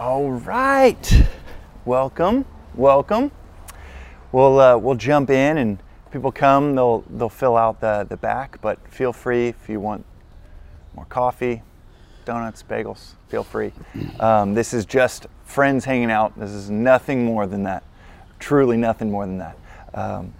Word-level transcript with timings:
All 0.00 0.30
right. 0.30 1.26
Welcome. 1.84 2.46
Welcome. 2.74 3.30
We'll 4.32 4.58
uh, 4.58 4.78
we'll 4.78 4.94
jump 4.94 5.28
in 5.28 5.58
and 5.58 5.78
people 6.10 6.32
come. 6.32 6.74
They'll 6.74 7.04
they'll 7.10 7.28
fill 7.28 7.54
out 7.54 7.82
the 7.82 8.06
the 8.08 8.16
back, 8.16 8.62
but 8.62 8.78
feel 8.88 9.12
free 9.12 9.48
if 9.48 9.68
you 9.68 9.78
want 9.78 10.06
more 10.94 11.04
coffee, 11.04 11.60
donuts, 12.24 12.62
bagels. 12.62 13.12
Feel 13.28 13.44
free. 13.44 13.72
Um, 14.20 14.54
this 14.54 14.72
is 14.72 14.86
just 14.86 15.26
friends 15.44 15.84
hanging 15.84 16.10
out. 16.10 16.32
This 16.40 16.52
is 16.52 16.70
nothing 16.70 17.22
more 17.22 17.46
than 17.46 17.64
that. 17.64 17.82
Truly 18.38 18.78
nothing 18.78 19.10
more 19.10 19.26
than 19.26 19.36
that. 19.36 19.58
Um, 19.92 20.32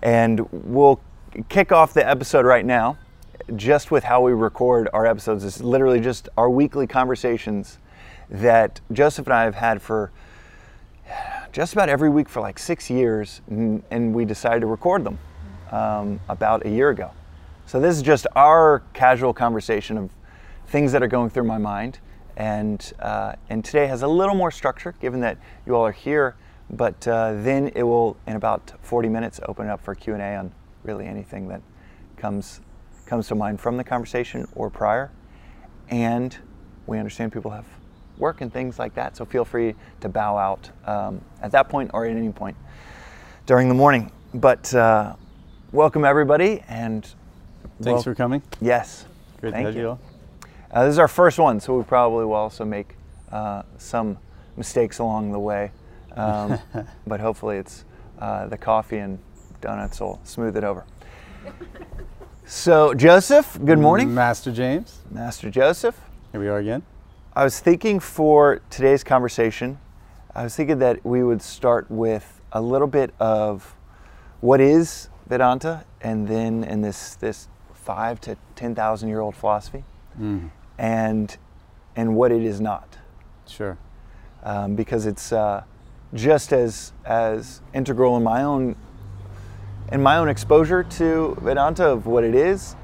and 0.00 0.48
we'll 0.52 1.00
kick 1.48 1.72
off 1.72 1.92
the 1.92 2.08
episode 2.08 2.46
right 2.46 2.64
now, 2.64 2.96
just 3.56 3.90
with 3.90 4.04
how 4.04 4.20
we 4.20 4.30
record 4.30 4.88
our 4.92 5.06
episodes. 5.06 5.42
It's 5.42 5.60
literally 5.60 5.98
just 5.98 6.28
our 6.36 6.48
weekly 6.48 6.86
conversations 6.86 7.78
that 8.30 8.80
Joseph 8.92 9.26
and 9.26 9.34
I 9.34 9.44
have 9.44 9.54
had 9.54 9.80
for 9.80 10.12
just 11.52 11.72
about 11.72 11.88
every 11.88 12.10
week 12.10 12.28
for 12.28 12.40
like 12.40 12.58
six 12.58 12.90
years, 12.90 13.40
and, 13.48 14.14
we 14.14 14.24
decided 14.24 14.60
to 14.60 14.66
record 14.66 15.04
them 15.04 15.18
um, 15.70 16.20
about 16.28 16.66
a 16.66 16.70
year 16.70 16.90
ago. 16.90 17.10
So 17.66 17.80
this 17.80 17.96
is 17.96 18.02
just 18.02 18.26
our 18.36 18.82
casual 18.92 19.32
conversation 19.32 19.98
of 19.98 20.10
things 20.66 20.92
that 20.92 21.02
are 21.02 21.08
going 21.08 21.30
through 21.30 21.44
my 21.44 21.58
mind, 21.58 21.98
and 22.36 22.92
uh, 23.00 23.34
and 23.50 23.64
today 23.64 23.86
has 23.86 24.02
a 24.02 24.08
little 24.08 24.34
more 24.34 24.50
structure, 24.50 24.94
given 25.00 25.20
that 25.20 25.38
you 25.66 25.74
all 25.74 25.84
are 25.84 25.92
here. 25.92 26.36
But 26.70 27.08
uh, 27.08 27.32
then 27.42 27.68
it 27.74 27.82
will, 27.82 28.16
in 28.26 28.36
about 28.36 28.72
40 28.82 29.08
minutes, 29.08 29.40
open 29.48 29.68
up 29.68 29.82
for 29.82 29.94
Q 29.94 30.14
and 30.14 30.22
A 30.22 30.36
on 30.36 30.52
really 30.84 31.06
anything 31.06 31.48
that 31.48 31.62
comes 32.16 32.60
comes 33.06 33.26
to 33.28 33.34
mind 33.34 33.58
from 33.60 33.78
the 33.78 33.84
conversation 33.84 34.46
or 34.54 34.68
prior. 34.68 35.10
And 35.88 36.36
we 36.86 36.98
understand 36.98 37.32
people 37.32 37.50
have 37.50 37.64
work 38.18 38.40
and 38.40 38.52
things 38.52 38.78
like 38.78 38.94
that. 38.94 39.16
So 39.16 39.24
feel 39.24 39.44
free 39.44 39.74
to 40.00 40.08
bow 40.08 40.36
out 40.36 40.70
um, 40.86 41.20
at 41.42 41.52
that 41.52 41.68
point 41.68 41.90
or 41.94 42.04
at 42.04 42.16
any 42.16 42.30
point 42.30 42.56
during 43.46 43.68
the 43.68 43.74
morning. 43.74 44.10
But 44.34 44.74
uh, 44.74 45.14
welcome 45.72 46.04
everybody, 46.04 46.62
and 46.68 47.06
Thanks 47.80 48.04
for 48.04 48.14
coming. 48.14 48.42
yes, 48.60 49.06
Great 49.40 49.52
thank 49.52 49.64
to 49.64 49.68
have 49.68 49.74
you. 49.76 49.80
you 49.82 49.88
all. 49.90 50.00
Uh, 50.70 50.84
this 50.84 50.92
is 50.92 50.98
our 50.98 51.08
first 51.08 51.38
one, 51.38 51.60
so 51.60 51.76
we 51.78 51.84
probably 51.84 52.26
will 52.26 52.34
also 52.34 52.64
make 52.64 52.94
uh, 53.32 53.62
some 53.78 54.18
mistakes 54.56 54.98
along 54.98 55.32
the 55.32 55.38
way. 55.38 55.70
Um, 56.14 56.58
but 57.06 57.20
hopefully, 57.20 57.56
it's 57.56 57.84
uh, 58.18 58.46
the 58.48 58.58
coffee 58.58 58.98
and 58.98 59.18
donuts 59.60 60.00
will 60.00 60.20
smooth 60.24 60.56
it 60.56 60.64
over. 60.64 60.84
So, 62.44 62.94
Joseph, 62.94 63.58
good 63.64 63.78
morning. 63.78 64.12
Master 64.14 64.50
James. 64.52 64.98
Master 65.10 65.50
Joseph. 65.50 65.98
Here 66.32 66.40
we 66.40 66.48
are 66.48 66.58
again. 66.58 66.82
I 67.38 67.44
was 67.44 67.60
thinking 67.60 68.00
for 68.00 68.62
today's 68.68 69.04
conversation, 69.04 69.78
I 70.34 70.42
was 70.42 70.56
thinking 70.56 70.80
that 70.80 71.06
we 71.06 71.22
would 71.22 71.40
start 71.40 71.88
with 71.88 72.40
a 72.50 72.60
little 72.60 72.88
bit 72.88 73.14
of 73.20 73.76
what 74.40 74.60
is 74.60 75.08
Vedanta, 75.28 75.84
and 76.00 76.26
then 76.26 76.64
in 76.64 76.80
this 76.80 77.14
this 77.14 77.46
five 77.72 78.20
to 78.22 78.36
ten 78.56 78.74
thousand 78.74 79.08
year 79.08 79.20
old 79.20 79.36
philosophy, 79.36 79.84
Mm, 80.20 80.50
and 80.78 81.36
and 81.94 82.16
what 82.16 82.32
it 82.32 82.42
is 82.42 82.60
not, 82.60 82.98
sure. 83.46 83.78
um, 84.42 84.74
because 84.74 85.06
it's 85.06 85.30
uh, 85.30 85.62
just 86.14 86.52
as 86.52 86.92
as 87.04 87.62
integral 87.72 88.16
in 88.16 88.24
my 88.24 88.42
own 88.42 88.74
in 89.92 90.02
my 90.02 90.16
own 90.16 90.28
exposure 90.28 90.82
to 90.82 91.36
Vedanta 91.40 91.86
of 91.86 92.04
what 92.04 92.24
it 92.24 92.34
is. 92.34 92.74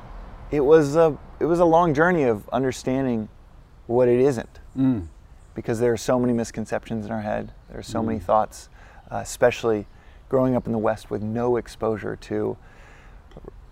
It 0.53 0.61
was 0.61 0.95
a 0.95 1.19
it 1.41 1.47
was 1.47 1.59
a 1.59 1.65
long 1.65 1.93
journey 1.93 2.23
of 2.23 2.49
understanding 2.51 3.29
what 3.87 4.09
it 4.09 4.21
isn't 4.21 4.61
Mm, 4.77 5.07
because 5.55 5.79
there 5.79 5.93
are 5.93 5.97
so 5.97 6.19
many 6.19 6.33
misconceptions 6.33 7.07
in 7.07 7.13
our 7.13 7.21
head. 7.21 7.53
There 7.69 7.79
are 7.79 7.83
so 7.83 8.03
many 8.03 8.19
Mm. 8.19 8.23
thoughts, 8.25 8.69
uh, 9.11 9.17
especially 9.19 9.87
growing 10.29 10.57
up 10.57 10.67
in 10.67 10.73
the 10.73 10.79
West 10.79 11.11
with 11.11 11.23
no 11.23 11.57
exposure 11.57 12.17
to 12.17 12.57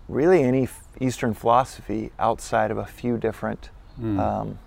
really 0.07 0.43
any 0.43 0.63
f- 0.63 0.83
Eastern 0.99 1.33
philosophy 1.33 2.11
outside 2.19 2.71
of 2.71 2.77
a 2.77 2.85
few 2.85 3.17
different 3.17 3.69
Mm. 4.01 4.19
um, 4.19 4.59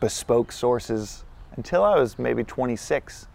bespoke 0.00 0.52
sources. 0.52 1.24
Until 1.56 1.82
I 1.84 1.98
was 1.98 2.18
maybe 2.18 2.44
26, 2.44 3.26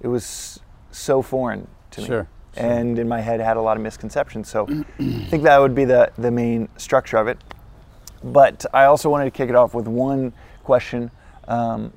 it 0.00 0.08
was 0.08 0.60
so 0.90 1.22
foreign 1.22 1.66
to 1.92 2.00
me. 2.00 2.06
Sure, 2.06 2.26
sure. 2.54 2.64
And 2.66 2.98
in 2.98 3.08
my 3.08 3.20
head, 3.20 3.40
had 3.40 3.56
a 3.56 3.60
lot 3.62 3.76
of 3.76 3.82
misconceptions. 3.82 4.48
So 4.48 4.66
I 4.68 5.26
think 5.28 5.44
that 5.44 5.58
would 5.60 5.74
be 5.74 5.84
the, 5.84 6.10
the 6.18 6.30
main 6.30 6.68
structure 6.76 7.16
of 7.16 7.28
it. 7.28 7.38
But 8.22 8.66
I 8.74 8.84
also 8.84 9.08
wanted 9.08 9.24
to 9.26 9.30
kick 9.30 9.48
it 9.48 9.54
off 9.56 9.72
with 9.72 9.86
one 9.88 10.32
question, 10.70 11.10
um, 11.48 11.92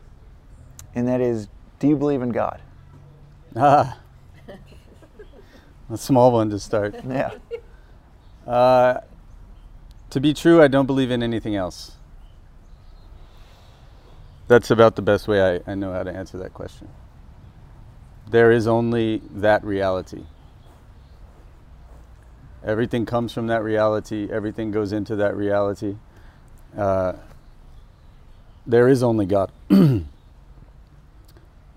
and 0.95 1.07
that 1.07 1.22
is 1.22 1.47
Do 1.78 1.88
you 1.88 1.95
believe 1.95 2.23
in 2.23 2.29
God? 2.29 2.59
Ah. 3.56 4.00
A 5.91 5.97
small 5.97 6.31
one 6.31 6.50
to 6.50 6.57
start. 6.57 6.95
Yeah. 7.07 7.34
Uh, 8.47 9.01
to 10.09 10.19
be 10.19 10.34
true, 10.34 10.59
I 10.59 10.67
don't 10.67 10.88
believe 10.88 11.11
in 11.11 11.22
anything 11.22 11.56
else. 11.56 11.97
That's 14.47 14.72
about 14.72 14.95
the 14.95 15.03
best 15.03 15.28
way 15.28 15.40
I, 15.67 15.72
I 15.72 15.75
know 15.75 15.94
how 15.94 16.01
to 16.01 16.11
answer 16.11 16.40
that 16.40 16.55
question. 16.55 16.88
There 18.31 18.51
is 18.51 18.66
only 18.66 19.22
that 19.35 19.63
reality. 19.63 20.23
Everything 22.63 23.05
comes 23.05 23.34
from 23.34 23.45
that 23.47 23.61
reality, 23.61 24.29
everything 24.31 24.72
goes 24.72 24.91
into 24.94 25.16
that 25.17 25.35
reality. 25.35 25.97
Uh, 26.75 27.13
there 28.66 28.88
is 28.88 29.03
only 29.03 29.25
God. 29.25 29.51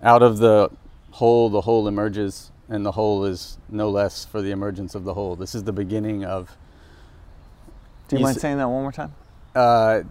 Out 0.03 0.21
of 0.21 0.37
the 0.37 0.69
whole, 1.11 1.49
the 1.49 1.61
whole 1.61 1.87
emerges, 1.87 2.51
and 2.69 2.85
the 2.85 2.91
whole 2.93 3.25
is 3.25 3.57
no 3.69 3.89
less 3.89 4.25
for 4.25 4.41
the 4.41 4.51
emergence 4.51 4.93
of 4.95 5.03
the 5.03 5.13
whole. 5.13 5.35
This 5.35 5.55
is 5.55 5.63
the 5.63 5.73
beginning 5.73 6.23
of 6.23 6.55
Do 8.07 8.15
you 8.15 8.19
You 8.19 8.23
mind 8.25 8.35
s- 8.37 8.41
saying 8.41 8.57
that 8.57 8.69
one 8.69 8.83
more 8.83 8.91
time? 8.91 9.13
uh, 9.55 10.01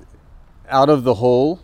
out 0.69 0.89
of 0.89 1.05
the 1.05 1.15
whole, 1.15 1.61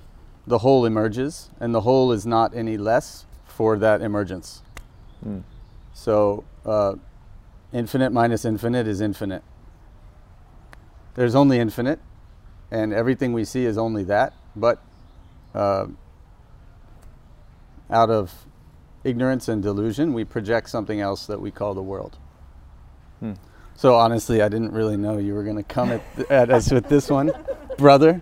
the 0.47 0.59
whole 0.59 0.85
emerges, 0.87 1.51
and 1.59 1.75
the 1.75 1.81
whole 1.81 2.13
is 2.13 2.25
not 2.25 2.55
any 2.55 2.77
less 2.77 3.27
for 3.47 3.77
that 3.79 4.01
emergence. 4.01 4.63
Mm. 5.27 5.43
So, 5.93 6.45
uh, 6.65 6.95
infinite 7.73 8.11
minus 8.13 8.45
infinite 8.45 8.87
is 8.87 9.01
infinite. 9.01 9.43
There's 11.15 11.35
only 11.35 11.59
infinite, 11.59 11.99
and 12.71 12.93
everything 12.93 13.33
we 13.33 13.45
see 13.45 13.65
is 13.65 13.77
only 13.77 14.05
that. 14.05 14.33
But 14.55 14.81
uh, 15.55 15.87
out 17.91 18.11
of 18.11 18.33
ignorance 19.05 19.49
and 19.49 19.63
delusion, 19.63 20.13
we 20.13 20.25
project 20.25 20.71
something 20.71 21.01
else 21.01 21.27
that 21.27 21.41
we 21.41 21.51
call 21.51 21.75
the 21.75 21.83
world. 21.83 22.19
Hmm. 23.21 23.35
So 23.75 23.95
honestly, 23.95 24.43
I 24.43 24.49
didn't 24.49 24.73
really 24.73 24.97
know 24.97 25.19
you 25.19 25.35
were 25.35 25.45
going 25.45 25.57
to 25.57 25.63
come 25.63 25.91
at, 25.91 26.03
at 26.31 26.51
us 26.51 26.71
with 26.71 26.89
this 26.89 27.11
one, 27.11 27.33
brother. 27.79 28.21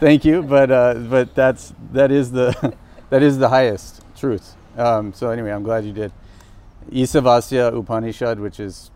Thank 0.00 0.24
you, 0.24 0.42
but 0.42 0.70
uh, 0.70 0.94
but 0.94 1.34
that's 1.34 1.74
that 1.92 2.10
is 2.10 2.30
the 2.30 2.74
that 3.10 3.22
is 3.22 3.38
the 3.38 3.48
highest 3.48 4.02
truth. 4.16 4.54
Um, 4.76 5.12
so 5.12 5.30
anyway, 5.30 5.50
I'm 5.50 5.64
glad 5.64 5.84
you 5.84 5.92
did. 5.92 6.12
Isavasya 6.90 7.76
Upanishad, 7.76 8.40
which 8.40 8.60
is 8.60 8.90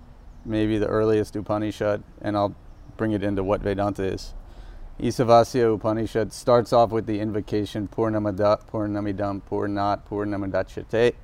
maybe 0.44 0.78
the 0.78 0.86
earliest 0.86 1.36
Upanishad, 1.36 2.02
and 2.22 2.36
I'll 2.36 2.54
bring 2.96 3.12
it 3.12 3.22
into 3.22 3.42
what 3.42 3.60
Vedanta 3.60 4.04
is. 4.04 4.32
Isavasya 5.00 5.74
Upanishad 5.74 6.32
starts 6.32 6.72
off 6.72 6.90
with 6.90 7.06
the 7.06 7.18
invocation 7.18 7.88
Purnamada 7.88 8.60
Purnamidam 8.70 9.42
Purnat 9.42 10.02
Purnamadachyate 10.08 11.14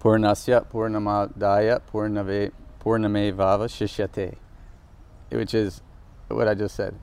Purnasya 0.00 0.66
Purnamadaya 0.66 1.80
Purnave 1.92 2.52
Purnamevava 2.80 3.68
Shishyate, 3.68 4.36
which 5.30 5.54
is 5.54 5.82
what 6.28 6.48
I 6.48 6.54
just 6.54 6.74
said. 6.74 6.94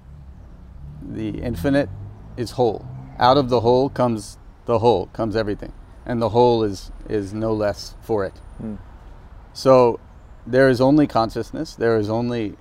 The 1.01 1.29
infinite 1.41 1.89
is 2.35 2.51
whole. 2.51 2.85
Out 3.17 3.37
of 3.37 3.49
the 3.49 3.61
whole 3.61 3.89
comes 3.89 4.37
the 4.65 4.79
whole, 4.79 5.07
comes 5.07 5.35
everything. 5.35 5.73
And 6.05 6.21
the 6.21 6.29
whole 6.29 6.63
is, 6.63 6.91
is 7.07 7.33
no 7.33 7.53
less 7.53 7.95
for 8.01 8.25
it. 8.25 8.33
Mm. 8.61 8.77
So 9.53 9.99
there 10.45 10.69
is 10.69 10.81
only 10.81 11.07
consciousness, 11.07 11.75
there 11.75 11.97
is 11.97 12.09
only 12.09 12.57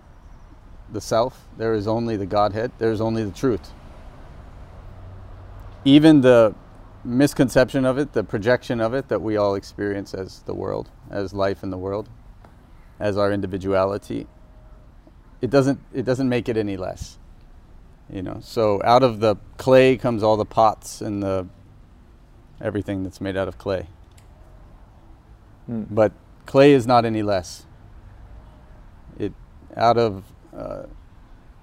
the 0.92 1.00
self, 1.00 1.46
there 1.56 1.74
is 1.74 1.86
only 1.86 2.16
the 2.16 2.26
Godhead, 2.26 2.72
there 2.78 2.90
is 2.90 3.00
only 3.00 3.24
the 3.24 3.30
truth. 3.30 3.70
Even 5.84 6.20
the 6.20 6.54
misconception 7.04 7.84
of 7.84 7.98
it, 7.98 8.12
the 8.12 8.24
projection 8.24 8.80
of 8.80 8.94
it 8.94 9.08
that 9.08 9.20
we 9.20 9.36
all 9.36 9.54
experience 9.54 10.14
as 10.14 10.40
the 10.40 10.54
world, 10.54 10.90
as 11.10 11.32
life 11.32 11.62
in 11.62 11.70
the 11.70 11.78
world, 11.78 12.08
as 12.98 13.16
our 13.16 13.32
individuality, 13.32 14.26
it 15.40 15.50
doesn't 15.50 15.80
it 15.92 16.04
doesn't 16.04 16.28
make 16.28 16.48
it 16.48 16.56
any 16.56 16.76
less. 16.76 17.18
You 18.10 18.22
know, 18.22 18.38
so 18.40 18.80
out 18.84 19.02
of 19.02 19.20
the 19.20 19.36
clay 19.58 19.96
comes 19.96 20.22
all 20.22 20.36
the 20.36 20.46
pots 20.46 21.00
and 21.00 21.22
the 21.22 21.46
everything 22.60 23.04
that's 23.04 23.20
made 23.20 23.36
out 23.36 23.48
of 23.48 23.58
clay. 23.58 23.86
Mm. 25.70 25.86
But 25.90 26.12
clay 26.46 26.72
is 26.72 26.86
not 26.86 27.04
any 27.04 27.22
less. 27.22 27.66
It 29.18 29.32
out 29.76 29.98
of 29.98 30.24
uh, 30.56 30.82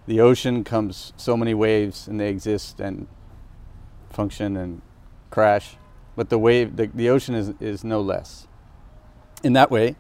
the 0.08 0.20
ocean 0.20 0.64
comes 0.64 1.14
so 1.18 1.36
many 1.36 1.54
waves, 1.54 2.08
and 2.08 2.20
they 2.20 2.30
exist 2.30 2.80
and 2.80 3.08
function 4.10 4.56
and 4.56 4.82
crash. 5.32 5.78
but 6.16 6.30
the 6.30 6.38
wave, 6.38 6.76
the, 6.78 6.88
the 6.94 7.10
ocean 7.10 7.36
is, 7.36 7.54
is 7.60 7.84
no 7.84 8.00
less. 8.02 8.48
In 9.44 9.54
that 9.54 9.70
way, 9.70 9.96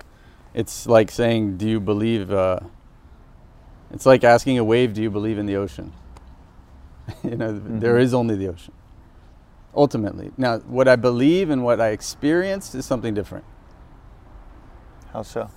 it's 0.53 0.87
like 0.87 1.11
saying, 1.11 1.57
Do 1.57 1.67
you 1.67 1.79
believe? 1.79 2.31
Uh, 2.31 2.59
it's 3.91 4.05
like 4.05 4.23
asking 4.23 4.57
a 4.57 4.63
wave, 4.63 4.93
Do 4.93 5.01
you 5.01 5.09
believe 5.11 5.37
in 5.37 5.45
the 5.45 5.55
ocean? 5.57 5.91
you 7.23 7.35
know, 7.35 7.51
Mm-hmm. 7.53 7.79
there 7.79 7.97
is 7.97 8.13
only 8.13 8.35
the 8.35 8.47
ocean. 8.47 8.73
Ultimately. 9.75 10.31
Now, 10.37 10.59
what 10.59 10.87
I 10.87 10.95
believe 10.95 11.49
and 11.49 11.63
what 11.63 11.81
I 11.81 11.89
experience 11.89 12.73
is 12.73 12.85
something 12.85 13.13
different. 13.13 13.43
How 15.11 15.21
so? 15.23 15.49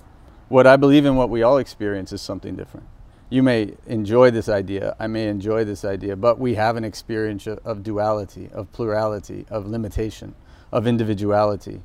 What 0.49 0.67
I 0.67 0.75
believe 0.75 1.05
and 1.05 1.17
what 1.17 1.29
we 1.29 1.41
all 1.43 1.57
experience 1.57 2.11
is 2.11 2.21
something 2.21 2.55
different. 2.55 2.87
You 3.29 3.43
may 3.43 3.75
enjoy 3.85 4.31
this 4.31 4.49
idea, 4.49 4.95
I 4.99 5.07
may 5.07 5.27
enjoy 5.27 5.63
this 5.63 5.85
idea, 5.85 6.15
but 6.15 6.39
we 6.39 6.55
have 6.55 6.77
an 6.77 6.83
experience 6.83 7.45
of, 7.47 7.83
duality, 7.83 8.49
of 8.51 8.71
plurality, 8.71 9.45
of 9.49 9.67
limitation, 9.67 10.33
of 10.71 10.87
individuality. 10.87 11.81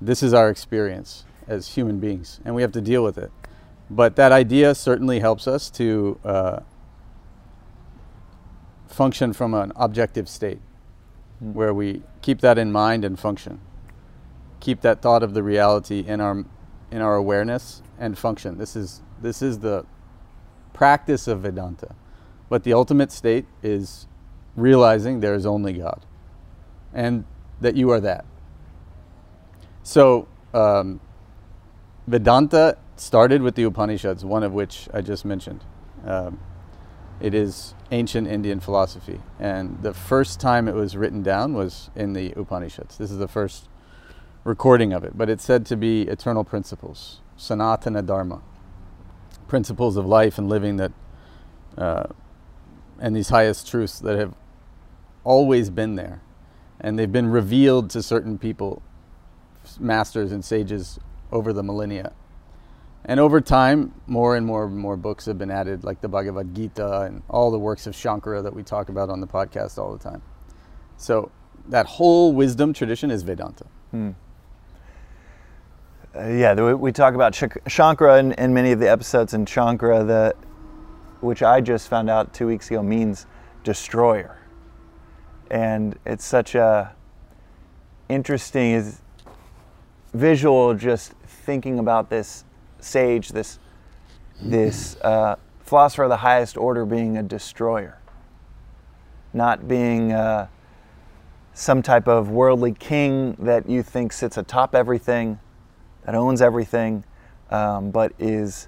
This 0.00 0.22
is 0.22 0.32
our 0.32 0.48
experience 0.48 1.24
as 1.48 1.74
human 1.74 1.98
beings, 1.98 2.40
and 2.44 2.54
we 2.54 2.62
have 2.62 2.72
to 2.72 2.80
deal 2.80 3.02
with 3.02 3.18
it. 3.18 3.32
But 3.90 4.14
that 4.16 4.30
idea 4.30 4.74
certainly 4.76 5.18
helps 5.18 5.48
us 5.48 5.68
to 5.70 6.20
uh, 6.24 6.60
function 8.86 9.32
from 9.32 9.54
an 9.54 9.72
objective 9.74 10.28
state 10.28 10.60
Mm. 11.42 11.54
where 11.54 11.72
we 11.72 12.02
keep 12.22 12.40
that 12.40 12.58
in 12.58 12.70
mind 12.70 13.04
and 13.04 13.18
function. 13.18 13.60
Keep 14.60 14.82
that 14.82 15.00
thought 15.00 15.22
of 15.22 15.34
the 15.34 15.42
reality 15.42 16.00
in 16.06 16.20
our 16.20 16.44
in 16.90 17.00
our 17.00 17.14
awareness 17.14 17.82
and 17.98 18.18
function. 18.18 18.58
This 18.58 18.76
is 18.76 19.00
this 19.22 19.42
is 19.42 19.60
the 19.60 19.86
practice 20.72 21.28
of 21.28 21.40
Vedanta. 21.40 21.94
But 22.48 22.64
the 22.64 22.72
ultimate 22.72 23.12
state 23.12 23.46
is 23.62 24.06
realizing 24.56 25.20
there 25.20 25.34
is 25.34 25.46
only 25.46 25.74
God 25.74 26.04
and 26.92 27.24
that 27.60 27.76
you 27.76 27.90
are 27.90 28.00
that. 28.00 28.24
So, 29.82 30.28
um, 30.52 31.00
Vedanta 32.06 32.76
started 32.96 33.42
with 33.42 33.54
the 33.54 33.62
Upanishads, 33.62 34.24
one 34.24 34.42
of 34.42 34.52
which 34.52 34.88
I 34.92 35.00
just 35.00 35.24
mentioned. 35.24 35.64
Um, 36.04 36.40
it 37.20 37.34
is 37.34 37.74
ancient 37.90 38.26
Indian 38.26 38.60
philosophy, 38.60 39.20
and 39.38 39.82
the 39.82 39.92
first 39.92 40.40
time 40.40 40.68
it 40.68 40.74
was 40.74 40.96
written 40.96 41.22
down 41.22 41.52
was 41.52 41.90
in 41.94 42.14
the 42.14 42.32
Upanishads. 42.32 42.96
This 42.98 43.10
is 43.10 43.18
the 43.18 43.28
first 43.28 43.68
recording 44.44 44.92
of 44.92 45.04
it, 45.04 45.16
but 45.16 45.28
it's 45.28 45.44
said 45.44 45.66
to 45.66 45.76
be 45.76 46.02
eternal 46.02 46.44
principles, 46.44 47.20
sanatana 47.38 48.04
dharma, 48.04 48.40
principles 49.50 49.96
of 49.96 50.06
life 50.06 50.38
and 50.38 50.48
living 50.48 50.76
that, 50.76 50.92
uh, 51.76 52.04
and 53.00 53.14
these 53.14 53.28
highest 53.28 53.68
truths 53.68 53.98
that 53.98 54.16
have 54.16 54.32
always 55.24 55.68
been 55.68 55.96
there, 55.96 56.22
and 56.80 56.98
they've 56.98 57.12
been 57.12 57.26
revealed 57.26 57.90
to 57.90 58.02
certain 58.02 58.38
people, 58.38 58.80
masters 59.78 60.30
and 60.32 60.44
sages, 60.44 61.00
over 61.32 61.52
the 61.52 61.62
millennia. 61.62 62.12
And 63.04 63.18
over 63.18 63.40
time, 63.40 63.92
more 64.06 64.36
and 64.36 64.46
more 64.46 64.66
and 64.66 64.76
more 64.76 64.96
books 64.96 65.26
have 65.26 65.36
been 65.36 65.50
added, 65.50 65.82
like 65.82 66.00
the 66.00 66.08
Bhagavad 66.08 66.54
Gita 66.54 67.02
and 67.02 67.22
all 67.28 67.50
the 67.50 67.58
works 67.58 67.86
of 67.86 67.94
Shankara 67.94 68.42
that 68.42 68.54
we 68.54 68.62
talk 68.62 68.88
about 68.88 69.10
on 69.10 69.20
the 69.20 69.26
podcast 69.26 69.78
all 69.78 69.92
the 69.92 70.02
time. 70.02 70.22
So 70.96 71.32
that 71.68 71.86
whole 71.86 72.32
wisdom 72.32 72.72
tradition 72.72 73.10
is 73.10 73.22
Vedanta. 73.22 73.66
Hmm. 73.90 74.10
Uh, 76.12 76.26
yeah, 76.26 76.72
we 76.72 76.90
talk 76.90 77.14
about 77.14 77.32
Shankara 77.32 78.18
in, 78.18 78.32
in 78.32 78.52
many 78.52 78.72
of 78.72 78.80
the 78.80 78.90
episodes, 78.90 79.32
and 79.32 79.46
Shankara, 79.46 80.04
the, 80.04 80.34
which 81.20 81.40
I 81.40 81.60
just 81.60 81.88
found 81.88 82.10
out 82.10 82.34
two 82.34 82.48
weeks 82.48 82.68
ago, 82.68 82.82
means 82.82 83.26
destroyer. 83.62 84.36
And 85.52 85.96
it's 86.04 86.24
such 86.24 86.56
a 86.56 86.96
interesting 88.08 88.72
is 88.72 89.02
visual 90.12 90.74
just 90.74 91.12
thinking 91.12 91.78
about 91.78 92.10
this 92.10 92.44
sage, 92.80 93.28
this 93.28 93.60
this 94.42 94.96
uh, 95.02 95.36
philosopher 95.60 96.04
of 96.04 96.08
the 96.08 96.16
highest 96.16 96.56
order 96.56 96.84
being 96.84 97.18
a 97.18 97.22
destroyer, 97.22 98.00
not 99.32 99.68
being 99.68 100.12
uh, 100.12 100.48
some 101.54 101.82
type 101.82 102.08
of 102.08 102.30
worldly 102.30 102.72
king 102.72 103.36
that 103.38 103.68
you 103.68 103.80
think 103.82 104.12
sits 104.12 104.36
atop 104.36 104.74
everything, 104.74 105.38
that 106.10 106.16
owns 106.16 106.42
everything, 106.42 107.04
um, 107.50 107.92
but 107.92 108.12
is 108.18 108.66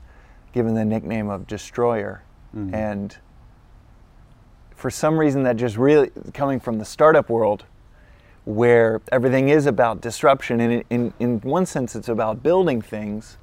given 0.52 0.74
the 0.74 0.84
nickname 0.84 1.28
of 1.28 1.44
destroyer. 1.48 2.22
Mhm. 2.54 2.72
And 2.72 3.16
for 4.76 4.90
some 4.90 5.18
reason, 5.18 5.42
that 5.42 5.56
just 5.56 5.76
really 5.76 6.12
coming 6.34 6.60
from 6.60 6.78
the 6.78 6.84
startup 6.84 7.28
world, 7.28 7.64
where 8.44 9.00
everything 9.10 9.48
is 9.48 9.66
about 9.66 10.00
disruption, 10.00 10.60
and 10.60 10.72
in, 10.72 10.84
in, 10.90 11.12
in 11.18 11.40
one 11.40 11.66
sense, 11.66 11.96
it's 11.96 12.08
about 12.08 12.44
building 12.44 12.80
things. 12.80 13.38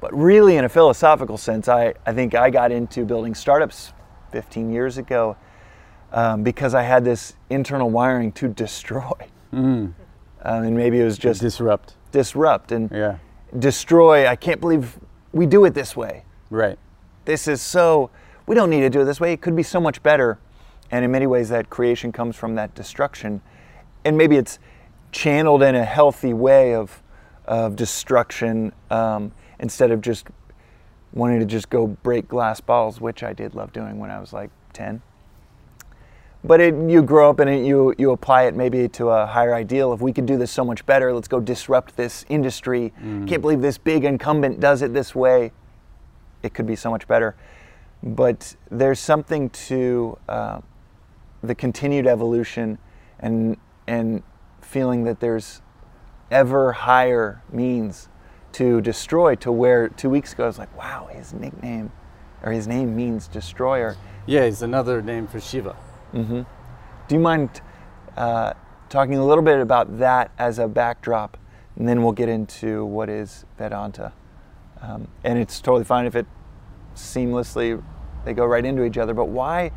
But 0.00 0.12
really, 0.12 0.56
in 0.56 0.64
a 0.64 0.68
philosophical 0.68 1.36
sense, 1.38 1.68
I, 1.68 1.94
I 2.04 2.12
think 2.12 2.34
I 2.34 2.50
got 2.50 2.72
into 2.72 3.04
building 3.04 3.36
startups 3.36 3.92
15 4.32 4.72
years 4.72 4.98
ago 4.98 5.36
um, 6.12 6.42
because 6.42 6.74
I 6.74 6.82
had 6.82 7.04
this 7.04 7.36
internal 7.48 7.90
wiring 7.90 8.32
to 8.32 8.48
destroy. 8.64 9.28
Mm. 9.52 9.92
Um, 10.42 10.64
and 10.64 10.76
maybe 10.76 10.98
it 10.98 11.04
was 11.04 11.16
just 11.16 11.40
disrupt. 11.42 11.94
Disrupt 12.12 12.72
and 12.72 12.90
Yeah, 12.90 13.18
destroy. 13.58 14.26
I 14.26 14.36
can't 14.36 14.60
believe 14.60 14.98
we 15.32 15.46
do 15.46 15.64
it 15.64 15.74
this 15.74 15.96
way. 15.96 16.24
right. 16.50 16.78
This 17.26 17.46
is 17.46 17.60
so, 17.60 18.10
we 18.46 18.54
don't 18.54 18.70
need 18.70 18.80
to 18.80 18.90
do 18.90 19.02
it 19.02 19.04
this 19.04 19.20
way. 19.20 19.32
It 19.32 19.40
could 19.42 19.54
be 19.54 19.62
so 19.62 19.78
much 19.80 20.02
better. 20.02 20.38
And 20.90 21.04
in 21.04 21.10
many 21.12 21.26
ways, 21.26 21.48
that 21.50 21.70
creation 21.70 22.10
comes 22.12 22.34
from 22.34 22.54
that 22.56 22.74
destruction. 22.74 23.40
And 24.04 24.16
maybe 24.16 24.36
it's 24.36 24.58
channeled 25.12 25.62
in 25.62 25.74
a 25.74 25.84
healthy 25.84 26.32
way 26.32 26.74
of, 26.74 27.02
of 27.44 27.76
destruction 27.76 28.72
um, 28.90 29.32
instead 29.60 29.90
of 29.90 30.00
just 30.00 30.28
wanting 31.12 31.38
to 31.40 31.46
just 31.46 31.68
go 31.70 31.86
break 31.86 32.26
glass 32.26 32.60
balls, 32.60 33.00
which 33.00 33.22
I 33.22 33.32
did 33.34 33.54
love 33.54 33.72
doing 33.72 33.98
when 33.98 34.10
I 34.10 34.18
was 34.18 34.32
like 34.32 34.50
10. 34.72 35.02
But 36.42 36.60
it, 36.60 36.74
you 36.74 37.02
grow 37.02 37.28
up 37.28 37.38
and 37.40 37.50
it, 37.50 37.66
you, 37.66 37.94
you 37.98 38.12
apply 38.12 38.44
it 38.44 38.54
maybe 38.54 38.88
to 38.88 39.10
a 39.10 39.26
higher 39.26 39.54
ideal. 39.54 39.92
If 39.92 40.00
we 40.00 40.12
could 40.12 40.24
do 40.24 40.38
this 40.38 40.50
so 40.50 40.64
much 40.64 40.86
better, 40.86 41.12
let's 41.12 41.28
go 41.28 41.38
disrupt 41.38 41.96
this 41.96 42.24
industry. 42.28 42.92
Can't 43.26 43.42
believe 43.42 43.60
this 43.60 43.76
big 43.76 44.04
incumbent 44.04 44.58
does 44.58 44.80
it 44.80 44.94
this 44.94 45.14
way. 45.14 45.52
It 46.42 46.54
could 46.54 46.66
be 46.66 46.76
so 46.76 46.90
much 46.90 47.06
better. 47.06 47.36
But 48.02 48.56
there's 48.70 48.98
something 48.98 49.50
to 49.50 50.16
uh, 50.28 50.60
the 51.42 51.54
continued 51.54 52.06
evolution 52.06 52.78
and, 53.18 53.58
and 53.86 54.22
feeling 54.62 55.04
that 55.04 55.20
there's 55.20 55.60
ever 56.30 56.72
higher 56.72 57.42
means 57.52 58.08
to 58.52 58.80
destroy 58.80 59.34
to 59.34 59.52
where 59.52 59.90
two 59.90 60.08
weeks 60.08 60.32
ago 60.32 60.44
I 60.44 60.46
was 60.46 60.58
like, 60.58 60.74
wow, 60.76 61.08
his 61.12 61.34
nickname 61.34 61.92
or 62.42 62.52
his 62.52 62.66
name 62.66 62.96
means 62.96 63.28
destroyer. 63.28 63.96
Yeah, 64.26 64.42
it's 64.42 64.62
another 64.62 65.02
name 65.02 65.26
for 65.26 65.40
Shiva. 65.40 65.76
Hmm 66.12 66.42
Do 67.08 67.14
you 67.14 67.20
mind 67.20 67.60
uh, 68.16 68.54
talking 68.88 69.16
a 69.16 69.24
little 69.24 69.44
bit 69.44 69.60
about 69.60 69.98
that 69.98 70.32
as 70.38 70.58
a 70.58 70.68
backdrop, 70.68 71.36
and 71.76 71.88
then 71.88 72.02
we'll 72.02 72.12
get 72.12 72.28
into 72.28 72.84
what 72.84 73.08
is 73.08 73.44
Vedanta? 73.56 74.12
Um, 74.82 75.08
and 75.24 75.38
it's 75.38 75.60
totally 75.60 75.84
fine 75.84 76.06
if 76.06 76.16
it 76.16 76.26
seamlessly 76.94 77.82
they 78.24 78.32
go 78.32 78.44
right 78.44 78.64
into 78.64 78.84
each 78.84 78.98
other. 78.98 79.14
But 79.14 79.26
why 79.26 79.72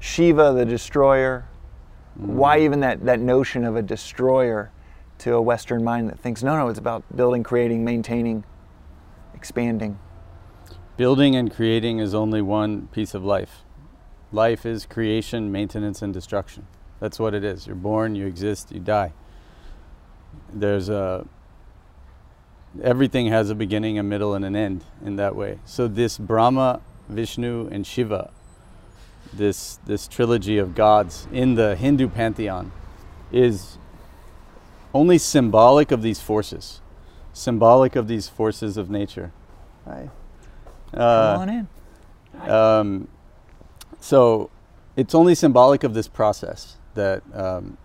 Shiva, 0.00 0.52
the 0.54 0.64
destroyer? 0.64 1.48
Why 2.14 2.60
even 2.60 2.80
that 2.80 3.04
that 3.04 3.20
notion 3.20 3.64
of 3.64 3.76
a 3.76 3.82
destroyer 3.82 4.70
to 5.18 5.34
a 5.34 5.42
Western 5.42 5.84
mind 5.84 6.08
that 6.08 6.18
thinks 6.18 6.42
no, 6.42 6.56
no, 6.56 6.68
it's 6.68 6.78
about 6.78 7.04
building, 7.16 7.42
creating, 7.42 7.84
maintaining, 7.84 8.44
expanding. 9.34 9.98
Building 10.96 11.36
and 11.36 11.52
creating 11.54 11.98
is 11.98 12.14
only 12.14 12.42
one 12.42 12.88
piece 12.88 13.14
of 13.14 13.24
life. 13.24 13.64
Life 14.32 14.66
is 14.66 14.84
creation, 14.86 15.50
maintenance, 15.50 16.02
and 16.02 16.12
destruction. 16.12 16.66
That's 17.00 17.18
what 17.18 17.34
it 17.34 17.44
is. 17.44 17.66
You're 17.66 17.76
born, 17.76 18.14
you 18.14 18.26
exist, 18.26 18.72
you 18.72 18.80
die. 18.80 19.12
There's 20.52 20.88
a 20.88 21.26
everything 22.82 23.28
has 23.28 23.48
a 23.50 23.54
beginning, 23.54 23.98
a 23.98 24.02
middle, 24.02 24.34
and 24.34 24.44
an 24.44 24.54
end 24.54 24.84
in 25.04 25.16
that 25.16 25.34
way. 25.34 25.58
So 25.64 25.88
this 25.88 26.18
Brahma, 26.18 26.80
Vishnu, 27.08 27.68
and 27.70 27.86
Shiva, 27.86 28.30
this 29.32 29.78
this 29.86 30.06
trilogy 30.08 30.58
of 30.58 30.74
gods 30.74 31.26
in 31.32 31.54
the 31.54 31.76
Hindu 31.76 32.08
pantheon, 32.08 32.72
is 33.32 33.78
only 34.92 35.18
symbolic 35.18 35.90
of 35.90 36.02
these 36.02 36.20
forces, 36.20 36.80
symbolic 37.32 37.96
of 37.96 38.08
these 38.08 38.28
forces 38.28 38.76
of 38.76 38.90
nature. 38.90 39.32
Hi. 39.86 40.10
Come 40.92 41.00
Uh, 41.00 41.36
on 41.38 41.48
in. 41.48 42.50
um, 42.50 43.08
so 44.00 44.50
it's 44.96 45.14
only 45.14 45.34
symbolic 45.34 45.84
of 45.84 45.94
this 45.94 46.08
process 46.08 46.76
that 46.94 47.22
um, 47.32 47.76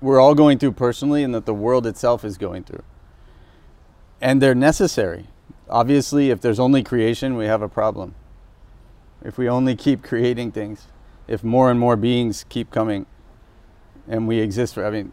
we're 0.00 0.20
all 0.20 0.34
going 0.34 0.58
through 0.58 0.72
personally 0.72 1.22
and 1.22 1.34
that 1.34 1.46
the 1.46 1.54
world 1.54 1.86
itself 1.86 2.24
is 2.24 2.38
going 2.38 2.64
through. 2.64 2.84
And 4.20 4.40
they're 4.40 4.54
necessary. 4.54 5.26
Obviously, 5.68 6.30
if 6.30 6.40
there's 6.40 6.60
only 6.60 6.82
creation, 6.82 7.36
we 7.36 7.46
have 7.46 7.62
a 7.62 7.68
problem. 7.68 8.14
If 9.24 9.38
we 9.38 9.48
only 9.48 9.74
keep 9.74 10.02
creating 10.02 10.52
things, 10.52 10.86
if 11.26 11.42
more 11.42 11.70
and 11.70 11.78
more 11.78 11.96
beings 11.96 12.44
keep 12.48 12.70
coming 12.70 13.06
and 14.08 14.28
we 14.28 14.38
exist 14.38 14.74
for, 14.74 14.84
I 14.84 14.90
mean, 14.90 15.12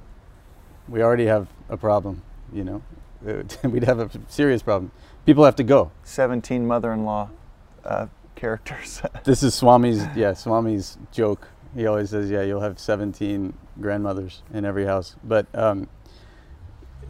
we 0.87 1.01
already 1.01 1.25
have 1.25 1.47
a 1.69 1.77
problem. 1.77 2.21
You 2.51 2.63
know, 2.63 2.81
we'd 3.63 3.83
have 3.83 3.99
a 3.99 4.09
serious 4.27 4.61
problem. 4.61 4.91
People 5.25 5.45
have 5.45 5.55
to 5.57 5.63
go. 5.63 5.91
17 6.03 6.65
mother-in-law 6.65 7.29
uh, 7.85 8.07
characters. 8.39 9.01
this 9.25 9.43
is 9.43 9.53
Swami's, 9.53 10.05
yeah, 10.15 10.33
Swami's 10.33 10.97
joke. 11.11 11.47
He 11.75 11.85
always 11.85 12.09
says, 12.09 12.31
yeah, 12.31 12.41
you'll 12.41 12.61
have 12.61 12.79
17 12.79 13.53
grandmothers 13.79 14.41
in 14.53 14.65
every 14.65 14.85
house. 14.85 15.15
But 15.23 15.45
um, 15.53 15.87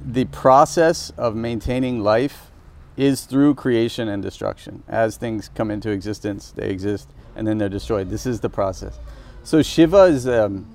the 0.04 0.26
process 0.26 1.12
of 1.12 1.36
maintaining 1.36 2.02
life 2.02 2.52
is 2.98 3.26
through 3.26 3.56
creation 3.56 4.10
and 4.10 4.22
destruction. 4.22 4.84
As 4.88 5.16
things 5.16 5.50
come 5.56 5.72
into 5.72 5.90
existence, 5.90 6.52
they 6.52 6.70
exist 6.70 7.10
and 7.36 7.48
then 7.48 7.58
they're 7.58 7.70
destroyed. 7.70 8.10
This 8.10 8.26
is 8.26 8.42
the 8.42 8.50
process. 8.50 9.00
So 9.44 9.62
Shiva 9.62 10.04
is 10.04 10.28
um, 10.28 10.68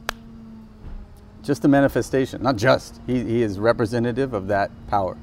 just 1.43 1.65
a 1.65 1.69
manifestation, 1.69 2.43
not 2.43 2.57
just. 2.57 3.01
He, 3.07 3.23
he 3.23 3.43
is 3.43 3.59
representative 3.59 4.33
of 4.33 4.47
that 4.49 4.71
power, 4.89 5.19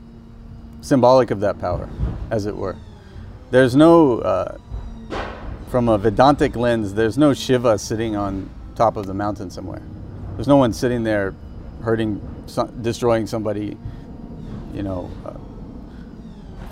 symbolic 0.82 1.32
of 1.32 1.40
that 1.40 1.58
power, 1.58 1.90
as 2.30 2.46
it 2.46 2.56
were. 2.56 2.76
There's 3.50 3.76
no, 3.76 4.20
uh, 4.20 4.58
from 5.72 5.88
a 5.88 5.98
Vedantic 5.98 6.58
lens, 6.58 6.94
there's 6.94 7.18
no 7.18 7.34
Shiva 7.34 7.80
sitting 7.80 8.18
on 8.18 8.50
top 8.76 8.98
of 8.98 9.08
the 9.08 9.14
mountain 9.14 9.50
somewhere. 9.50 9.82
There's 10.36 10.48
no 10.48 10.58
one 10.58 10.74
sitting 10.74 11.04
there 11.04 11.34
hurting, 11.82 12.20
destroying 12.82 13.26
somebody, 13.26 13.78
you 14.74 14.84
know, 14.84 15.10
uh, 15.26 15.34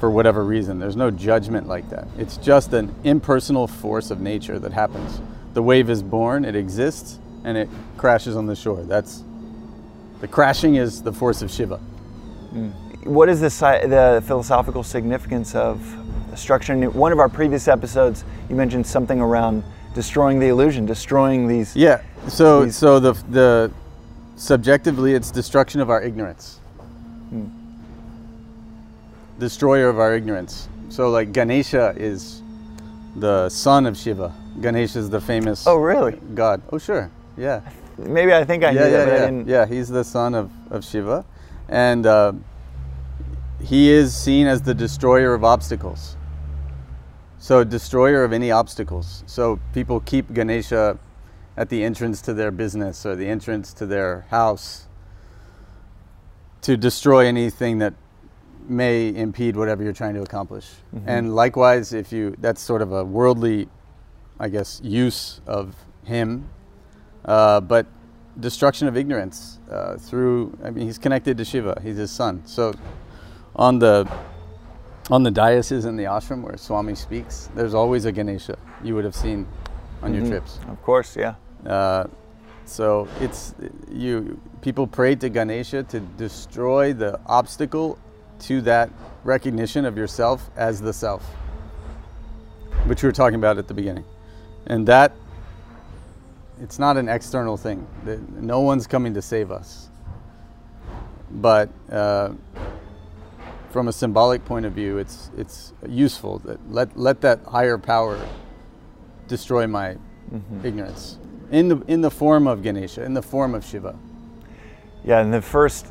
for 0.02 0.12
whatever 0.12 0.44
reason. 0.44 0.80
There's 0.80 0.98
no 0.98 1.12
judgment 1.12 1.66
like 1.66 1.90
that. 1.92 2.08
It's 2.18 2.36
just 2.36 2.74
an 2.74 2.94
impersonal 3.06 3.68
force 3.68 4.12
of 4.12 4.20
nature 4.20 4.60
that 4.60 4.74
happens. 4.74 5.22
The 5.54 5.64
wave 5.64 5.90
is 5.90 6.04
born, 6.04 6.44
it 6.44 6.56
exists, 6.56 7.20
and 7.46 7.58
it 7.58 7.70
crashes 7.96 8.36
on 8.36 8.48
the 8.48 8.56
shore. 8.56 8.84
That's 8.84 9.24
the 10.20 10.28
crashing 10.28 10.76
is 10.76 11.02
the 11.02 11.14
force 11.14 11.42
of 11.42 11.50
Shiva. 11.50 11.80
Mm. 12.54 13.06
What 13.06 13.30
is 13.30 13.40
the, 13.40 13.48
the 13.48 14.22
philosophical 14.28 14.84
significance 14.84 15.56
of 15.56 15.80
structure? 16.36 16.74
In 16.74 16.94
one 16.94 17.12
of 17.12 17.20
our 17.20 17.30
previous 17.30 17.68
episodes, 17.68 18.24
you 18.50 18.56
mentioned 18.56 18.86
something 18.86 19.20
around 19.20 19.64
destroying 19.94 20.40
the 20.40 20.48
illusion, 20.48 20.86
destroying 20.86 21.48
these. 21.48 21.76
Yeah. 21.76 22.02
So 22.28 22.66
these 22.66 22.76
so 22.76 23.00
the 23.00 23.14
the 23.30 23.72
subjectively, 24.36 25.14
it's 25.14 25.32
destruction 25.32 25.82
of 25.82 25.90
our 25.90 26.02
ignorance. 26.02 26.60
Hmm. 27.30 27.48
Destroyer 29.40 29.90
of 29.90 30.00
our 30.00 30.16
ignorance. 30.16 30.68
So 30.90 31.10
like 31.10 31.32
Ganesha 31.32 31.94
is 31.96 32.42
the 33.16 33.50
son 33.50 33.86
of 33.86 33.98
Shiva. 33.98 34.34
Ganesha 34.62 35.00
is 35.00 35.10
the 35.10 35.22
famous. 35.22 35.68
Oh 35.68 35.78
really? 35.78 36.20
God. 36.34 36.62
Oh 36.72 36.78
sure. 36.78 37.10
Yeah. 37.38 37.62
Maybe 37.98 38.34
I 38.34 38.46
think 38.46 38.64
I 38.64 38.72
yeah, 38.72 38.86
knew 38.86 38.92
yeah, 38.92 39.06
that, 39.06 39.34
yeah. 39.34 39.44
Yeah, 39.46 39.66
he's 39.66 39.90
the 39.90 40.04
son 40.04 40.34
of, 40.34 40.52
of 40.72 40.86
Shiva. 40.86 41.26
And 41.68 42.06
uh, 42.06 42.34
he 43.62 43.90
is 43.90 44.16
seen 44.16 44.48
as 44.48 44.62
the 44.62 44.74
destroyer 44.74 45.34
of 45.34 45.44
obstacles. 45.44 46.16
So, 47.40 47.64
destroyer 47.64 48.24
of 48.24 48.34
any 48.34 48.52
obstacles. 48.52 49.24
So, 49.26 49.60
people 49.74 50.02
keep 50.02 50.34
Ganesha 50.34 51.00
at 51.58 51.70
the 51.70 51.84
entrance 51.84 52.22
to 52.24 52.34
their 52.34 52.52
business 52.52 53.06
or 53.06 53.16
the 53.16 53.28
entrance 53.28 53.74
to 53.74 53.86
their 53.86 54.22
house 54.30 54.88
to 56.62 56.78
destroy 56.78 57.26
anything 57.26 57.80
that 57.80 57.94
may 58.68 59.10
impede 59.16 59.56
whatever 59.56 59.84
you're 59.84 59.94
trying 59.94 60.14
to 60.14 60.22
accomplish. 60.22 60.68
Mm-hmm. 60.94 61.10
And 61.10 61.36
likewise, 61.36 61.94
if 61.94 62.12
you, 62.12 62.36
that's 62.40 62.62
sort 62.62 62.82
of 62.82 62.92
a 62.92 63.04
worldly, 63.04 63.68
I 64.40 64.50
guess, 64.50 64.80
use 64.84 65.42
of 65.48 65.76
him 66.04 66.50
uh, 67.26 67.60
but 67.62 67.86
destruction 68.40 68.88
of 68.88 68.96
ignorance 68.96 69.60
uh, 69.70 69.98
through, 69.98 70.58
I 70.64 70.70
mean, 70.70 70.86
he's 70.86 70.98
connected 70.98 71.38
to 71.38 71.46
Shiva, 71.46 71.80
he's 71.84 71.98
his 71.98 72.12
son. 72.12 72.42
So 72.46 72.74
on 73.56 73.80
the 73.80 74.10
on 75.10 75.24
the 75.24 75.32
dioceses 75.32 75.86
in 75.86 75.96
the 75.96 76.04
ashram 76.04 76.42
where 76.42 76.58
Swami 76.58 76.96
speaks, 76.96 77.50
there's 77.56 77.74
always 77.74 78.06
a 78.06 78.12
Ganesha 78.12 78.58
you 78.84 78.96
would 78.96 79.06
have 79.06 79.16
seen 79.16 79.48
on 80.02 80.12
mm-hmm. 80.12 80.22
your 80.22 80.30
trips. 80.30 80.60
Of 80.68 80.82
course, 80.84 81.16
yeah. 81.16 81.36
Uh, 81.66 82.06
so 82.66 83.08
it's 83.20 83.56
you. 83.92 84.40
People 84.62 84.86
pray 84.86 85.16
to 85.16 85.30
Ganesha 85.30 85.84
to 85.84 86.00
destroy 86.00 86.94
the 86.94 87.20
obstacle 87.26 87.98
to 88.42 88.62
that 88.62 88.90
recognition 89.24 89.86
of 89.86 89.98
yourself 89.98 90.50
as 90.56 90.80
the 90.80 90.94
self, 90.94 91.24
which 92.86 93.02
we 93.02 93.08
were 93.08 93.14
talking 93.14 93.36
about 93.36 93.58
at 93.58 93.68
the 93.68 93.74
beginning, 93.74 94.06
and 94.68 94.88
that 94.88 95.14
it's 96.62 96.78
not 96.78 96.98
an 96.98 97.10
external 97.10 97.58
thing. 97.58 97.88
No 98.40 98.60
one's 98.60 98.86
coming 98.86 99.14
to 99.16 99.22
save 99.22 99.52
us. 99.52 99.90
But 101.32 101.70
uh, 101.92 102.32
from 103.72 103.88
a 103.88 103.94
symbolic 103.94 104.44
point 104.46 104.66
of 104.66 104.74
view, 104.74 104.98
it's 104.98 105.32
it's 105.38 105.74
useful 105.88 106.40
that 106.40 106.60
let 106.72 106.98
let 106.98 107.22
that 107.22 107.42
higher 107.46 107.78
power 107.78 108.20
destroy 109.28 109.68
my 109.68 109.96
mm-hmm. 110.32 110.66
ignorance 110.66 111.20
in 111.52 111.68
the 111.68 111.78
in 111.88 112.02
the 112.02 112.12
form 112.12 112.48
of 112.48 112.64
Ganesha, 112.64 113.04
in 113.04 113.14
the 113.14 113.22
form 113.22 113.56
of 113.56 113.66
Shiva. 113.66 113.98
Yeah, 115.04 115.22
in 115.22 115.32
the 115.32 115.42
first 115.42 115.88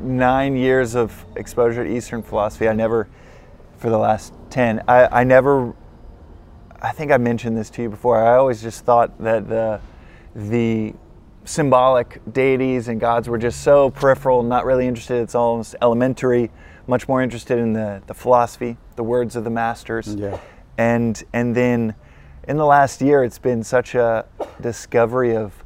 nine 0.00 0.56
years 0.56 0.94
of 0.94 1.24
exposure 1.36 1.84
to 1.84 1.90
Eastern 1.90 2.22
philosophy, 2.22 2.68
I 2.68 2.72
never, 2.72 3.08
for 3.78 3.90
the 3.90 3.98
last 3.98 4.34
ten, 4.50 4.82
I, 4.88 5.20
I 5.20 5.24
never. 5.24 5.74
I 6.80 6.90
think 6.90 7.12
I 7.12 7.16
mentioned 7.16 7.56
this 7.56 7.70
to 7.70 7.82
you 7.82 7.88
before. 7.88 8.22
I 8.22 8.36
always 8.36 8.60
just 8.60 8.84
thought 8.84 9.16
that 9.22 9.48
the 9.48 9.80
the 10.34 10.94
symbolic 11.44 12.20
deities 12.32 12.88
and 12.88 13.00
gods 13.00 13.28
were 13.28 13.38
just 13.38 13.62
so 13.62 13.90
peripheral, 13.90 14.42
not 14.42 14.64
really 14.64 14.86
interested. 14.86 15.22
It's 15.22 15.34
almost 15.34 15.74
elementary, 15.80 16.50
much 16.86 17.08
more 17.08 17.22
interested 17.22 17.58
in 17.58 17.72
the, 17.72 18.02
the 18.06 18.14
philosophy, 18.14 18.76
the 18.96 19.02
words 19.02 19.36
of 19.36 19.44
the 19.44 19.50
masters. 19.50 20.14
Yeah. 20.14 20.38
And 20.78 21.22
and 21.32 21.54
then 21.54 21.94
in 22.48 22.56
the 22.56 22.64
last 22.64 23.00
year 23.00 23.22
it's 23.22 23.38
been 23.38 23.62
such 23.62 23.94
a 23.94 24.24
discovery 24.60 25.36
of 25.36 25.64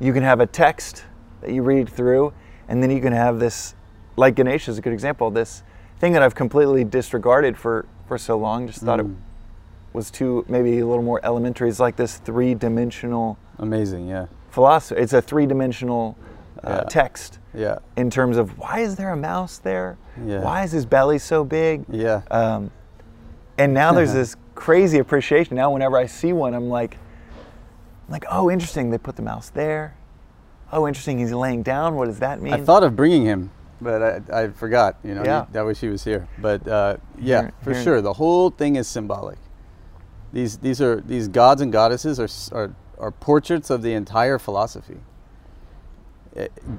you 0.00 0.12
can 0.12 0.22
have 0.22 0.40
a 0.40 0.46
text 0.46 1.04
that 1.40 1.52
you 1.52 1.62
read 1.62 1.88
through 1.88 2.32
and 2.68 2.82
then 2.82 2.90
you 2.90 3.00
can 3.00 3.12
have 3.12 3.38
this 3.38 3.74
like 4.16 4.34
Ganesha 4.34 4.70
is 4.70 4.78
a 4.78 4.80
good 4.80 4.92
example, 4.92 5.30
this 5.30 5.62
thing 5.98 6.12
that 6.14 6.22
I've 6.22 6.34
completely 6.34 6.84
disregarded 6.84 7.56
for, 7.56 7.86
for 8.08 8.16
so 8.16 8.38
long, 8.38 8.66
just 8.66 8.80
thought 8.80 8.98
mm. 8.98 9.10
it 9.10 9.16
was 9.92 10.10
too 10.10 10.44
maybe 10.48 10.78
a 10.78 10.86
little 10.86 11.04
more 11.04 11.20
elementary. 11.22 11.68
It's 11.68 11.78
like 11.78 11.96
this 11.96 12.16
three 12.16 12.54
dimensional 12.54 13.38
Amazing, 13.58 14.08
yeah. 14.08 14.26
Philosophy. 14.50 15.00
It's 15.00 15.12
a 15.12 15.22
three-dimensional 15.22 16.16
uh, 16.62 16.82
yeah. 16.82 16.88
text. 16.88 17.38
Yeah. 17.56 17.78
In 17.96 18.10
terms 18.10 18.36
of 18.36 18.58
why 18.58 18.80
is 18.80 18.96
there 18.96 19.10
a 19.10 19.16
mouse 19.16 19.58
there? 19.58 19.96
Yeah. 20.24 20.40
Why 20.40 20.62
is 20.62 20.72
his 20.72 20.84
belly 20.86 21.18
so 21.18 21.44
big? 21.44 21.84
Yeah. 21.90 22.22
Um, 22.30 22.70
and 23.58 23.72
now 23.72 23.92
there's 23.92 24.12
this 24.20 24.36
crazy 24.54 24.98
appreciation. 24.98 25.56
Now, 25.56 25.72
whenever 25.72 25.96
I 25.96 26.06
see 26.06 26.32
one, 26.32 26.54
I'm 26.54 26.68
like, 26.68 26.98
I'm 28.06 28.12
like, 28.12 28.24
oh, 28.30 28.50
interesting. 28.50 28.90
They 28.90 28.98
put 28.98 29.16
the 29.16 29.22
mouse 29.22 29.48
there. 29.50 29.96
Oh, 30.72 30.86
interesting. 30.86 31.18
He's 31.18 31.32
laying 31.32 31.62
down. 31.62 31.94
What 31.94 32.06
does 32.06 32.18
that 32.18 32.42
mean? 32.42 32.52
I 32.52 32.60
thought 32.60 32.82
of 32.82 32.94
bringing 32.94 33.24
him, 33.24 33.50
but 33.80 34.02
I, 34.30 34.42
I 34.42 34.48
forgot. 34.50 34.98
You 35.02 35.14
know, 35.14 35.24
yeah. 35.24 35.46
He, 35.52 35.58
I 35.58 35.62
wish 35.62 35.80
he 35.80 35.88
was 35.88 36.04
here. 36.04 36.28
But 36.38 36.66
uh, 36.68 36.96
yeah, 37.18 37.42
here, 37.42 37.52
for 37.62 37.72
here. 37.72 37.82
sure, 37.82 38.02
the 38.02 38.12
whole 38.12 38.50
thing 38.50 38.76
is 38.76 38.86
symbolic. 38.86 39.38
These 40.32 40.58
these 40.58 40.82
are 40.82 41.00
these 41.00 41.28
gods 41.28 41.62
and 41.62 41.72
goddesses 41.72 42.18
are 42.20 42.28
are 42.56 42.74
are 42.98 43.10
portraits 43.10 43.70
of 43.70 43.82
the 43.82 43.92
entire 43.92 44.38
philosophy. 44.38 44.98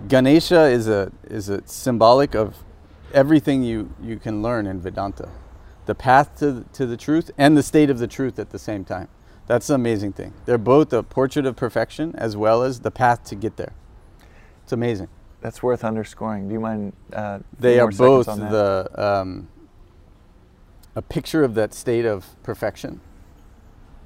Ganesha 0.08 0.66
is 0.66 0.88
a 0.88 1.12
is 1.30 1.50
a 1.50 1.62
symbolic 1.66 2.36
of 2.36 2.56
everything 3.14 3.64
you, 3.64 3.94
you 4.02 4.18
can 4.18 4.42
learn 4.42 4.68
in 4.68 4.80
Vedanta, 4.82 5.30
the 5.86 5.96
path 5.96 6.38
to 6.38 6.52
the, 6.52 6.64
to 6.74 6.86
the 6.86 6.98
truth 6.98 7.32
and 7.38 7.58
the 7.58 7.64
state 7.64 7.90
of 7.90 8.00
the 8.00 8.08
truth 8.08 8.38
at 8.40 8.50
the 8.50 8.60
same 8.60 8.84
time. 8.84 9.08
That's 9.48 9.68
the 9.68 9.76
amazing 9.76 10.14
thing. 10.14 10.34
They're 10.46 10.58
both 10.58 10.92
a 10.92 11.04
portrait 11.04 11.46
of 11.46 11.56
perfection 11.56 12.14
as 12.18 12.36
well 12.36 12.64
as 12.64 12.82
the 12.82 12.92
path 12.92 13.24
to 13.26 13.36
get 13.36 13.56
there. 13.56 13.74
It's 14.64 14.74
amazing. 14.74 15.08
That's 15.40 15.64
worth 15.64 15.84
underscoring. 15.84 16.48
Do 16.50 16.54
you 16.54 16.60
mind? 16.60 16.94
Uh, 17.14 17.40
they 17.58 17.80
are 17.80 17.90
both 17.90 18.26
the 18.26 18.90
um, 18.96 19.48
a 20.96 21.02
picture 21.02 21.44
of 21.44 21.54
that 21.56 21.74
state 21.74 22.06
of 22.06 22.26
perfection 22.44 23.00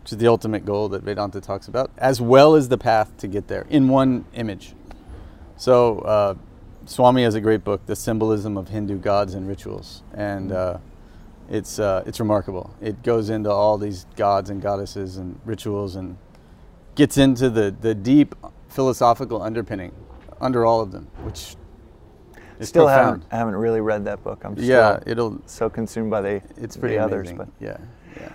which 0.02 0.14
is 0.14 0.18
the 0.18 0.28
ultimate 0.28 0.66
goal 0.66 0.90
that 0.90 1.04
Vedanta 1.04 1.40
talks 1.40 1.68
about, 1.68 1.92
as 1.98 2.20
well 2.20 2.56
as 2.56 2.70
the 2.70 2.78
path 2.78 3.16
to 3.18 3.28
get 3.28 3.48
there 3.48 3.68
in 3.70 3.88
one 3.88 4.26
image. 4.34 4.74
So, 5.58 6.00
uh, 6.00 6.36
Swami 6.86 7.24
has 7.24 7.36
a 7.36 7.42
great 7.42 7.64
book, 7.64 7.86
The 7.86 7.96
Symbolism 7.96 8.58
of 8.58 8.70
Hindu 8.70 8.98
Gods 8.98 9.36
and 9.36 9.48
Rituals, 9.48 10.04
and 10.14 10.52
uh, 10.52 10.78
it's 11.50 11.80
uh, 11.80 12.04
it's 12.06 12.20
remarkable. 12.20 12.74
It 12.82 13.04
goes 13.04 13.30
into 13.30 13.52
all 13.52 13.78
these 13.78 14.06
gods 14.16 14.50
and 14.50 14.62
goddesses 14.62 15.18
and 15.18 15.40
rituals 15.46 15.96
and 15.96 16.18
gets 16.96 17.18
into 17.18 17.50
the 17.50 17.76
the 17.82 17.94
deep 17.94 18.36
philosophical 18.68 19.42
underpinning 19.42 19.92
under 20.40 20.66
all 20.66 20.82
of 20.82 20.92
them, 20.92 21.08
which 21.24 21.56
is 22.60 22.70
still 22.70 22.86
profound. 22.86 23.24
haven't 23.24 23.32
haven't 23.32 23.56
really 23.56 23.82
read 23.82 24.06
that 24.06 24.24
book. 24.24 24.44
I'm 24.44 24.56
yeah, 24.58 25.00
it'll 25.06 25.42
so 25.46 25.70
consumed 25.70 26.10
by 26.10 26.22
the 26.22 26.42
it's 26.58 26.78
pretty 26.78 26.96
the 26.96 27.04
others, 27.04 27.32
but 27.32 27.48
yeah, 27.60 27.78
yeah. 28.20 28.32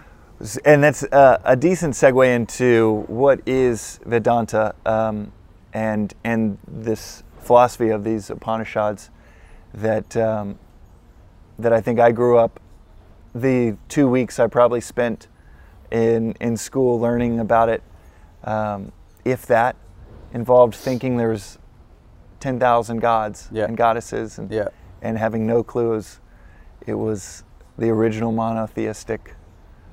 And 0.65 0.85
that's 0.85 1.03
uh, 1.03 1.41
a 1.45 1.57
decent 1.57 1.95
segue 1.95 2.35
into 2.35 3.05
what 3.09 3.41
is 3.47 3.99
Vedanta 4.05 4.75
um, 4.85 5.33
and 5.77 6.15
and 6.25 6.57
this 6.67 7.23
philosophy 7.39 7.91
of 7.91 8.03
these 8.03 8.31
Upanishads 8.31 9.11
that 9.75 10.17
um, 10.17 10.59
that 11.59 11.73
I 11.73 11.83
think 11.83 12.01
I 12.01 12.13
grew 12.13 12.39
up. 12.39 12.59
The 13.35 13.77
two 13.89 14.09
weeks 14.09 14.41
I 14.41 14.47
probably 14.47 14.81
spent 14.81 15.29
in 15.91 16.35
in 16.41 16.57
school 16.57 16.99
learning 16.99 17.39
about 17.41 17.69
it, 17.69 17.83
um, 18.45 18.91
if 19.27 19.45
that, 19.47 19.77
involved 20.33 20.75
thinking 20.75 21.19
there 21.19 21.29
was 21.29 21.59
ten 22.41 22.59
thousand 22.59 23.01
gods 23.01 23.51
Yeah. 23.53 23.67
and 23.67 23.77
goddesses, 23.77 24.39
and 24.39 24.51
Yeah. 24.51 24.69
and 25.03 25.19
having 25.19 25.47
no 25.47 25.63
clues, 25.63 26.21
it 26.87 26.95
was 26.95 27.45
the 27.77 27.91
original 27.91 28.33
monotheistic 28.33 29.35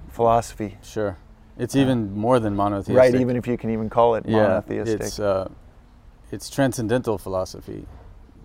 philosophy. 0.08 0.78
Sure. 0.82 1.18
It's 1.58 1.76
even 1.76 2.18
more 2.18 2.40
than 2.40 2.56
monotheistic. 2.56 2.96
Right, 2.98 3.14
even 3.16 3.36
if 3.36 3.46
you 3.48 3.58
can 3.58 3.70
even 3.70 3.90
call 3.90 4.16
it 4.16 4.24
yeah, 4.26 4.38
monotheistic. 4.38 5.02
it's 5.02 5.20
uh, 5.20 5.50
it's 6.34 6.50
transcendental 6.50 7.18
philosophy. 7.18 7.86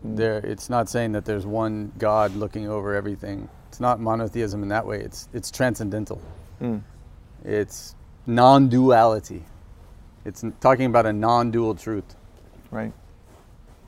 Mm. 0.06 0.16
There, 0.16 0.38
it's 0.38 0.68
not 0.68 0.88
saying 0.88 1.12
that 1.12 1.24
there's 1.24 1.46
one 1.46 1.90
God 1.98 2.34
looking 2.36 2.68
over 2.68 2.94
everything. 2.94 3.48
It's 3.68 3.80
not 3.80 3.98
monotheism 4.00 4.62
in 4.62 4.68
that 4.68 4.86
way. 4.86 5.00
It's 5.00 5.28
it's 5.32 5.50
transcendental. 5.50 6.20
Mm. 6.60 6.82
It's 7.44 7.94
non-duality. 8.26 9.42
It's 10.24 10.44
talking 10.60 10.86
about 10.86 11.06
a 11.06 11.12
non-dual 11.12 11.74
truth. 11.76 12.14
right. 12.70 12.92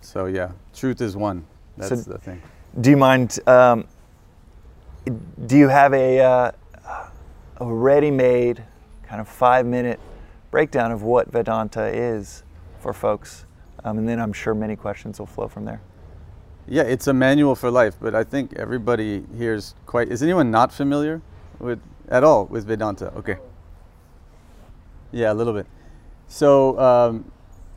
So 0.00 0.26
yeah, 0.26 0.52
truth 0.74 1.00
is 1.02 1.14
one. 1.14 1.44
So- 1.78 1.88
That's 1.88 2.04
the 2.06 2.18
thing. 2.18 2.40
Do 2.80 2.88
you 2.90 2.96
mind? 2.96 3.38
Um, 3.46 3.84
do 5.46 5.56
you 5.58 5.68
have 5.68 5.92
a 5.92 6.20
uh, 6.20 6.52
a 7.58 7.66
ready-made 7.66 8.62
kind 9.08 9.20
of 9.20 9.28
five-minute 9.28 10.00
breakdown 10.50 10.90
of 10.92 11.02
what 11.02 11.30
Vedanta 11.30 11.86
is 11.86 12.42
for 12.80 12.92
folks? 12.94 13.44
Um, 13.84 13.98
and 13.98 14.08
then 14.08 14.20
I'm 14.20 14.32
sure 14.32 14.54
many 14.54 14.76
questions 14.76 15.18
will 15.18 15.26
flow 15.26 15.48
from 15.48 15.64
there. 15.64 15.80
Yeah, 16.66 16.82
it's 16.82 17.06
a 17.06 17.12
manual 17.12 17.54
for 17.54 17.70
life, 17.70 17.96
but 18.00 18.14
I 18.14 18.24
think 18.24 18.54
everybody 18.54 19.24
here 19.36 19.54
is 19.54 19.74
quite. 19.86 20.08
Is 20.08 20.22
anyone 20.22 20.50
not 20.50 20.72
familiar 20.72 21.20
with 21.58 21.80
at 22.08 22.22
all 22.22 22.46
with 22.46 22.66
Vedanta? 22.66 23.12
Okay. 23.14 23.38
Yeah, 25.12 25.32
a 25.32 25.34
little 25.34 25.52
bit. 25.52 25.66
So 26.28 26.78
um, 26.78 27.32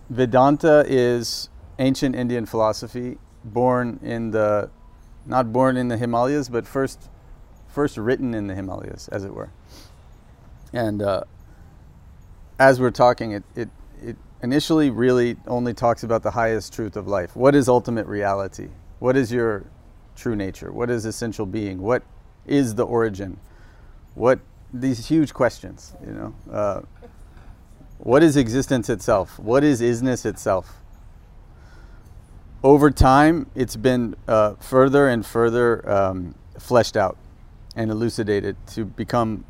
Vedanta 0.10 0.86
is 0.88 1.50
ancient 1.80 2.16
Indian 2.16 2.46
philosophy, 2.46 3.18
born 3.44 4.00
in 4.04 4.30
the, 4.32 4.70
not 5.26 5.52
born 5.52 5.76
in 5.76 5.88
the 5.88 5.98
Himalayas, 5.98 6.50
but 6.50 6.68
first, 6.68 7.10
first 7.68 7.98
written 7.98 8.36
in 8.36 8.46
the 8.46 8.54
Himalayas, 8.54 9.08
as 9.08 9.24
it 9.24 9.34
were. 9.34 9.50
And 10.72 11.02
uh, 11.02 11.24
as 12.60 12.80
we're 12.80 12.92
talking, 12.92 13.32
it, 13.32 13.44
it 13.56 13.62
it 13.66 13.70
initially 14.44 14.90
really 14.90 15.38
only 15.48 15.74
talks 15.74 16.04
about 16.04 16.22
the 16.22 16.32
highest 16.32 16.74
truth 16.74 16.98
of 16.98 17.08
life. 17.08 17.36
What 17.36 17.56
is 17.56 17.70
ultimate 17.70 18.06
reality? 18.06 18.68
What 19.00 19.16
is 19.16 19.32
your 19.32 19.66
true 20.16 20.36
nature? 20.36 20.72
What 20.72 20.90
is 20.90 21.06
essential 21.06 21.46
being? 21.46 21.82
What 21.82 22.04
is 22.46 22.76
the 22.76 22.86
origin? 22.86 23.40
What 24.16 24.40
these 24.74 25.08
huge 25.08 25.34
questions, 25.34 25.94
you 26.06 26.12
know? 26.12 26.36
Uh, 26.52 26.82
what 28.00 28.22
is 28.22 28.36
existence 28.36 28.90
itself? 28.90 29.40
What 29.40 29.64
is 29.64 29.82
isness 29.82 30.26
itself? 30.26 30.76
Over 32.64 32.92
time, 32.92 33.50
it's 33.56 33.76
been 33.76 34.16
uh, 34.28 34.56
further 34.56 35.08
and 35.08 35.26
further 35.26 35.90
um, 35.90 36.36
fleshed 36.60 36.98
out 36.98 37.18
and 37.76 37.90
elucidated 37.90 38.56
to 38.68 38.84
become. 38.84 39.46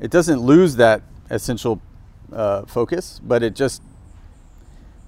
It 0.00 0.10
doesn't 0.10 0.40
lose 0.40 0.76
that 0.76 1.02
essential 1.30 1.80
uh, 2.32 2.64
focus, 2.66 3.20
but 3.22 3.42
it 3.42 3.54
just 3.54 3.82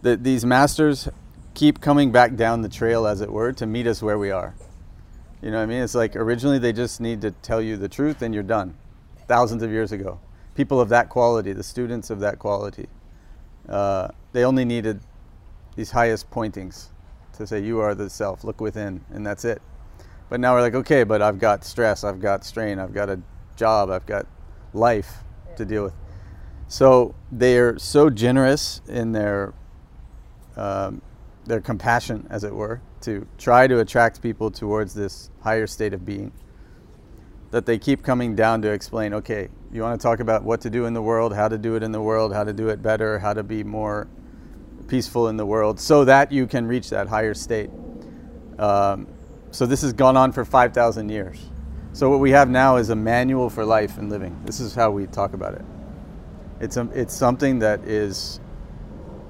that 0.02 0.22
these 0.22 0.44
masters 0.44 1.08
keep 1.54 1.80
coming 1.80 2.12
back 2.12 2.36
down 2.36 2.62
the 2.62 2.68
trail, 2.68 3.06
as 3.06 3.20
it 3.20 3.32
were, 3.32 3.52
to 3.52 3.66
meet 3.66 3.86
us 3.86 4.02
where 4.02 4.18
we 4.18 4.30
are. 4.30 4.54
You 5.42 5.50
know 5.50 5.56
what 5.56 5.64
I 5.64 5.66
mean? 5.66 5.82
It's 5.82 5.94
like 5.94 6.16
originally 6.16 6.58
they 6.58 6.72
just 6.72 7.00
need 7.00 7.20
to 7.22 7.30
tell 7.30 7.60
you 7.60 7.76
the 7.76 7.88
truth 7.88 8.22
and 8.22 8.32
you're 8.32 8.42
done. 8.42 8.76
Thousands 9.26 9.62
of 9.62 9.70
years 9.70 9.92
ago, 9.92 10.20
people 10.54 10.80
of 10.80 10.88
that 10.88 11.08
quality, 11.08 11.52
the 11.52 11.62
students 11.62 12.10
of 12.10 12.20
that 12.20 12.38
quality, 12.38 12.88
uh, 13.68 14.08
they 14.32 14.44
only 14.44 14.64
needed 14.64 15.00
these 15.76 15.90
highest 15.90 16.30
pointings 16.30 16.90
to 17.36 17.46
say 17.46 17.60
you 17.60 17.78
are 17.80 17.94
the 17.94 18.10
self. 18.10 18.42
Look 18.42 18.60
within, 18.60 19.04
and 19.10 19.26
that's 19.26 19.44
it. 19.44 19.62
But 20.28 20.40
now 20.40 20.54
we're 20.54 20.60
like, 20.60 20.74
okay, 20.74 21.04
but 21.04 21.22
I've 21.22 21.38
got 21.38 21.64
stress, 21.64 22.04
I've 22.04 22.20
got 22.20 22.44
strain, 22.44 22.78
I've 22.78 22.92
got 22.92 23.08
a 23.08 23.20
job, 23.56 23.90
I've 23.90 24.06
got 24.06 24.26
life 24.72 25.18
to 25.56 25.64
deal 25.64 25.84
with. 25.84 25.94
So 26.68 27.14
they're 27.32 27.78
so 27.78 28.10
generous 28.10 28.82
in 28.86 29.12
their 29.12 29.54
um, 30.56 31.00
their 31.46 31.60
compassion, 31.62 32.26
as 32.28 32.44
it 32.44 32.54
were, 32.54 32.82
to 33.00 33.26
try 33.38 33.66
to 33.66 33.80
attract 33.80 34.20
people 34.20 34.50
towards 34.50 34.92
this 34.92 35.30
higher 35.40 35.66
state 35.66 35.94
of 35.94 36.04
being. 36.04 36.30
That 37.52 37.64
they 37.64 37.78
keep 37.78 38.02
coming 38.02 38.36
down 38.36 38.60
to 38.62 38.70
explain. 38.70 39.14
Okay, 39.14 39.48
you 39.72 39.80
want 39.80 39.98
to 39.98 40.02
talk 40.02 40.20
about 40.20 40.44
what 40.44 40.60
to 40.60 40.70
do 40.70 40.84
in 40.84 40.92
the 40.92 41.00
world, 41.00 41.34
how 41.34 41.48
to 41.48 41.56
do 41.56 41.74
it 41.74 41.82
in 41.82 41.90
the 41.90 42.02
world, 42.02 42.34
how 42.34 42.44
to 42.44 42.52
do 42.52 42.68
it 42.68 42.82
better, 42.82 43.18
how 43.18 43.32
to 43.32 43.42
be 43.42 43.64
more 43.64 44.06
peaceful 44.88 45.28
in 45.28 45.38
the 45.38 45.46
world, 45.46 45.80
so 45.80 46.04
that 46.04 46.30
you 46.30 46.46
can 46.46 46.66
reach 46.66 46.90
that 46.90 47.08
higher 47.08 47.32
state. 47.32 47.70
Um, 48.58 49.06
so 49.52 49.64
this 49.64 49.80
has 49.80 49.94
gone 49.94 50.18
on 50.18 50.32
for 50.32 50.44
five 50.44 50.74
thousand 50.74 51.08
years. 51.08 51.48
So 51.94 52.10
what 52.10 52.20
we 52.20 52.30
have 52.32 52.50
now 52.50 52.76
is 52.76 52.90
a 52.90 52.96
manual 52.96 53.48
for 53.48 53.64
life 53.64 53.96
and 53.96 54.10
living. 54.10 54.38
This 54.44 54.60
is 54.60 54.74
how 54.74 54.90
we 54.90 55.06
talk 55.06 55.32
about 55.32 55.54
it. 55.54 55.64
It's 56.60 56.76
a, 56.76 56.88
it's 56.92 57.14
something 57.14 57.58
that 57.60 57.84
is 57.84 58.40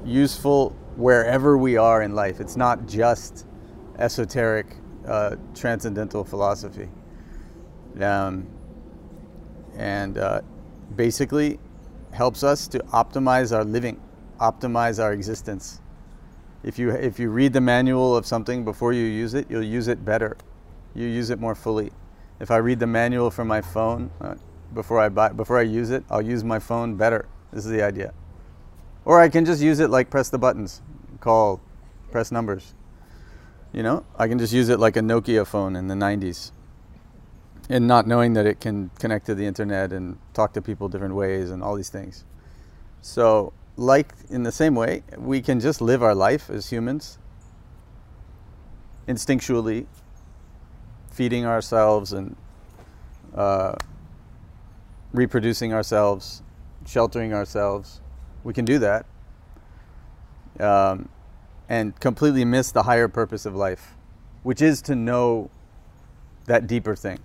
useful 0.04 0.70
wherever 0.96 1.58
we 1.58 1.76
are 1.76 2.02
in 2.02 2.14
life. 2.14 2.40
It's 2.40 2.56
not 2.56 2.86
just 2.86 3.46
esoteric, 3.98 4.66
uh, 5.06 5.36
transcendental 5.54 6.24
philosophy. 6.24 6.88
Um, 8.00 8.46
and 9.76 10.18
uh, 10.18 10.40
basically 10.96 11.58
helps 12.12 12.42
us 12.42 12.66
to 12.68 12.78
optimize 12.92 13.54
our 13.54 13.64
living, 13.64 14.00
optimize 14.40 15.02
our 15.02 15.12
existence. 15.12 15.80
If 16.64 16.78
you 16.78 16.90
if 16.90 17.20
you 17.20 17.30
read 17.30 17.52
the 17.52 17.60
manual 17.60 18.16
of 18.16 18.26
something 18.26 18.64
before 18.64 18.92
you 18.92 19.04
use 19.04 19.34
it, 19.34 19.46
you'll 19.48 19.62
use 19.62 19.88
it 19.88 20.04
better. 20.04 20.36
You 20.94 21.06
use 21.06 21.30
it 21.30 21.38
more 21.38 21.54
fully. 21.54 21.92
If 22.40 22.50
I 22.50 22.56
read 22.56 22.80
the 22.80 22.86
manual 22.86 23.30
for 23.30 23.44
my 23.44 23.60
phone 23.60 24.10
uh, 24.20 24.34
before 24.74 25.00
I 25.00 25.08
buy 25.08 25.30
before 25.30 25.58
I 25.58 25.62
use 25.62 25.90
it, 25.90 26.04
I'll 26.10 26.22
use 26.22 26.44
my 26.44 26.58
phone 26.58 26.96
better. 26.96 27.26
This 27.52 27.64
is 27.64 27.70
the 27.70 27.82
idea. 27.82 28.12
Or 29.04 29.20
I 29.20 29.28
can 29.28 29.44
just 29.44 29.62
use 29.62 29.80
it 29.80 29.90
like 29.90 30.10
press 30.10 30.28
the 30.28 30.38
buttons, 30.38 30.82
call, 31.20 31.60
press 32.10 32.30
numbers. 32.30 32.74
You 33.72 33.82
know, 33.82 34.04
I 34.16 34.28
can 34.28 34.38
just 34.38 34.52
use 34.52 34.68
it 34.68 34.78
like 34.78 34.96
a 34.96 35.00
Nokia 35.00 35.46
phone 35.46 35.76
in 35.76 35.88
the 35.88 35.94
90s. 35.94 36.52
And 37.68 37.86
not 37.86 38.06
knowing 38.06 38.32
that 38.34 38.46
it 38.46 38.60
can 38.60 38.90
connect 38.98 39.26
to 39.26 39.34
the 39.34 39.46
internet 39.46 39.92
and 39.92 40.18
talk 40.32 40.54
to 40.54 40.62
people 40.62 40.88
different 40.88 41.14
ways 41.14 41.50
and 41.50 41.62
all 41.62 41.74
these 41.74 41.90
things. 41.90 42.24
So, 43.02 43.52
like 43.76 44.12
in 44.30 44.42
the 44.42 44.52
same 44.52 44.74
way, 44.74 45.02
we 45.16 45.42
can 45.42 45.60
just 45.60 45.80
live 45.80 46.02
our 46.02 46.14
life 46.14 46.50
as 46.50 46.70
humans 46.70 47.18
instinctually, 49.06 49.86
feeding 51.10 51.44
ourselves 51.44 52.12
and 52.12 52.36
uh, 53.34 53.74
reproducing 55.12 55.72
ourselves, 55.72 56.42
sheltering 56.86 57.32
ourselves. 57.32 58.00
We 58.44 58.52
can 58.52 58.64
do 58.64 58.78
that 58.78 59.06
um, 60.60 61.08
and 61.68 61.98
completely 62.00 62.44
miss 62.44 62.72
the 62.72 62.82
higher 62.82 63.08
purpose 63.08 63.46
of 63.46 63.54
life, 63.54 63.94
which 64.42 64.62
is 64.62 64.82
to 64.82 64.94
know 64.94 65.50
that 66.46 66.66
deeper 66.66 66.96
thing. 66.96 67.18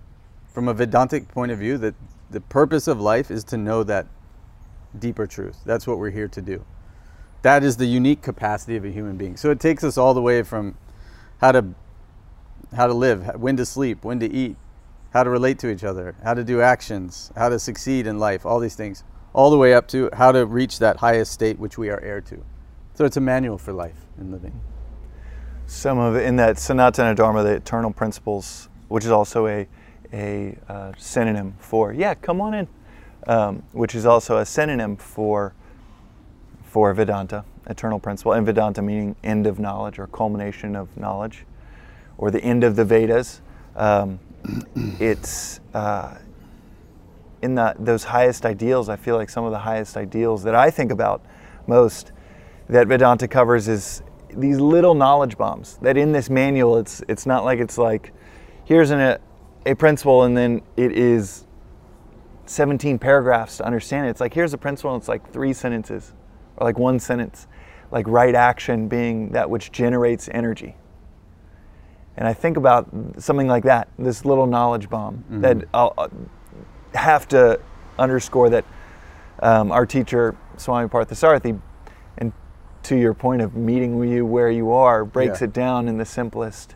From 0.53 0.67
a 0.67 0.73
Vedantic 0.73 1.27
point 1.27 1.51
of 1.51 1.59
view, 1.59 1.77
that 1.79 1.95
the 2.29 2.41
purpose 2.41 2.87
of 2.87 2.99
life 2.99 3.31
is 3.31 3.43
to 3.45 3.57
know 3.57 3.83
that 3.83 4.07
deeper 4.99 5.25
truth. 5.25 5.59
That's 5.65 5.87
what 5.87 5.97
we're 5.97 6.11
here 6.11 6.27
to 6.27 6.41
do. 6.41 6.65
That 7.41 7.63
is 7.63 7.77
the 7.77 7.85
unique 7.85 8.21
capacity 8.21 8.75
of 8.75 8.85
a 8.85 8.89
human 8.89 9.17
being. 9.17 9.37
So 9.37 9.51
it 9.51 9.59
takes 9.59 9.83
us 9.83 9.97
all 9.97 10.13
the 10.13 10.21
way 10.21 10.43
from 10.43 10.77
how 11.39 11.51
to 11.51 11.65
how 12.75 12.87
to 12.87 12.93
live, 12.93 13.35
when 13.35 13.55
to 13.57 13.65
sleep, 13.65 14.03
when 14.03 14.19
to 14.19 14.31
eat, 14.31 14.55
how 15.13 15.23
to 15.23 15.29
relate 15.29 15.59
to 15.59 15.69
each 15.69 15.83
other, 15.83 16.15
how 16.23 16.33
to 16.33 16.43
do 16.43 16.59
actions, 16.59 17.31
how 17.35 17.47
to 17.47 17.59
succeed 17.59 18.07
in 18.07 18.17
life, 18.17 18.47
all 18.47 18.59
these 18.59 18.75
things, 18.75 19.03
all 19.33 19.51
the 19.51 19.57
way 19.57 19.73
up 19.73 19.87
to 19.87 20.09
how 20.13 20.31
to 20.31 20.45
reach 20.45 20.79
that 20.79 20.97
highest 20.97 21.31
state 21.31 21.59
which 21.59 21.77
we 21.77 21.89
are 21.89 21.99
heir 22.01 22.19
to. 22.19 22.43
So 22.95 23.05
it's 23.05 23.17
a 23.17 23.21
manual 23.21 23.59
for 23.59 23.73
life 23.73 24.07
and 24.17 24.31
living. 24.31 24.59
Some 25.67 25.99
of 25.99 26.15
in 26.15 26.35
that 26.37 26.57
Sanatana 26.57 27.15
Dharma, 27.15 27.43
the 27.43 27.53
eternal 27.53 27.91
principles, 27.91 28.69
which 28.87 29.05
is 29.05 29.11
also 29.11 29.47
a 29.47 29.67
a 30.11 30.57
uh, 30.67 30.91
synonym 30.97 31.55
for 31.57 31.93
yeah, 31.93 32.13
come 32.15 32.41
on 32.41 32.53
in, 32.53 32.67
um, 33.27 33.63
which 33.71 33.95
is 33.95 34.05
also 34.05 34.37
a 34.37 34.45
synonym 34.45 34.97
for 34.97 35.53
for 36.63 36.91
Vedanta, 36.93 37.45
eternal 37.67 37.99
principle, 37.99 38.33
and 38.33 38.45
Vedanta 38.45 38.81
meaning 38.81 39.15
end 39.23 39.45
of 39.45 39.59
knowledge 39.59 39.99
or 39.99 40.07
culmination 40.07 40.75
of 40.75 40.95
knowledge, 40.97 41.45
or 42.17 42.31
the 42.31 42.43
end 42.43 42.63
of 42.63 42.75
the 42.75 42.83
Vedas. 42.83 43.41
Um, 43.75 44.19
it's 44.99 45.59
uh, 45.73 46.17
in 47.41 47.55
the, 47.55 47.75
those 47.79 48.03
highest 48.03 48.45
ideals. 48.45 48.89
I 48.89 48.95
feel 48.95 49.15
like 49.15 49.29
some 49.29 49.45
of 49.45 49.51
the 49.51 49.59
highest 49.59 49.97
ideals 49.97 50.43
that 50.43 50.55
I 50.55 50.69
think 50.69 50.91
about 50.91 51.23
most 51.67 52.11
that 52.69 52.87
Vedanta 52.87 53.27
covers 53.27 53.67
is 53.67 54.01
these 54.29 54.59
little 54.59 54.95
knowledge 54.95 55.37
bombs 55.37 55.77
that 55.81 55.95
in 55.97 56.11
this 56.11 56.29
manual 56.29 56.77
it's 56.77 57.03
it's 57.07 57.25
not 57.25 57.45
like 57.45 57.59
it's 57.59 57.77
like 57.77 58.11
here's 58.65 58.89
an, 58.89 58.99
a, 58.99 59.19
a 59.65 59.75
principle 59.75 60.23
and 60.23 60.35
then 60.35 60.61
it 60.75 60.91
is 60.97 61.45
17 62.45 62.99
paragraphs 62.99 63.57
to 63.57 63.65
understand 63.65 64.07
it. 64.07 64.09
It's 64.09 64.21
like 64.21 64.33
here's 64.33 64.53
a 64.53 64.57
principle 64.57 64.93
and 64.93 65.01
it's 65.01 65.07
like 65.07 65.31
three 65.31 65.53
sentences 65.53 66.13
or 66.57 66.65
like 66.65 66.77
one 66.77 66.99
sentence. 66.99 67.47
Like 67.91 68.07
right 68.07 68.33
action 68.33 68.87
being 68.87 69.29
that 69.29 69.49
which 69.49 69.71
generates 69.71 70.29
energy. 70.31 70.75
And 72.17 72.27
I 72.27 72.33
think 72.33 72.57
about 72.57 72.87
something 73.17 73.47
like 73.47 73.63
that, 73.63 73.87
this 73.97 74.23
little 74.23 74.45
knowledge 74.45 74.89
bomb 74.89 75.17
mm-hmm. 75.17 75.41
that 75.41 75.67
I'll 75.73 75.93
uh, 75.97 76.09
have 76.93 77.27
to 77.29 77.59
underscore 77.97 78.49
that 78.49 78.65
um, 79.41 79.71
our 79.71 79.85
teacher, 79.85 80.35
Swami 80.57 80.87
Parthasarathy, 80.87 81.59
and 82.17 82.31
to 82.83 82.95
your 82.95 83.13
point 83.13 83.41
of 83.41 83.55
meeting 83.55 84.01
you 84.03 84.25
where 84.25 84.51
you 84.51 84.71
are, 84.71 85.05
breaks 85.05 85.41
yeah. 85.41 85.45
it 85.45 85.53
down 85.53 85.87
in 85.87 85.97
the 85.97 86.05
simplest, 86.05 86.75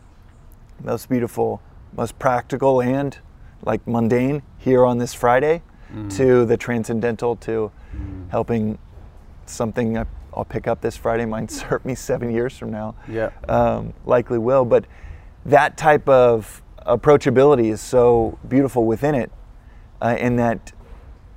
most 0.83 1.07
beautiful, 1.07 1.61
most 1.95 2.17
practical, 2.17 2.81
and 2.81 3.19
like 3.63 3.85
mundane 3.87 4.41
here 4.57 4.85
on 4.85 4.97
this 4.97 5.13
Friday 5.13 5.61
mm-hmm. 5.91 6.09
to 6.09 6.45
the 6.45 6.57
transcendental 6.57 7.35
to 7.37 7.71
mm-hmm. 7.95 8.29
helping 8.29 8.77
something 9.45 9.97
I, 9.97 10.05
will 10.35 10.45
pick 10.45 10.67
up 10.67 10.81
this 10.81 10.95
Friday 10.95 11.25
might 11.25 11.49
serve 11.51 11.85
me 11.85 11.95
seven 11.95 12.31
years 12.31 12.57
from 12.57 12.71
now. 12.71 12.95
Yeah. 13.07 13.31
Um, 13.47 13.93
likely 14.05 14.37
will. 14.37 14.65
But 14.65 14.85
that 15.47 15.77
type 15.77 16.07
of 16.07 16.61
approachability 16.85 17.71
is 17.71 17.81
so 17.81 18.37
beautiful 18.47 18.85
within 18.85 19.15
it, 19.15 19.31
uh, 20.01 20.15
in 20.19 20.35
that 20.35 20.71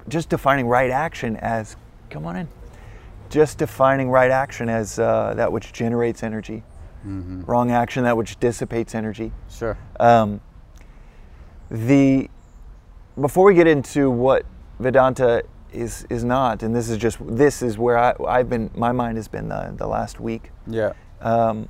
just 0.09 0.29
defining 0.29 0.66
right 0.66 0.90
action 0.90 1.37
as, 1.37 1.77
come 2.11 2.27
on 2.27 2.37
in, 2.37 2.49
just 3.31 3.59
defining 3.59 4.11
right 4.11 4.31
action 4.31 4.68
as 4.68 4.99
uh, 4.99 5.33
that 5.37 5.51
which 5.51 5.73
generates 5.73 6.23
energy, 6.23 6.62
mm-hmm. 7.07 7.42
wrong 7.44 7.70
action 7.70 8.05
that 8.05 8.16
which 8.16 8.38
dissipates 8.40 8.94
energy. 8.94 9.33
Sure. 9.49 9.79
Um, 9.99 10.40
the 11.70 12.29
before 13.20 13.44
we 13.44 13.55
get 13.55 13.66
into 13.66 14.11
what 14.11 14.44
Vedanta 14.81 15.44
is 15.73 16.05
is 16.11 16.25
not, 16.25 16.64
and 16.64 16.75
this 16.75 16.88
is 16.88 16.96
just 16.96 17.18
this 17.20 17.62
is 17.62 17.79
where 17.79 17.96
I, 17.96 18.14
I've 18.27 18.49
been. 18.49 18.70
My 18.75 18.90
mind 18.90 19.18
has 19.18 19.29
been 19.29 19.49
the, 19.49 19.73
the 19.77 19.87
last 19.87 20.18
week. 20.18 20.51
Yeah. 20.66 20.94
Um, 21.20 21.68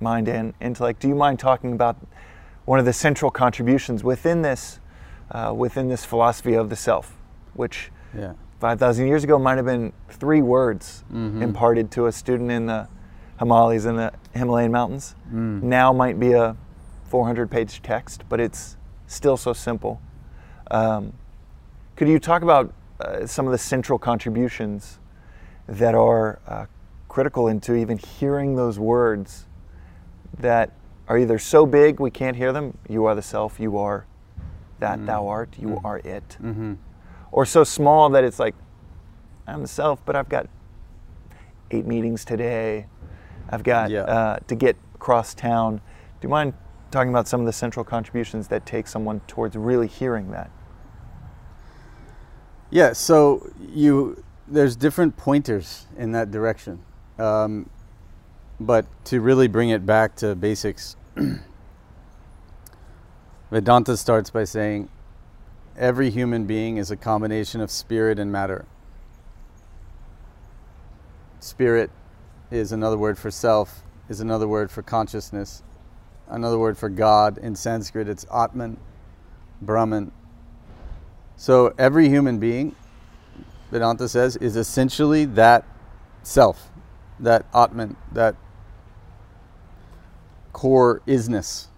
mind 0.00 0.28
and 0.28 0.54
intellect. 0.60 1.00
Do 1.00 1.08
you 1.08 1.14
mind 1.14 1.38
talking 1.38 1.72
about 1.72 1.96
one 2.64 2.78
of 2.78 2.84
the 2.84 2.92
central 2.92 3.30
contributions 3.30 4.04
within 4.04 4.42
this 4.42 4.80
uh, 5.30 5.52
within 5.54 5.88
this 5.88 6.04
philosophy 6.04 6.54
of 6.54 6.70
the 6.70 6.76
self, 6.76 7.16
which 7.54 7.90
yeah. 8.16 8.32
five 8.60 8.78
thousand 8.78 9.06
years 9.06 9.24
ago 9.24 9.38
might 9.38 9.56
have 9.56 9.66
been 9.66 9.92
three 10.08 10.42
words 10.42 11.04
mm-hmm. 11.12 11.42
imparted 11.42 11.90
to 11.92 12.06
a 12.06 12.12
student 12.12 12.50
in 12.50 12.66
the 12.66 12.88
Himalayas 13.38 13.86
in 13.86 13.96
the 13.96 14.12
Himalayan 14.34 14.72
mountains. 14.72 15.14
Mm. 15.32 15.62
Now 15.62 15.92
might 15.92 16.18
be 16.18 16.32
a 16.32 16.56
400 17.04 17.50
page 17.50 17.82
text, 17.82 18.24
but 18.28 18.40
it's 18.40 18.76
still 19.06 19.36
so 19.36 19.52
simple. 19.52 20.00
Um, 20.70 21.12
could 21.96 22.08
you 22.08 22.18
talk 22.18 22.42
about 22.42 22.74
uh, 23.00 23.26
some 23.26 23.46
of 23.46 23.52
the 23.52 23.58
central 23.58 23.98
contributions 23.98 24.98
that 25.66 25.94
are 25.94 26.40
uh, 26.46 26.66
critical 27.08 27.48
into 27.48 27.74
even 27.74 27.98
hearing 27.98 28.56
those 28.56 28.78
words 28.78 29.46
that 30.38 30.72
are 31.08 31.18
either 31.18 31.38
so 31.38 31.66
big 31.66 32.00
we 32.00 32.10
can't 32.10 32.36
hear 32.36 32.52
them 32.52 32.76
you 32.88 33.04
are 33.04 33.14
the 33.14 33.22
self 33.22 33.58
you 33.58 33.78
are 33.78 34.06
that 34.80 34.98
mm 34.98 35.06
thou 35.06 35.26
art 35.26 35.56
you 35.58 35.68
mm 35.68 35.84
are 35.84 35.98
it. 35.98 36.36
Mm-hmm. 36.40 36.74
or 37.32 37.44
so 37.44 37.64
small 37.64 38.08
that 38.10 38.24
it's 38.24 38.38
like 38.38 38.54
i'm 39.46 39.62
the 39.62 39.68
self 39.68 40.04
but 40.04 40.14
i've 40.14 40.28
got 40.28 40.48
eight 41.70 41.86
meetings 41.86 42.24
today. 42.24 42.86
I've 43.50 43.62
got 43.62 43.90
yeah. 43.90 44.02
uh, 44.02 44.38
to 44.46 44.54
get 44.54 44.76
across 44.94 45.34
town. 45.34 45.76
Do 45.76 46.26
you 46.26 46.28
mind 46.28 46.54
talking 46.90 47.10
about 47.10 47.28
some 47.28 47.40
of 47.40 47.46
the 47.46 47.52
central 47.52 47.84
contributions 47.84 48.48
that 48.48 48.66
take 48.66 48.86
someone 48.86 49.20
towards 49.26 49.56
really 49.56 49.86
hearing 49.86 50.30
that? 50.30 50.50
Yeah 52.70 52.92
so 52.92 53.50
you 53.72 54.22
there's 54.46 54.76
different 54.76 55.16
pointers 55.16 55.86
in 55.96 56.12
that 56.12 56.30
direction. 56.30 56.80
Um, 57.18 57.68
but 58.60 58.86
to 59.06 59.20
really 59.20 59.48
bring 59.48 59.70
it 59.70 59.86
back 59.86 60.16
to 60.16 60.34
basics, 60.34 60.96
Vedanta 63.50 63.96
starts 63.96 64.30
by 64.30 64.44
saying 64.44 64.88
every 65.76 66.10
human 66.10 66.44
being 66.44 66.76
is 66.76 66.90
a 66.90 66.96
combination 66.96 67.60
of 67.60 67.70
spirit 67.70 68.18
and 68.18 68.32
matter. 68.32 68.66
Spirit 71.40 71.90
is 72.50 72.72
another 72.72 72.98
word 72.98 73.16
for 73.16 73.30
self, 73.30 73.82
is 74.08 74.20
another 74.20 74.48
word 74.48 74.70
for 74.70 74.82
consciousness, 74.82 75.62
another 76.28 76.58
word 76.58 76.76
for 76.76 76.88
God. 76.88 77.38
In 77.38 77.54
Sanskrit, 77.54 78.08
it's 78.08 78.26
Atman, 78.32 78.76
Brahman. 79.62 80.10
So 81.36 81.72
every 81.78 82.08
human 82.08 82.38
being, 82.38 82.74
Vedanta 83.70 84.08
says, 84.08 84.36
is 84.36 84.56
essentially 84.56 85.24
that 85.26 85.64
self, 86.22 86.70
that 87.20 87.46
Atman, 87.54 87.96
that 88.12 88.34
core 90.58 91.00
isness 91.06 91.68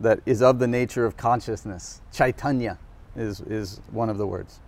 that 0.00 0.18
is 0.24 0.40
of 0.40 0.58
the 0.58 0.66
nature 0.66 1.04
of 1.04 1.18
consciousness. 1.18 2.00
Chaitanya 2.14 2.78
is, 3.14 3.42
is 3.42 3.78
one 3.90 4.08
of 4.08 4.16
the 4.16 4.26
words. 4.26 4.58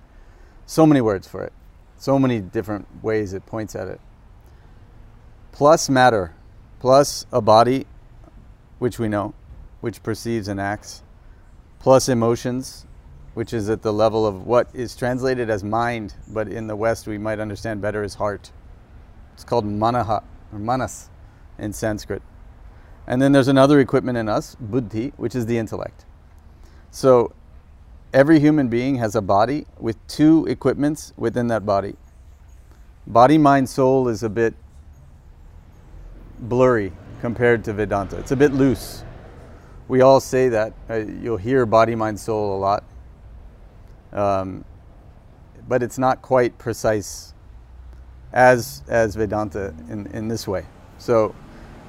So 0.67 0.85
many 0.85 1.01
words 1.01 1.27
for 1.27 1.43
it, 1.43 1.53
so 1.97 2.19
many 2.19 2.41
different 2.41 2.87
ways 3.03 3.33
it 3.33 3.47
points 3.47 3.75
at 3.75 3.89
it. 3.89 4.03
Plus 5.51 5.89
matter, 5.89 6.35
plus 6.79 7.25
a 7.33 7.41
body, 7.41 7.87
which 8.81 8.99
we 8.99 9.09
know, 9.09 9.33
which 9.81 10.03
perceives 10.03 10.47
and 10.47 10.61
acts, 10.61 11.03
plus 11.79 12.11
emotions, 12.11 12.85
which 13.33 13.55
is 13.55 13.71
at 13.71 13.81
the 13.81 13.95
level 13.95 14.27
of 14.27 14.47
what 14.47 14.69
is 14.75 14.95
translated 14.95 15.49
as 15.49 15.65
mind, 15.65 16.13
but 16.29 16.49
in 16.49 16.67
the 16.67 16.77
West 16.77 17.07
we 17.07 17.17
might 17.17 17.41
understand 17.41 17.81
better 17.81 18.03
as 18.03 18.13
heart. 18.13 18.53
It's 19.33 19.43
called 19.43 19.65
manaha 19.65 20.23
or 20.53 20.59
manas 20.59 21.09
in 21.59 21.73
Sanskrit. 21.73 22.21
And 23.07 23.21
then 23.21 23.33
there's 23.33 23.49
another 23.49 23.81
equipment 23.81 24.17
in 24.17 24.29
us, 24.29 24.57
buddhi, 24.59 25.13
which 25.17 25.35
is 25.35 25.47
the 25.47 25.59
intellect. 25.59 26.05
So 26.91 27.33
every 28.13 28.41
human 28.41 28.69
being 28.69 28.97
has 28.97 29.15
a 29.15 29.21
body 29.21 29.67
with 29.79 29.97
two 30.07 30.47
equipments 30.47 31.13
within 31.17 31.49
that 31.49 31.67
body. 31.67 31.97
Body, 33.07 33.37
mind, 33.37 33.69
soul 33.69 34.09
is 34.09 34.23
a 34.23 34.31
bit 34.31 34.55
blurry 36.39 36.93
compared 37.21 37.65
to 37.65 37.73
Vedanta. 37.73 38.19
It's 38.19 38.31
a 38.31 38.37
bit 38.37 38.53
loose. 38.53 39.05
We 39.89 40.01
all 40.01 40.21
say 40.21 40.49
that. 40.49 40.73
Uh, 40.89 40.95
you'll 40.95 41.37
hear 41.37 41.67
body, 41.67 41.95
mind, 41.95 42.19
soul 42.19 42.57
a 42.57 42.59
lot. 42.59 42.85
Um, 44.13 44.65
but 45.69 45.83
it's 45.83 45.99
not 45.99 46.23
quite 46.23 46.57
precise 46.57 47.35
as, 48.33 48.83
as 48.89 49.15
Vedanta 49.15 49.75
in, 49.91 50.07
in 50.09 50.29
this 50.29 50.49
way. 50.49 50.65
So 50.99 51.35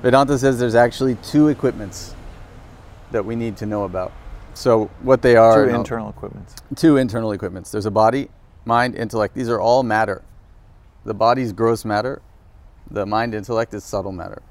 Vedanta 0.06 0.38
says 0.38 0.60
there's 0.60 0.76
actually 0.76 1.15
two 1.24 1.48
equipments 1.48 2.13
that 3.10 3.26
we 3.26 3.36
need 3.36 3.58
to 3.58 3.65
know 3.65 3.86
about. 3.86 4.12
So 4.54 4.86
what 5.02 5.24
they 5.24 5.36
are 5.36 5.65
two 5.65 5.74
internal 5.74 6.12
equipments. 6.12 6.54
Two 6.76 6.98
internal 6.98 7.32
equipments. 7.32 7.72
There's 7.72 7.88
a 7.88 7.91
body, 7.91 8.30
mind, 8.65 8.94
intellect. 8.94 9.34
These 9.34 9.50
are 9.50 9.60
all 9.60 9.82
matter. 9.82 10.22
The 11.06 11.15
body's 11.15 11.52
gross 11.54 11.86
matter. 11.86 12.22
The 12.91 13.08
mind, 13.08 13.34
intellect 13.34 13.74
is 13.74 13.84
subtle 13.84 14.12
matter. 14.12 14.44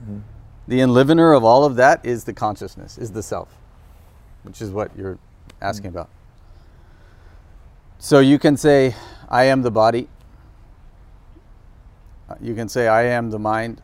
Mm-hmm. 0.00 0.18
The 0.68 0.78
enlivener 0.78 1.36
of 1.36 1.42
all 1.42 1.64
of 1.64 1.74
that 1.74 2.06
is 2.06 2.22
the 2.22 2.32
consciousness, 2.32 2.96
is 2.96 3.10
the 3.10 3.24
self, 3.24 3.52
which 4.44 4.62
is 4.62 4.70
what 4.70 4.96
you're 4.96 5.18
asking 5.60 5.90
mm-hmm. 5.90 5.98
about. 5.98 6.10
So 7.98 8.20
you 8.20 8.38
can 8.38 8.56
say, 8.56 8.94
I 9.28 9.46
am 9.46 9.62
the 9.62 9.72
body. 9.72 10.06
You 12.40 12.54
can 12.54 12.68
say, 12.68 12.86
I 12.86 13.02
am 13.02 13.30
the 13.30 13.40
mind. 13.40 13.82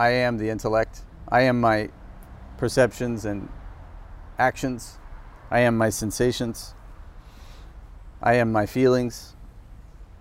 I 0.00 0.12
am 0.12 0.38
the 0.38 0.48
intellect. 0.48 1.02
I 1.28 1.42
am 1.42 1.60
my 1.60 1.90
perceptions 2.56 3.26
and 3.26 3.50
actions. 4.38 4.96
I 5.50 5.60
am 5.60 5.76
my 5.76 5.90
sensations. 5.90 6.72
I 8.22 8.36
am 8.36 8.50
my 8.50 8.64
feelings. 8.64 9.36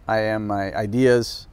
I 0.05 0.19
am 0.19 0.47
my 0.47 0.75
ideas. 0.75 1.47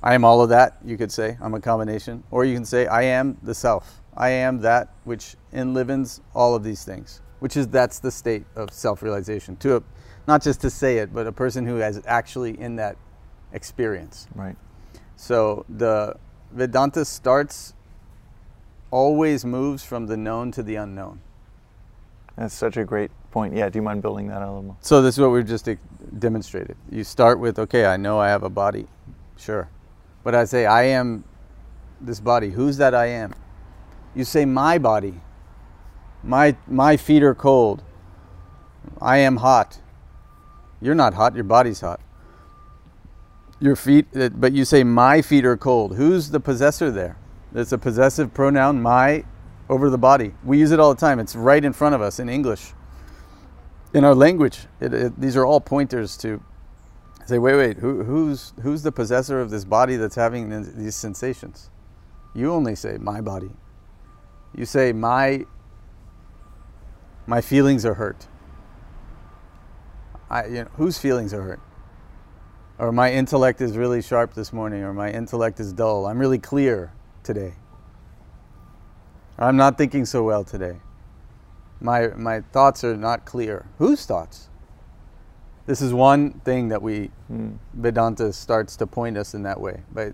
I 0.00 0.14
am 0.14 0.24
all 0.24 0.40
of 0.42 0.50
that, 0.50 0.78
you 0.84 0.96
could 0.96 1.10
say. 1.10 1.36
I'm 1.40 1.54
a 1.54 1.60
combination. 1.60 2.22
Or 2.30 2.44
you 2.44 2.54
can 2.54 2.64
say, 2.64 2.86
I 2.86 3.02
am 3.02 3.36
the 3.42 3.52
self. 3.52 4.00
I 4.16 4.28
am 4.28 4.60
that 4.60 4.94
which 5.02 5.34
enlivens 5.52 6.20
all 6.36 6.54
of 6.54 6.62
these 6.62 6.84
things, 6.84 7.20
which 7.40 7.56
is 7.56 7.66
that's 7.66 7.98
the 7.98 8.12
state 8.12 8.44
of 8.54 8.72
self 8.72 9.02
realization. 9.02 9.56
To 9.56 9.78
a, 9.78 9.82
not 10.28 10.40
just 10.40 10.60
to 10.60 10.70
say 10.70 10.98
it, 10.98 11.12
but 11.12 11.26
a 11.26 11.32
person 11.32 11.66
who 11.66 11.78
has 11.78 12.00
actually 12.06 12.60
in 12.60 12.76
that 12.76 12.96
experience. 13.52 14.28
Right. 14.36 14.54
So 15.16 15.66
the 15.68 16.14
Vedanta 16.52 17.04
starts, 17.04 17.74
always 18.90 19.44
moves 19.44 19.84
from 19.84 20.06
the 20.06 20.16
known 20.16 20.50
to 20.52 20.62
the 20.62 20.76
unknown. 20.76 21.20
That's 22.36 22.54
such 22.54 22.76
a 22.76 22.84
great 22.84 23.10
point. 23.30 23.54
Yeah, 23.54 23.68
do 23.68 23.78
you 23.78 23.82
mind 23.82 24.00
building 24.00 24.28
that 24.28 24.42
a 24.42 24.46
little 24.46 24.62
more? 24.62 24.76
So 24.80 25.02
this 25.02 25.16
is 25.16 25.20
what 25.20 25.30
we've 25.30 25.46
just 25.46 25.68
demonstrated. 26.18 26.76
You 26.90 27.04
start 27.04 27.38
with, 27.38 27.58
okay, 27.58 27.86
I 27.86 27.96
know 27.96 28.18
I 28.18 28.28
have 28.28 28.44
a 28.44 28.50
body, 28.50 28.86
sure, 29.36 29.68
but 30.24 30.34
I 30.34 30.44
say 30.44 30.64
I 30.64 30.84
am 30.84 31.24
this 32.00 32.20
body. 32.20 32.50
Who's 32.50 32.76
that 32.76 32.94
I 32.94 33.06
am? 33.06 33.34
You 34.14 34.24
say 34.24 34.44
my 34.44 34.78
body. 34.78 35.20
My 36.22 36.56
my 36.66 36.96
feet 36.96 37.22
are 37.22 37.34
cold. 37.34 37.84
I 39.00 39.18
am 39.18 39.36
hot. 39.36 39.78
You're 40.80 40.94
not 40.94 41.14
hot, 41.14 41.34
your 41.34 41.44
body's 41.44 41.80
hot. 41.80 42.00
Your 43.60 43.74
feet 43.76 44.06
uh, 44.14 44.28
but 44.28 44.52
you 44.52 44.64
say 44.64 44.84
my 44.84 45.20
feet 45.22 45.44
are 45.44 45.56
cold. 45.56 45.96
Who's 45.96 46.30
the 46.30 46.40
possessor 46.40 46.90
there? 46.90 47.18
It's 47.54 47.72
a 47.72 47.78
possessive 47.78 48.32
pronoun 48.32 48.80
my 48.80 49.24
over 49.68 49.90
the 49.90 49.98
body. 49.98 50.34
We 50.44 50.58
use 50.58 50.70
it 50.70 50.80
all 50.80 50.94
the 50.94 51.00
time. 51.00 51.18
It's 51.18 51.34
right 51.34 51.64
in 51.64 51.72
front 51.72 51.94
of 51.94 52.00
us 52.00 52.18
in 52.18 52.28
English. 52.28 52.72
In 53.94 54.04
our 54.04 54.14
language, 54.14 54.66
it, 54.80 54.94
it, 54.94 55.20
these 55.20 55.36
are 55.36 55.44
all 55.44 55.60
pointers 55.60 56.16
to 56.18 56.42
say, 57.26 57.38
wait, 57.38 57.56
wait, 57.56 57.76
who, 57.78 58.04
who's 58.04 58.52
who's 58.62 58.82
the 58.82 58.92
possessor 58.92 59.40
of 59.40 59.50
this 59.50 59.64
body 59.64 59.96
that's 59.96 60.14
having 60.14 60.50
these 60.76 60.94
sensations? 60.94 61.70
You 62.34 62.52
only 62.52 62.76
say 62.76 62.96
my 62.98 63.20
body. 63.20 63.50
You 64.54 64.64
say 64.66 64.92
my 64.92 65.46
my 67.26 67.40
feelings 67.40 67.84
are 67.84 67.94
hurt. 67.94 68.26
I, 70.30 70.46
you 70.46 70.54
know, 70.64 70.68
whose 70.76 70.98
feelings 70.98 71.32
are 71.34 71.42
hurt? 71.42 71.60
Or 72.78 72.92
my 72.92 73.12
intellect 73.12 73.60
is 73.60 73.76
really 73.76 74.02
sharp 74.02 74.34
this 74.34 74.52
morning, 74.52 74.82
or 74.82 74.92
my 74.92 75.10
intellect 75.10 75.60
is 75.60 75.72
dull. 75.72 76.06
I'm 76.06 76.18
really 76.18 76.38
clear 76.38 76.92
today. 77.24 77.54
Or 79.38 79.46
I'm 79.46 79.56
not 79.56 79.78
thinking 79.78 80.04
so 80.04 80.22
well 80.22 80.44
today. 80.44 80.76
My 81.80 82.08
my 82.08 82.40
thoughts 82.40 82.84
are 82.84 82.96
not 82.96 83.24
clear. 83.24 83.66
Whose 83.78 84.06
thoughts? 84.06 84.48
This 85.66 85.82
is 85.82 85.92
one 85.92 86.40
thing 86.40 86.68
that 86.68 86.82
we 86.82 87.10
Mm. 87.30 87.58
Vedanta 87.74 88.32
starts 88.32 88.76
to 88.76 88.86
point 88.86 89.18
us 89.18 89.34
in 89.34 89.42
that 89.42 89.60
way 89.60 89.82
by 89.92 90.12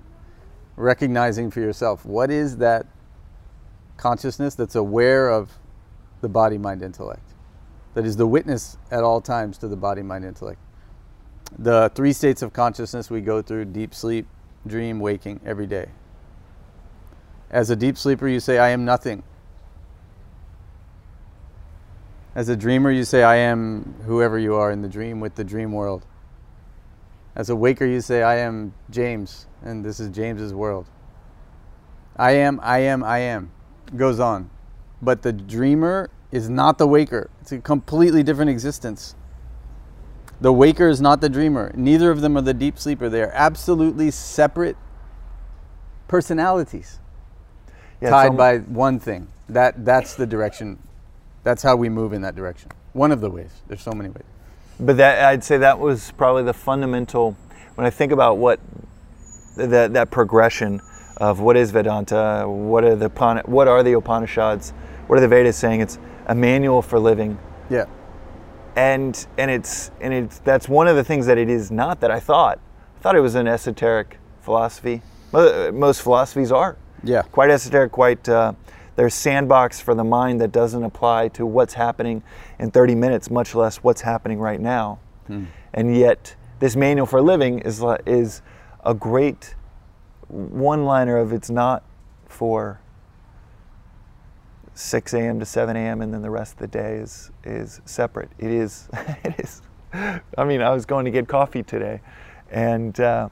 recognizing 0.77 1.51
for 1.51 1.61
yourself 1.61 2.05
what 2.05 2.29
is 2.31 2.57
that 2.57 2.87
consciousness 3.97 4.57
that's 4.57 4.75
aware 4.75 5.29
of 5.29 5.53
the 6.21 6.29
body 6.29 6.59
mind 6.59 6.83
intellect 6.83 7.35
that 7.95 8.05
is 8.05 8.17
the 8.17 8.27
witness 8.27 8.77
at 8.91 9.05
all 9.05 9.21
times 9.21 9.57
to 9.59 9.69
the 9.69 9.77
body 9.77 10.03
mind 10.03 10.25
intellect 10.25 10.59
the 11.59 11.91
three 11.95 12.13
states 12.13 12.43
of 12.43 12.53
consciousness 12.53 13.11
we 13.11 13.21
go 13.21 13.41
through 13.43 13.65
deep 13.65 13.95
sleep 13.95 14.27
dream 14.67 14.99
waking 14.99 15.41
every 15.45 15.67
day 15.67 15.89
as 17.51 17.71
a 17.71 17.77
deep 17.77 17.97
sleeper 17.97 18.27
you 18.27 18.41
say 18.41 18.59
i 18.59 18.71
am 18.71 18.85
nothing 18.85 19.23
as 22.35 22.49
a 22.49 22.57
dreamer 22.57 22.91
you 22.91 23.05
say 23.05 23.23
i 23.23 23.37
am 23.37 23.95
whoever 24.07 24.39
you 24.39 24.55
are 24.55 24.73
in 24.73 24.83
the 24.83 24.89
dream 24.89 25.21
with 25.21 25.35
the 25.37 25.45
dream 25.45 25.73
world 25.73 26.05
as 27.37 27.51
a 27.51 27.57
waker, 27.57 27.85
you 27.85 28.01
say, 28.01 28.23
I 28.23 28.37
am 28.37 28.75
James, 28.91 29.47
and 29.63 29.85
this 29.85 29.99
is 29.99 30.09
James's 30.11 30.55
world. 30.55 30.87
I 32.17 32.33
am, 32.33 32.61
I 32.63 32.79
am, 32.79 33.03
I 33.03 33.19
am. 33.19 33.51
Goes 33.97 34.21
on. 34.21 34.51
But 35.03 35.23
the 35.23 35.33
dreamer 35.33 36.11
is 36.31 36.49
not 36.49 36.79
the 36.79 36.87
waker, 36.87 37.31
it's 37.41 37.53
a 37.53 37.59
completely 37.59 38.23
different 38.23 38.51
existence. 38.51 39.17
The 40.45 40.53
waker 40.53 40.91
is 40.91 41.01
not 41.01 41.23
the 41.23 41.31
dreamer. 41.31 41.73
Neither 41.75 42.11
of 42.11 42.21
them 42.21 42.37
are 42.37 42.43
the 42.43 42.53
deep 42.53 42.79
sleeper. 42.79 43.09
They 43.09 43.23
are 43.23 43.33
absolutely 43.33 44.11
separate 44.11 44.77
personalities 46.07 46.99
Yeah, 48.03 48.11
tied 48.11 48.27
almo- 48.27 48.37
by 48.37 48.59
one 48.59 48.99
thing. 48.99 49.29
That, 49.49 49.87
that's 49.87 50.17
the 50.17 50.27
direction. 50.27 50.79
That's 51.45 51.63
how 51.63 51.77
we 51.77 51.89
move 51.89 52.13
in 52.13 52.21
that 52.21 52.37
direction. 52.37 52.73
One 52.93 53.11
of 53.11 53.23
the 53.23 53.31
ways. 53.31 53.53
There's 53.69 53.81
so 53.81 53.93
many 53.93 54.11
ways. 54.11 54.27
But 54.79 54.99
that 54.99 55.25
I'd 55.25 55.43
say 55.43 55.57
that 55.57 55.79
was 55.79 56.11
probably 56.11 56.43
the 56.43 56.53
fundamental. 56.53 57.35
When 57.77 57.87
I 57.87 57.91
think 57.91 58.13
about 58.13 58.37
what 58.37 58.61
that 59.57 59.95
that 59.95 60.11
progression 60.11 60.83
of 61.17 61.41
what 61.41 61.57
is 61.57 61.71
Vedanta, 61.71 62.45
what 62.47 62.85
are 62.85 62.97
the 62.97 63.09
what 63.47 63.67
are 63.67 63.83
the 63.83 63.95
Upanishads, 63.95 64.75
what 65.07 65.17
are 65.17 65.23
the 65.23 65.29
Vedas 65.29 65.57
saying? 65.57 65.81
It's 65.81 65.99
a 66.27 66.35
manual 66.35 66.83
for 66.83 66.99
living, 66.99 67.39
Yeah. 67.71 67.87
And 68.77 69.27
and 69.39 69.51
it's 69.51 69.91
and 70.01 70.13
it's 70.13 70.39
that's 70.41 70.69
one 70.69 70.89
of 70.89 70.97
the 70.97 71.05
things 71.05 71.27
that 71.27 71.39
it 71.39 71.49
is 71.49 71.71
not 71.71 72.01
that 72.01 72.11
I 72.11 72.21
thought. 72.21 72.59
I 72.99 73.01
thought 73.01 73.17
it 73.17 73.21
was 73.21 73.35
an 73.35 73.47
esoteric 73.47 74.19
philosophy. 74.43 75.03
Most 75.33 76.03
philosophies 76.03 76.53
are 76.53 76.77
Yeah. 77.03 77.23
quite 77.23 77.51
esoteric, 77.51 77.93
quite. 77.93 78.29
Uh, 78.29 78.53
there's 78.97 79.15
sandbox 79.15 79.81
for 79.81 79.95
the 79.95 80.05
mind 80.05 80.41
that 80.41 80.53
doesn't 80.53 80.85
apply 80.85 81.29
to 81.29 81.45
what's 81.45 81.75
happening 81.75 82.23
in 82.61 82.71
30 82.71 82.95
minutes, 82.95 83.29
much 83.29 83.53
less 83.55 83.79
what's 83.79 84.03
happening 84.03 84.39
right 84.39 84.61
now. 84.61 84.99
And 85.73 85.97
yet, 85.97 86.37
this 86.61 86.77
manual 86.77 87.07
for 87.07 87.21
living 87.21 87.59
is 87.61 87.83
is 88.07 88.43
a 88.85 88.95
great 88.95 89.55
one-liner 90.29 91.17
of 91.17 91.33
it's 91.33 91.51
not 91.51 91.83
for 92.29 92.81
6 94.75 95.15
a.m. 95.15 95.39
to 95.41 95.47
7 95.47 95.77
a.m. 95.77 96.03
and 96.03 96.13
then 96.13 96.23
the 96.23 96.31
rest 96.31 96.55
of 96.55 96.59
the 96.59 96.67
day 96.67 96.97
is 96.97 97.31
is 97.45 97.81
separate. 97.85 98.31
It 98.39 98.51
is. 98.51 98.89
it 99.25 99.35
is. 99.39 99.63
I 99.93 100.45
mean, 100.45 100.61
I 100.61 100.71
was 100.71 100.85
going 100.87 101.05
to 101.05 101.11
get 101.11 101.29
coffee 101.29 101.63
today, 101.63 102.01
and. 102.51 102.99
Uh, 102.99 103.29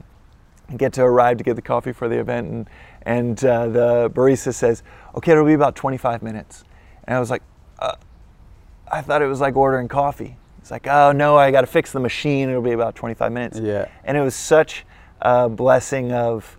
get 0.76 0.92
to 0.94 1.02
arrive 1.02 1.37
to 1.37 1.44
get 1.44 1.55
the 1.55 1.61
coffee 1.62 1.92
for 1.92 2.09
the 2.09 2.18
event 2.18 2.48
and 2.48 2.70
and 3.02 3.44
uh, 3.44 3.68
the 3.68 4.11
barista 4.14 4.55
says 4.55 4.83
okay 5.14 5.33
it'll 5.33 5.44
be 5.44 5.52
about 5.52 5.76
25 5.76 6.22
minutes 6.22 6.64
and 7.05 7.14
i 7.16 7.20
was 7.20 7.28
like 7.31 7.42
uh, 7.81 7.94
i 8.90 9.02
thought 9.02 9.20
it 9.20 9.26
was 9.26 9.40
like 9.40 9.55
ordering 9.55 9.87
coffee 9.88 10.37
it's 10.59 10.70
like 10.70 10.87
oh 10.87 11.12
no 11.12 11.37
i 11.37 11.50
got 11.50 11.61
to 11.61 11.66
fix 11.66 11.92
the 11.92 12.00
machine 12.00 12.48
it'll 12.48 12.62
be 12.62 12.72
about 12.72 12.94
25 12.94 13.33
minutes 13.33 13.59
Yeah. 13.59 13.87
and 14.05 14.16
it 14.16 14.22
was 14.22 14.35
such 14.35 14.87
a 15.20 15.48
blessing 15.48 16.11
of 16.12 16.59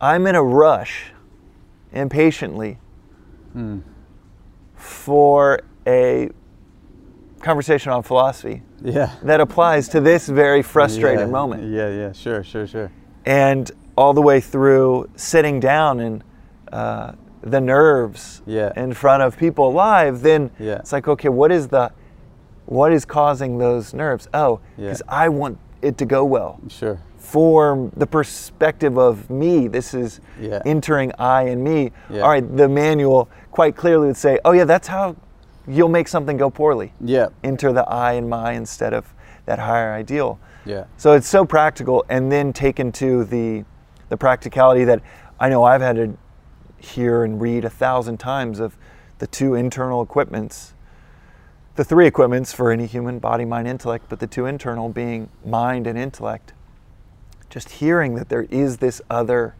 i'm 0.00 0.26
in 0.28 0.36
a 0.36 0.42
rush 0.42 1.06
impatiently 1.92 2.78
for 4.74 5.60
a 5.86 6.30
conversation 7.40 7.92
on 7.92 8.02
philosophy 8.02 8.62
Yeah. 8.82 9.10
that 9.22 9.40
applies 9.40 9.88
to 9.88 10.00
this 10.00 10.28
very 10.28 10.62
frustrated 10.62 11.20
yeah, 11.20 11.26
moment 11.26 11.64
Yeah, 11.70 11.88
yeah, 11.90 12.12
sure, 12.12 12.42
sure, 12.42 12.66
sure. 12.66 12.90
and 13.26 13.70
all 13.96 14.14
the 14.14 14.22
way 14.22 14.40
through 14.40 15.08
sitting 15.14 15.60
down 15.60 16.00
and 16.00 16.24
uh, 16.72 17.12
the 17.42 17.60
nerves 17.60 18.42
Yeah. 18.46 18.72
in 18.76 18.94
front 18.94 19.22
of 19.22 19.36
people 19.36 19.72
live, 19.72 20.22
then 20.22 20.50
Yeah. 20.58 20.76
it's 20.76 20.92
like, 20.92 21.06
okay, 21.06 21.28
what 21.28 21.52
is 21.52 21.68
the, 21.68 21.92
what 22.66 22.92
is 22.92 23.04
causing 23.04 23.58
those 23.58 23.92
nerves? 23.92 24.26
Oh, 24.32 24.60
because 24.76 25.02
I 25.06 25.28
want 25.28 25.58
it 25.82 25.98
to 25.98 26.06
go 26.06 26.24
well. 26.24 26.58
Sure. 26.68 26.98
For 27.24 27.90
the 27.96 28.06
perspective 28.06 28.98
of 28.98 29.28
me, 29.30 29.66
this 29.66 29.94
is 29.94 30.20
Yeah. 30.40 30.60
entering 30.66 31.10
I 31.18 31.44
and 31.44 31.64
me. 31.64 31.90
Yeah. 32.10 32.20
All 32.20 32.28
right, 32.28 32.56
the 32.56 32.68
manual 32.68 33.28
quite 33.50 33.74
clearly 33.76 34.08
would 34.08 34.16
say, 34.16 34.38
oh 34.44 34.52
yeah, 34.52 34.64
that's 34.64 34.86
how 34.88 35.16
you'll 35.66 35.88
make 35.88 36.06
something 36.06 36.36
go 36.36 36.50
poorly. 36.50 36.92
Yeah. 37.00 37.28
Enter 37.42 37.72
the 37.72 37.88
I 37.88 38.12
and 38.12 38.28
my 38.28 38.52
instead 38.52 38.92
of 38.92 39.12
that 39.46 39.58
higher 39.58 39.92
ideal. 39.94 40.38
Yeah. 40.66 40.84
So 40.98 41.12
it's 41.12 41.26
so 41.26 41.44
practical, 41.44 42.04
and 42.08 42.30
then 42.30 42.52
taken 42.52 42.92
to 42.92 43.24
the 43.24 43.64
the 44.10 44.16
practicality 44.18 44.84
that 44.84 45.00
I 45.40 45.48
know 45.48 45.64
I've 45.64 45.80
had 45.80 45.96
to 45.96 46.16
hear 46.78 47.24
and 47.24 47.40
read 47.40 47.64
a 47.64 47.70
thousand 47.70 48.18
times 48.18 48.60
of 48.60 48.76
the 49.18 49.26
two 49.26 49.54
internal 49.54 50.02
equipments, 50.02 50.74
the 51.76 51.84
three 51.84 52.06
equipments 52.06 52.52
for 52.52 52.70
any 52.70 52.86
human 52.86 53.18
body, 53.18 53.44
mind, 53.46 53.66
intellect, 53.66 54.06
but 54.10 54.20
the 54.20 54.26
two 54.26 54.44
internal 54.46 54.90
being 54.90 55.30
mind 55.44 55.86
and 55.86 55.98
intellect. 55.98 56.52
Just 57.54 57.70
hearing 57.70 58.16
that 58.16 58.28
there 58.30 58.48
is 58.50 58.78
this 58.78 59.00
other 59.08 59.54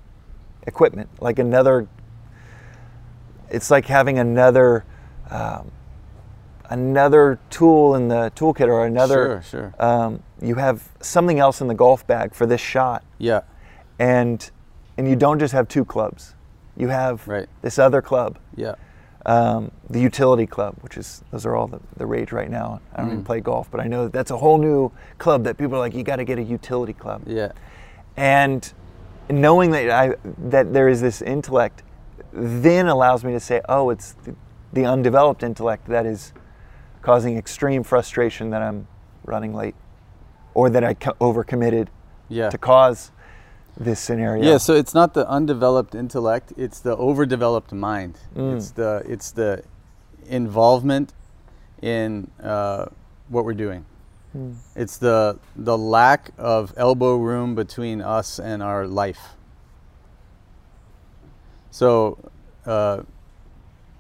equipment, 0.67 1.09
like 1.21 1.39
another. 1.39 1.87
It's 3.49 3.71
like 3.71 3.87
having 3.87 4.19
another. 4.19 4.85
Um, 5.31 5.71
another 6.71 7.39
tool 7.51 7.95
in 7.95 8.09
the 8.09 8.33
toolkit 8.35 8.67
or 8.69 8.85
another 8.87 9.43
Sure, 9.43 9.73
sure. 9.79 9.85
um, 9.87 10.23
you 10.41 10.55
have 10.55 10.89
something 11.01 11.39
else 11.39 11.61
in 11.61 11.69
the 11.69 11.75
golf 11.75 12.07
bag 12.07 12.35
for 12.35 12.47
this 12.47 12.61
shot 12.61 13.05
Yeah. 13.19 13.43
and 13.99 14.51
and 14.97 15.07
you 15.07 15.15
don't 15.15 15.39
just 15.39 15.53
have 15.53 15.69
two 15.69 15.85
clubs 15.85 16.35
you 16.75 16.89
have 16.89 17.29
Right. 17.29 17.49
this 17.61 17.79
other 17.79 18.01
club 18.01 18.39
Yeah. 18.57 18.77
um, 19.27 19.73
the 19.91 20.01
utility 20.01 20.47
club 20.47 20.77
which 20.81 20.97
is 20.97 21.23
those 21.31 21.45
are 21.45 21.55
all 21.55 21.67
the, 21.67 21.81
the 21.99 22.07
rage 22.07 22.33
right 22.33 22.51
now 22.51 22.81
i 22.95 22.99
don't 23.03 23.09
even 23.09 23.23
Mm. 23.23 23.27
play 23.27 23.41
golf 23.41 23.71
but 23.71 23.81
i 23.81 23.87
know 23.87 24.05
that 24.05 24.13
that's 24.15 24.31
a 24.31 24.39
whole 24.39 24.57
new 24.57 24.91
club 25.19 25.45
that 25.45 25.59
people 25.59 25.77
are 25.77 25.81
like 25.81 25.95
you 25.95 26.03
got 26.03 26.17
to 26.17 26.25
get 26.25 26.39
a 26.39 26.43
utility 26.43 26.95
club 26.95 27.23
Yeah. 27.27 27.53
And 28.16 28.72
knowing 29.31 29.70
that 29.70 29.90
I 29.90 30.14
that 30.48 30.72
there 30.72 30.88
is 30.88 31.00
this 31.00 31.22
intellect 31.22 31.83
then 32.33 32.88
allows 32.88 33.24
me 33.24 33.33
to 33.33 33.40
say, 33.40 33.61
oh, 33.68 33.90
it's 33.90 34.12
the, 34.24 34.35
the 34.72 34.85
undeveloped 34.85 35.42
intellect 35.42 35.87
that 35.87 36.05
is 36.05 36.33
causing 37.00 37.37
extreme 37.38 37.85
frustration 37.85 38.50
that 38.50 38.61
I'm 38.61 38.88
running 39.24 39.55
late, 39.55 39.77
or 40.53 40.68
that 40.70 40.83
I 40.83 40.94
co- 40.94 41.12
overcommitted 41.20 41.88
Yeah. 42.29 42.50
to 42.50 42.59
cause 42.59 43.12
this 43.77 44.00
scenario. 44.00 44.42
Yeah, 44.44 44.57
so 44.59 44.74
it's 44.74 44.94
not 44.94 45.14
the 45.14 45.29
undeveloped 45.29 45.94
intellect; 45.94 46.53
it's 46.57 46.81
the 46.81 46.96
overdeveloped 46.96 47.72
mind. 47.72 48.18
Mm. 48.37 48.57
It's 48.57 48.70
the 48.72 49.03
it's 49.07 49.31
the 49.33 49.62
involvement 50.27 51.12
in 51.83 52.31
uh, 52.42 52.87
what 53.29 53.44
we're 53.44 53.55
doing. 53.55 53.85
Mm. 54.37 54.57
It's 54.75 54.97
the 54.97 55.38
the 55.55 55.79
lack 55.79 56.33
of 56.38 56.75
elbow 56.77 57.16
room 57.16 57.55
between 57.55 58.01
us 58.01 58.38
and 58.38 58.62
our 58.62 58.87
life. 58.87 59.35
So, 61.70 62.18
uh, 62.66 63.03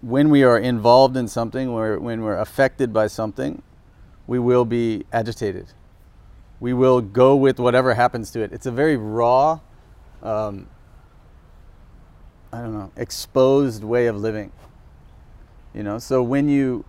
when 0.00 0.30
we 0.30 0.42
are 0.42 0.58
involved 0.58 1.16
in 1.16 1.28
something, 1.28 1.68
or 1.68 1.98
when 1.98 2.22
we're 2.22 2.38
affected 2.38 2.92
by 2.92 3.06
something, 3.06 3.62
we 4.26 4.38
will 4.38 4.64
be 4.64 5.04
agitated. 5.12 5.66
We 6.60 6.72
will 6.72 7.00
go 7.00 7.36
with 7.36 7.58
whatever 7.58 7.94
happens 7.94 8.30
to 8.32 8.40
it. 8.40 8.52
It's 8.52 8.66
a 8.66 8.70
very 8.70 8.96
raw, 8.96 9.60
um, 10.22 10.68
I 12.52 12.60
don't 12.60 12.72
know, 12.72 12.92
exposed 12.96 13.84
way 13.84 14.06
of 14.06 14.16
living. 14.16 14.52
You 15.74 15.82
know, 15.82 15.98
so 15.98 16.22
when 16.22 16.48
you 16.48 16.84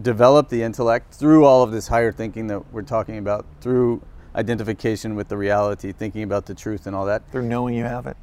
develop 0.00 0.48
the 0.48 0.62
intellect 0.62 1.14
through 1.14 1.44
all 1.44 1.62
of 1.62 1.70
this 1.72 1.88
higher 1.88 2.12
thinking 2.12 2.46
that 2.48 2.72
we're 2.72 2.82
talking 2.82 3.18
about, 3.18 3.46
through 3.60 4.02
identification 4.34 5.14
with 5.14 5.28
the 5.28 5.36
reality, 5.36 5.92
thinking 5.92 6.22
about 6.22 6.46
the 6.46 6.54
truth 6.54 6.86
and 6.86 6.96
all 6.96 7.04
that, 7.06 7.22
Through 7.30 7.42
knowing 7.46 7.74
you 7.74 7.84
have 7.84 8.06
it. 8.06 8.16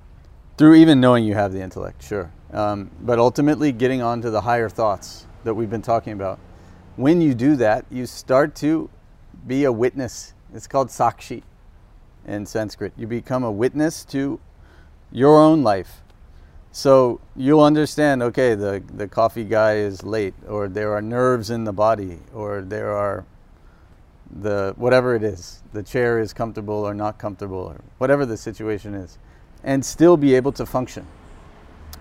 through 0.57 0.75
even 0.75 0.99
knowing 0.99 1.23
you 1.23 1.33
have 1.33 1.53
the 1.53 1.61
intellect, 1.61 2.03
sure. 2.03 2.31
Um, 2.51 2.91
but 3.01 3.17
ultimately, 3.17 3.71
getting 3.71 4.01
on 4.01 4.21
to 4.21 4.29
the 4.29 4.41
higher 4.41 4.67
thoughts 4.69 5.25
that 5.45 5.53
we've 5.53 5.69
been 5.69 5.81
talking 5.81 6.13
about. 6.13 6.37
When 6.97 7.21
you 7.21 7.33
do 7.33 7.55
that, 7.55 7.85
you 7.89 8.05
start 8.05 8.53
to 8.55 8.89
be 9.47 9.63
a 9.63 9.71
witness. 9.71 10.33
It's 10.53 10.67
called 10.67 10.89
sakshi 10.89 11.43
in 12.27 12.45
Sanskrit. 12.45 12.91
You 12.97 13.07
become 13.07 13.43
a 13.43 13.51
witness 13.51 14.03
to 14.05 14.39
your 15.11 15.39
own 15.39 15.63
life. 15.63 16.00
So 16.71 17.19
you'll 17.35 17.63
understand 17.63 18.23
okay, 18.23 18.55
the, 18.55 18.81
the 18.93 19.07
coffee 19.07 19.43
guy 19.43 19.75
is 19.75 20.03
late, 20.03 20.33
or 20.47 20.69
there 20.69 20.93
are 20.93 21.01
nerves 21.01 21.49
in 21.49 21.65
the 21.65 21.73
body, 21.73 22.19
or 22.33 22.61
there 22.61 22.91
are 22.91 23.25
the 24.39 24.73
whatever 24.77 25.13
it 25.15 25.23
is, 25.23 25.61
the 25.73 25.83
chair 25.83 26.19
is 26.19 26.31
comfortable 26.31 26.75
or 26.75 26.93
not 26.93 27.17
comfortable, 27.17 27.59
or 27.59 27.81
whatever 27.97 28.25
the 28.25 28.37
situation 28.37 28.93
is, 28.93 29.17
and 29.63 29.83
still 29.83 30.15
be 30.15 30.33
able 30.33 30.53
to 30.53 30.65
function 30.65 31.05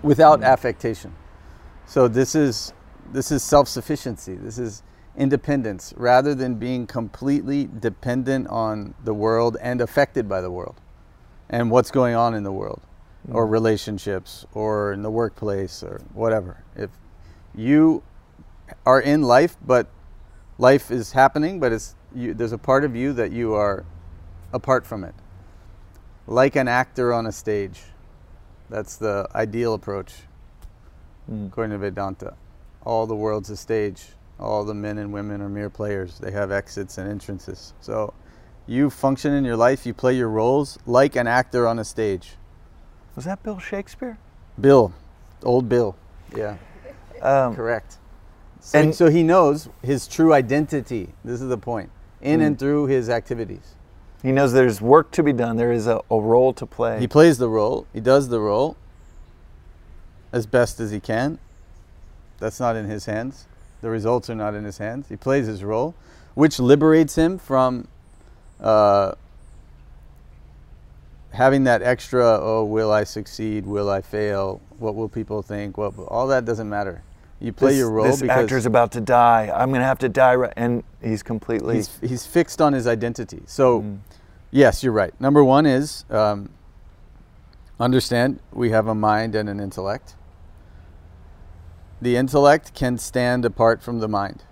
without 0.01 0.39
mm-hmm. 0.39 0.45
affectation. 0.45 1.13
So 1.85 2.07
this 2.07 2.35
is 2.35 2.73
this 3.11 3.31
is 3.31 3.43
self-sufficiency. 3.43 4.35
This 4.35 4.57
is 4.57 4.83
independence 5.17 5.93
rather 5.97 6.33
than 6.33 6.55
being 6.55 6.87
completely 6.87 7.67
dependent 7.81 8.47
on 8.47 8.93
the 9.03 9.13
world 9.13 9.57
and 9.61 9.81
affected 9.81 10.29
by 10.29 10.39
the 10.39 10.49
world 10.49 10.79
and 11.49 11.69
what's 11.69 11.91
going 11.91 12.15
on 12.15 12.33
in 12.33 12.43
the 12.43 12.51
world 12.53 12.79
Mm. 13.27 13.35
or 13.35 13.45
relationships 13.45 14.47
or 14.53 14.93
in 14.93 15.03
the 15.03 15.11
workplace 15.11 15.83
or 15.83 16.01
whatever. 16.13 16.63
If 16.75 16.89
you 17.53 18.01
are 18.83 18.99
in 18.99 19.21
life 19.21 19.57
but 19.63 19.87
life 20.57 20.89
is 20.89 21.11
happening 21.11 21.59
but 21.59 21.71
it's 21.71 21.95
you, 22.15 22.33
there's 22.33 22.51
a 22.51 22.57
part 22.57 22.83
of 22.83 22.95
you 22.95 23.13
that 23.13 23.31
you 23.31 23.53
are 23.53 23.85
apart 24.53 24.87
from 24.87 25.03
it. 25.03 25.13
Like 26.25 26.55
an 26.55 26.67
actor 26.67 27.13
on 27.13 27.27
a 27.27 27.31
stage. 27.31 27.81
That's 28.69 28.95
the 28.95 29.27
ideal 29.35 29.75
approach 29.75 30.13
mm. 31.29 31.47
according 31.47 31.73
to 31.73 31.77
Vedanta. 31.77 32.33
All 32.83 33.05
the 33.05 33.15
world's 33.15 33.51
a 33.51 33.57
stage. 33.57 34.03
All 34.39 34.63
the 34.63 34.73
men 34.73 34.97
and 34.97 35.13
women 35.13 35.41
are 35.41 35.49
mere 35.49 35.69
players. 35.69 36.17
They 36.17 36.31
have 36.31 36.51
exits 36.51 36.97
and 36.97 37.07
entrances. 37.07 37.73
So 37.81 38.15
you 38.65 38.89
function 38.89 39.33
in 39.33 39.45
your 39.45 39.57
life, 39.57 39.85
you 39.85 39.93
play 39.93 40.15
your 40.15 40.29
roles 40.29 40.79
like 40.87 41.15
an 41.15 41.27
actor 41.27 41.67
on 41.67 41.77
a 41.77 41.85
stage. 41.85 42.31
Was 43.15 43.25
that 43.25 43.43
Bill 43.43 43.59
Shakespeare? 43.59 44.17
Bill, 44.59 44.93
old 45.43 45.67
Bill. 45.69 45.95
Yeah, 46.35 46.55
Um, 47.21 47.55
correct. 47.55 47.97
So, 48.61 48.79
And- 48.79 48.95
so 48.95 49.09
he 49.09 49.23
knows 49.23 49.69
his 49.81 50.07
true 50.07 50.33
identity. 50.33 51.09
This 51.25 51.41
is 51.41 51.49
the 51.49 51.57
point. 51.57 51.89
In 52.21 52.41
and 52.41 52.57
through 52.59 52.85
his 52.85 53.09
activities. 53.09 53.75
he 54.21 54.31
knows 54.31 54.53
there's 54.53 54.79
work 54.79 55.09
to 55.11 55.23
be 55.23 55.33
done. 55.33 55.57
There 55.57 55.71
is 55.71 55.87
a, 55.87 55.99
a 56.11 56.19
role 56.21 56.53
to 56.53 56.65
play. 56.67 56.99
He 56.99 57.07
plays 57.07 57.39
the 57.39 57.49
role, 57.49 57.87
he 57.91 57.99
does 57.99 58.29
the 58.29 58.39
role 58.39 58.77
as 60.31 60.45
best 60.45 60.79
as 60.79 60.91
he 60.91 60.99
can. 60.99 61.39
That's 62.39 62.59
not 62.59 62.75
in 62.75 62.85
his 62.85 63.05
hands. 63.07 63.47
The 63.81 63.89
results 63.89 64.29
are 64.29 64.35
not 64.35 64.53
in 64.53 64.63
his 64.63 64.77
hands. 64.77 65.07
He 65.09 65.15
plays 65.15 65.47
his 65.47 65.63
role, 65.63 65.95
which 66.35 66.59
liberates 66.59 67.15
him 67.15 67.39
from 67.39 67.87
uh, 68.59 69.13
having 71.31 71.63
that 71.65 71.81
extra, 71.81 72.39
oh, 72.41 72.63
will 72.65 72.91
I 72.91 73.03
succeed? 73.03 73.65
Will 73.65 73.89
I 73.89 74.01
fail? 74.01 74.61
What 74.79 74.95
will 74.95 75.09
people 75.09 75.41
think? 75.41 75.77
What 75.77 75.97
all 75.97 76.27
that 76.27 76.45
doesn't 76.45 76.69
matter. 76.69 77.03
You 77.39 77.51
play 77.51 77.71
this, 77.71 77.79
your 77.79 77.89
role 77.89 78.05
this 78.05 78.21
because 78.21 78.43
actor's 78.43 78.65
about 78.67 78.91
to 78.91 79.01
die. 79.01 79.51
I'm 79.53 79.71
gonna 79.71 79.83
have 79.83 79.97
to 79.99 80.09
die, 80.09 80.35
right, 80.35 80.53
and 80.55 80.83
he's 81.01 81.23
completely. 81.23 81.77
he's, 81.77 81.99
he's 82.01 82.25
fixed 82.25 82.61
on 82.61 82.73
his 82.73 82.85
identity. 82.85 83.41
So, 83.47 83.81
Mm. 83.81 83.97
yes, 84.51 84.83
you're 84.83 84.93
right. 84.93 85.19
Number 85.19 85.43
one 85.43 85.65
is 85.65 86.05
um, 86.11 86.49
understand 87.79 88.39
we 88.53 88.69
have 88.69 88.87
a 88.87 88.93
mind 88.93 89.33
and 89.33 89.49
an 89.49 89.59
intellect. 89.59 90.15
The 91.99 92.15
intellect 92.15 92.75
can 92.75 92.97
stand 92.99 93.43
apart 93.45 93.81
from 93.81 93.99
the 93.99 94.07
mind, 94.07 94.43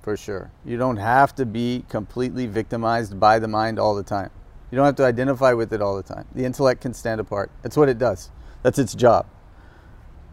for 0.00 0.16
sure. 0.16 0.50
You 0.64 0.76
don't 0.76 0.96
have 0.98 1.34
to 1.36 1.46
be 1.46 1.84
completely 1.88 2.46
victimized 2.46 3.18
by 3.18 3.40
the 3.40 3.48
mind 3.48 3.78
all 3.80 3.94
the 3.96 4.02
time. 4.04 4.30
You 4.72 4.76
don't 4.76 4.86
have 4.86 4.96
to 4.96 5.04
identify 5.04 5.52
with 5.52 5.72
it 5.74 5.82
all 5.82 5.94
the 5.96 6.02
time. 6.02 6.24
The 6.34 6.46
intellect 6.46 6.80
can 6.80 6.94
stand 6.94 7.20
apart. 7.20 7.50
That's 7.60 7.76
what 7.76 7.90
it 7.90 7.98
does, 7.98 8.30
that's 8.62 8.78
its 8.78 8.94
job. 8.94 9.26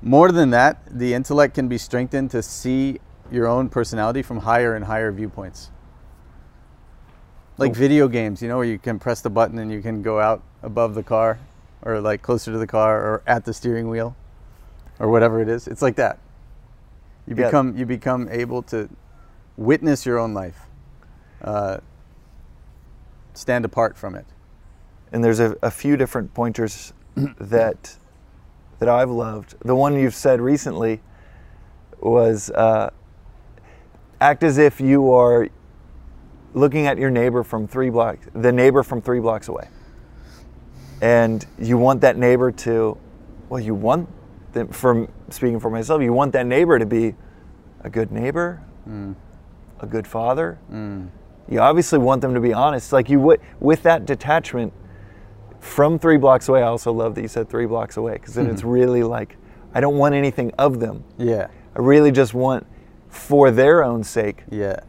More 0.01 0.31
than 0.31 0.49
that, 0.51 0.81
the 0.89 1.13
intellect 1.13 1.55
can 1.55 1.67
be 1.67 1.77
strengthened 1.77 2.31
to 2.31 2.41
see 2.41 2.99
your 3.29 3.47
own 3.47 3.67
personality 3.67 4.21
from 4.21 4.37
higher 4.39 4.75
and 4.75 4.85
higher 4.85 5.11
viewpoints. 5.11 5.71
Like 7.57 7.71
Oh. 7.71 7.73
video 7.73 8.07
games, 8.07 8.41
you 8.41 8.47
know, 8.47 8.55
where 8.55 8.65
you 8.65 8.79
can 8.79 8.97
press 8.97 9.19
the 9.19 9.29
button 9.29 9.59
and 9.59 9.69
you 9.69 9.81
can 9.81 10.01
go 10.01 10.21
out 10.21 10.41
above 10.63 10.95
the 10.95 11.03
car 11.03 11.37
or 11.81 11.99
like 11.99 12.21
closer 12.21 12.49
to 12.53 12.57
the 12.57 12.65
car 12.65 12.97
or 13.01 13.21
at 13.27 13.43
the 13.43 13.53
steering 13.53 13.89
wheel 13.89 14.15
or 14.99 15.09
whatever 15.09 15.41
it 15.41 15.49
is. 15.49 15.67
It's 15.67 15.81
like 15.81 15.97
that. 15.97 16.17
You 17.27 17.35
Yeah. 17.35 17.47
become 17.47 17.77
you 17.77 17.85
become 17.85 18.29
able 18.31 18.61
to 18.63 18.87
witness 19.57 20.05
your 20.05 20.17
own 20.17 20.33
life, 20.33 20.61
uh, 21.43 21.79
stand 23.39 23.63
apart 23.65 23.97
from 23.97 24.15
it. 24.15 24.25
and 25.11 25.23
there's 25.23 25.39
a, 25.39 25.55
a 25.63 25.71
few 25.71 25.97
different 25.97 26.33
pointers 26.33 26.93
that 27.39 27.97
that 28.79 28.87
I've 28.89 29.09
loved. 29.09 29.55
The 29.65 29.75
one 29.75 29.95
you've 29.95 30.15
said 30.15 30.39
recently 30.39 31.01
was 31.99 32.49
uh, 32.51 32.91
act 34.21 34.43
as 34.43 34.57
if 34.57 34.79
you 34.79 35.11
are 35.11 35.49
looking 36.53 36.87
at 36.87 36.97
your 36.97 37.09
neighbor 37.09 37.43
from 37.43 37.67
three 37.67 37.89
blocks, 37.89 38.27
the 38.33 38.51
neighbor 38.51 38.83
from 38.83 39.01
three 39.01 39.19
blocks 39.19 39.47
away, 39.49 39.67
and 41.01 41.45
you 41.59 41.77
want 41.77 42.01
that 42.01 42.17
neighbor 42.17 42.51
to, 42.51 42.97
well, 43.49 43.59
you 43.59 43.75
want 43.75 44.07
them 44.53 44.67
from 44.69 45.07
speaking 45.29 45.59
for 45.59 45.69
myself, 45.69 46.01
you 46.01 46.13
want 46.13 46.31
that 46.33 46.45
neighbor 46.45 46.79
to 46.79 46.85
be 46.85 47.15
a 47.81 47.89
good 47.89 48.11
neighbor, 48.11 48.61
a 49.81 49.87
good 49.87 50.07
father. 50.07 50.57
You 51.49 51.59
obviously 51.59 51.97
want 51.99 52.21
them 52.21 52.33
to 52.33 52.39
be 52.39 52.53
honest. 52.53 52.93
Like 52.93 53.09
you 53.09 53.19
would 53.21 53.41
with 53.59 53.83
that 53.83 54.05
detachment 54.05 54.71
from 55.59 55.99
three 55.99 56.17
blocks 56.17 56.47
away. 56.47 56.61
I 56.61 56.67
also 56.67 56.91
love 56.91 57.15
that 57.15 57.21
you 57.21 57.27
said 57.27 57.49
three 57.49 57.65
blocks 57.65 57.97
away 57.97 58.13
because 58.13 58.33
then 58.33 58.47
it's 58.47 58.61
mm-hmm. 58.61 58.69
really 58.69 59.03
like 59.03 59.37
I 59.73 59.81
don't 59.81 59.97
want 59.97 60.15
anything 60.15 60.51
of 60.57 60.79
them. 60.79 61.03
Yeah, 61.17 61.47
I 61.75 61.79
really 61.79 62.11
just 62.11 62.33
want 62.33 62.65
for 63.09 63.51
their 63.51 63.83
own 63.83 64.03
sake 64.03 64.43
yeah, 64.51 64.79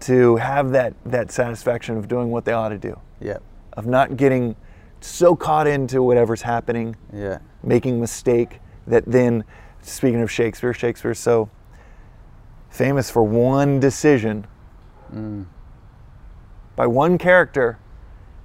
to 0.00 0.36
have 0.36 0.70
that 0.72 0.94
that 1.04 1.30
satisfaction 1.30 1.96
of 1.96 2.08
doing 2.08 2.30
what 2.30 2.44
they 2.44 2.52
ought 2.52 2.70
to 2.70 2.78
do, 2.78 2.98
yeah, 3.20 3.38
of 3.74 3.86
not 3.86 4.16
getting 4.16 4.56
so 5.00 5.36
caught 5.36 5.66
into 5.66 6.02
whatever's 6.02 6.42
happening, 6.42 6.96
yeah, 7.12 7.38
making 7.62 8.00
mistake 8.00 8.60
that 8.86 9.04
then 9.06 9.44
speaking 9.82 10.22
of 10.22 10.30
Shakespeare, 10.30 10.72
Shakespeare's 10.72 11.18
so 11.18 11.50
famous 12.70 13.10
for 13.10 13.22
one 13.22 13.80
decision 13.80 14.46
mm. 15.12 15.46
By 16.76 16.86
one 16.86 17.18
character 17.18 17.78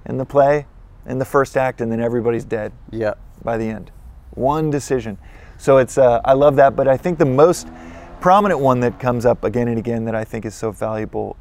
in 0.06 0.16
the 0.18 0.24
play 0.24 0.66
in 1.06 1.18
the 1.18 1.24
first 1.24 1.56
act 1.56 1.80
and 1.80 1.92
then 1.92 2.00
everybody's 2.00 2.44
dead 2.44 2.72
yeah. 2.90 3.14
by 3.44 3.56
the 3.56 3.68
end 3.68 3.90
one 4.30 4.70
decision 4.70 5.18
so 5.58 5.76
it's 5.78 5.98
uh, 5.98 6.20
i 6.24 6.32
love 6.32 6.56
that 6.56 6.74
but 6.74 6.88
i 6.88 6.96
think 6.96 7.18
the 7.18 7.24
most 7.24 7.68
prominent 8.20 8.58
one 8.60 8.80
that 8.80 8.98
comes 8.98 9.26
up 9.26 9.44
again 9.44 9.68
and 9.68 9.78
again 9.78 10.04
that 10.04 10.14
i 10.14 10.24
think 10.24 10.44
is 10.44 10.54
so 10.54 10.70
valuable 10.70 11.36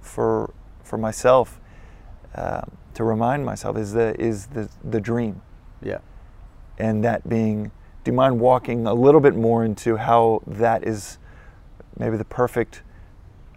for 0.00 0.52
for 0.82 0.98
myself 0.98 1.60
um, 2.34 2.70
to 2.94 3.04
remind 3.04 3.44
myself 3.44 3.76
is 3.76 3.92
the 3.92 4.18
is 4.20 4.46
the 4.48 4.68
the 4.84 5.00
dream 5.00 5.40
Yeah. 5.82 5.98
and 6.78 7.04
that 7.04 7.28
being 7.28 7.70
do 8.04 8.10
you 8.10 8.16
mind 8.16 8.40
walking 8.40 8.86
a 8.86 8.94
little 8.94 9.20
bit 9.20 9.36
more 9.36 9.64
into 9.64 9.96
how 9.96 10.42
that 10.46 10.84
is 10.86 11.18
maybe 11.98 12.16
the 12.16 12.24
perfect 12.24 12.82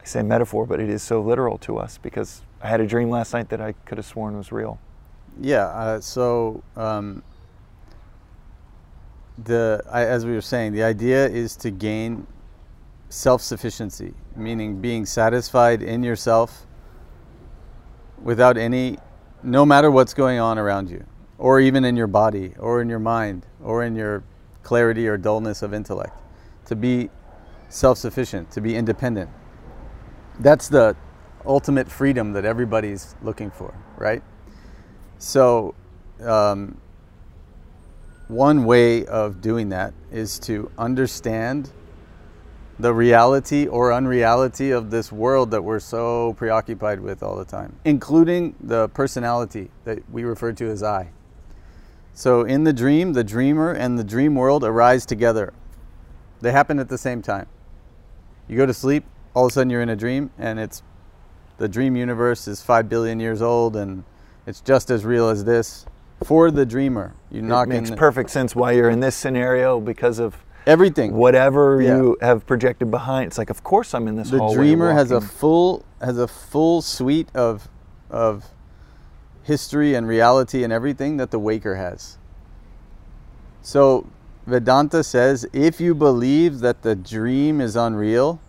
i 0.01 0.05
say 0.05 0.22
metaphor 0.22 0.66
but 0.66 0.80
it 0.80 0.89
is 0.89 1.01
so 1.01 1.22
literal 1.22 1.57
to 1.59 1.78
us 1.78 1.97
because 1.97 2.41
i 2.62 2.68
had 2.68 2.82
a 2.82 2.88
dream 2.88 3.10
last 3.10 3.34
night 3.34 3.49
that 3.49 3.62
i 3.62 3.72
could 3.86 3.97
have 3.97 4.06
sworn 4.06 4.38
was 4.38 4.51
real 4.51 4.80
Yeah. 5.39 5.66
Uh, 5.66 5.99
so 5.99 6.64
um, 6.76 7.24
the 9.43 9.84
I, 9.91 10.06
as 10.06 10.26
we 10.26 10.32
were 10.34 10.41
saying, 10.41 10.74
the 10.74 10.84
idea 10.84 11.28
is 11.28 11.56
to 11.58 11.72
gain 11.72 12.26
self-sufficiency, 13.10 14.14
meaning 14.36 14.82
being 14.82 15.06
satisfied 15.06 15.84
in 15.84 16.03
yourself 16.03 16.66
without 18.22 18.58
any, 18.58 18.97
no 19.43 19.66
matter 19.66 19.91
what's 19.91 20.14
going 20.14 20.39
on 20.39 20.58
around 20.58 20.89
you, 20.89 21.06
or 21.38 21.60
even 21.60 21.84
in 21.84 21.95
your 21.95 22.08
body, 22.08 22.53
or 22.60 22.82
in 22.82 22.89
your 22.89 22.99
mind, 22.99 23.45
or 23.62 23.84
in 23.84 23.95
your 23.95 24.24
clarity 24.64 25.08
or 25.08 25.18
dullness 25.18 25.62
of 25.62 25.74
intellect, 25.74 26.18
to 26.66 26.76
be 26.76 27.10
self 27.70 27.97
sufficient, 27.97 28.49
to 28.51 28.62
be 28.62 28.76
independent. 28.76 29.30
That's 30.39 30.68
the 30.70 30.95
ultimate 31.46 31.89
freedom 31.89 32.34
that 32.34 32.46
everybody's 32.46 33.16
looking 33.22 33.52
for, 33.52 33.74
right? 33.98 34.22
So, 35.18 35.76
um, 36.22 36.80
one 38.28 38.66
way 38.66 39.06
of 39.06 39.41
doing 39.41 39.70
that 39.70 39.93
is 40.12 40.39
to 40.39 40.72
understand 40.78 41.72
the 42.80 42.93
reality 42.93 43.68
or 43.68 43.93
unreality 43.93 44.72
of 44.72 44.91
this 44.91 45.12
world 45.12 45.52
that 45.52 45.62
we're 45.62 45.80
so 45.80 46.34
preoccupied 46.34 47.00
with 47.00 47.24
all 47.24 47.36
the 47.36 47.46
time, 47.46 47.78
including 47.86 48.56
the 48.60 48.89
personality 48.89 49.70
that 49.86 50.00
we 50.12 50.24
refer 50.24 50.52
to 50.54 50.68
as 50.68 50.84
I. 50.84 51.10
So, 52.14 52.43
in 52.43 52.64
the 52.64 52.74
dream, 52.74 53.14
the 53.14 53.24
dreamer 53.24 53.72
and 53.72 54.00
the 54.00 54.04
dream 54.04 54.36
world 54.36 54.64
arise 54.64 55.06
together. 55.06 55.54
They 56.41 56.52
happen 56.52 56.80
at 56.80 56.89
the 56.89 56.98
same 56.98 57.22
time. 57.22 57.48
You 58.48 58.58
go 58.58 58.66
to 58.66 58.74
sleep, 58.74 59.06
all 59.34 59.46
of 59.46 59.52
a 59.52 59.54
sudden 59.54 59.70
you're 59.70 59.82
in 59.82 59.89
a 59.89 59.96
dream, 59.96 60.32
and 60.38 60.60
it's 60.60 60.82
the 61.58 61.68
dream 61.68 61.95
universe 61.95 62.47
is 62.47 62.62
five 62.62 62.89
billion 62.89 63.20
years 63.20 63.41
old, 63.41 63.76
and 63.76 64.03
it's 64.45 64.62
just 64.62 64.89
as 64.89 65.06
real 65.06 65.30
as 65.30 65.43
this. 65.45 65.86
For 66.24 66.49
the 66.51 66.66
dreamer, 66.66 67.14
you 67.30 67.41
knock 67.41 67.68
it 67.68 67.70
makes 67.70 67.89
in 67.89 67.97
perfect 67.97 68.30
sense 68.30 68.56
why 68.56 68.72
you're 68.72 68.89
in 68.89 68.99
this 69.01 69.16
scenario 69.16 69.80
because 69.80 70.18
of 70.20 70.38
everything. 70.66 71.14
whatever 71.14 71.82
Yeah. 71.82 71.97
you 71.97 72.18
have 72.22 72.45
projected 72.45 72.89
behind. 72.89 73.28
It's 73.28 73.38
like, 73.38 73.49
of 73.49 73.64
course, 73.64 73.93
I'm 73.93 74.08
in 74.08 74.16
this. 74.16 74.30
the 74.30 74.49
dreamer 74.53 74.93
has 74.93 75.12
a 75.12 75.22
full 75.22 75.84
has 76.01 76.18
a 76.18 76.28
full 76.28 76.82
suite 76.82 77.30
of 77.36 77.68
of 78.10 78.45
history 79.43 79.93
and 79.93 80.08
reality 80.08 80.64
and 80.64 80.72
everything 80.74 81.18
that 81.18 81.32
the 81.32 81.39
waker 81.39 81.76
has. 81.76 82.18
So 83.62 84.08
Vedanta 84.47 85.03
says 85.03 85.45
if 85.53 85.80
you 85.82 85.93
believe 85.95 86.60
that 86.60 86.82
the 86.82 86.95
dream 86.95 87.62
is 87.62 87.76
unreal, 87.76 88.39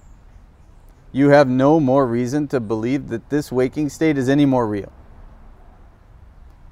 you 1.17 1.31
have 1.31 1.49
no 1.49 1.81
more 1.81 2.07
reason 2.07 2.47
to 2.47 2.61
believe 2.61 3.09
that 3.09 3.31
this 3.31 3.51
waking 3.51 3.89
state 3.89 4.19
is 4.19 4.29
any 4.29 4.45
more 4.45 4.67
real. 4.67 4.93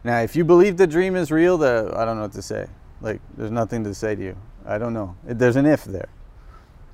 Now, 0.04 0.20
if 0.20 0.36
you 0.36 0.44
believe 0.44 0.76
the 0.76 0.86
dream 0.86 1.16
is 1.16 1.30
real, 1.30 1.56
the 1.56 1.90
I 1.96 2.04
don't 2.04 2.16
know 2.16 2.24
what 2.24 2.32
to 2.32 2.42
say. 2.42 2.66
Like, 3.00 3.22
there's 3.38 3.50
nothing 3.50 3.84
to 3.84 3.94
say 3.94 4.14
to 4.14 4.22
you. 4.22 4.36
I 4.66 4.76
don't 4.76 4.92
know. 4.92 5.16
There's 5.24 5.56
an 5.56 5.64
if 5.64 5.84
there. 5.84 6.10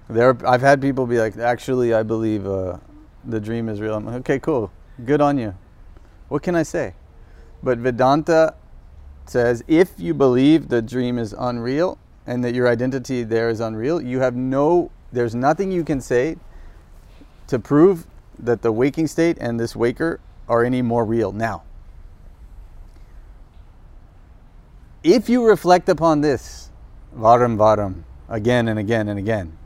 There, 0.09 0.36
I've 0.46 0.61
had 0.61 0.80
people 0.80 1.07
be 1.07 1.18
like, 1.18 1.38
actually, 1.38 1.92
I 1.92 2.05
believe 2.05 2.46
uh, 2.46 2.78
the 3.24 3.40
dream 3.40 3.68
is 3.68 3.80
real. 3.80 3.96
I'm 3.96 4.07
like, 4.07 4.20
okay, 4.20 4.38
cool, 4.38 4.70
good 5.05 5.20
on 5.20 5.36
you. 5.36 5.53
What 6.28 6.44
can 6.44 6.55
I 6.55 6.62
say? 6.62 6.94
But 7.64 7.78
Vedanta 7.78 8.55
says 9.26 9.64
if 9.66 9.98
you 9.98 10.14
believe 10.14 10.68
the 10.68 10.82
dream 10.82 11.18
is 11.18 11.34
unreal 11.36 11.98
and 12.28 12.44
that 12.44 12.55
your 12.55 12.68
identity 12.68 13.24
there 13.24 13.51
is 13.51 13.59
unreal, 13.59 14.01
you 14.01 14.20
have 14.20 14.36
no, 14.36 14.92
there's 15.12 15.34
nothing 15.34 15.72
you 15.72 15.82
can 15.82 16.01
say 16.01 16.36
to 17.51 17.59
prove 17.59 18.07
that 18.38 18.62
the 18.62 18.72
waking 18.72 19.07
state 19.07 19.36
and 19.40 19.61
this 19.61 19.76
waker 19.76 20.20
are 20.48 20.64
any 20.64 20.82
more 20.82 21.05
real 21.05 21.32
now. 21.32 21.62
If 25.03 25.28
you 25.28 25.46
reflect 25.46 25.88
upon 25.88 26.20
this, 26.20 26.70
varam 27.16 27.57
varam, 27.57 28.05
again 28.28 28.68
and 28.68 28.78
again 28.78 29.09
and 29.09 29.18
again, 29.18 29.57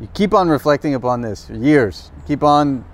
you 0.00 0.08
keep 0.14 0.34
on 0.34 0.48
reflecting 0.48 0.94
upon 0.94 1.22
this 1.22 1.46
for 1.46 1.54
years. 1.54 2.10
Keep 2.26 2.42
on 2.42 2.84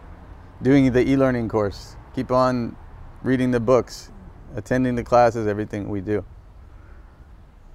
doing 0.62 0.90
the 0.92 1.08
e-learning 1.08 1.48
course. 1.48 1.96
Keep 2.14 2.30
on 2.30 2.76
reading 3.22 3.50
the 3.50 3.60
books, 3.60 4.10
attending 4.54 4.94
the 4.94 5.04
classes, 5.04 5.46
everything 5.46 5.88
we 5.88 6.00
do. 6.00 6.24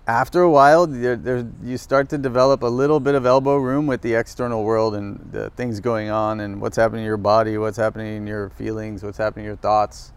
After 0.08 0.42
a 0.42 0.50
while, 0.50 0.88
there, 0.88 1.16
there, 1.16 1.48
you 1.64 1.78
start 1.78 2.10
to 2.10 2.18
develop 2.18 2.64
a 2.64 2.68
little 2.68 3.00
bit 3.00 3.14
of 3.14 3.26
elbow 3.26 3.58
room 3.58 3.86
with 3.86 4.02
the 4.02 4.16
external 4.16 4.64
world 4.64 4.96
and 4.96 5.30
the 5.32 5.52
things 5.52 5.80
going 5.80 6.10
on 6.10 6.40
and 6.40 6.60
what's 6.60 6.76
happening 6.76 7.02
in 7.02 7.08
your 7.08 7.18
body, 7.18 7.58
what's 7.58 7.78
happening 7.78 8.18
in 8.18 8.26
your 8.26 8.50
feelings, 8.50 9.04
what's 9.04 9.20
happening 9.20 9.46
in 9.46 9.50
your 9.50 9.58
thoughts. 9.58 10.12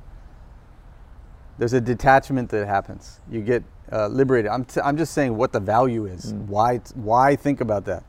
There's 1.59 1.74
a 1.74 1.80
detachment 1.80 2.49
that 2.51 2.66
happens. 2.66 3.20
You 3.30 3.43
get 3.43 3.62
uh, 3.93 4.09
liberated. 4.09 4.51
I'm, 4.51 4.64
t- 4.64 4.80
I'm 4.82 4.97
just 4.97 5.12
saying 5.12 5.37
what 5.37 5.53
the 5.53 5.61
value 5.61 6.07
is. 6.07 6.32
Why, 6.32 6.78
why 6.95 7.37
think 7.37 7.61
about 7.61 7.85
that? 7.85 8.05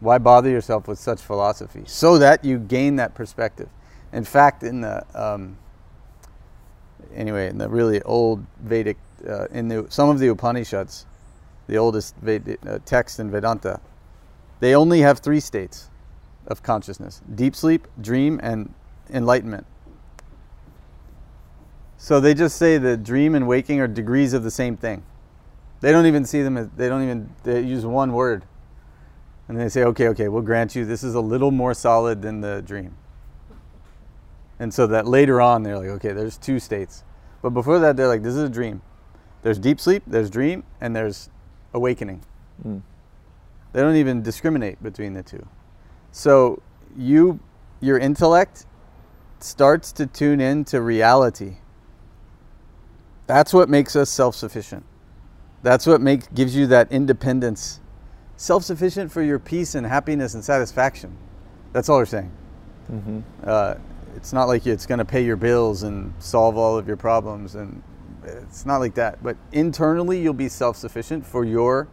Why 0.00 0.18
bother 0.18 0.50
yourself 0.50 0.88
with 0.88 0.98
such 0.98 1.20
philosophy? 1.20 1.84
So 1.86 2.18
that 2.18 2.44
you 2.44 2.58
gain 2.58 2.96
that 2.96 3.14
perspective. 3.14 3.68
In 4.12 4.24
fact, 4.24 4.64
in 4.64 4.80
the 4.80 5.04
um, 5.14 5.56
anyway, 7.14 7.48
in 7.48 7.58
the 7.58 7.68
really 7.68 8.02
old 8.02 8.44
Vedic, 8.60 8.98
uh, 9.28 9.46
in 9.46 9.68
the, 9.68 9.86
some 9.88 10.08
of 10.08 10.18
the 10.18 10.28
Upanishads, 10.28 11.06
the 11.66 11.76
oldest 11.76 12.16
Vedic, 12.16 12.58
uh, 12.66 12.78
text 12.84 13.20
in 13.20 13.30
Vedanta, 13.30 13.80
they 14.60 14.74
only 14.74 15.00
have 15.00 15.18
three 15.20 15.40
states 15.40 15.90
of 16.46 16.62
consciousness: 16.62 17.20
deep 17.34 17.54
sleep, 17.54 17.86
dream, 18.00 18.40
and 18.42 18.72
enlightenment. 19.10 19.66
So 21.96 22.18
they 22.18 22.34
just 22.34 22.56
say 22.56 22.78
that 22.78 23.04
dream 23.04 23.34
and 23.36 23.46
waking 23.46 23.80
are 23.80 23.86
degrees 23.86 24.32
of 24.32 24.42
the 24.42 24.50
same 24.50 24.76
thing. 24.76 25.04
They 25.80 25.92
don't 25.92 26.06
even 26.06 26.24
see 26.24 26.42
them 26.42 26.56
as 26.56 26.68
they 26.76 26.88
don't 26.88 27.04
even 27.04 27.30
they 27.44 27.60
use 27.60 27.86
one 27.86 28.12
word. 28.12 28.44
And 29.48 29.58
they 29.58 29.68
say, 29.68 29.84
okay, 29.84 30.08
okay, 30.08 30.28
we'll 30.28 30.42
grant 30.42 30.74
you 30.74 30.84
this 30.84 31.04
is 31.04 31.14
a 31.14 31.20
little 31.20 31.50
more 31.50 31.74
solid 31.74 32.22
than 32.22 32.40
the 32.40 32.62
dream. 32.62 32.96
And 34.58 34.72
so 34.72 34.86
that 34.86 35.06
later 35.06 35.40
on 35.40 35.62
they're 35.62 35.78
like, 35.78 35.88
okay, 35.88 36.12
there's 36.12 36.36
two 36.36 36.58
states. 36.58 37.04
But 37.40 37.50
before 37.50 37.78
that 37.80 37.96
they're 37.96 38.08
like, 38.08 38.22
this 38.22 38.34
is 38.34 38.42
a 38.42 38.48
dream. 38.48 38.82
There's 39.42 39.58
deep 39.58 39.80
sleep, 39.80 40.02
there's 40.06 40.30
dream, 40.30 40.64
and 40.80 40.94
there's 40.94 41.28
awakening. 41.74 42.22
Mm. 42.66 42.82
They 43.72 43.80
don't 43.80 43.96
even 43.96 44.22
discriminate 44.22 44.82
between 44.82 45.14
the 45.14 45.22
two. 45.22 45.46
So 46.12 46.62
you 46.96 47.40
your 47.80 47.98
intellect 47.98 48.66
starts 49.40 49.90
to 49.92 50.06
tune 50.06 50.40
in 50.40 50.64
to 50.66 50.80
reality. 50.80 51.56
That's 53.26 53.52
what 53.52 53.68
makes 53.68 53.96
us 53.96 54.10
self-sufficient. 54.10 54.84
That's 55.62 55.86
what 55.86 56.00
makes 56.00 56.28
gives 56.28 56.54
you 56.54 56.66
that 56.68 56.92
independence. 56.92 57.80
Self-sufficient 58.36 59.10
for 59.10 59.22
your 59.22 59.38
peace 59.38 59.74
and 59.74 59.86
happiness 59.86 60.34
and 60.34 60.44
satisfaction. 60.44 61.16
That's 61.72 61.88
all 61.88 61.98
we're 61.98 62.06
saying. 62.06 62.30
hmm 62.88 63.20
Uh, 63.42 63.74
it's 64.14 64.32
not 64.32 64.46
like 64.46 64.66
it's 64.66 64.86
going 64.86 64.98
to 64.98 65.04
pay 65.04 65.24
your 65.24 65.36
bills 65.36 65.84
and 65.84 66.12
solve 66.18 66.56
all 66.58 66.76
of 66.76 66.86
your 66.86 66.98
problems, 66.98 67.54
and 67.54 67.82
it's 68.24 68.66
not 68.66 68.78
like 68.78 68.94
that. 68.94 69.22
But 69.22 69.36
internally, 69.52 70.20
you'll 70.20 70.34
be 70.34 70.48
self-sufficient 70.48 71.26
for 71.26 71.44
your 71.44 71.88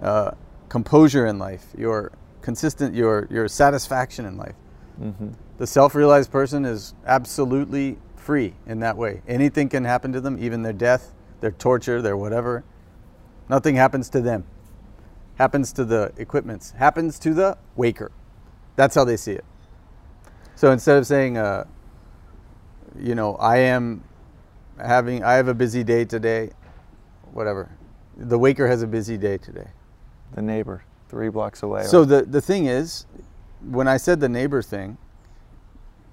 uh, 0.00 0.32
composure 0.68 1.26
in 1.26 1.38
life, 1.38 1.66
your 1.76 2.12
consistent, 2.42 2.94
your 2.94 3.26
your 3.30 3.48
satisfaction 3.48 4.24
in 4.26 4.36
life. 4.36 4.54
hmm 4.98 5.28
The 5.58 5.66
self-realized 5.66 6.30
person 6.30 6.64
is 6.64 6.94
absolutely 7.06 7.98
free 8.16 8.54
in 8.66 8.80
that 8.80 8.96
way. 8.96 9.22
Anything 9.28 9.68
can 9.68 9.84
happen 9.84 10.12
to 10.12 10.20
them, 10.20 10.36
even 10.38 10.62
their 10.62 10.72
death, 10.72 11.14
their 11.40 11.52
torture, 11.52 12.02
their 12.02 12.16
whatever. 12.16 12.64
Nothing 13.48 13.76
happens 13.76 14.10
to 14.10 14.20
them. 14.20 14.44
Happens 15.36 15.72
to 15.74 15.84
the 15.84 16.12
equipments. 16.16 16.72
Happens 16.72 17.18
to 17.20 17.34
the 17.34 17.58
waker. 17.76 18.10
That's 18.74 18.94
how 18.94 19.04
they 19.04 19.16
see 19.16 19.32
it. 19.32 19.44
So 20.54 20.72
instead 20.72 20.96
of 20.96 21.06
saying, 21.06 21.36
uh, 21.36 21.64
you 22.98 23.14
know, 23.14 23.36
I 23.36 23.58
am 23.58 24.02
having, 24.78 25.22
I 25.24 25.34
have 25.34 25.48
a 25.48 25.54
busy 25.54 25.82
day 25.84 26.04
today, 26.04 26.50
whatever. 27.32 27.70
The 28.16 28.38
waker 28.38 28.66
has 28.66 28.82
a 28.82 28.86
busy 28.86 29.16
day 29.16 29.38
today. 29.38 29.68
The 30.34 30.42
neighbor, 30.42 30.82
three 31.08 31.28
blocks 31.28 31.62
away. 31.62 31.84
So 31.84 32.04
the, 32.04 32.22
the 32.22 32.40
thing 32.40 32.66
is, 32.66 33.06
when 33.62 33.88
I 33.88 33.96
said 33.96 34.20
the 34.20 34.28
neighbor 34.28 34.62
thing, 34.62 34.96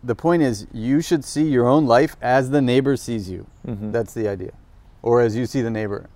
the 0.03 0.15
point 0.15 0.41
is 0.43 0.67
you 0.73 1.01
should 1.01 1.23
see 1.23 1.43
your 1.43 1.67
own 1.67 1.85
life 1.85 2.15
as 2.21 2.49
the 2.49 2.61
neighbor 2.61 2.97
sees 2.97 3.29
you. 3.29 3.47
Mhm. 3.65 3.91
That's 3.93 4.13
the 4.13 4.27
idea. 4.27 4.51
Or 5.01 5.21
as 5.21 5.35
you 5.35 5.45
see 5.45 5.61
the 5.61 5.69
neighbor. 5.69 6.09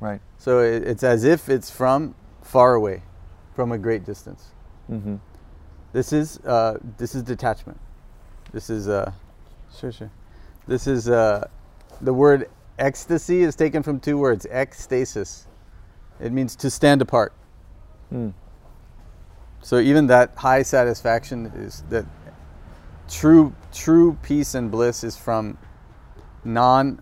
right. 0.00 0.20
So 0.38 0.60
it, 0.60 0.82
it's 0.86 1.02
as 1.02 1.24
if 1.24 1.48
it's 1.48 1.70
from 1.70 2.14
far 2.42 2.74
away, 2.74 3.02
from 3.54 3.72
a 3.72 3.78
great 3.78 4.04
distance. 4.04 4.46
hmm 4.86 5.16
This 5.92 6.12
is 6.12 6.38
uh, 6.40 6.78
this 6.98 7.14
is 7.14 7.22
detachment. 7.22 7.78
This 8.52 8.68
is 8.70 8.88
uh, 8.88 9.12
sure 9.78 9.92
sure. 9.92 10.10
This 10.66 10.86
is 10.86 11.08
uh, 11.08 11.46
the 12.04 12.12
word 12.14 12.48
ecstasy 12.78 13.42
is 13.42 13.56
taken 13.56 13.82
from 13.82 13.98
two 14.00 14.18
words: 14.18 14.46
ecstasis. 14.50 15.46
It 16.20 16.32
means 16.32 16.54
to 16.56 16.70
stand 16.70 17.02
apart. 17.02 17.32
Mm. 18.12 18.32
So 19.62 19.78
even 19.78 20.06
that 20.08 20.34
high 20.36 20.62
satisfaction 20.62 21.46
is 21.56 21.82
that 21.88 22.04
true 23.08 23.54
true 23.72 24.16
peace 24.22 24.54
and 24.54 24.70
bliss 24.70 25.02
is 25.02 25.16
from 25.16 25.58
non 26.44 27.00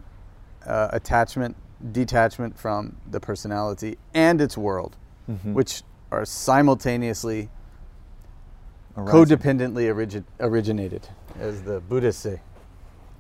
uh, 0.67 0.89
attachment, 0.93 1.57
detachment 1.93 2.57
from 2.57 2.97
the 3.11 3.19
personality 3.21 3.99
and 4.15 4.41
its 4.41 4.57
world, 4.57 4.97
Mhm. 5.29 5.55
which 5.55 5.83
are 6.13 6.25
simultaneously 6.25 7.51
Arising. 8.97 9.13
codependently 9.39 9.93
origi- 9.93 10.25
originated, 10.39 11.09
as 11.41 11.63
the 11.63 11.81
Buddhists 11.81 12.23
say. 12.23 12.41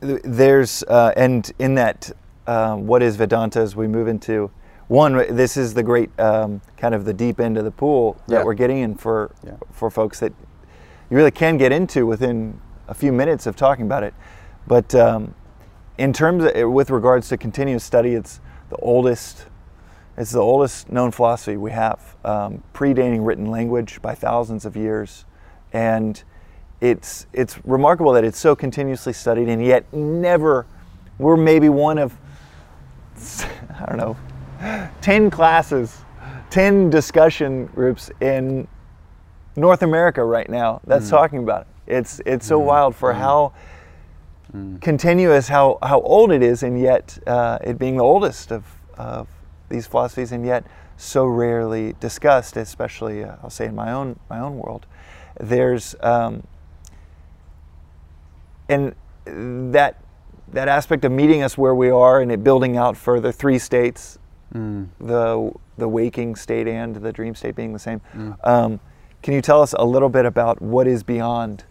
There's 0.02 0.82
uh, 0.84 1.12
and 1.16 1.50
in 1.58 1.74
that 1.76 2.10
uh, 2.46 2.74
what 2.76 3.02
is 3.02 3.16
Vedanta 3.16 3.60
as 3.60 3.76
we 3.76 3.86
move 3.86 4.08
into 4.08 4.50
one, 4.88 5.14
this 5.34 5.56
is 5.56 5.72
the 5.74 5.82
great 5.82 6.10
um, 6.18 6.60
kind 6.76 6.94
of 6.94 7.04
the 7.04 7.14
deep 7.14 7.40
end 7.40 7.56
of 7.56 7.64
the 7.64 7.70
pool 7.70 8.16
that 8.26 8.38
Yeah. 8.38 8.44
we're 8.44 8.54
getting 8.54 8.78
in 8.78 8.94
for 8.96 9.30
Yeah. 9.44 9.52
for 9.70 9.90
folks 9.90 10.20
that 10.20 10.32
you 11.10 11.16
really 11.16 11.30
can 11.30 11.56
get 11.56 11.72
into 11.72 12.06
within 12.06 12.60
a 12.88 12.94
few 12.94 13.12
minutes 13.12 13.46
of 13.46 13.54
talking 13.56 13.86
about 13.86 14.02
it. 14.02 14.12
But 14.66 14.94
um, 14.94 15.34
in 15.98 16.12
terms 16.12 16.44
of, 16.44 16.70
with 16.72 16.90
regards 16.90 17.28
to 17.28 17.36
continuous 17.36 17.84
study, 17.84 18.14
it's 18.14 18.40
the 18.70 18.76
oldest. 18.76 19.46
It's 20.16 20.32
the 20.32 20.40
oldest 20.40 20.92
known 20.92 21.10
philosophy 21.10 21.56
we 21.56 21.70
have, 21.70 22.16
um, 22.22 22.62
predating 22.74 23.24
written 23.26 23.46
language 23.46 24.02
by 24.02 24.14
thousands 24.14 24.66
of 24.66 24.76
years, 24.76 25.24
and 25.72 26.22
it's 26.82 27.26
it's 27.32 27.58
remarkable 27.64 28.12
that 28.12 28.24
it's 28.24 28.38
so 28.38 28.54
continuously 28.54 29.14
studied 29.14 29.48
and 29.48 29.64
yet 29.64 29.90
never. 29.94 30.66
We're 31.18 31.36
maybe 31.36 31.70
one 31.70 31.96
of 31.96 32.14
I 33.78 33.86
don't 33.86 33.98
know, 33.98 34.16
10 35.00 35.30
classes, 35.30 35.96
10 36.50 36.90
discussion 36.90 37.66
groups 37.66 38.10
in 38.20 38.66
North 39.56 39.82
America 39.82 40.24
right 40.24 40.48
now 40.48 40.80
that's 40.86 41.10
talking 41.10 41.38
about 41.40 41.62
it. 41.62 41.66
It's, 41.94 42.20
it's 42.24 42.46
so 42.46 42.58
wild 42.58 42.94
for 42.94 43.12
how 43.12 43.52
continuous, 44.80 45.48
how, 45.48 45.78
how 45.82 46.00
old 46.00 46.30
it 46.30 46.42
is, 46.42 46.62
and 46.62 46.80
yet 46.80 47.18
uh, 47.26 47.58
it 47.62 47.78
being 47.78 47.96
the 47.96 48.04
oldest 48.04 48.52
of, 48.52 48.64
of 48.96 49.28
these 49.68 49.86
philosophies, 49.86 50.32
and 50.32 50.44
yet 50.46 50.64
so 50.96 51.26
rarely 51.26 51.94
discussed, 52.00 52.56
especially, 52.56 53.24
uh, 53.24 53.36
I'll 53.42 53.50
say, 53.50 53.66
in 53.66 53.74
my 53.74 53.92
own, 53.92 54.18
my 54.30 54.38
own 54.38 54.58
world. 54.58 54.86
There's, 55.40 55.96
um, 56.00 56.44
and 58.72 58.94
that 59.74 60.00
that 60.52 60.68
aspect 60.68 61.04
of 61.04 61.12
meeting 61.12 61.42
us 61.42 61.56
where 61.56 61.74
we 61.74 61.90
are 61.90 62.20
and 62.20 62.30
it 62.30 62.42
building 62.44 62.76
out 62.76 62.96
further 62.96 63.32
three 63.32 63.58
states 63.58 64.18
Mm. 64.54 64.88
the 65.00 65.50
the 65.78 65.88
waking 65.88 66.36
state 66.36 66.68
and 66.68 66.96
the 66.96 67.10
dream 67.10 67.34
state 67.34 67.56
being 67.56 67.72
the 67.72 67.78
same 67.78 68.02
um, 68.44 68.80
can 69.22 69.32
you 69.32 69.40
tell 69.40 69.62
us 69.62 69.72
a 69.78 69.84
little 69.86 70.10
bit 70.10 70.26
about 70.26 70.60
what 70.60 70.86
is 70.86 71.02
beyond 71.02 71.64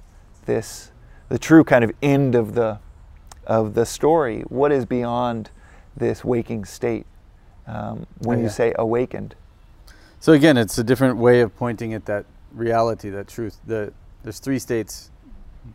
this 0.47 0.91
the 1.29 1.37
true 1.37 1.63
kind 1.63 1.83
of 1.83 1.91
end 2.01 2.33
of 2.33 2.55
the 2.55 2.79
of 3.45 3.75
the 3.75 3.85
story 3.85 4.41
what 4.49 4.71
is 4.71 4.85
beyond 4.87 5.51
this 5.95 6.25
waking 6.25 6.65
state 6.65 7.05
um, 7.67 8.07
when 8.17 8.39
Oh, 8.39 8.41
you 8.41 8.49
say 8.49 8.73
awakened 8.79 9.35
So 10.19 10.33
again, 10.33 10.57
it's 10.57 10.79
a 10.79 10.83
different 10.83 11.17
way 11.17 11.41
of 11.41 11.55
pointing 11.55 11.93
at 11.93 12.05
that 12.05 12.25
reality, 12.51 13.11
that 13.11 13.27
truth. 13.27 13.59
The, 13.67 13.93
there's 14.23 14.39
three 14.39 14.57
states: 14.59 15.10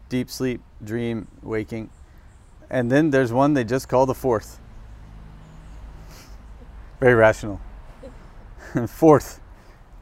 deep 0.08 0.30
sleep, 0.30 0.60
dream, 0.82 1.28
waking, 1.42 1.90
and 2.70 2.90
then 2.90 3.10
there's 3.10 3.32
one 3.32 3.54
they 3.54 3.64
just 3.64 3.88
call 3.88 4.06
the 4.06 4.14
fourth. 4.14 4.58
Very 7.00 7.14
rational. 7.14 7.60
fourth, 8.88 9.40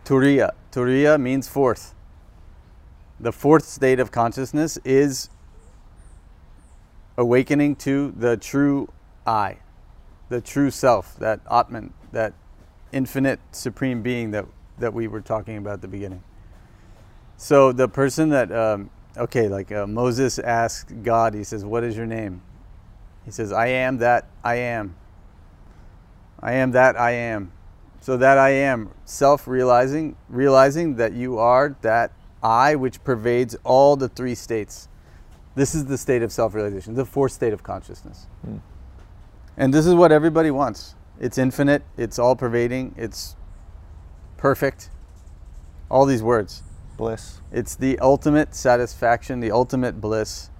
turiya. 0.04 0.52
Turiya 0.72 1.20
means 1.20 1.48
fourth. 1.48 1.94
The 3.20 3.32
fourth 3.32 3.64
state 3.64 4.00
of 4.00 4.10
consciousness 4.10 4.78
is 4.84 5.28
awakening 7.16 7.76
to 7.76 8.12
the 8.16 8.36
true 8.36 8.88
I, 9.26 9.58
the 10.28 10.40
true 10.40 10.70
self, 10.70 11.16
that 11.16 11.40
Atman, 11.50 11.92
that 12.12 12.34
infinite 12.92 13.40
supreme 13.52 14.02
being 14.02 14.30
that, 14.32 14.46
that 14.78 14.94
we 14.94 15.06
were 15.06 15.20
talking 15.20 15.56
about 15.56 15.74
at 15.74 15.82
the 15.82 15.88
beginning. 15.88 16.22
So 17.36 17.72
the 17.72 17.88
person 17.88 18.30
that, 18.30 18.52
um, 18.52 18.90
okay, 19.16 19.48
like 19.48 19.72
uh, 19.72 19.86
Moses 19.86 20.38
asked 20.38 21.02
God, 21.02 21.34
he 21.34 21.44
says, 21.44 21.64
What 21.64 21.84
is 21.84 21.96
your 21.96 22.06
name? 22.06 22.42
He 23.24 23.30
says, 23.30 23.52
I 23.52 23.68
am 23.68 23.98
that 23.98 24.26
I 24.42 24.56
am. 24.56 24.96
I 26.40 26.52
am 26.54 26.72
that 26.72 26.98
I 26.98 27.12
am. 27.12 27.52
So 28.00 28.18
that 28.18 28.36
I 28.36 28.50
am, 28.50 28.90
self 29.06 29.48
realizing, 29.48 30.16
realizing 30.28 30.96
that 30.96 31.14
you 31.14 31.38
are 31.38 31.76
that 31.80 32.12
I 32.42 32.74
which 32.74 33.02
pervades 33.02 33.56
all 33.64 33.96
the 33.96 34.08
three 34.10 34.34
states. 34.34 34.88
This 35.54 35.74
is 35.74 35.86
the 35.86 35.96
state 35.96 36.22
of 36.22 36.30
self 36.30 36.54
realization, 36.54 36.94
the 36.94 37.06
fourth 37.06 37.32
state 37.32 37.54
of 37.54 37.62
consciousness. 37.62 38.26
And 39.56 39.72
this 39.72 39.86
is 39.86 39.94
what 39.94 40.12
everybody 40.12 40.50
wants. 40.50 40.96
It's 41.18 41.38
infinite, 41.38 41.82
it's 41.96 42.18
all 42.18 42.36
pervading, 42.36 42.94
it's 42.98 43.36
perfect. 44.36 44.90
All 45.88 46.04
these 46.06 46.22
words. 46.22 46.62
Bliss 46.96 47.40
It's 47.52 47.74
the 47.74 47.98
ultimate 47.98 48.54
satisfaction, 48.54 49.40
the 49.40 49.50
ultimate 49.50 50.00
bliss. 50.00 50.50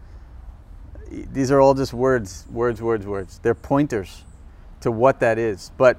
These 1.10 1.50
are 1.50 1.60
all 1.60 1.74
just 1.74 1.92
words, 1.92 2.46
words, 2.50 2.82
words, 2.82 3.06
words. 3.06 3.38
They're 3.42 3.54
pointers 3.54 4.24
to 4.80 4.90
what 4.90 5.20
that 5.20 5.38
is. 5.38 5.70
But 5.76 5.98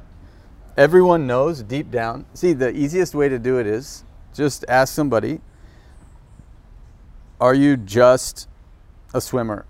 everyone 0.78 1.28
knows 1.28 1.64
deep 1.64 1.92
down. 1.92 2.26
See, 2.34 2.54
the 2.54 2.76
easiest 2.76 3.16
way 3.16 3.30
to 3.30 3.40
do 3.40 3.60
it 3.60 3.68
is 3.68 4.04
just 4.34 4.66
ask 4.68 4.94
somebody 4.94 5.42
Are 7.40 7.54
you 7.54 7.78
just 7.78 8.48
a 9.14 9.22
swimmer? 9.22 9.66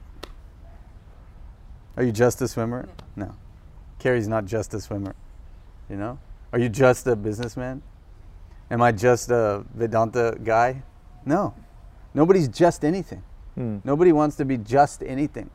Are 1.98 2.04
you 2.04 2.12
just 2.12 2.42
a 2.42 2.48
swimmer? 2.48 2.90
No. 3.16 3.36
Carrie's 4.00 4.28
not 4.28 4.46
just 4.46 4.74
a 4.74 4.82
swimmer. 4.82 5.16
You 5.90 5.96
know? 5.96 6.20
Are 6.52 6.60
you 6.60 6.70
just 6.70 7.08
a 7.08 7.16
businessman? 7.16 7.82
Am 8.72 8.82
I 8.82 8.92
just 8.92 9.30
a 9.30 9.64
Vedanta 9.74 10.38
guy? 10.44 10.84
No. 11.26 11.54
Nobody's 12.14 12.48
just 12.48 12.84
anything. 12.84 13.24
Hmm. 13.56 13.78
Nobody 13.84 14.12
wants 14.12 14.36
to 14.38 14.46
be 14.46 14.58
just 14.58 15.04
anything. 15.04 15.50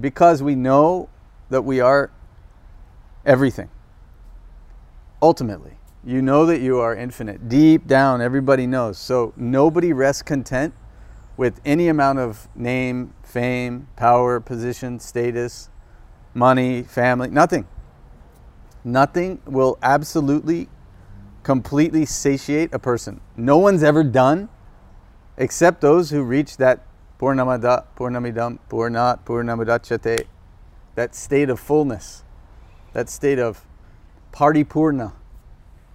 Because 0.00 0.42
we 0.42 0.54
know 0.54 1.08
that 1.50 1.62
we 1.62 1.80
are 1.80 2.10
everything. 3.26 3.68
Ultimately, 5.22 5.72
you 6.04 6.22
know 6.22 6.46
that 6.46 6.60
you 6.60 6.78
are 6.78 6.94
infinite. 6.94 7.48
Deep 7.48 7.86
down, 7.86 8.22
everybody 8.22 8.66
knows. 8.66 8.98
So 8.98 9.34
nobody 9.36 9.92
rests 9.92 10.22
content 10.22 10.72
with 11.36 11.60
any 11.64 11.88
amount 11.88 12.18
of 12.18 12.48
name, 12.54 13.12
fame, 13.22 13.88
power, 13.96 14.40
position, 14.40 14.98
status, 15.00 15.68
money, 16.34 16.82
family, 16.82 17.28
nothing. 17.28 17.66
Nothing 18.84 19.40
will 19.44 19.78
absolutely, 19.82 20.68
completely 21.42 22.04
satiate 22.04 22.72
a 22.72 22.78
person. 22.78 23.20
No 23.36 23.58
one's 23.58 23.82
ever 23.82 24.04
done 24.04 24.48
except 25.36 25.80
those 25.80 26.10
who 26.10 26.22
reach 26.22 26.56
that 26.58 26.86
Purnamada, 27.18 27.84
Purnamidam, 27.96 28.58
Purnat, 28.68 29.24
Purnamadachate, 29.24 30.26
that 30.94 31.14
state 31.14 31.50
of 31.50 31.60
fullness, 31.60 32.24
that 32.92 33.08
state 33.08 33.38
of 33.38 33.64
Partipurna, 34.32 35.12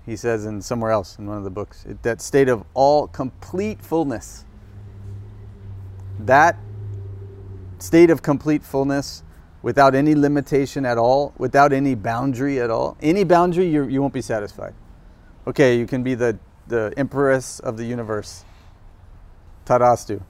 he 0.05 0.15
says 0.15 0.45
in 0.45 0.61
somewhere 0.61 0.91
else 0.91 1.17
in 1.17 1.25
one 1.25 1.37
of 1.37 1.43
the 1.43 1.49
books. 1.49 1.85
It, 1.85 2.03
that 2.03 2.21
state 2.21 2.47
of 2.47 2.63
all 2.73 3.07
complete 3.07 3.81
fullness. 3.81 4.45
That 6.19 6.57
state 7.79 8.09
of 8.09 8.21
complete 8.21 8.63
fullness 8.63 9.23
without 9.61 9.95
any 9.95 10.13
limitation 10.13 10.85
at 10.85 10.97
all, 10.97 11.33
without 11.37 11.73
any 11.73 11.95
boundary 11.95 12.59
at 12.59 12.69
all. 12.69 12.97
Any 13.01 13.23
boundary, 13.23 13.67
you, 13.67 13.87
you 13.87 13.99
won't 13.99 14.13
be 14.13 14.21
satisfied. 14.21 14.75
Okay, 15.47 15.77
you 15.77 15.85
can 15.85 16.03
be 16.03 16.15
the, 16.15 16.37
the 16.67 16.93
empress 16.97 17.59
of 17.59 17.77
the 17.77 17.85
universe. 17.85 18.43
Tathastu. 19.65 20.21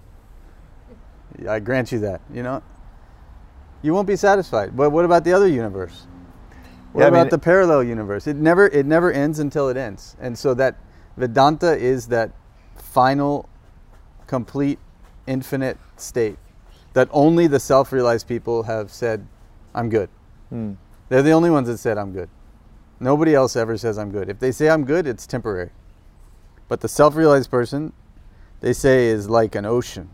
I 1.47 1.59
grant 1.59 1.91
you 1.91 1.99
that, 1.99 2.21
you 2.33 2.43
know? 2.43 2.61
You 3.81 3.93
won't 3.93 4.07
be 4.07 4.15
satisfied. 4.15 4.75
But 4.75 4.89
what 4.91 5.05
about 5.05 5.23
the 5.23 5.33
other 5.33 5.47
universe? 5.47 6.07
What 6.91 7.01
Yeah, 7.01 7.05
I 7.05 7.09
about 7.09 7.23
mean- 7.25 7.29
the 7.31 7.37
parallel 7.39 7.83
universe? 7.83 8.25
It 8.27 8.37
never 8.37 8.67
it 8.67 8.85
never 8.85 9.11
ends 9.11 9.39
until 9.39 9.67
it 9.69 9.77
ends. 9.77 10.15
And 10.19 10.37
so 10.37 10.53
that 10.55 10.75
Vedanta 11.17 11.77
is 11.77 12.07
that 12.07 12.31
final 12.75 13.47
complete 14.27 14.79
infinite 15.27 15.77
state 15.97 16.37
that 16.93 17.09
only 17.11 17.47
the 17.47 17.59
self-realized 17.59 18.27
people 18.27 18.63
have 18.63 18.91
said 18.91 19.27
I'm 19.73 19.89
good. 19.89 20.09
Hmm. 20.49 20.73
They're 21.09 21.21
the 21.21 21.31
only 21.33 21.49
ones 21.49 21.67
that 21.67 21.77
said 21.77 21.97
I'm 21.97 22.13
good. 22.13 22.29
Nobody 22.99 23.35
else 23.35 23.55
ever 23.55 23.77
says 23.77 23.97
I'm 23.97 24.11
good. 24.11 24.29
If 24.29 24.39
they 24.39 24.51
say 24.51 24.69
I'm 24.69 24.85
good, 24.85 25.05
it's 25.07 25.27
temporary. 25.27 25.71
But 26.67 26.81
the 26.81 26.87
self-realized 26.87 27.51
person, 27.51 27.93
they 28.61 28.73
say 28.73 29.07
is 29.07 29.29
like 29.29 29.55
an 29.55 29.65
ocean. 29.65 30.09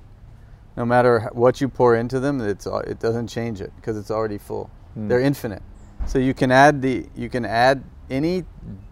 No 0.76 0.86
matter 0.86 1.30
what 1.34 1.62
you 1.62 1.68
pour 1.68 1.96
into 1.96 2.20
them, 2.20 2.42
it's 2.42 2.66
it 2.66 3.00
doesn't 3.00 3.28
change 3.28 3.62
it 3.62 3.72
because 3.76 3.98
it's 3.98 4.12
already 4.12 4.38
full. 4.38 4.70
Hmm. 4.94 5.08
They're 5.08 5.22
infinite. 5.22 5.62
So 6.06 6.18
you 6.18 6.34
can 6.34 6.52
add 6.52 6.82
the 6.82 7.08
you 7.16 7.30
can 7.30 7.46
add 7.46 7.84
any 8.10 8.46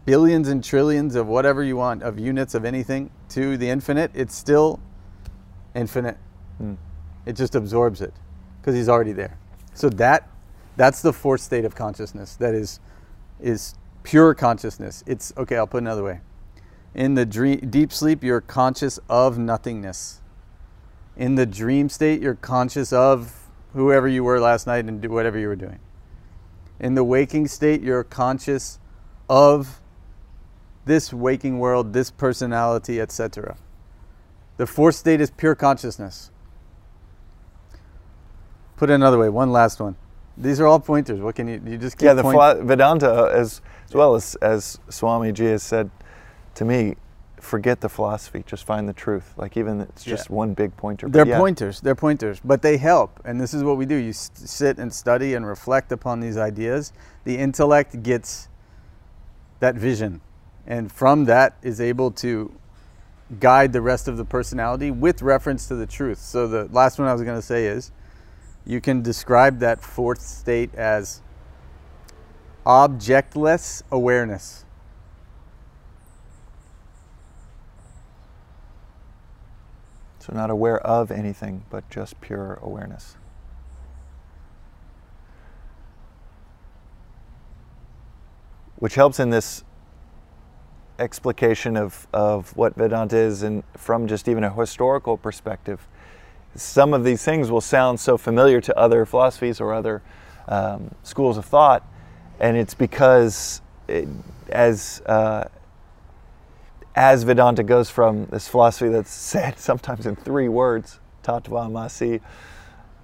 billions 0.06 0.48
and 0.48 0.64
trillions 0.64 1.16
of 1.16 1.28
whatever 1.28 1.64
you 1.64 1.76
want 1.76 2.04
of 2.04 2.20
units 2.20 2.54
of 2.54 2.66
anything 2.66 3.10
to 3.30 3.58
the 3.58 3.70
infinite. 3.70 4.12
It's 4.14 4.36
still 4.36 4.80
infinite. 5.76 6.18
Hmm. 6.58 6.76
It 7.26 7.36
just 7.36 7.56
absorbs 7.56 8.02
it 8.02 8.14
because 8.62 8.76
he's 8.76 8.90
already 8.90 9.14
there. 9.14 9.38
So 9.74 9.90
that 9.90 10.30
that's 10.78 11.02
the 11.02 11.14
fourth 11.14 11.42
state 11.42 11.66
of 11.66 11.76
consciousness. 11.76 12.36
That 12.36 12.54
is 12.54 12.80
is 13.40 13.76
pure 14.04 14.34
consciousness. 14.34 15.04
It's 15.08 15.34
okay. 15.38 15.58
I'll 15.58 15.68
put 15.68 15.78
it 15.78 15.86
another 15.86 16.04
way. 16.04 16.22
In 16.94 17.14
the 17.14 17.26
dream, 17.26 17.60
deep 17.70 17.92
sleep, 17.94 18.24
you're 18.24 18.42
conscious 18.42 19.00
of 19.10 19.38
nothingness. 19.38 20.22
In 21.16 21.36
the 21.36 21.46
dream 21.46 21.90
state, 21.90 22.22
you're 22.22 22.36
conscious 22.36 22.92
of 22.92 23.48
whoever 23.74 24.08
you 24.08 24.24
were 24.24 24.40
last 24.40 24.66
night 24.66 24.86
and 24.86 25.02
do 25.02 25.10
whatever 25.10 25.38
you 25.38 25.48
were 25.48 25.56
doing. 25.56 25.80
In 26.80 26.96
the 26.96 27.04
waking 27.04 27.48
state, 27.48 27.82
you're 27.82 28.04
conscious 28.04 28.80
of 29.30 29.82
this 30.86 31.14
waking 31.14 31.60
world, 31.60 31.94
this 31.94 32.10
personality, 32.10 33.00
etc. 33.00 33.58
The 34.58 34.66
fourth 34.66 34.96
state 34.96 35.22
is 35.22 35.30
pure 35.30 35.56
consciousness. 35.56 36.32
Put 38.78 38.90
it 38.90 38.94
another 38.94 39.18
way, 39.18 39.30
one 39.30 39.52
last 39.52 39.80
one. 39.80 39.96
These 40.38 40.60
are 40.62 40.68
all 40.68 40.80
pointers. 40.80 41.20
What 41.20 41.36
can 41.36 41.50
you 41.50 41.62
you 41.66 41.78
just 41.78 41.98
keep 41.98 42.06
yeah, 42.06 42.14
the 42.14 42.24
point- 42.24 42.62
Vedanta, 42.62 43.30
as 43.34 43.62
as 43.90 43.96
well 43.96 44.16
as 44.16 44.36
as 44.36 44.80
Swami 44.90 45.32
Ji 45.32 45.46
has 45.46 45.64
said 45.64 45.90
to 46.56 46.64
me, 46.66 46.96
forget 47.40 47.82
the 47.82 47.90
philosophy, 47.90 48.44
just 48.46 48.64
find 48.64 48.88
the 48.88 48.94
truth. 48.94 49.34
Like 49.36 49.58
even 49.58 49.82
it's 49.82 50.04
just 50.04 50.30
Yeah. 50.30 50.36
one 50.36 50.54
big 50.54 50.76
pointer. 50.78 51.10
They're 51.10 51.26
yeah. 51.26 51.40
pointers. 51.40 51.82
They're 51.82 51.96
pointers, 51.96 52.40
but 52.44 52.62
they 52.62 52.78
help. 52.78 53.20
And 53.26 53.42
this 53.42 53.54
is 53.54 53.64
what 53.64 53.78
we 53.78 53.86
do. 53.86 53.96
You 53.96 54.14
sit 54.14 54.78
and 54.78 54.94
study 54.94 55.34
and 55.34 55.46
reflect 55.48 55.92
upon 55.92 56.20
these 56.20 56.38
ideas. 56.38 56.94
The 57.24 57.38
intellect 57.38 58.04
gets 58.04 58.48
that 59.60 59.76
vision, 59.76 60.22
and 60.68 60.92
from 60.92 61.26
that 61.26 61.58
is 61.64 61.82
able 61.82 62.12
to 62.12 62.52
guide 63.40 63.74
the 63.74 63.82
rest 63.82 64.08
of 64.08 64.18
the 64.18 64.26
personality 64.26 64.92
with 64.92 65.22
reference 65.22 65.68
to 65.68 65.76
the 65.76 65.86
truth. 65.88 66.20
So 66.20 66.48
the 66.48 66.66
last 66.72 67.00
one 67.00 67.08
I 67.08 67.14
was 67.14 67.22
going 67.24 67.38
to 67.38 67.46
say 67.46 67.66
is 67.66 67.92
you 68.66 68.82
can 68.82 69.02
describe 69.02 69.60
that 69.60 69.82
fourth 69.82 70.22
state 70.22 70.74
as 70.76 71.22
objectless 72.66 73.84
awareness. 73.92 74.66
So 80.20 80.34
not 80.34 80.50
aware 80.50 80.80
of 80.80 81.12
anything, 81.12 81.64
but 81.70 81.90
just 81.90 82.20
pure 82.22 82.60
awareness. 82.62 83.16
Which 88.76 88.96
helps 88.96 89.20
in 89.20 89.30
this 89.30 89.64
explication 91.00 91.78
of, 91.78 92.08
of 92.14 92.56
what 92.56 92.76
Vedanta 92.76 93.18
is 93.18 93.42
and 93.42 93.64
from 93.76 94.08
just 94.08 94.28
even 94.28 94.44
a 94.44 94.54
historical 94.54 95.18
perspective. 95.18 95.88
Some 96.56 96.94
of 96.94 97.04
these 97.04 97.24
things 97.24 97.50
will 97.50 97.62
sound 97.62 98.00
so 98.00 98.18
familiar 98.18 98.60
to 98.62 98.78
other 98.78 99.06
philosophies 99.06 99.62
or 99.62 99.74
other 99.74 100.02
um, 100.48 100.94
schools 101.04 101.38
of 101.38 101.46
thought, 101.46 101.88
and 102.40 102.58
it's 102.58 102.74
because 102.74 103.62
it, 103.88 104.08
as 104.50 105.02
uh, 105.06 105.48
as 106.96 107.24
Vedanta 107.24 107.64
goes 107.64 107.90
from 107.90 108.26
this 108.26 108.48
philosophy 108.48 108.90
that's 108.90 109.12
said 109.14 109.60
sometimes 109.60 110.06
in 110.06 110.16
three 110.16 110.50
words, 110.50 111.00
Tat 111.24 111.44
Tvam 111.46 111.78
Asi, 111.78 112.22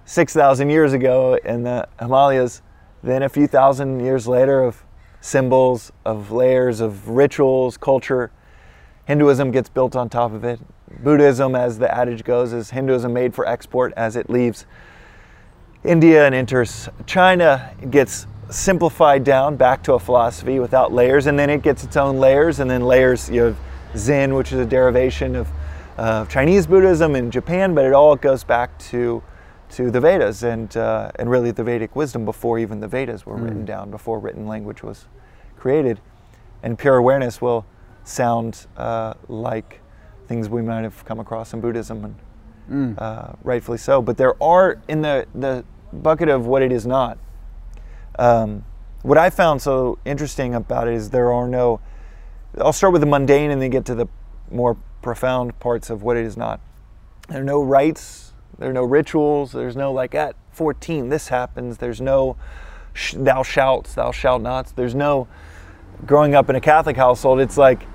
6,000 0.04 0.70
years 0.70 0.92
ago 0.92 1.38
in 1.44 1.62
the 1.62 1.88
Himalayas, 1.98 2.62
then 3.02 3.22
a 3.22 3.28
few 3.28 3.46
thousand 3.46 4.00
years 4.00 4.28
later 4.28 4.62
of 4.62 4.84
symbols, 5.20 5.92
of 6.04 6.30
layers, 6.30 6.80
of 6.80 7.08
rituals, 7.08 7.76
culture. 7.76 8.30
Hinduism 9.06 9.50
gets 9.50 9.68
built 9.68 9.96
on 9.96 10.08
top 10.08 10.32
of 10.32 10.44
it. 10.44 10.60
Buddhism, 11.02 11.54
as 11.54 11.78
the 11.78 11.92
adage 11.92 12.24
goes, 12.24 12.52
is 12.52 12.70
Hinduism 12.70 13.12
made 13.12 13.34
for 13.34 13.46
export 13.46 13.92
as 13.96 14.16
it 14.16 14.30
leaves 14.30 14.66
India 15.84 16.26
and 16.26 16.34
enters 16.34 16.88
China. 17.06 17.72
Gets 17.90 18.26
simplified 18.50 19.24
down 19.24 19.56
back 19.56 19.82
to 19.84 19.94
a 19.94 19.98
philosophy 19.98 20.58
without 20.60 20.92
layers, 20.92 21.26
and 21.26 21.38
then 21.38 21.50
it 21.50 21.62
gets 21.62 21.84
its 21.84 21.96
own 21.96 22.18
layers, 22.18 22.60
and 22.60 22.70
then 22.70 22.82
layers. 22.82 23.28
You 23.28 23.42
have 23.42 23.58
Zen, 23.96 24.34
which 24.34 24.52
is 24.52 24.60
a 24.60 24.66
derivation 24.66 25.36
of 25.36 25.48
uh, 25.98 26.26
Chinese 26.26 26.66
Buddhism 26.66 27.16
in 27.16 27.30
Japan, 27.30 27.74
but 27.74 27.84
it 27.84 27.92
all 27.92 28.16
goes 28.16 28.44
back 28.44 28.78
to 28.90 29.22
to 29.68 29.90
the 29.90 30.00
Vedas 30.00 30.44
and 30.44 30.76
uh, 30.76 31.10
and 31.16 31.28
really 31.28 31.50
the 31.50 31.64
Vedic 31.64 31.96
wisdom 31.96 32.24
before 32.24 32.58
even 32.58 32.78
the 32.80 32.88
Vedas 32.88 33.26
were 33.26 33.36
written 33.36 33.64
down, 33.64 33.90
before 33.90 34.18
written 34.20 34.46
language 34.46 34.82
was 34.82 35.06
created, 35.56 36.00
and 36.62 36.78
pure 36.78 36.96
awareness 36.96 37.40
will 37.40 37.64
sound 38.04 38.66
uh, 38.76 39.14
like 39.28 39.80
things 40.28 40.48
we 40.48 40.62
might 40.62 40.82
have 40.82 41.04
come 41.04 41.18
across 41.20 41.52
in 41.52 41.60
Buddhism 41.60 42.04
and 42.04 42.14
Mm. 42.68 43.00
uh, 43.00 43.28
rightfully 43.44 43.78
so. 43.78 44.02
But 44.02 44.16
there 44.16 44.34
are 44.42 44.78
in 44.88 45.00
the 45.00 45.24
the 45.36 45.64
bucket 45.92 46.28
of 46.28 46.46
what 46.46 46.62
it 46.62 46.72
is 46.72 46.84
not. 46.84 47.16
Um, 48.18 48.64
what 49.02 49.18
I 49.18 49.30
found 49.30 49.62
so 49.62 49.98
interesting 50.04 50.54
about 50.54 50.88
it 50.88 50.94
is 50.94 51.10
there 51.10 51.32
are 51.32 51.48
no. 51.48 51.80
I'll 52.58 52.72
start 52.72 52.92
with 52.92 53.00
the 53.00 53.06
mundane 53.06 53.50
and 53.50 53.60
then 53.60 53.70
get 53.70 53.84
to 53.86 53.94
the 53.94 54.06
more 54.50 54.76
profound 55.02 55.58
parts 55.60 55.90
of 55.90 56.02
what 56.02 56.16
it 56.16 56.24
is 56.24 56.36
not. 56.36 56.60
There 57.28 57.40
are 57.40 57.44
no 57.44 57.62
rites. 57.62 58.32
There 58.58 58.70
are 58.70 58.72
no 58.72 58.84
rituals. 58.84 59.52
There's 59.52 59.76
no 59.76 59.92
like 59.92 60.14
at 60.14 60.34
14 60.52 61.10
this 61.10 61.28
happens. 61.28 61.78
There's 61.78 62.00
no 62.00 62.36
sh- 62.94 63.14
thou 63.16 63.42
shalt, 63.42 63.86
thou 63.88 64.10
shalt 64.10 64.42
nots. 64.42 64.72
There's 64.72 64.94
no 64.94 65.28
growing 66.06 66.34
up 66.34 66.48
in 66.48 66.56
a 66.56 66.60
Catholic 66.60 66.96
household. 66.96 67.40
It's 67.40 67.58
like 67.58 67.86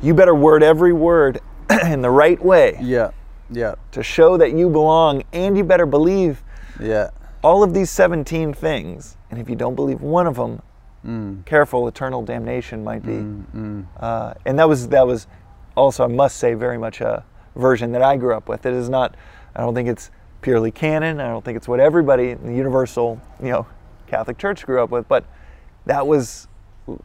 you 0.00 0.14
better 0.14 0.34
word 0.34 0.62
every 0.62 0.92
word 0.92 1.40
in 1.84 2.02
the 2.02 2.10
right 2.10 2.42
way 2.42 2.78
Yeah, 2.80 3.10
yeah, 3.50 3.74
to 3.92 4.02
show 4.02 4.36
that 4.36 4.52
you 4.52 4.70
belong, 4.70 5.24
and 5.32 5.56
you 5.56 5.64
better 5.64 5.86
believe 5.86 6.42
yeah. 6.80 7.10
All 7.46 7.62
of 7.62 7.72
these 7.72 7.90
17 7.90 8.52
things. 8.54 9.16
And 9.30 9.38
if 9.40 9.48
you 9.48 9.54
don't 9.54 9.76
believe 9.76 10.00
one 10.02 10.26
of 10.26 10.34
them, 10.34 10.60
Mm. 11.06 11.44
careful, 11.44 11.86
eternal 11.86 12.22
damnation 12.24 12.82
might 12.82 13.06
be. 13.06 13.12
Mm, 13.12 13.44
mm. 13.54 13.86
Uh, 14.00 14.34
and 14.44 14.58
that 14.58 14.68
was 14.68 14.88
that 14.88 15.06
was 15.06 15.28
also, 15.76 16.02
I 16.02 16.08
must 16.08 16.38
say, 16.38 16.54
very 16.54 16.78
much 16.78 17.00
a 17.00 17.22
version 17.54 17.92
that 17.92 18.02
I 18.02 18.16
grew 18.16 18.34
up 18.34 18.48
with. 18.48 18.66
It 18.66 18.74
is 18.74 18.88
not. 18.88 19.14
I 19.54 19.60
don't 19.60 19.72
think 19.72 19.88
it's 19.88 20.10
purely 20.40 20.72
canon. 20.72 21.20
I 21.20 21.28
don't 21.28 21.44
think 21.44 21.56
it's 21.56 21.68
what 21.68 21.78
everybody 21.78 22.30
in 22.30 22.44
the 22.44 22.52
universal, 22.52 23.20
you 23.40 23.50
know, 23.52 23.66
Catholic 24.08 24.36
Church 24.36 24.66
grew 24.66 24.82
up 24.82 24.90
with. 24.90 25.06
But 25.06 25.24
that 25.84 26.08
was 26.08 26.48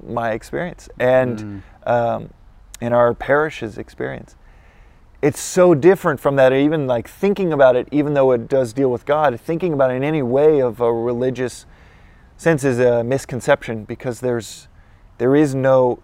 my 0.04 0.32
experience, 0.32 0.90
and 0.98 1.62
um, 1.86 2.30
in 2.80 2.92
our 2.94 3.14
parish's 3.14 3.78
experience. 3.78 4.36
It's 5.22 5.40
so 5.40 5.76
different 5.76 6.20
from 6.20 6.36
that. 6.38 6.52
Even 6.54 6.88
like 6.88 7.08
thinking 7.08 7.54
about 7.54 7.76
it, 7.76 7.88
even 7.92 8.14
though 8.14 8.32
it 8.32 8.48
does 8.48 8.74
deal 8.74 8.90
with 8.90 9.06
God, 9.06 9.40
thinking 9.40 9.74
about 9.74 9.92
it 9.92 9.96
in 9.96 10.04
any 10.04 10.22
way 10.24 10.62
of 10.62 10.82
a 10.82 10.92
religious 10.92 11.66
sense 12.38 12.64
is 12.64 12.80
a 12.80 13.04
misconception 13.04 13.84
because 13.84 14.20
there's 14.20 14.68
there 15.20 15.36
is 15.36 15.54
no 15.54 16.00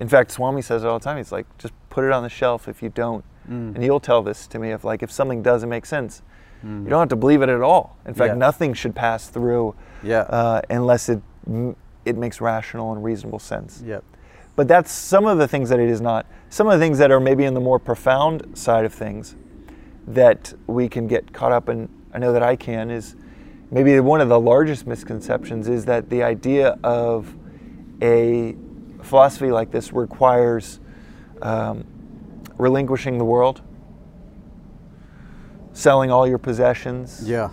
in 0.00 0.08
fact 0.08 0.32
swami 0.32 0.60
says 0.60 0.82
it 0.82 0.86
all 0.88 0.98
the 0.98 1.04
time 1.04 1.16
he's 1.16 1.30
like 1.30 1.46
just 1.58 1.72
put 1.90 2.02
it 2.04 2.10
on 2.10 2.24
the 2.24 2.28
shelf 2.28 2.66
if 2.68 2.82
you 2.82 2.88
don't 2.88 3.24
Mm. 3.48 3.76
and 3.76 3.84
he'll 3.84 4.00
tell 4.00 4.22
this 4.24 4.48
to 4.48 4.58
me 4.58 4.72
if 4.72 4.82
like 4.82 5.04
if 5.04 5.12
something 5.12 5.40
doesn't 5.40 5.68
make 5.68 5.86
sense 5.86 6.22
you 6.64 6.88
don't 6.88 6.98
have 6.98 7.08
to 7.10 7.14
believe 7.14 7.42
it 7.42 7.48
at 7.48 7.60
all 7.62 7.96
in 8.04 8.12
fact 8.14 8.30
Yeah. 8.32 8.34
nothing 8.34 8.74
should 8.74 8.96
pass 8.96 9.28
through 9.28 9.76
Yeah. 10.02 10.22
uh, 10.22 10.62
unless 10.68 11.08
it 11.08 11.22
it 12.04 12.16
makes 12.16 12.40
rational 12.40 12.90
and 12.92 13.04
reasonable 13.04 13.38
sense 13.38 13.80
Yep. 13.86 14.02
But 14.56 14.66
that's 14.66 14.90
some 14.90 15.26
of 15.26 15.38
the 15.38 15.46
things 15.46 15.68
that 15.68 15.78
it 15.78 15.88
is 15.88 16.00
not 16.00 16.26
some 16.48 16.66
of 16.66 16.78
the 16.78 16.84
things 16.84 16.98
that 16.98 17.10
are 17.10 17.20
maybe 17.20 17.44
in 17.44 17.54
the 17.54 17.60
more 17.60 17.78
profound 17.78 18.56
side 18.56 18.84
of 18.84 18.92
things 18.92 19.36
that 20.06 20.54
we 20.66 20.88
can 20.88 21.06
get 21.06 21.32
caught 21.32 21.52
up 21.52 21.68
in 21.68 21.88
i 22.12 22.18
know 22.18 22.32
that 22.32 22.42
i 22.42 22.56
can 22.56 22.90
is 22.90 23.16
maybe 23.70 23.98
one 24.00 24.20
of 24.20 24.28
the 24.28 24.38
largest 24.40 24.86
misconceptions 24.86 25.68
is 25.68 25.84
that 25.84 26.08
the 26.08 26.22
idea 26.22 26.78
of 26.82 27.34
a 28.02 28.54
philosophy 29.02 29.50
like 29.50 29.70
this 29.70 29.92
requires 29.92 30.80
um, 31.42 31.84
relinquishing 32.58 33.18
the 33.18 33.24
world 33.24 33.60
selling 35.72 36.10
all 36.10 36.26
your 36.26 36.38
possessions 36.38 37.22
Yeah. 37.28 37.50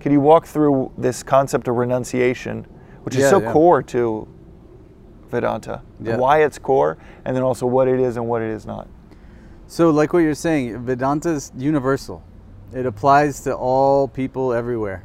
could 0.00 0.12
you 0.12 0.20
walk 0.20 0.46
through 0.46 0.92
this 0.96 1.22
concept 1.22 1.66
of 1.68 1.76
renunciation 1.76 2.66
which 3.02 3.16
is 3.16 3.28
so 3.28 3.40
yeah. 3.40 3.52
core 3.52 3.82
to 3.82 4.28
vedanta 5.34 5.76
Yeah. 6.00 6.16
why 6.16 6.42
it's 6.46 6.58
core 6.58 6.96
and 7.24 7.34
then 7.36 7.42
also 7.42 7.66
what 7.66 7.86
it 7.88 8.00
is 8.08 8.16
and 8.18 8.26
what 8.32 8.42
it 8.42 8.50
is 8.58 8.64
not 8.66 8.86
So, 9.66 9.90
like 9.90 10.12
what 10.12 10.20
you're 10.26 10.34
saying, 10.48 10.84
Vedanta 10.86 11.30
is 11.30 11.50
universal. 11.56 12.22
It 12.80 12.84
applies 12.86 13.40
to 13.44 13.52
all 13.56 14.06
people 14.08 14.52
everywhere, 14.52 15.00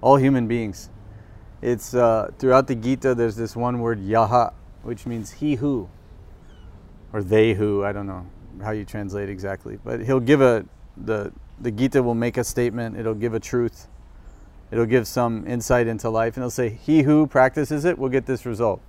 all 0.00 0.16
human 0.16 0.46
beings. 0.46 0.90
It's 1.60 1.92
uh, 1.92 2.30
throughout 2.38 2.66
the 2.68 2.76
Gita. 2.76 3.14
There's 3.14 3.34
this 3.36 3.56
one 3.56 3.80
word 3.80 3.98
Yaha, 3.98 4.52
which 4.84 5.06
means 5.06 5.32
he 5.42 5.56
who, 5.56 5.88
or 7.12 7.20
they 7.22 7.54
who. 7.54 7.84
I 7.84 7.92
don't 7.92 8.06
know 8.06 8.24
how 8.62 8.70
you 8.78 8.84
translate 8.84 9.28
exactly, 9.28 9.78
but 9.84 10.00
he'll 10.06 10.20
give 10.32 10.40
a 10.40 10.64
the 10.96 11.32
the 11.60 11.72
Gita 11.72 12.00
will 12.00 12.14
make 12.26 12.36
a 12.38 12.44
statement. 12.44 12.96
It'll 12.96 13.20
give 13.26 13.34
a 13.34 13.40
truth. 13.40 13.88
It'll 14.70 14.86
give 14.96 15.06
some 15.08 15.44
insight 15.46 15.86
into 15.88 16.08
life, 16.10 16.36
and 16.36 16.42
it'll 16.42 16.50
say, 16.62 16.68
"He 16.70 17.02
who 17.02 17.26
practices 17.26 17.84
it 17.84 17.98
will 17.98 18.10
get 18.10 18.26
this 18.26 18.46
result." 18.46 18.80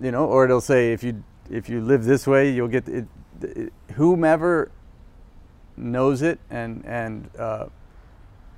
You 0.00 0.10
know, 0.10 0.26
or 0.26 0.44
it'll 0.44 0.60
say, 0.60 0.92
"If 0.92 1.02
you 1.02 1.22
if 1.50 1.68
you 1.68 1.80
live 1.80 2.04
this 2.04 2.26
way, 2.26 2.50
you'll 2.50 2.68
get 2.68 2.88
it." 2.88 3.06
it 3.42 3.72
whomever 3.94 4.70
knows 5.76 6.22
it 6.22 6.38
and 6.50 6.84
and 6.84 7.30
uh, 7.38 7.66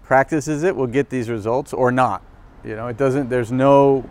practices 0.03 0.62
it 0.62 0.74
will 0.74 0.86
get 0.86 1.11
these 1.11 1.28
results 1.28 1.72
or 1.72 1.93
not. 1.93 2.22
You 2.64 2.76
know, 2.76 2.88
it 2.88 2.97
doesn't. 2.97 3.28
There's 3.28 3.51
no 3.53 4.09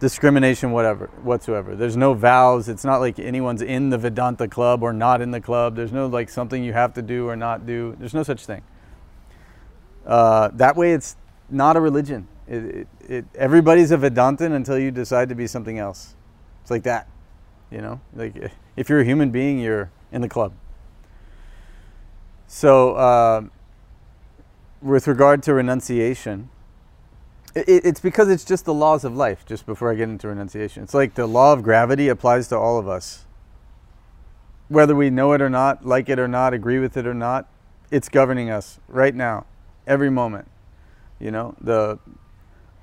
discrimination 0.00 0.72
whatever 0.72 1.06
whatsoever. 1.22 1.74
There's 1.74 1.96
no 1.96 2.14
vows. 2.14 2.68
It's 2.68 2.84
not 2.84 2.98
like 2.98 3.18
anyone's 3.18 3.62
in 3.62 3.90
the 3.90 3.98
Vedanta 3.98 4.48
club 4.48 4.82
or 4.82 4.92
not 4.92 5.20
in 5.20 5.30
the 5.30 5.40
club. 5.40 5.76
There's 5.76 5.92
no 5.92 6.06
like 6.06 6.28
something 6.28 6.62
you 6.62 6.72
have 6.72 6.94
to 6.94 7.02
do 7.02 7.28
or 7.28 7.36
not 7.36 7.66
do. 7.66 7.96
There's 7.98 8.14
no 8.14 8.22
such 8.22 8.46
thing. 8.46 8.62
Uh, 10.06 10.50
that 10.54 10.76
way, 10.76 10.92
it's 10.92 11.16
not 11.48 11.76
a 11.76 11.80
religion. 11.80 12.28
It, 12.46 12.64
it, 12.64 12.88
it, 13.08 13.24
everybody's 13.34 13.90
a 13.90 13.96
Vedantin 13.96 14.52
until 14.52 14.78
you 14.78 14.90
decide 14.90 15.30
to 15.30 15.34
be 15.34 15.46
something 15.46 15.78
else. 15.78 16.14
It's 16.64 16.70
like 16.70 16.84
that, 16.84 17.08
you 17.70 17.82
know. 17.82 18.00
Like 18.16 18.50
if 18.76 18.88
you're 18.88 19.00
a 19.00 19.04
human 19.04 19.30
being, 19.30 19.58
you're 19.58 19.90
in 20.10 20.22
the 20.22 20.30
club. 20.30 20.54
So, 22.46 22.94
uh, 22.94 23.42
with 24.80 25.06
regard 25.06 25.42
to 25.42 25.52
renunciation, 25.52 26.48
it, 27.54 27.84
it's 27.84 28.00
because 28.00 28.30
it's 28.30 28.44
just 28.44 28.64
the 28.64 28.72
laws 28.72 29.04
of 29.04 29.14
life. 29.14 29.44
Just 29.44 29.66
before 29.66 29.92
I 29.92 29.94
get 29.94 30.08
into 30.08 30.28
renunciation, 30.28 30.82
it's 30.82 30.94
like 30.94 31.16
the 31.16 31.26
law 31.26 31.52
of 31.52 31.62
gravity 31.62 32.08
applies 32.08 32.48
to 32.48 32.56
all 32.56 32.78
of 32.78 32.88
us. 32.88 33.26
Whether 34.68 34.96
we 34.96 35.10
know 35.10 35.32
it 35.32 35.42
or 35.42 35.50
not, 35.50 35.84
like 35.84 36.08
it 36.08 36.18
or 36.18 36.28
not, 36.28 36.54
agree 36.54 36.78
with 36.78 36.96
it 36.96 37.06
or 37.06 37.12
not, 37.12 37.46
it's 37.90 38.08
governing 38.08 38.48
us 38.48 38.80
right 38.88 39.14
now, 39.14 39.44
every 39.86 40.10
moment. 40.10 40.48
You 41.20 41.30
know, 41.30 41.56
the 41.60 41.98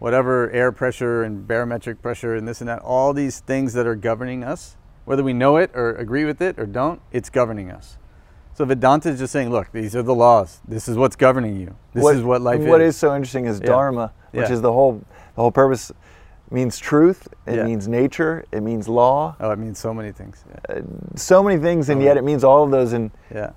whatever 0.02 0.50
air 0.50 0.72
pressure 0.72 1.22
and 1.22 1.48
barometric 1.48 2.02
pressure 2.02 2.34
and 2.34 2.48
this 2.48 2.60
and 2.60 2.68
that, 2.68 2.80
all 2.80 3.14
these 3.14 3.40
things 3.40 3.74
that 3.74 3.86
are 3.86 3.96
governing 3.96 4.44
us, 4.44 4.76
whether 5.06 5.24
we 5.24 5.32
know 5.32 5.58
it 5.58 5.70
or 5.76 5.94
agree 5.94 6.26
with 6.26 6.42
it 6.42 6.58
or 6.58 6.66
don't, 6.66 7.00
it's 7.12 7.30
governing 7.30 7.70
us. 7.70 8.00
So 8.56 8.66
Vedanta 8.66 9.10
is 9.10 9.20
just 9.20 9.32
saying, 9.32 9.52
look, 9.52 9.72
these 9.72 9.96
are 9.96 10.02
the 10.02 10.16
laws. 10.16 10.60
This 10.68 10.88
is 10.88 10.98
what's 10.98 11.16
governing 11.16 11.56
you. 11.56 11.76
This 11.94 12.04
what, 12.04 12.16
is 12.16 12.24
what 12.24 12.42
life 12.42 12.62
what 12.62 12.66
is. 12.66 12.70
What 12.70 12.82
is 12.82 12.98
so 12.98 13.16
interesting 13.16 13.46
is 13.46 13.60
Yeah. 13.60 13.68
dharma, 13.68 14.12
which 14.32 14.48
Yeah. 14.48 14.54
is 14.54 14.62
the 14.62 14.74
whole 14.74 15.04
the 15.36 15.42
whole 15.44 15.52
purpose 15.52 15.92
means 16.50 16.80
truth, 16.80 17.28
it 17.46 17.58
Yeah. 17.58 17.64
means 17.64 17.88
nature, 17.88 18.44
it 18.52 18.62
means 18.64 18.90
law, 18.90 19.36
Oh, 19.40 19.52
it 19.52 19.60
means 19.60 19.78
so 19.78 19.94
many 19.94 20.12
things. 20.12 20.44
Yeah. 20.50 20.78
Uh, 20.78 20.82
so 21.16 21.44
many 21.44 21.62
things 21.62 21.90
and 21.90 22.02
Oh. 22.02 22.06
yet 22.06 22.18
it 22.18 22.24
means 22.24 22.44
all 22.44 22.64
of 22.64 22.72
those 22.72 22.92
and 22.92 23.12
yeah. 23.32 23.52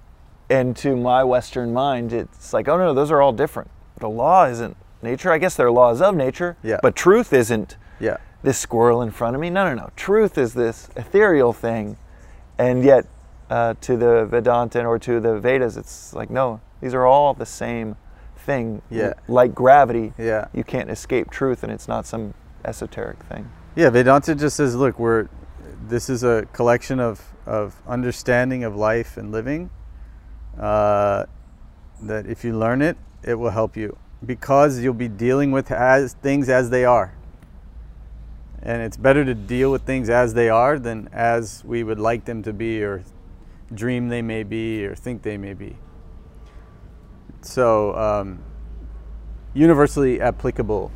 and 0.50 0.76
to 0.76 0.94
my 0.94 1.24
western 1.24 1.72
mind 1.72 2.12
it's 2.12 2.52
like 2.52 2.68
oh 2.68 2.76
no 2.76 2.92
those 2.92 3.10
are 3.10 3.22
all 3.22 3.32
different. 3.32 3.70
The 3.98 4.10
law 4.10 4.44
isn't 4.44 4.76
nature. 5.04 5.30
I 5.30 5.38
guess 5.38 5.54
there 5.54 5.66
are 5.68 5.70
laws 5.70 6.02
of 6.02 6.16
nature, 6.16 6.56
Yeah. 6.62 6.80
but 6.82 6.96
truth 6.96 7.32
isn't 7.32 7.76
Yeah. 8.00 8.16
this 8.42 8.58
squirrel 8.58 9.00
in 9.02 9.10
front 9.12 9.36
of 9.36 9.40
me. 9.40 9.50
No, 9.50 9.68
no, 9.68 9.74
no. 9.74 9.90
Truth 9.94 10.36
is 10.36 10.54
this 10.54 10.88
ethereal 10.96 11.52
thing, 11.52 11.96
and 12.58 12.82
yet 12.82 13.06
uh, 13.50 13.74
to 13.82 13.96
the 13.96 14.24
Vedanta 14.24 14.84
or 14.84 14.98
to 14.98 15.20
the 15.20 15.38
Vedas, 15.38 15.76
it's 15.76 16.12
like 16.14 16.30
no, 16.30 16.60
these 16.80 16.94
are 16.94 17.06
all 17.06 17.34
the 17.34 17.46
same 17.46 17.94
thing. 18.36 18.82
Yeah. 18.90 19.12
Like 19.28 19.54
gravity, 19.54 20.12
Yeah. 20.18 20.46
you 20.52 20.64
can't 20.64 20.90
escape 20.90 21.30
truth, 21.30 21.62
and 21.62 21.70
it's 21.72 21.86
not 21.86 22.06
some 22.06 22.34
esoteric 22.64 23.22
thing. 23.22 23.50
Yeah, 23.76 23.90
Vedanta 23.90 24.34
just 24.34 24.56
says, 24.56 24.74
look, 24.74 24.98
we're 24.98 25.28
this 25.88 26.08
is 26.08 26.24
a 26.24 26.46
collection 26.54 26.98
of, 26.98 27.20
of 27.46 27.74
understanding 27.86 28.64
of 28.64 28.74
life 28.74 29.18
and 29.18 29.30
living. 29.30 29.68
Uh, 30.58 31.26
that 32.02 32.26
if 32.26 32.44
you 32.44 32.56
learn 32.58 32.80
it, 32.80 32.96
it 33.22 33.34
will 33.34 33.50
help 33.50 33.76
you 33.76 33.96
because 34.24 34.80
you'll 34.80 34.94
be 34.94 35.08
dealing 35.08 35.52
with 35.52 35.70
as 35.70 36.14
things 36.14 36.48
as 36.48 36.70
they 36.70 36.84
are. 36.84 37.14
And 38.62 38.82
it's 38.82 38.96
better 38.96 39.24
to 39.24 39.34
deal 39.34 39.70
with 39.70 39.82
things 39.82 40.08
as 40.08 40.34
they 40.34 40.48
are 40.48 40.78
than 40.78 41.08
as 41.12 41.62
we 41.64 41.84
would 41.84 41.98
like 41.98 42.24
them 42.24 42.42
to 42.44 42.52
be 42.52 42.82
or 42.82 43.04
dream 43.72 44.08
they 44.08 44.22
may 44.22 44.42
be 44.42 44.86
or 44.86 44.94
think 44.94 45.22
they 45.22 45.36
may 45.36 45.52
be. 45.52 45.76
So, 47.42 47.94
um, 47.94 48.42
universally 49.52 50.20
applicable 50.20 50.90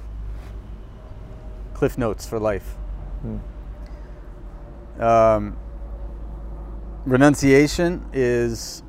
cliff 1.74 1.98
notes 1.98 2.26
for 2.26 2.40
life. 2.40 2.76
Um, 4.98 5.56
renunciation 7.04 8.04
is 8.12 8.82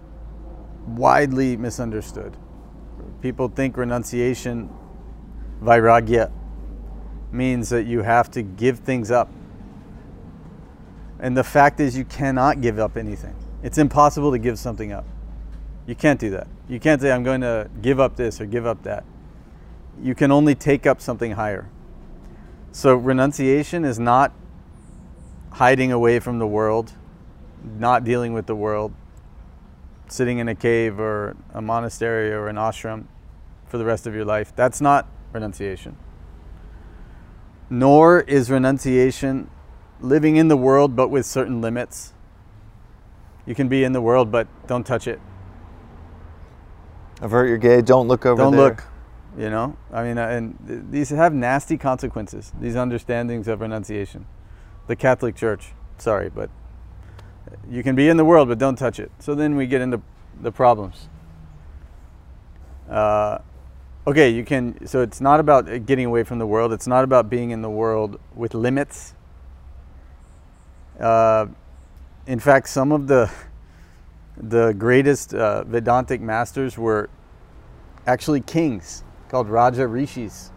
widely 0.87 1.55
misunderstood. 1.55 2.35
People 3.21 3.49
think 3.49 3.75
renunciation, 3.77 4.69
vairagya, 5.61 6.31
means 7.31 7.69
that 7.69 7.83
you 7.83 8.01
have 8.01 8.31
to 8.31 8.41
give 8.41 8.79
things 8.79 9.11
up. 9.11 9.29
And 11.19 11.35
the 11.35 11.43
fact 11.43 11.79
is, 11.79 11.97
you 11.97 12.05
cannot 12.05 12.61
give 12.61 12.79
up 12.79 12.95
anything. 12.95 13.35
It's 13.61 13.77
impossible 13.77 14.31
to 14.31 14.39
give 14.39 14.57
something 14.57 14.93
up. 14.93 15.05
You 15.85 15.95
can't 15.95 16.19
do 16.19 16.29
that. 16.29 16.47
You 16.69 16.79
can't 16.79 17.01
say, 17.01 17.11
I'm 17.11 17.23
going 17.23 17.41
to 17.41 17.69
give 17.81 17.99
up 17.99 18.15
this 18.15 18.39
or 18.39 18.45
give 18.45 18.65
up 18.65 18.83
that. 18.83 19.03
You 20.01 20.15
can 20.15 20.31
only 20.31 20.55
take 20.55 20.85
up 20.87 21.01
something 21.01 21.33
higher. 21.33 21.69
So, 22.71 22.95
renunciation 22.95 23.83
is 23.83 23.99
not 23.99 24.31
hiding 25.53 25.91
away 25.91 26.19
from 26.19 26.39
the 26.39 26.47
world, 26.47 26.93
not 27.77 28.03
dealing 28.03 28.33
with 28.33 28.45
the 28.45 28.55
world, 28.55 28.93
sitting 30.11 30.39
in 30.39 30.47
a 30.47 30.55
cave 30.55 30.99
or 30.99 31.35
a 31.53 31.61
monastery 31.61 32.31
or 32.31 32.47
an 32.47 32.55
ashram 32.55 33.05
for 33.67 33.77
the 33.77 33.85
rest 33.85 34.07
of 34.07 34.15
your 34.15 34.25
life. 34.25 34.53
That's 34.55 34.81
not 34.81 35.07
renunciation. 35.31 35.95
Nor 37.69 38.21
is 38.21 38.49
renunciation 38.49 39.49
living 40.01 40.37
in 40.37 40.47
the 40.47 40.57
world 40.57 40.95
but 40.95 41.09
with 41.09 41.25
certain 41.25 41.61
limits. 41.61 42.13
You 43.45 43.55
can 43.55 43.67
be 43.67 43.83
in 43.83 43.93
the 43.93 44.01
world 44.01 44.31
but 44.31 44.47
don't 44.67 44.85
touch 44.85 45.07
it. 45.07 45.19
Avert 47.21 47.49
your 47.49 47.57
gaze. 47.57 47.83
Don't 47.83 48.07
look 48.07 48.25
over 48.25 48.41
don't 48.41 48.53
there. 48.53 48.69
look. 48.69 48.83
You 49.37 49.49
know, 49.49 49.77
I 49.93 50.03
mean, 50.03 50.17
uh, 50.17 50.27
and 50.27 50.89
these 50.91 51.09
have 51.11 51.33
nasty 51.33 51.77
consequences. 51.77 52.51
These 52.59 52.75
understandings 52.75 53.47
of 53.47 53.61
renunciation. 53.61 54.25
The 54.87 54.95
Catholic 54.95 55.35
Church, 55.35 55.73
sorry, 55.97 56.29
but 56.29 56.49
you 57.69 57.83
can 57.83 57.95
be 57.95 58.09
in 58.09 58.17
the 58.17 58.25
world, 58.25 58.47
but 58.47 58.57
don't 58.57 58.75
touch 58.75 58.99
it. 58.99 59.11
So 59.19 59.35
then 59.35 59.55
we 59.55 59.67
get 59.67 59.81
into 59.81 60.01
the 60.41 60.51
problems. 60.51 61.07
Uh, 62.89 63.39
okay, 64.07 64.29
you 64.29 64.43
can. 64.43 64.87
So 64.87 65.01
it's 65.01 65.21
not 65.21 65.39
about 65.39 65.85
getting 65.85 66.05
away 66.05 66.23
from 66.23 66.39
the 66.39 66.47
world. 66.47 66.73
It's 66.73 66.87
not 66.87 67.03
about 67.03 67.29
being 67.29 67.51
in 67.51 67.61
the 67.61 67.69
world 67.69 68.19
with 68.35 68.53
limits. 68.53 69.13
Uh, 70.99 71.47
in 72.27 72.39
fact, 72.39 72.69
some 72.69 72.91
of 72.91 73.07
the 73.07 73.31
the 74.37 74.73
greatest 74.73 75.33
uh, 75.33 75.63
Vedantic 75.65 76.21
masters 76.21 76.77
were 76.77 77.09
actually 78.07 78.41
kings 78.41 79.03
called 79.29 79.49
Raja 79.49 79.87
Rishis. 79.87 80.51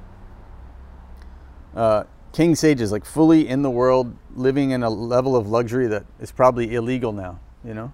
Uh, 1.74 2.04
king 2.32 2.54
sages, 2.54 2.90
like 2.90 3.04
fully 3.04 3.48
in 3.48 3.62
the 3.62 3.70
world, 3.70 4.14
living 4.34 4.70
in 4.70 4.82
a 4.82 4.90
level 4.90 5.36
of 5.36 5.48
luxury 5.48 5.86
that 5.88 6.04
is 6.20 6.32
probably 6.32 6.74
illegal 6.74 7.12
now, 7.12 7.38
you 7.64 7.74
know? 7.74 7.92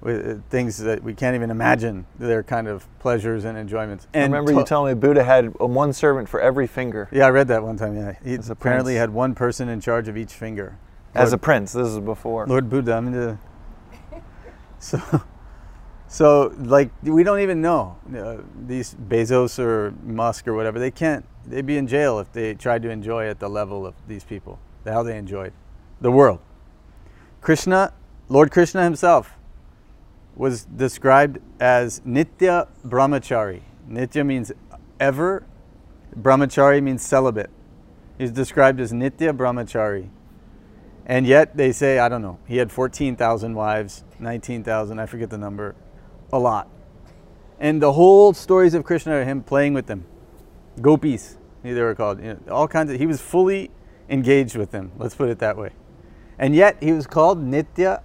With 0.00 0.26
uh, 0.26 0.40
things 0.48 0.78
that 0.78 1.02
we 1.02 1.12
can't 1.12 1.34
even 1.34 1.50
imagine, 1.50 2.06
their 2.18 2.44
kind 2.44 2.68
of 2.68 2.86
pleasures 3.00 3.44
and 3.44 3.58
enjoyments. 3.58 4.06
I 4.14 4.18
And 4.18 4.32
remember 4.32 4.52
you 4.52 4.64
telling 4.64 4.94
me 4.94 5.00
Buddha 5.00 5.24
had 5.24 5.52
uh, 5.60 5.66
one 5.66 5.92
servant 5.92 6.28
for 6.28 6.40
every 6.40 6.68
finger. 6.68 7.08
Yeah, 7.10 7.26
I 7.26 7.30
read 7.30 7.48
that 7.48 7.64
one 7.64 7.76
time, 7.76 7.96
yeah. 7.96 8.14
He 8.22 8.34
apparently 8.34 8.92
prince. 8.92 9.00
had 9.00 9.10
one 9.10 9.34
person 9.34 9.68
in 9.68 9.80
charge 9.80 10.06
of 10.06 10.16
each 10.16 10.32
finger. 10.32 10.78
As 11.14 11.32
a 11.32 11.38
prince, 11.38 11.72
this 11.72 11.88
is 11.88 11.98
before. 11.98 12.46
Lord 12.46 12.70
Buddha. 12.70 12.94
I 12.94 13.00
mean, 13.00 13.12
the, 13.12 13.38
so, 14.78 15.00
so 16.08 16.54
like 16.58 16.90
we 17.02 17.22
don't 17.22 17.40
even 17.40 17.60
know 17.60 17.96
uh, 18.16 18.38
these 18.66 18.94
Bezos 18.94 19.58
or 19.58 19.92
Musk 20.02 20.48
or 20.48 20.54
whatever. 20.54 20.78
They 20.78 20.90
can't. 20.90 21.24
They'd 21.46 21.66
be 21.66 21.76
in 21.76 21.86
jail 21.86 22.18
if 22.18 22.32
they 22.32 22.54
tried 22.54 22.82
to 22.82 22.90
enjoy 22.90 23.28
at 23.28 23.38
the 23.38 23.48
level 23.48 23.86
of 23.86 23.94
these 24.06 24.24
people. 24.24 24.58
How 24.84 25.02
they 25.02 25.18
enjoyed 25.18 25.52
the 26.00 26.10
world. 26.10 26.40
Krishna, 27.42 27.92
Lord 28.28 28.50
Krishna 28.50 28.82
himself, 28.82 29.32
was 30.34 30.64
described 30.64 31.40
as 31.60 32.00
Nitya 32.00 32.68
Brahmachari. 32.86 33.62
Nitya 33.90 34.24
means 34.24 34.50
ever. 34.98 35.44
Brahmachari 36.18 36.82
means 36.82 37.02
celibate. 37.02 37.50
He's 38.16 38.32
described 38.32 38.80
as 38.80 38.92
Nitya 38.92 39.36
Brahmachari. 39.36 40.08
And 41.06 41.26
yet 41.26 41.56
they 41.56 41.72
say, 41.72 41.98
I 41.98 42.08
don't 42.08 42.20
know, 42.20 42.38
he 42.46 42.58
had 42.58 42.70
14,000 42.70 43.54
wives, 43.54 44.04
19,000, 44.18 44.98
I 44.98 45.06
forget 45.06 45.30
the 45.30 45.38
number, 45.38 45.74
a 46.32 46.38
lot. 46.38 46.68
And 47.58 47.82
the 47.82 47.92
whole 47.92 48.32
stories 48.32 48.74
of 48.74 48.84
Krishna 48.84 49.12
are 49.12 49.24
him 49.24 49.42
playing 49.42 49.74
with 49.74 49.86
them. 49.86 50.06
Gopis, 50.80 51.36
they 51.62 51.74
were 51.74 51.94
called. 51.94 52.22
You 52.22 52.38
know, 52.46 52.52
all 52.52 52.68
kinds 52.68 52.92
of, 52.92 52.98
he 52.98 53.06
was 53.06 53.20
fully 53.20 53.70
engaged 54.08 54.56
with 54.56 54.70
them, 54.70 54.92
let's 54.96 55.14
put 55.14 55.28
it 55.28 55.38
that 55.40 55.56
way. 55.56 55.70
And 56.38 56.54
yet 56.54 56.76
he 56.80 56.92
was 56.92 57.06
called 57.06 57.42
Nitya 57.44 58.02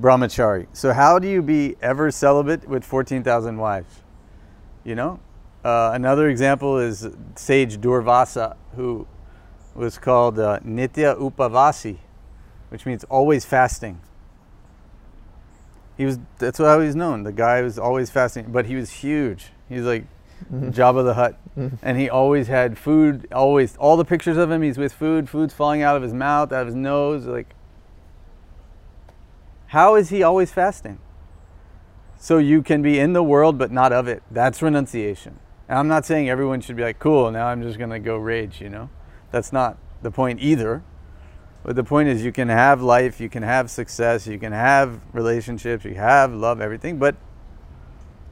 Brahmachari. 0.00 0.66
So 0.72 0.92
how 0.92 1.18
do 1.18 1.28
you 1.28 1.42
be 1.42 1.76
ever 1.80 2.10
celibate 2.10 2.68
with 2.68 2.84
14,000 2.84 3.56
wives? 3.56 4.00
You 4.84 4.94
know? 4.94 5.20
Uh, 5.64 5.90
another 5.92 6.28
example 6.28 6.78
is 6.78 7.08
sage 7.36 7.78
Durvasa, 7.78 8.56
who 8.76 9.06
was 9.74 9.98
called 9.98 10.38
uh, 10.38 10.58
Nitya 10.60 11.18
Upavasi, 11.18 11.98
which 12.70 12.86
means 12.86 13.04
always 13.04 13.44
fasting. 13.44 14.00
He 16.00 16.06
was 16.06 16.18
that's 16.38 16.56
how 16.56 16.80
he's 16.80 16.96
known. 16.96 17.24
The 17.24 17.32
guy 17.32 17.60
was 17.60 17.78
always 17.78 18.08
fasting, 18.08 18.46
but 18.48 18.64
he 18.64 18.74
was 18.74 18.90
huge. 18.90 19.48
He 19.68 19.74
was 19.74 19.84
like 19.84 20.04
mm-hmm. 20.50 20.70
Jabba 20.70 21.04
the 21.04 21.12
Hutt, 21.12 21.38
mm-hmm. 21.54 21.76
and 21.82 21.98
he 21.98 22.08
always 22.08 22.48
had 22.48 22.78
food. 22.78 23.28
Always, 23.30 23.76
all 23.76 23.98
the 23.98 24.04
pictures 24.06 24.38
of 24.38 24.50
him, 24.50 24.62
he's 24.62 24.78
with 24.78 24.94
food. 24.94 25.28
Food's 25.28 25.52
falling 25.52 25.82
out 25.82 25.98
of 25.98 26.02
his 26.02 26.14
mouth, 26.14 26.54
out 26.54 26.62
of 26.62 26.68
his 26.68 26.74
nose. 26.74 27.26
Like, 27.26 27.54
how 29.66 29.94
is 29.94 30.08
he 30.08 30.22
always 30.22 30.50
fasting? 30.50 31.00
So 32.16 32.38
you 32.38 32.62
can 32.62 32.80
be 32.80 32.98
in 32.98 33.12
the 33.12 33.22
world 33.22 33.58
but 33.58 33.70
not 33.70 33.92
of 33.92 34.08
it. 34.08 34.22
That's 34.30 34.62
renunciation. 34.62 35.38
And 35.68 35.78
I'm 35.78 35.88
not 35.88 36.06
saying 36.06 36.30
everyone 36.30 36.62
should 36.62 36.76
be 36.76 36.82
like, 36.82 36.98
cool, 36.98 37.30
now 37.30 37.48
I'm 37.48 37.60
just 37.62 37.76
going 37.76 37.90
to 37.90 37.98
go 37.98 38.16
rage, 38.16 38.62
you 38.62 38.70
know? 38.70 38.88
That's 39.32 39.52
not 39.52 39.76
the 40.00 40.10
point 40.10 40.40
either. 40.40 40.82
But 41.62 41.76
the 41.76 41.84
point 41.84 42.08
is, 42.08 42.24
you 42.24 42.32
can 42.32 42.48
have 42.48 42.80
life, 42.82 43.20
you 43.20 43.28
can 43.28 43.42
have 43.42 43.70
success, 43.70 44.26
you 44.26 44.38
can 44.38 44.52
have 44.52 45.00
relationships, 45.12 45.84
you 45.84 45.94
have 45.94 46.32
love, 46.32 46.60
everything, 46.60 46.98
but 46.98 47.16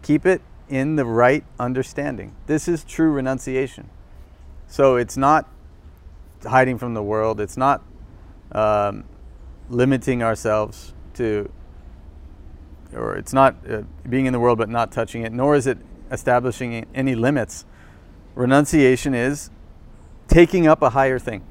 keep 0.02 0.24
it 0.24 0.40
in 0.68 0.96
the 0.96 1.04
right 1.04 1.44
understanding. 1.58 2.34
This 2.46 2.68
is 2.68 2.84
true 2.84 3.10
renunciation. 3.10 3.90
So 4.66 4.96
it's 4.96 5.16
not 5.16 5.48
hiding 6.46 6.78
from 6.78 6.94
the 6.94 7.02
world, 7.02 7.40
it's 7.40 7.56
not 7.56 7.82
um, 8.52 9.04
limiting 9.68 10.22
ourselves 10.22 10.94
to, 11.14 11.50
or 12.94 13.16
it's 13.16 13.32
not 13.32 13.56
uh, 13.68 13.82
being 14.08 14.26
in 14.26 14.32
the 14.32 14.40
world 14.40 14.58
but 14.58 14.68
not 14.68 14.92
touching 14.92 15.22
it, 15.22 15.32
nor 15.32 15.54
is 15.54 15.66
it 15.66 15.78
establishing 16.10 16.86
any 16.94 17.14
limits. 17.14 17.64
Renunciation 18.34 19.14
is 19.14 19.50
taking 20.28 20.66
up 20.66 20.80
a 20.82 20.90
higher 20.90 21.18
thing, 21.18 21.44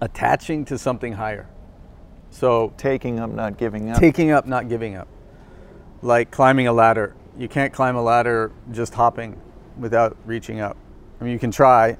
attaching 0.00 0.64
to 0.66 0.78
something 0.78 1.14
higher. 1.14 1.48
So 2.30 2.72
Taking 2.76 3.18
up, 3.20 3.30
not 3.30 3.56
giving 3.56 3.90
up. 3.90 3.98
taking 3.98 4.30
up, 4.30 4.46
not 4.46 4.68
giving 4.68 4.94
up. 4.96 5.08
Like 6.02 6.30
climbing 6.30 6.66
a 6.66 6.72
ladder. 6.72 7.14
You 7.38 7.48
can't 7.48 7.72
climb 7.72 7.96
a 7.96 8.02
ladder 8.02 8.52
just 8.72 8.94
hopping 8.94 9.40
without 9.78 10.16
reaching 10.26 10.60
up. 10.60 10.76
I 11.20 11.24
mean, 11.24 11.32
you 11.32 11.38
can 11.38 11.50
try, 11.50 11.96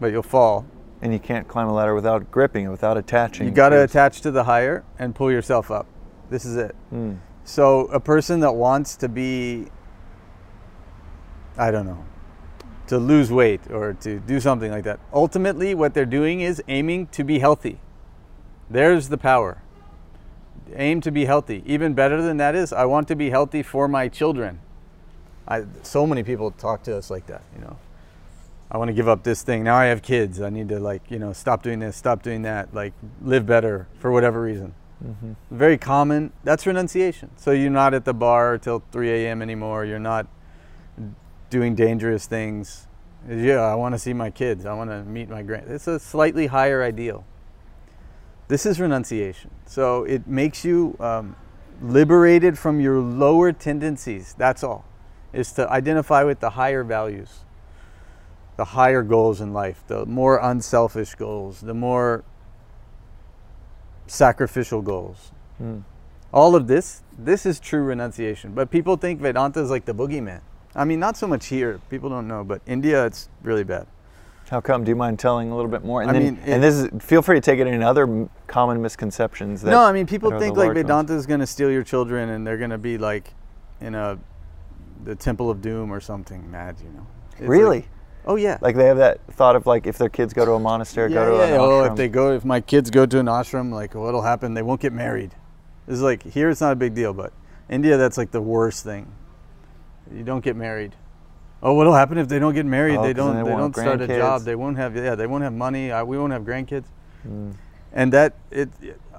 but 0.00 0.08
you'll 0.12 0.22
fall. 0.22 0.64
and 1.02 1.12
you 1.14 1.18
can't 1.18 1.48
climb 1.48 1.66
a 1.68 1.72
ladder 1.72 1.94
without 1.94 2.30
gripping 2.30 2.70
without 2.70 2.98
attaching. 2.98 3.46
You 3.46 3.52
got 3.52 3.70
to 3.70 3.82
attach 3.82 4.20
to 4.20 4.30
the 4.30 4.44
higher 4.44 4.84
and 4.98 5.14
pull 5.14 5.30
yourself 5.32 5.70
up. 5.70 5.86
This 6.28 6.44
is 6.44 6.56
it. 6.56 6.76
Mm. 6.92 7.18
So, 7.44 7.86
a 7.86 7.98
person 7.98 8.40
that 8.40 8.52
wants 8.52 8.96
to 8.96 9.08
be, 9.08 9.66
I 11.56 11.70
don't 11.70 11.86
know, 11.86 12.04
to 12.90 12.98
lose 12.98 13.30
weight 13.30 13.60
or 13.70 13.94
to 13.94 14.18
do 14.18 14.40
something 14.40 14.72
like 14.72 14.82
that, 14.82 14.98
ultimately 15.12 15.76
what 15.76 15.94
they're 15.94 16.04
doing 16.04 16.40
is 16.40 16.60
aiming 16.66 17.06
to 17.06 17.22
be 17.22 17.38
healthy. 17.38 17.78
There's 18.68 19.08
the 19.08 19.16
power. 19.16 19.62
Aim 20.74 21.00
to 21.02 21.12
be 21.12 21.24
healthy. 21.24 21.62
Even 21.66 21.94
better 21.94 22.20
than 22.20 22.36
that 22.38 22.56
is, 22.56 22.72
I 22.72 22.86
want 22.86 23.06
to 23.06 23.14
be 23.14 23.30
healthy 23.30 23.62
for 23.62 23.86
my 23.86 24.08
children. 24.08 24.58
I, 25.46 25.66
so 25.84 26.04
many 26.04 26.24
people 26.24 26.50
talk 26.50 26.82
to 26.84 26.96
us 26.96 27.10
like 27.10 27.26
that, 27.26 27.42
you 27.54 27.60
know. 27.60 27.76
I 28.72 28.76
want 28.76 28.88
to 28.88 28.92
give 28.92 29.08
up 29.08 29.22
this 29.22 29.42
thing. 29.42 29.62
Now 29.62 29.76
I 29.76 29.84
have 29.86 30.02
kids. 30.02 30.40
I 30.40 30.50
need 30.50 30.68
to 30.70 30.80
like, 30.80 31.08
you 31.12 31.20
know, 31.20 31.32
stop 31.32 31.62
doing 31.62 31.78
this, 31.78 31.96
stop 31.96 32.24
doing 32.24 32.42
that, 32.42 32.74
like 32.74 32.92
live 33.22 33.46
better 33.46 33.86
for 34.00 34.10
whatever 34.10 34.42
reason 34.42 34.74
Mm-hmm. 35.02 35.32
very 35.50 35.78
common. 35.78 36.30
That's 36.44 36.66
renunciation. 36.66 37.30
So 37.36 37.52
you're 37.52 37.70
not 37.70 37.94
at 37.94 38.04
the 38.04 38.12
bar 38.12 38.58
till 38.58 38.82
3 38.92 39.10
a.m. 39.10 39.40
anymore. 39.40 39.86
You're 39.86 39.98
not 39.98 40.26
doing 41.50 41.74
dangerous 41.74 42.26
things. 42.26 42.86
Yeah, 43.28 43.60
I 43.60 43.74
want 43.74 43.94
to 43.94 43.98
see 43.98 44.14
my 44.14 44.30
kids. 44.30 44.64
I 44.64 44.72
want 44.72 44.90
to 44.90 45.04
meet 45.04 45.28
my 45.28 45.42
grand. 45.42 45.70
It's 45.70 45.86
a 45.86 45.98
slightly 45.98 46.46
higher 46.46 46.82
ideal. 46.82 47.24
This 48.48 48.64
is 48.64 48.80
renunciation. 48.80 49.50
So 49.66 50.04
it 50.04 50.26
makes 50.26 50.64
you 50.64 50.96
um, 50.98 51.36
liberated 51.82 52.58
from 52.58 52.80
your 52.80 52.98
lower 52.98 53.52
tendencies. 53.52 54.34
That's 54.38 54.64
all. 54.64 54.84
Is 55.32 55.52
to 55.52 55.70
identify 55.70 56.24
with 56.24 56.40
the 56.40 56.50
higher 56.50 56.82
values, 56.82 57.40
the 58.56 58.64
higher 58.64 59.02
goals 59.02 59.40
in 59.40 59.52
life, 59.52 59.84
the 59.86 60.06
more 60.06 60.38
unselfish 60.42 61.14
goals, 61.14 61.60
the 61.60 61.74
more 61.74 62.24
sacrificial 64.06 64.82
goals. 64.82 65.30
Mm. 65.62 65.84
All 66.32 66.56
of 66.56 66.66
this, 66.66 67.02
this 67.16 67.46
is 67.46 67.60
true 67.60 67.82
renunciation. 67.82 68.54
But 68.54 68.70
people 68.70 68.96
think 68.96 69.20
Vedanta 69.20 69.60
is 69.60 69.70
like 69.70 69.84
the 69.84 69.94
boogeyman. 69.94 70.40
I 70.74 70.84
mean, 70.84 71.00
not 71.00 71.16
so 71.16 71.26
much 71.26 71.46
here. 71.46 71.80
People 71.90 72.08
don't 72.10 72.28
know, 72.28 72.44
but 72.44 72.62
India, 72.66 73.04
it's 73.06 73.28
really 73.42 73.64
bad. 73.64 73.86
How 74.50 74.60
come? 74.60 74.82
Do 74.84 74.88
you 74.90 74.96
mind 74.96 75.18
telling 75.18 75.50
a 75.50 75.56
little 75.56 75.70
bit 75.70 75.84
more? 75.84 76.02
And 76.02 76.10
I 76.10 76.14
then, 76.14 76.22
mean, 76.22 76.38
it- 76.44 76.52
and 76.54 76.62
this 76.62 76.74
is 76.74 76.88
feel 77.00 77.22
free 77.22 77.36
to 77.36 77.40
take 77.40 77.60
it 77.60 77.66
in 77.68 77.82
other 77.82 78.28
common 78.48 78.82
misconceptions. 78.82 79.62
That, 79.62 79.70
no, 79.70 79.80
I 79.80 79.92
mean, 79.92 80.06
people 80.06 80.30
think 80.30 80.56
like 80.56 80.66
large 80.66 80.76
ones. 80.76 80.82
Vedanta 80.86 81.14
is 81.14 81.26
going 81.26 81.40
to 81.40 81.46
steal 81.46 81.70
your 81.70 81.84
children 81.84 82.30
and 82.30 82.44
they're 82.46 82.58
going 82.58 82.70
to 82.70 82.78
be 82.78 82.98
like 82.98 83.32
in 83.80 83.94
a 83.94 84.18
the 85.04 85.14
Temple 85.14 85.50
of 85.50 85.62
Doom 85.62 85.92
or 85.92 86.00
something 86.00 86.50
mad, 86.50 86.76
you 86.82 86.90
know. 86.90 87.06
It's 87.32 87.40
like- 87.42 87.48
Really? 87.48 87.88
oh 88.26 88.36
yeah. 88.36 88.58
Like 88.60 88.76
they 88.76 88.86
have 88.86 88.98
that 88.98 89.20
thought 89.34 89.54
of 89.56 89.66
like 89.66 89.86
if 89.86 89.96
their 89.98 90.08
kids 90.10 90.34
go 90.34 90.44
to 90.44 90.52
a 90.52 90.58
monastery, 90.60 91.12
yeah, 91.12 91.24
go 91.24 91.30
to 91.30 91.36
yeah. 91.38 91.54
an 91.54 91.60
Oh, 91.60 91.68
ashram. 91.68 91.90
if 91.92 91.96
they 91.96 92.08
go, 92.08 92.32
if 92.32 92.44
my 92.44 92.60
kids 92.60 92.90
go 92.90 93.06
to 93.06 93.18
an 93.20 93.26
ashram, 93.26 93.72
like 93.72 93.94
what'll 93.94 94.22
happen? 94.22 94.54
They 94.54 94.62
won't 94.62 94.80
get 94.80 94.92
married. 94.92 95.30
This 95.86 95.94
is 95.96 96.02
like 96.02 96.22
here, 96.24 96.50
it's 96.50 96.60
not 96.60 96.72
a 96.72 96.76
big 96.76 96.94
deal, 96.94 97.12
but 97.14 97.32
India, 97.68 97.96
that's 97.96 98.18
like 98.18 98.30
the 98.32 98.42
worst 98.42 98.84
thing. 98.84 99.10
You 100.14 100.24
don't 100.24 100.42
get 100.44 100.56
married. 100.56 100.94
Oh, 101.62 101.74
what'll 101.74 101.94
happen 101.94 102.16
if 102.18 102.28
they 102.28 102.38
don't 102.38 102.54
get 102.54 102.66
married? 102.66 102.96
Oh, 102.96 103.02
they 103.02 103.12
don't. 103.12 103.36
they 103.36 103.42
They, 103.50 103.56
don't 103.56 103.74
start 103.76 104.00
a 104.00 104.06
job. 104.06 104.42
They 104.42 104.54
won't 104.54 104.76
have. 104.78 104.96
Yeah, 104.96 105.14
they 105.14 105.26
won't 105.26 105.44
have 105.44 105.52
money. 105.52 105.92
I, 105.92 106.02
we 106.02 106.18
won't 106.18 106.32
have 106.32 106.42
grandkids. 106.42 106.86
Mm. 107.26 107.54
And 107.92 108.12
that 108.12 108.34
it. 108.50 108.70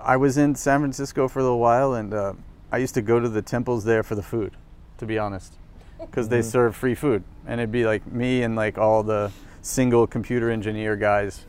I 0.03 0.17
was 0.17 0.37
in 0.37 0.55
San 0.55 0.79
Francisco 0.79 1.27
for 1.27 1.39
a 1.39 1.43
little 1.43 1.59
while, 1.59 1.93
and 1.93 2.13
uh, 2.13 2.33
I 2.71 2.77
used 2.77 2.95
to 2.95 3.01
go 3.01 3.19
to 3.19 3.29
the 3.29 3.41
temples 3.43 3.83
there 3.83 4.01
for 4.01 4.15
the 4.15 4.23
food, 4.23 4.53
to 4.97 5.05
be 5.05 5.19
honest, 5.19 5.53
because 5.99 6.29
they 6.29 6.39
Mhm. 6.39 6.51
serve 6.51 6.75
free 6.75 6.95
food, 6.95 7.23
and 7.45 7.61
it'd 7.61 7.71
be 7.71 7.85
like 7.85 8.11
me 8.11 8.41
and 8.41 8.55
like 8.55 8.79
all 8.79 9.03
the 9.03 9.31
single 9.61 10.07
computer 10.07 10.49
engineer 10.49 10.95
guys, 10.95 11.45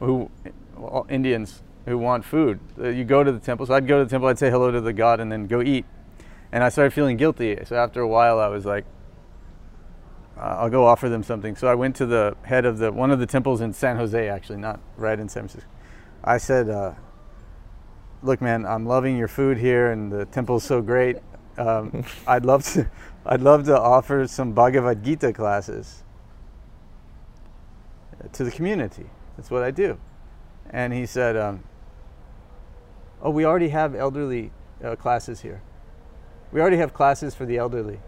who 0.00 0.28
all 0.76 1.06
Indians 1.08 1.62
who 1.86 1.96
want 1.98 2.24
food. 2.24 2.58
Uh, 2.80 2.88
You 2.88 3.04
go 3.04 3.22
to 3.22 3.30
the 3.30 3.38
temple, 3.38 3.66
so 3.66 3.74
I'd 3.74 3.86
go 3.86 3.98
to 3.98 4.04
the 4.04 4.10
temple, 4.10 4.28
I'd 4.28 4.38
say 4.38 4.50
hello 4.50 4.72
to 4.72 4.80
the 4.80 4.92
god, 4.92 5.20
and 5.20 5.30
then 5.30 5.46
go 5.46 5.62
eat. 5.62 5.84
And 6.52 6.62
I 6.62 6.68
started 6.68 6.92
feeling 6.92 7.16
guilty. 7.16 7.58
So 7.64 7.76
after 7.76 8.02
a 8.02 8.08
while, 8.08 8.38
I 8.38 8.48
was 8.48 8.66
like, 8.66 8.84
uh, 10.36 10.56
I'll 10.60 10.70
go 10.70 10.86
offer 10.86 11.08
them 11.08 11.22
something. 11.22 11.56
So 11.56 11.66
I 11.66 11.74
went 11.74 11.96
to 11.96 12.06
the 12.06 12.36
head 12.42 12.64
of 12.66 12.78
the 12.78 12.92
one 12.92 13.10
of 13.10 13.18
the 13.18 13.26
temples 13.26 13.60
in 13.60 13.72
San 13.72 13.96
Jose, 13.96 14.28
actually, 14.28 14.58
not 14.58 14.80
right 14.96 15.18
in 15.18 15.28
San 15.28 15.42
Francisco. 15.42 15.68
I 16.24 16.38
said, 16.38 16.68
uh, 16.68 16.92
"Look, 18.22 18.40
man, 18.40 18.66
I'm 18.66 18.86
loving 18.86 19.16
your 19.16 19.28
food 19.28 19.58
here, 19.58 19.90
and 19.92 20.10
the 20.10 20.26
temple's 20.26 20.64
so 20.64 20.82
great. 20.82 21.18
Um, 21.58 22.04
I'd 22.26 22.44
love 22.44 22.64
to, 22.72 22.90
I'd 23.26 23.40
love 23.40 23.64
to 23.66 23.78
offer 23.78 24.26
some 24.26 24.52
Bhagavad 24.52 25.04
Gita 25.04 25.32
classes 25.32 26.02
to 28.32 28.44
the 28.44 28.50
community. 28.50 29.06
That's 29.36 29.50
what 29.50 29.62
I 29.62 29.70
do." 29.70 29.98
And 30.70 30.92
he 30.92 31.06
said, 31.06 31.36
um, 31.36 31.62
"Oh, 33.20 33.30
we 33.30 33.44
already 33.44 33.68
have 33.68 33.94
elderly 33.94 34.50
uh, 34.82 34.96
classes 34.96 35.42
here. 35.42 35.62
We 36.52 36.60
already 36.60 36.76
have 36.76 36.92
classes 36.94 37.34
for 37.34 37.46
the 37.46 37.56
elderly." 37.58 37.98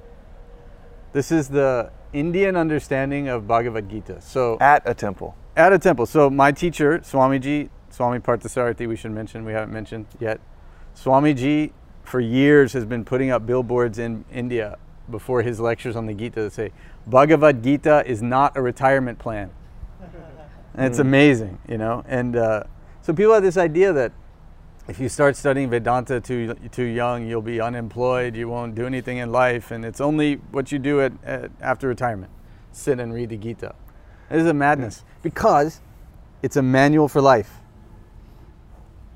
This 1.12 1.30
is 1.30 1.49
the 1.49 1.90
Indian 2.12 2.57
understanding 2.57 3.28
of 3.28 3.47
Bhagavad 3.47 3.88
Gita. 3.88 4.20
So 4.20 4.57
At 4.61 4.82
a 4.84 4.95
temple. 4.95 5.34
at 5.57 5.72
a 5.72 5.78
temple. 5.78 6.07
So 6.07 6.28
my 6.28 6.51
teacher, 6.53 6.99
Swamiji, 7.01 7.68
Swami 7.90 8.18
Parthasarathy, 8.18 8.88
we 8.88 8.97
should 8.97 9.12
mention, 9.12 9.45
we 9.45 9.53
haven't 9.53 9.72
mentioned 9.72 10.07
yet. 10.18 10.40
Swamiji, 10.97 11.70
for 12.03 12.18
years, 12.20 12.72
has 12.72 12.84
been 12.84 13.05
putting 13.05 13.30
up 13.30 13.47
billboards 13.47 13.99
in 13.99 14.24
India 14.32 14.76
before 15.11 15.42
his 15.42 15.61
lectures 15.61 15.95
on 15.97 16.07
the 16.07 16.14
Gita 16.14 16.42
that 16.42 16.53
say, 16.53 16.70
Bhagavad 17.07 17.62
Gita 17.62 18.03
is 18.07 18.20
not 18.22 18.57
a 18.57 18.62
retirement 18.62 19.18
plan. 19.18 19.51
And 20.74 20.86
it's 20.90 20.99
Mm. 20.99 21.03
amazing, 21.03 21.59
you 21.68 21.78
know. 21.78 22.03
And 22.09 22.34
uh, 22.36 22.64
so 23.03 23.12
people 23.12 23.34
have 23.34 23.42
this 23.42 23.57
idea 23.57 23.92
that 23.92 24.12
if 24.87 25.01
you 25.01 25.09
start 25.09 25.37
studying 25.37 25.70
Vedanta 25.70 26.20
too 26.20 26.55
too 26.70 26.85
young, 26.85 27.26
you'll 27.26 27.43
be 27.43 27.61
unemployed. 27.61 28.37
You 28.37 28.49
won't 28.49 28.74
do 28.74 28.87
anything 28.87 29.18
in 29.18 29.32
life, 29.32 29.70
and 29.70 29.85
it's 29.85 30.01
only 30.01 30.37
what 30.51 30.70
you 30.72 30.78
do 30.78 31.01
at, 31.01 31.12
at 31.24 31.51
after 31.61 31.89
retirement: 31.89 32.30
sit 32.72 33.01
and 33.01 33.12
read 33.12 33.30
the 33.30 33.37
Gita. 33.37 33.74
It 34.30 34.39
is 34.39 34.47
a 34.47 34.55
madness 34.55 35.05
because 35.22 35.80
it's 36.43 36.57
a 36.57 36.62
manual 36.62 37.09
for 37.09 37.20
life. 37.20 37.61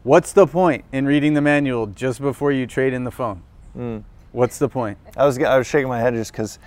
What's 0.05 0.33
the 0.33 0.47
point 0.47 0.85
in 0.93 1.05
reading 1.07 1.35
the 1.35 1.43
manual 1.43 1.87
just 1.87 2.21
before 2.21 2.51
you 2.51 2.67
trade 2.67 2.95
in 2.95 3.05
the 3.05 3.11
phone? 3.11 3.43
Mm. 3.77 4.05
What's 4.33 4.59
the 4.59 4.69
point? 4.69 4.97
I 5.17 5.27
was 5.27 5.39
I 5.39 5.59
was 5.59 5.67
shaking 5.67 5.89
my 5.89 6.01
head 6.01 6.15
just 6.15 6.33
because 6.33 6.59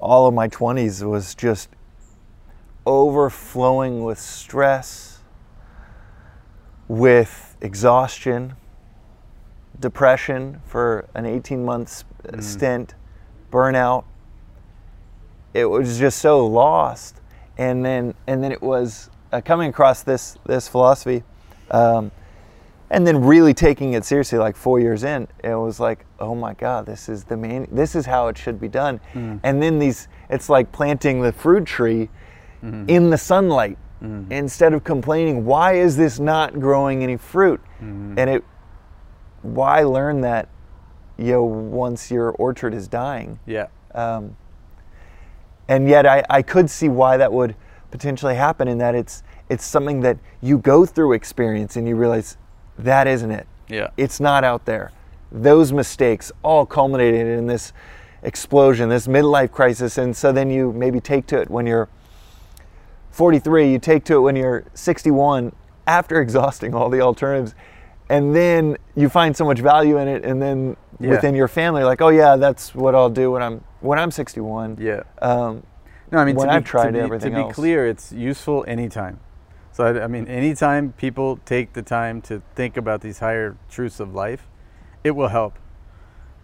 all 0.00 0.26
of 0.26 0.34
my 0.34 0.48
twenties 0.48 1.04
was 1.04 1.34
just 1.34 1.68
overflowing 2.86 4.02
with 4.02 4.18
stress, 4.18 5.20
with 6.88 7.47
exhaustion, 7.60 8.54
depression 9.80 10.60
for 10.66 11.06
an 11.14 11.26
eighteen 11.26 11.64
month 11.64 12.04
Mm. 12.24 12.42
stint, 12.42 12.94
burnout. 13.52 14.04
It 15.54 15.64
was 15.66 15.98
just 15.98 16.18
so 16.18 16.46
lost, 16.46 17.20
and 17.56 17.84
then 17.84 18.14
and 18.26 18.42
then 18.42 18.52
it 18.52 18.60
was 18.62 19.08
uh, 19.32 19.40
coming 19.40 19.70
across 19.70 20.02
this 20.02 20.36
this 20.46 20.68
philosophy. 20.68 21.22
Um, 21.70 22.10
and 22.90 23.06
then 23.06 23.22
really 23.22 23.52
taking 23.52 23.92
it 23.92 24.04
seriously 24.04 24.38
like 24.38 24.56
four 24.56 24.80
years 24.80 25.04
in 25.04 25.28
it 25.44 25.54
was 25.54 25.78
like 25.78 26.06
oh 26.20 26.34
my 26.34 26.54
god 26.54 26.86
this 26.86 27.10
is 27.10 27.22
the 27.24 27.36
main 27.36 27.68
this 27.70 27.94
is 27.94 28.06
how 28.06 28.28
it 28.28 28.38
should 28.38 28.58
be 28.58 28.66
done 28.68 28.98
Mm. 29.12 29.40
and 29.42 29.62
then 29.62 29.78
these 29.78 30.08
it's 30.30 30.48
like 30.48 30.72
planting 30.72 31.20
the 31.20 31.30
fruit 31.30 31.66
tree 31.66 32.08
Mhm. 32.64 32.88
in 32.88 33.10
the 33.10 33.18
sunlight 33.18 33.76
Mhm. 34.02 34.30
instead 34.30 34.72
of 34.74 34.84
complaining 34.84 35.44
why 35.44 35.72
is 35.72 35.96
this 35.96 36.18
not 36.20 36.60
growing 36.60 37.02
any 37.02 37.16
fruit 37.16 37.60
Mhm. 37.82 38.14
and 38.16 38.30
it 38.30 38.44
why 39.42 39.82
learn 39.82 40.20
that 40.20 40.48
you 41.16 41.32
know 41.32 41.42
once 41.44 42.10
your 42.10 42.30
orchard 42.32 42.74
is 42.74 42.86
dying 42.88 43.38
Yeah. 43.46 43.66
um, 43.94 44.36
and 45.68 45.88
yet 45.88 46.06
I, 46.06 46.22
I 46.30 46.42
could 46.42 46.70
see 46.70 46.88
why 46.88 47.16
that 47.16 47.32
would 47.32 47.54
potentially 47.90 48.34
happen 48.36 48.68
in 48.68 48.78
that 48.78 48.94
it's 48.94 49.22
it's 49.48 49.64
something 49.64 50.00
that 50.02 50.18
you 50.42 50.58
go 50.58 50.84
through 50.84 51.14
experience 51.14 51.76
and 51.76 51.88
you 51.88 51.96
realize 51.96 52.36
that 52.78 53.06
isn't 53.06 53.30
it. 53.30 53.46
Yeah. 53.68 53.88
It's 53.96 54.20
not 54.20 54.44
out 54.44 54.66
there. 54.66 54.90
Those 55.32 55.72
mistakes 55.72 56.30
all 56.42 56.66
culminated 56.66 57.26
in 57.26 57.46
this 57.46 57.72
explosion, 58.22 58.90
this 58.90 59.06
midlife 59.06 59.50
crisis. 59.50 59.96
And 59.96 60.14
so 60.14 60.32
then 60.32 60.50
you 60.50 60.70
maybe 60.72 61.00
take 61.00 61.26
to 61.28 61.40
it 61.40 61.50
when 61.50 61.66
you're 61.66 61.88
43, 63.18 63.72
you 63.72 63.78
take 63.80 64.04
to 64.04 64.14
it 64.14 64.20
when 64.20 64.36
you're 64.36 64.64
61 64.74 65.52
after 65.88 66.20
exhausting 66.26 66.72
all 66.72 66.88
the 66.88 67.00
alternatives. 67.00 67.52
And 68.08 68.34
then 68.34 68.76
you 68.94 69.08
find 69.08 69.36
so 69.36 69.44
much 69.44 69.58
value 69.58 69.98
in 69.98 70.06
it, 70.06 70.24
and 70.24 70.40
then 70.40 70.76
Yeah. 71.00 71.10
within 71.10 71.34
your 71.34 71.48
family, 71.48 71.82
like, 71.82 72.00
oh 72.00 72.10
yeah, 72.10 72.36
that's 72.36 72.74
what 72.76 72.94
I'll 72.94 73.10
do 73.10 73.32
when 73.32 73.42
I'm 73.42 73.64
when 73.80 73.98
I'm 73.98 74.10
61. 74.12 74.78
Yeah. 74.80 75.02
Um, 75.20 75.64
No, 76.12 76.18
I 76.18 76.24
mean, 76.24 76.36
when 76.36 76.46
to 76.46 76.52
be, 76.52 76.56
I've 76.56 76.64
tried 76.64 76.86
to 76.86 76.92
be, 76.92 77.00
everything 77.00 77.32
to 77.32 77.36
be 77.38 77.42
else. 77.42 77.54
clear, 77.54 77.86
it's 77.88 78.12
useful 78.12 78.64
anytime. 78.68 79.18
So, 79.72 79.84
I, 79.84 80.04
I 80.04 80.06
mean, 80.06 80.26
anytime 80.28 80.92
people 80.92 81.38
take 81.44 81.72
the 81.72 81.82
time 81.82 82.22
to 82.22 82.40
think 82.54 82.76
about 82.76 83.00
these 83.02 83.18
higher 83.18 83.56
truths 83.68 84.00
of 84.00 84.14
life, 84.14 84.48
it 85.04 85.10
will 85.10 85.28
help. 85.28 85.58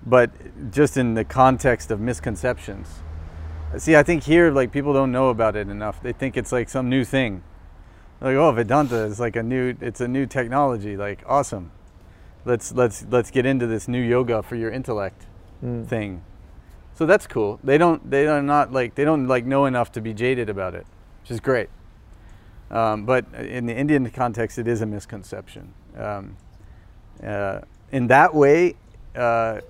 But 0.05 0.31
just 0.71 0.97
in 0.97 1.15
the 1.15 1.25
context 1.25 1.91
of 1.91 1.99
misconceptions. 2.01 2.89
See, 3.79 3.97
I 3.97 4.03
think 4.03 4.25
here, 4.25 4.51
like, 4.51 4.73
people 4.73 4.93
don't 4.93 5.13
know 5.13 5.31
about 5.31 5.57
it 5.57 5.69
enough. 5.69 6.03
They 6.03 6.13
think 6.13 6.37
it's 6.37 6.53
like 6.53 6.69
some 6.69 6.89
new 6.89 7.05
thing. 7.05 7.43
Like, 8.21 8.37
oh, 8.37 8.53
Vedanta 8.53 9.05
is 9.05 9.19
like 9.19 9.37
a 9.37 9.43
new, 9.43 9.77
it's 9.81 10.01
a 10.01 10.09
new 10.09 10.27
technology. 10.27 10.97
Like, 10.97 11.23
awesome. 11.27 11.73
Let's, 12.45 12.73
let's, 12.73 13.05
let's 13.11 13.31
get 13.31 13.47
into 13.47 13.67
this 13.67 13.89
new 13.89 14.01
yoga 14.03 14.43
for 14.43 14.57
your 14.57 14.71
intellect 14.71 15.27
Mm. 15.65 15.87
thing. 15.87 16.23
So 16.95 17.07
that's 17.07 17.27
cool. 17.27 17.59
They 17.65 17.79
don't 17.79 18.11
they 18.11 18.27
are 18.27 18.43
not 18.43 18.73
like 18.73 18.95
they 18.95 19.05
don't 19.05 19.27
like 19.27 19.47
know 19.47 19.65
enough 19.65 19.91
to 19.93 20.01
be 20.01 20.13
jaded 20.13 20.49
about 20.49 20.75
it, 20.75 20.87
which 21.23 21.31
is 21.31 21.41
great. 21.41 21.71
Um, 22.71 23.07
but 23.07 23.25
in 23.35 23.67
the 23.67 23.75
Indian 23.75 24.09
context, 24.11 24.59
it 24.59 24.69
is 24.69 24.83
a 24.83 24.87
misconception. 24.87 25.73
Um, 25.97 26.37
uh, 27.23 27.61
in 27.93 28.09
that 28.09 28.35
way, 28.35 28.75
uh, 29.15 29.61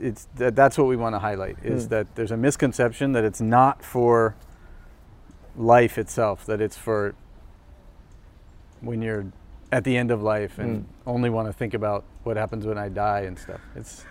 it's 0.00 0.28
that, 0.36 0.54
that's 0.56 0.76
what 0.78 0.86
we 0.86 0.96
want 0.96 1.14
to 1.14 1.18
highlight 1.18 1.56
is 1.62 1.86
Mm. 1.86 1.90
that 1.90 2.14
there's 2.14 2.30
a 2.30 2.36
misconception 2.36 3.12
that 3.12 3.24
it's 3.24 3.40
not 3.40 3.82
for 3.84 4.34
life 5.56 5.98
itself, 5.98 6.44
that 6.46 6.60
it's 6.60 6.76
for 6.76 7.14
when 8.80 9.02
you're 9.02 9.26
at 9.72 9.84
the 9.84 9.96
end 9.96 10.10
of 10.10 10.22
life 10.22 10.58
and 10.58 10.82
Mm. 10.82 10.84
only 11.06 11.30
want 11.30 11.48
to 11.48 11.52
think 11.52 11.74
about 11.74 12.04
what 12.24 12.36
happens 12.36 12.66
when 12.66 12.78
I 12.78 12.88
die 12.88 13.20
and 13.20 13.38
stuff. 13.38 13.60
It's 13.74 14.04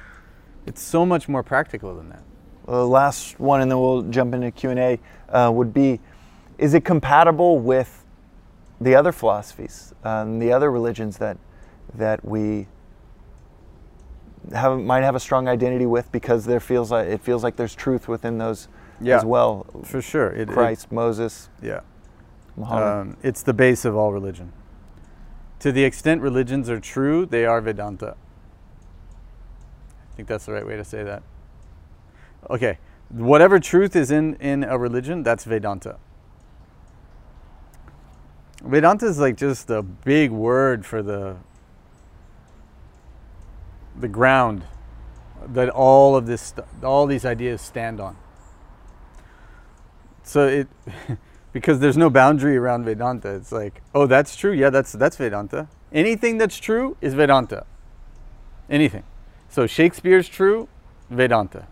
it's 0.66 0.82
so 0.82 1.06
much 1.06 1.30
more 1.30 1.44
practical 1.44 1.96
than 1.96 2.10
that. 2.10 2.24
the 2.68 2.88
last 2.88 3.40
one, 3.40 3.62
and 3.62 3.70
then 3.70 3.80
we'll 3.80 4.02
jump 4.10 4.34
into 4.34 4.50
Q 4.50 4.72
and 4.72 4.80
A. 4.80 5.00
Uh, 5.30 5.52
would 5.52 5.72
be, 5.72 6.00
is 6.58 6.74
it 6.74 6.84
compatible 6.84 7.60
with 7.60 8.04
the 8.82 8.96
other 8.96 9.12
philosophies, 9.12 9.94
um, 10.04 10.40
the 10.40 10.52
other 10.52 10.72
religions 10.72 11.18
that 11.20 11.38
that 11.94 12.26
we 12.26 12.66
have 14.56 14.80
might 14.80 15.04
have 15.04 15.16
a 15.16 15.20
strong 15.20 15.48
identity 15.48 15.86
with 15.86 16.12
because 16.12 16.46
there 16.46 16.60
feels 16.60 16.92
like 16.92 17.08
it 17.08 17.22
feels 17.22 17.44
like 17.44 17.56
there's 17.56 17.76
truth 17.76 18.08
within 18.08 18.38
those 18.38 18.68
Yeah. 19.02 19.18
as 19.18 19.26
well. 19.26 19.66
For 19.84 20.02
sure. 20.02 20.30
It, 20.32 20.42
it- 20.42 20.54
Christ, 20.54 20.92
Moses, 20.92 21.50
yeah. 21.62 21.82
Muhammad. 22.58 22.88
Um, 22.88 23.18
it's 23.22 23.44
the 23.44 23.54
base 23.54 23.84
of 23.86 23.96
all 23.96 24.14
religion. 24.14 24.54
To 25.60 25.72
the 25.72 25.84
extent 25.84 26.22
religions 26.22 26.70
are 26.70 26.80
true, 26.80 27.26
they 27.26 27.46
are 27.46 27.60
Vedanta. 27.62 28.16
I 30.12 30.16
think 30.16 30.28
that's 30.28 30.46
the 30.46 30.54
right 30.54 30.66
way 30.66 30.78
to 30.78 30.84
say 30.86 31.04
that. 31.04 31.24
Okay, 32.50 32.78
whatever 33.10 33.60
truth 33.60 33.96
is 33.96 34.12
in, 34.12 34.36
in 34.36 34.64
a 34.64 34.78
religion, 34.78 35.24
that's 35.24 35.44
Vedanta. 35.44 35.98
Vedanta 38.64 39.06
is 39.08 39.20
like 39.20 39.36
just 39.38 39.70
a 39.70 39.82
big 39.82 40.32
word 40.32 40.86
for 40.86 41.04
the 41.04 41.36
the 44.00 44.08
ground 44.08 44.64
that 45.48 45.70
all 45.70 46.16
of 46.16 46.26
this 46.26 46.54
all 46.84 47.06
these 47.06 47.26
ideas 47.26 47.62
stand 47.62 48.00
on. 48.00 48.16
So 50.24 50.48
it 50.48 50.68
because 51.54 51.80
there's 51.80 51.98
no 51.98 52.10
boundary 52.10 52.58
around 52.58 52.84
Vedanta. 52.84 53.30
It's 53.30 53.52
like, 53.52 53.82
oh, 53.94 54.08
that's 54.08 54.36
true. 54.36 54.52
Yeah, 54.52 54.70
that's 54.70 54.92
that's 54.92 55.18
Vedanta. 55.18 55.68
Anything 55.92 56.38
that's 56.38 56.58
true 56.58 56.98
is 57.00 57.14
Vedanta. 57.14 57.66
Anything. 58.70 59.04
So 59.48 59.68
Shakespeare's 59.68 60.28
true, 60.28 60.68
Vedanta. 61.10 61.68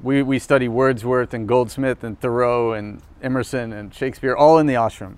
We 0.00 0.22
we 0.22 0.38
study 0.38 0.68
Wordsworth 0.68 1.32
and 1.32 1.48
Goldsmith 1.48 2.04
and 2.04 2.20
Thoreau 2.20 2.72
and 2.72 3.00
Emerson 3.22 3.72
and 3.72 3.94
Shakespeare 3.94 4.36
all 4.36 4.58
in 4.58 4.66
the 4.66 4.74
ashram. 4.74 5.16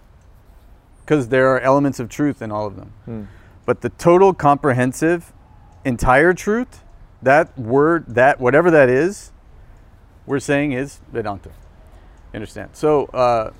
Because 1.00 1.28
there 1.28 1.48
are 1.54 1.60
elements 1.60 1.98
of 1.98 2.08
truth 2.08 2.40
in 2.40 2.52
all 2.52 2.66
of 2.66 2.76
them. 2.76 2.92
Hmm. 3.04 3.22
But 3.66 3.80
the 3.80 3.88
total 3.88 4.32
comprehensive 4.32 5.32
entire 5.84 6.32
truth, 6.34 6.82
that 7.22 7.56
word, 7.58 8.04
that 8.08 8.40
whatever 8.40 8.70
that 8.70 8.88
is, 8.88 9.32
we're 10.26 10.38
saying 10.40 10.72
is 10.72 11.00
Vedanta. 11.12 11.48
You 12.32 12.36
understand? 12.36 12.70
So 12.74 13.06
uh, 13.06 13.52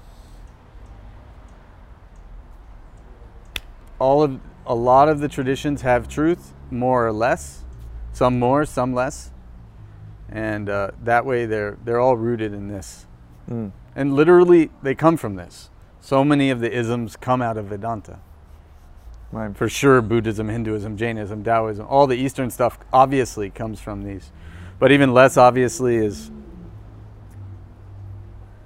all 3.99 4.23
of 4.23 4.41
a 4.67 4.75
lot 4.75 5.09
of 5.09 5.21
the 5.21 5.29
traditions 5.29 5.83
have 5.83 6.09
truth, 6.09 6.53
more 6.71 7.07
or 7.07 7.13
less, 7.13 7.65
some 8.13 8.39
more, 8.39 8.65
some 8.65 8.95
less, 8.95 9.31
and 10.29 10.69
uh, 10.69 10.91
that 11.03 11.25
way 11.27 11.47
they're 11.47 11.77
they're 11.85 12.01
all 12.01 12.17
rooted 12.17 12.53
in 12.53 12.69
this, 12.69 13.07
Mm. 13.51 13.73
and 13.97 14.15
literally 14.15 14.71
they 14.83 14.95
come 14.95 15.17
from 15.17 15.35
this. 15.35 15.71
So 16.01 16.23
many 16.23 16.51
of 16.51 16.61
the 16.61 16.71
isms 16.73 17.17
come 17.17 17.43
out 17.43 17.57
of 17.57 17.67
Vedanta 17.67 18.21
Right. 19.33 19.57
for 19.57 19.69
sure 19.69 20.01
buddhism 20.03 20.49
hinduism 20.49 20.97
jainism 20.97 21.45
taoism 21.45 21.87
all 21.87 22.07
the 22.09 22.17
eastern 22.17 22.51
stuff 22.51 22.79
obviously 22.93 23.49
comes 23.49 23.81
from 23.81 24.03
these 24.03 24.33
but 24.81 24.91
even 24.91 25.15
less 25.15 25.37
obviously 25.37 25.97
is 25.97 26.33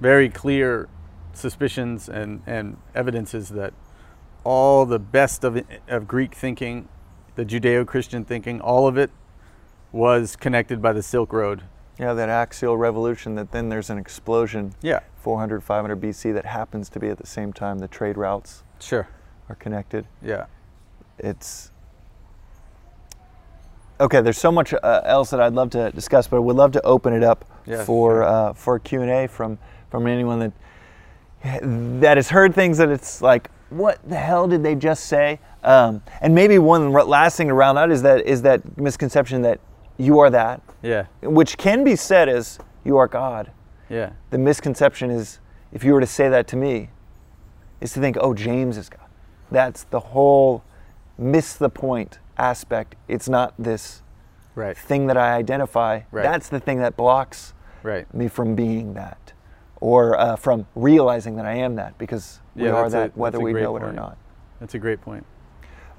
very 0.01 0.29
clear 0.29 0.89
suspicions 1.33 2.09
and, 2.09 2.43
and 2.47 2.77
evidences 2.95 3.51
that 3.51 3.75
all 4.43 4.87
the 4.87 4.99
best 4.99 5.45
of, 5.45 5.63
of 5.89 6.07
greek 6.09 6.35
thinking 6.35 6.89
the 7.37 7.45
judeo-christian 7.45 8.25
thinking 8.25 8.61
all 8.61 8.87
of 8.87 8.97
it 8.97 9.11
was 9.93 10.35
connected 10.37 10.81
by 10.81 10.93
the 10.93 11.03
silk 11.03 11.33
road 11.33 11.63
Yeah, 11.99 12.15
that 12.15 12.29
axial 12.29 12.77
revolution. 12.77 13.37
That 13.37 13.53
then 13.53 13.69
there's 13.69 13.91
an 13.91 13.99
explosion, 13.99 14.75
yeah 14.83 15.01
400, 15.17 15.63
500 15.63 16.01
BC, 16.01 16.35
that 16.35 16.47
happens 16.47 16.89
to 16.91 16.99
be 16.99 17.09
at 17.09 17.19
the 17.19 17.27
same 17.27 17.53
time 17.53 17.79
the 17.79 17.89
trade 17.89 18.17
routes 18.17 18.63
sure 18.81 19.09
are 19.49 19.55
connected. 19.55 20.07
yeah 20.23 20.47
it's 21.19 21.71
okay. 24.01 24.21
There's 24.21 24.39
so 24.39 24.53
much 24.53 24.73
uh, 24.75 25.01
else 25.05 25.31
that 25.31 25.41
I'd 25.41 25.53
love 25.55 25.71
to 25.71 25.91
discuss, 25.91 26.27
but 26.29 26.37
I 26.37 26.41
would 26.41 26.57
love 26.57 26.73
to 26.73 26.83
open 26.85 27.13
it 27.13 27.23
up 27.23 27.45
Yeah, 27.67 27.85
for 27.85 28.15
sure. 28.17 28.23
uh, 28.25 28.53
for 28.53 28.79
Q 28.79 29.03
and 29.03 29.11
A 29.11 29.27
from 29.29 29.59
from 29.91 30.07
anyone 30.07 30.39
that 30.41 30.53
that 32.01 32.17
has 32.17 32.31
heard 32.31 32.55
things 32.55 32.79
that 32.79 32.89
it's 32.89 33.21
like, 33.21 33.51
what 33.71 33.99
the 34.09 34.17
hell 34.17 34.49
did 34.49 34.63
they 34.63 34.75
just 34.75 35.05
say? 35.07 35.41
Um, 35.63 36.03
and 36.21 36.35
maybe 36.35 36.59
one 36.59 36.93
last 36.93 37.37
thing 37.37 37.51
around 37.51 37.77
that 37.77 37.91
is 37.91 38.03
that 38.03 38.27
is 38.27 38.43
that 38.43 38.79
misconception 38.79 39.43
that 39.43 39.61
you 39.97 40.19
are 40.19 40.29
that, 40.31 40.61
yeah 40.83 41.07
which 41.23 41.57
can 41.57 41.85
be 41.85 41.95
said 41.97 42.29
as 42.29 42.59
you 42.85 42.97
are 42.97 43.07
God. 43.07 43.51
yeah 43.89 44.11
The 44.31 44.39
misconception 44.39 45.11
is, 45.11 45.39
if 45.73 45.85
you 45.85 45.93
were 45.95 46.01
to 46.01 46.07
say 46.07 46.29
that 46.29 46.47
to 46.49 46.57
me, 46.57 46.91
is 47.81 47.93
to 47.93 48.01
think, 48.01 48.17
oh, 48.21 48.35
James 48.35 48.77
is 48.77 48.89
God. 48.89 49.07
That's 49.51 49.85
the 49.85 50.01
whole 50.01 50.65
miss 51.19 51.55
the 51.55 51.69
point 51.71 52.19
aspect. 52.37 52.95
It's 53.09 53.29
not 53.29 53.55
this 53.59 54.03
right 54.55 54.77
thing 54.77 55.07
that 55.09 55.17
I 55.17 55.35
identify. 55.35 56.01
Right. 56.11 56.23
That's 56.23 56.49
the 56.49 56.61
thing 56.61 56.79
that 56.81 56.97
blocks 56.97 57.55
right 57.83 58.13
me 58.15 58.29
from 58.29 58.55
being 58.55 58.95
that, 58.95 59.33
or 59.81 60.19
uh, 60.19 60.37
from 60.37 60.67
realizing 60.75 61.37
that 61.37 61.47
I 61.47 61.55
am 61.55 61.77
that, 61.77 61.97
because 61.99 62.41
we 62.57 62.65
Yeah, 62.65 62.71
are 62.73 62.83
that's 62.89 62.95
a- 62.95 62.97
that 63.11 63.17
whether 63.17 63.39
we 63.41 63.53
great 63.53 63.63
know 63.63 63.77
it 63.77 63.83
or 63.83 63.93
not. 63.93 64.17
that's 64.61 64.75
a 64.75 64.79
great 64.79 65.01
point 65.01 65.25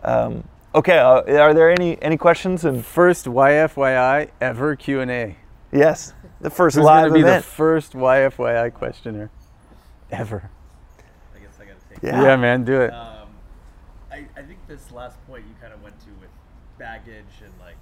Um, 0.03 0.43
okay, 0.74 0.97
uh, 0.99 1.22
are 1.39 1.53
there 1.53 1.70
any 1.72 2.01
any 2.01 2.18
questions? 2.18 2.66
And 2.66 2.86
first 2.86 3.26
yfyi 3.26 4.30
ever 4.41 4.76
q&a 4.76 5.36
yes, 5.72 6.13
the 6.41 6.49
first 6.49 6.76
Who's 6.76 6.86
live 6.86 7.09
going 7.09 7.22
to 7.22 7.28
be 7.28 7.32
the 7.36 7.41
first 7.41 7.93
YFYI 7.93 8.74
questioner 8.74 9.30
ever? 10.11 10.49
I 11.36 11.39
guess 11.39 11.57
I 11.59 11.66
gotta 11.66 11.80
take 11.89 12.03
Yeah. 12.03 12.22
Yeah, 12.22 12.36
man, 12.36 12.63
do 12.63 12.82
it. 12.82 12.91
Um, 12.93 13.30
I, 14.11 14.26
I 14.38 14.41
think 14.43 14.54
this 14.68 14.91
last 14.91 15.18
point 15.28 15.43
you 15.47 15.53
kind 15.61 15.74
of 15.74 15.82
went 15.84 15.99
to 16.01 16.07
with 16.20 16.30
baggage 16.78 17.41
and 17.43 17.51
like, 17.59 17.78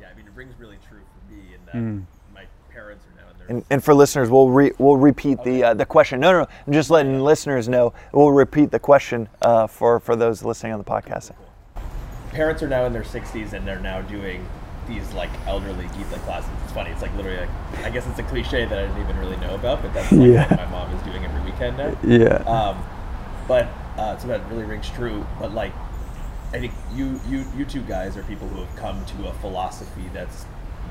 yeah, 0.00 0.08
I 0.12 0.16
mean, 0.16 0.26
it 0.26 0.32
rings 0.34 0.54
really 0.58 0.78
true 0.88 1.00
for 1.00 1.32
me 1.34 1.42
in 1.54 1.64
that 1.66 1.74
Mm. 1.74 2.04
my 2.34 2.44
parents 2.70 3.04
are 3.06 3.22
now 3.24 3.30
in 3.32 3.38
their 3.38 3.46
And, 3.48 3.64
and 3.70 3.82
for 3.84 3.94
listeners, 3.94 4.28
we'll 4.30 4.50
re, 4.50 4.72
we'll 4.78 4.96
repeat 4.96 5.42
the 5.44 5.62
uh, 5.64 5.74
the 5.74 5.86
question. 5.86 6.20
No, 6.20 6.32
no, 6.32 6.40
no. 6.40 6.48
I'm 6.66 6.72
just 6.72 6.90
letting 6.90 7.20
listeners 7.20 7.68
know. 7.68 7.92
We'll 8.12 8.32
repeat 8.32 8.70
the 8.70 8.78
question 8.78 9.28
uh, 9.42 9.66
for 9.66 10.00
for 10.00 10.16
those 10.16 10.42
listening 10.42 10.72
on 10.72 10.78
the 10.78 10.84
podcast. 10.84 11.32
parents 12.32 12.62
are 12.62 12.68
now 12.68 12.84
in 12.84 12.92
their 12.92 13.02
60s 13.02 13.54
and 13.54 13.66
they're 13.66 13.80
now 13.80 14.02
doing 14.02 14.46
these 14.86 15.10
like 15.14 15.30
elderly 15.46 15.86
Gita 15.96 16.18
classes. 16.24 16.50
It's 16.64 16.72
funny. 16.72 16.90
It's 16.90 17.00
like 17.02 17.14
literally, 17.16 17.38
like, 17.38 17.84
I 17.84 17.90
guess 17.90 18.06
it's 18.06 18.18
a 18.18 18.22
cliche 18.24 18.66
that 18.66 18.78
I 18.78 18.82
didn't 18.86 19.00
even 19.02 19.18
really 19.18 19.36
know 19.38 19.54
about, 19.54 19.80
but 19.82 19.94
that's 19.94 20.12
like 20.12 20.30
Yeah. 20.30 20.46
what 20.48 20.58
my 20.58 20.66
mom 20.66 20.94
is 20.94 21.02
doing 21.02 21.24
every 21.24 21.40
weekend 21.50 21.78
now. 21.78 21.96
Yeah. 22.04 22.36
Um, 22.46 22.84
but 23.48 23.68
uh, 23.96 24.16
so 24.18 24.28
that 24.28 24.46
really 24.50 24.64
rings 24.64 24.90
true. 24.90 25.26
But 25.40 25.54
like, 25.54 25.72
I 26.52 26.58
think 26.58 26.72
you 26.94 27.20
you 27.28 27.44
you 27.56 27.64
two 27.64 27.82
guys 27.82 28.16
are 28.16 28.22
people 28.24 28.48
who 28.48 28.62
have 28.62 28.76
come 28.76 29.04
to 29.04 29.28
a 29.28 29.32
philosophy 29.34 30.08
that's 30.12 30.46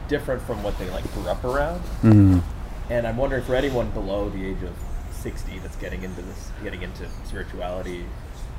different 0.07 0.41
from 0.41 0.61
what 0.63 0.77
they 0.77 0.89
like 0.89 1.11
grew 1.13 1.27
up 1.27 1.43
around. 1.43 1.81
Mm. 2.01 2.41
And 2.89 3.07
I'm 3.07 3.17
wondering 3.17 3.43
for 3.43 3.55
anyone 3.55 3.89
below 3.91 4.29
the 4.29 4.45
age 4.45 4.61
of 4.61 4.75
60 5.11 5.57
that's 5.59 5.75
getting 5.77 6.03
into 6.03 6.21
this, 6.21 6.51
getting 6.63 6.83
into 6.83 7.07
spirituality, 7.25 8.05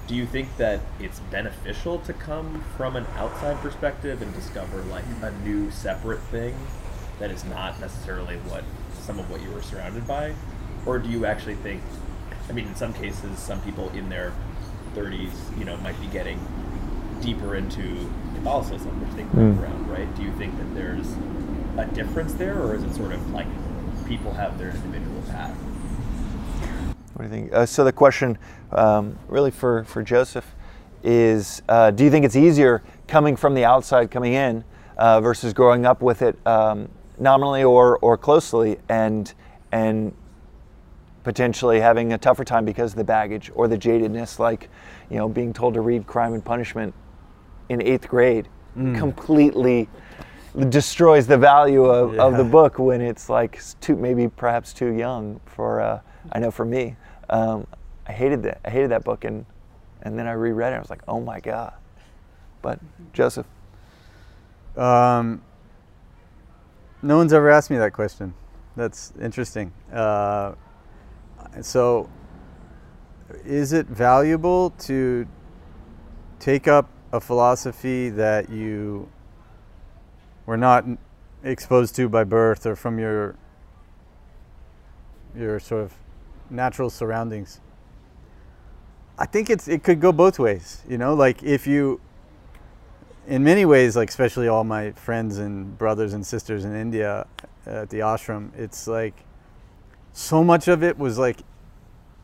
do 0.09 0.15
you 0.15 0.27
think 0.27 0.57
that 0.57 0.81
it's 0.99 1.21
beneficial 1.31 1.99
to 2.01 2.13
come 2.13 2.65
from 2.77 2.97
an 2.97 3.07
outside 3.17 3.57
perspective 3.59 4.23
and 4.23 4.35
discover 4.35 4.83
like 4.85 5.05
a 5.23 5.31
new 5.45 5.71
separate 5.71 6.21
thing 6.23 6.57
that 7.19 7.31
is 7.31 7.45
not 7.45 7.81
necessarily 7.81 8.37
what 8.49 8.65
some 8.93 9.19
of 9.19 9.31
what 9.31 9.43
you 9.43 9.51
were 9.51 9.63
surrounded 9.63 10.07
by? 10.07 10.35
Or 10.85 10.99
do 10.99 11.09
you 11.09 11.27
actually 11.27 11.57
think, 11.57 11.83
I 12.49 12.53
mean, 12.53 12.67
in 12.67 12.75
some 12.75 12.93
cases, 12.93 13.39
some 13.39 13.61
people 13.63 13.91
in 13.91 14.09
their 14.09 14.33
30s, 14.95 15.59
you 15.59 15.65
know, 15.65 15.77
might 15.79 16.01
be 16.01 16.07
getting 16.09 16.41
deeper 17.21 17.57
into 17.57 18.09
Catholicism, 18.35 19.01
which 19.01 19.17
they 19.17 19.23
grew 19.25 19.55
Mm. 19.55 19.63
around, 19.63 19.91
right? 19.91 20.15
Do 20.17 20.23
you 20.23 20.31
think 20.33 20.57
that 20.59 20.75
there's 20.75 21.07
a 21.79 21.85
difference 21.95 22.35
there, 22.35 22.59
or 22.61 22.75
is 22.75 22.83
it 22.83 22.95
sort 22.95 23.13
of 23.13 23.33
like 23.33 23.47
people 24.07 24.33
have 24.33 24.59
their 24.59 24.71
individual 24.71 25.21
path? 25.31 25.55
What 27.15 27.29
do 27.29 27.37
you 27.37 27.43
think? 27.43 27.53
Uh, 27.55 27.67
so 27.67 27.85
the 27.85 27.93
question, 27.93 28.39
um, 28.73 29.19
really 29.29 29.51
for 29.51 29.85
for 29.85 30.03
Joseph, 30.03 30.55
is: 31.03 31.63
uh, 31.69 31.91
Do 31.91 32.05
you 32.05 32.11
think 32.11 32.25
it's 32.25 32.37
easier 32.37 32.83
coming 33.09 33.37
from 33.37 33.55
the 33.55 33.65
outside, 33.65 34.11
coming 34.11 34.35
in, 34.35 34.65
uh, 34.99 35.21
versus 35.21 35.53
growing 35.53 35.87
up 35.87 36.03
with 36.03 36.23
it 36.23 36.39
um, 36.47 36.89
nominally 37.19 37.65
or 37.65 37.99
or 37.99 38.17
closely, 38.17 38.79
and 38.89 39.33
and 39.73 40.13
potentially 41.25 41.81
having 41.81 42.13
a 42.13 42.19
tougher 42.19 42.45
time 42.45 42.65
because 42.65 42.93
of 42.93 42.99
the 42.99 43.05
baggage 43.05 43.51
or 43.55 43.67
the 43.67 43.77
jadedness, 43.77 44.39
like 44.39 44.69
you 45.11 45.17
know, 45.17 45.29
being 45.29 45.53
told 45.53 45.75
to 45.75 45.81
read 45.81 46.07
Crime 46.07 46.35
and 46.35 46.45
Punishment 46.45 46.95
in 47.69 47.83
eighth 47.83 48.09
grade, 48.09 48.49
completely 48.75 49.89
destroys 50.69 51.27
the 51.27 51.37
value 51.37 51.85
of, 51.85 52.19
of 52.19 52.37
the 52.37 52.45
book 52.45 52.79
when 52.79 53.01
it's 53.01 53.29
like 53.29 53.61
too 53.81 53.95
maybe 53.97 54.27
perhaps 54.29 54.73
too 54.73 54.93
young 54.93 55.41
for 55.45 55.81
uh, 55.81 56.01
I 56.33 56.39
know 56.39 56.51
for 56.51 56.65
me 56.65 56.97
um, 57.29 57.67
I 58.07 58.13
hated 58.13 58.43
that 58.45 58.61
I 58.65 58.71
hated 58.71 58.91
that 58.91 59.05
book 59.05 59.25
and 59.25 59.45
and 60.03 60.19
then 60.19 60.27
I 60.27 60.33
reread 60.33 60.73
it 60.73 60.77
I 60.77 60.79
was 60.79 60.91
like 60.91 61.03
oh 61.09 61.21
my 61.21 61.41
god 61.41 61.75
but 62.63 62.81
Joseph 63.13 63.47
Um, 64.77 65.43
no 67.03 67.17
one's 67.19 67.33
ever 67.33 67.51
asked 67.51 67.71
me 67.71 67.77
that 67.79 67.93
question. 67.93 68.35
That's 68.77 69.13
interesting. 69.21 69.73
Uh, 69.93 70.53
so, 71.61 72.11
is 73.45 73.73
it 73.73 73.87
valuable 73.87 74.71
to 74.81 75.27
take 76.39 76.69
up 76.69 76.91
a 77.17 77.21
philosophy 77.21 78.09
that 78.11 78.51
you 78.51 79.09
were 80.47 80.57
not 80.57 80.85
exposed 81.43 81.97
to 81.97 82.09
by 82.09 82.25
birth 82.25 82.67
or 82.67 82.77
from 82.77 82.99
your 82.99 83.37
your 85.37 85.59
sort 85.61 85.83
of 85.83 85.95
natural 86.51 86.91
surroundings? 86.91 87.61
I 89.19 89.27
think 89.27 89.51
it's 89.51 89.67
it 89.67 89.83
could 89.83 90.01
go 90.01 90.13
both 90.13 90.39
ways. 90.39 90.83
You 90.89 90.99
know, 90.99 91.15
like 91.15 91.43
if 91.43 91.67
you 91.67 92.01
in 93.27 93.43
many 93.43 93.65
ways, 93.65 93.97
like 93.97 94.09
especially 94.09 94.49
all 94.49 94.65
my 94.65 94.93
friends 94.93 95.39
and 95.39 95.77
brothers 95.77 96.13
and 96.13 96.25
sisters 96.25 96.65
in 96.65 96.75
India 96.75 97.27
uh, 97.67 97.71
at 97.71 97.91
the 97.91 97.99
ashram, 97.99 98.57
it's 98.57 98.87
like 98.87 99.25
so 100.13 100.45
much 100.45 100.69
of 100.69 100.83
it 100.83 100.99
was 100.99 101.19
like 101.19 101.41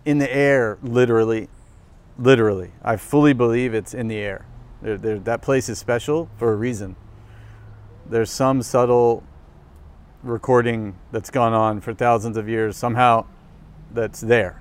in 0.05 0.19
the 0.19 0.35
air, 0.35 0.79
literally, 0.83 1.49
literally. 2.19 2.71
I 2.83 2.97
fully 2.97 3.33
believe 3.33 3.75
it's 3.75 3.95
in 3.95 4.09
the 4.09 4.17
air. 4.17 4.47
There, 4.83 4.99
there, 4.99 5.19
that 5.21 5.43
place 5.43 5.69
is 5.69 5.79
special 5.79 6.29
for 6.37 6.53
a 6.53 6.57
reason. 6.57 6.97
There's 8.05 8.31
some 8.31 8.63
subtle 8.63 9.23
recording 10.23 10.97
that's 11.13 11.31
gone 11.31 11.53
on 11.53 11.81
for 11.81 11.95
thousands 11.95 12.37
of 12.37 12.49
years 12.49 12.77
somehow 12.77 13.27
that's 13.93 14.21
there. 14.21 14.61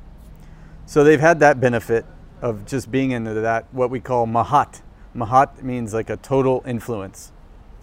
So 0.86 1.04
they've 1.04 1.20
had 1.20 1.40
that 1.40 1.60
benefit 1.60 2.06
of 2.42 2.66
just 2.66 2.92
being 2.92 3.12
into 3.12 3.34
that 3.34 3.66
what 3.72 3.90
we 3.90 4.00
call 4.00 4.28
mahat. 4.28 4.82
Mahat 5.16 5.62
means 5.64 5.94
like 5.94 6.10
a 6.10 6.18
total 6.18 6.64
influence. 6.66 7.32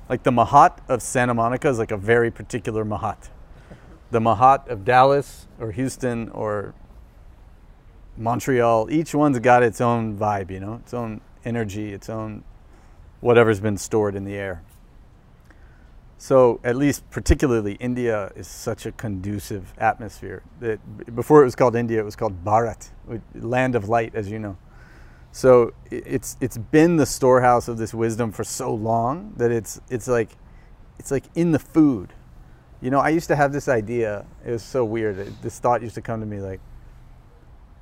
Like 0.08 0.22
the 0.22 0.30
mahat 0.30 0.78
of 0.88 1.02
Santa 1.02 1.34
Monica 1.34 1.68
is 1.68 1.78
like 1.78 1.90
a 1.90 1.96
very 1.96 2.30
particular 2.30 2.84
mahat. 2.84 3.28
The 4.10 4.20
mahat 4.20 4.68
of 4.68 4.84
Dallas 4.84 5.46
or 5.60 5.72
Houston 5.72 6.28
or 6.30 6.74
Montreal, 8.16 8.90
each 8.90 9.14
one's 9.14 9.38
got 9.38 9.62
its 9.62 9.80
own 9.80 10.16
vibe, 10.16 10.50
you 10.50 10.60
know, 10.60 10.74
its 10.74 10.94
own 10.94 11.20
energy, 11.44 11.92
its 11.92 12.08
own 12.08 12.44
whatever's 13.20 13.60
been 13.60 13.76
stored 13.76 14.14
in 14.14 14.24
the 14.24 14.34
air. 14.34 14.62
So, 16.20 16.58
at 16.64 16.74
least 16.74 17.08
particularly, 17.10 17.74
India 17.74 18.32
is 18.34 18.48
such 18.48 18.86
a 18.86 18.92
conducive 18.92 19.72
atmosphere. 19.78 20.42
That 20.58 21.14
before 21.14 21.42
it 21.42 21.44
was 21.44 21.54
called 21.54 21.76
India, 21.76 22.00
it 22.00 22.04
was 22.04 22.16
called 22.16 22.44
Bharat, 22.44 22.90
land 23.34 23.76
of 23.76 23.88
light, 23.88 24.14
as 24.14 24.28
you 24.28 24.38
know. 24.40 24.56
So 25.32 25.72
it's 25.90 26.36
it's 26.40 26.58
been 26.58 26.96
the 26.96 27.06
storehouse 27.06 27.68
of 27.68 27.78
this 27.78 27.92
wisdom 27.92 28.32
for 28.32 28.44
so 28.44 28.72
long 28.74 29.34
that 29.36 29.50
it's 29.50 29.80
it's 29.88 30.08
like 30.08 30.30
it's 30.98 31.10
like 31.10 31.24
in 31.34 31.52
the 31.52 31.58
food. 31.58 32.12
You 32.80 32.90
know, 32.90 32.98
I 32.98 33.10
used 33.10 33.28
to 33.28 33.36
have 33.36 33.52
this 33.52 33.68
idea. 33.68 34.24
It 34.44 34.52
was 34.52 34.62
so 34.62 34.84
weird. 34.84 35.16
This 35.42 35.58
thought 35.58 35.82
used 35.82 35.94
to 35.96 36.02
come 36.02 36.20
to 36.20 36.26
me 36.26 36.40
like 36.40 36.60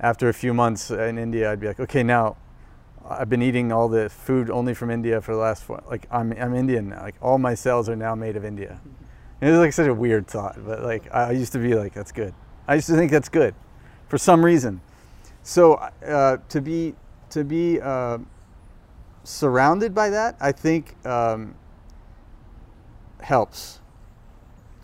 after 0.00 0.28
a 0.28 0.34
few 0.34 0.52
months 0.52 0.90
in 0.90 1.18
India, 1.18 1.50
I'd 1.50 1.61
be 1.61 1.68
like, 1.68 1.80
okay, 1.80 2.02
now 2.02 2.36
I've 3.09 3.28
been 3.28 3.42
eating 3.42 3.72
all 3.72 3.88
the 3.88 4.09
food 4.09 4.50
only 4.50 4.74
from 4.74 4.90
India 4.90 5.20
for 5.20 5.32
the 5.32 5.40
last 5.40 5.64
four, 5.64 5.82
like 5.88 6.07
I'm 6.11 6.32
I'm 6.32 6.54
Indian 6.54 6.90
now. 6.90 7.02
Like 7.02 7.16
all 7.20 7.38
my 7.38 7.54
cells 7.54 7.88
are 7.88 7.96
now 7.96 8.14
made 8.14 8.36
of 8.36 8.44
India. 8.44 8.80
And 9.40 9.48
it 9.48 9.52
was 9.52 9.61
like 9.61 9.72
such 9.72 9.86
a 9.86 9.94
weird 9.94 10.26
thought, 10.26 10.57
but 10.64 10.82
like 10.82 11.12
I 11.14 11.32
used 11.32 11.52
to 11.52 11.59
be 11.59 11.74
like, 11.74 11.92
that's 11.92 12.12
good. 12.12 12.34
I 12.66 12.76
used 12.76 12.86
to 12.88 12.94
think 12.94 13.11
that's 13.11 13.28
good, 13.28 13.54
for 14.09 14.18
some 14.18 14.44
reason. 14.44 14.80
So 15.42 15.74
uh, 15.74 16.38
to 16.48 16.61
be 16.61 16.94
to 17.30 17.44
be 17.44 17.80
uh, 17.80 18.18
surrounded 19.24 19.94
by 19.94 20.11
that, 20.11 20.36
I 20.40 20.52
think 20.52 20.96
um, 21.07 21.54
helps 23.20 23.80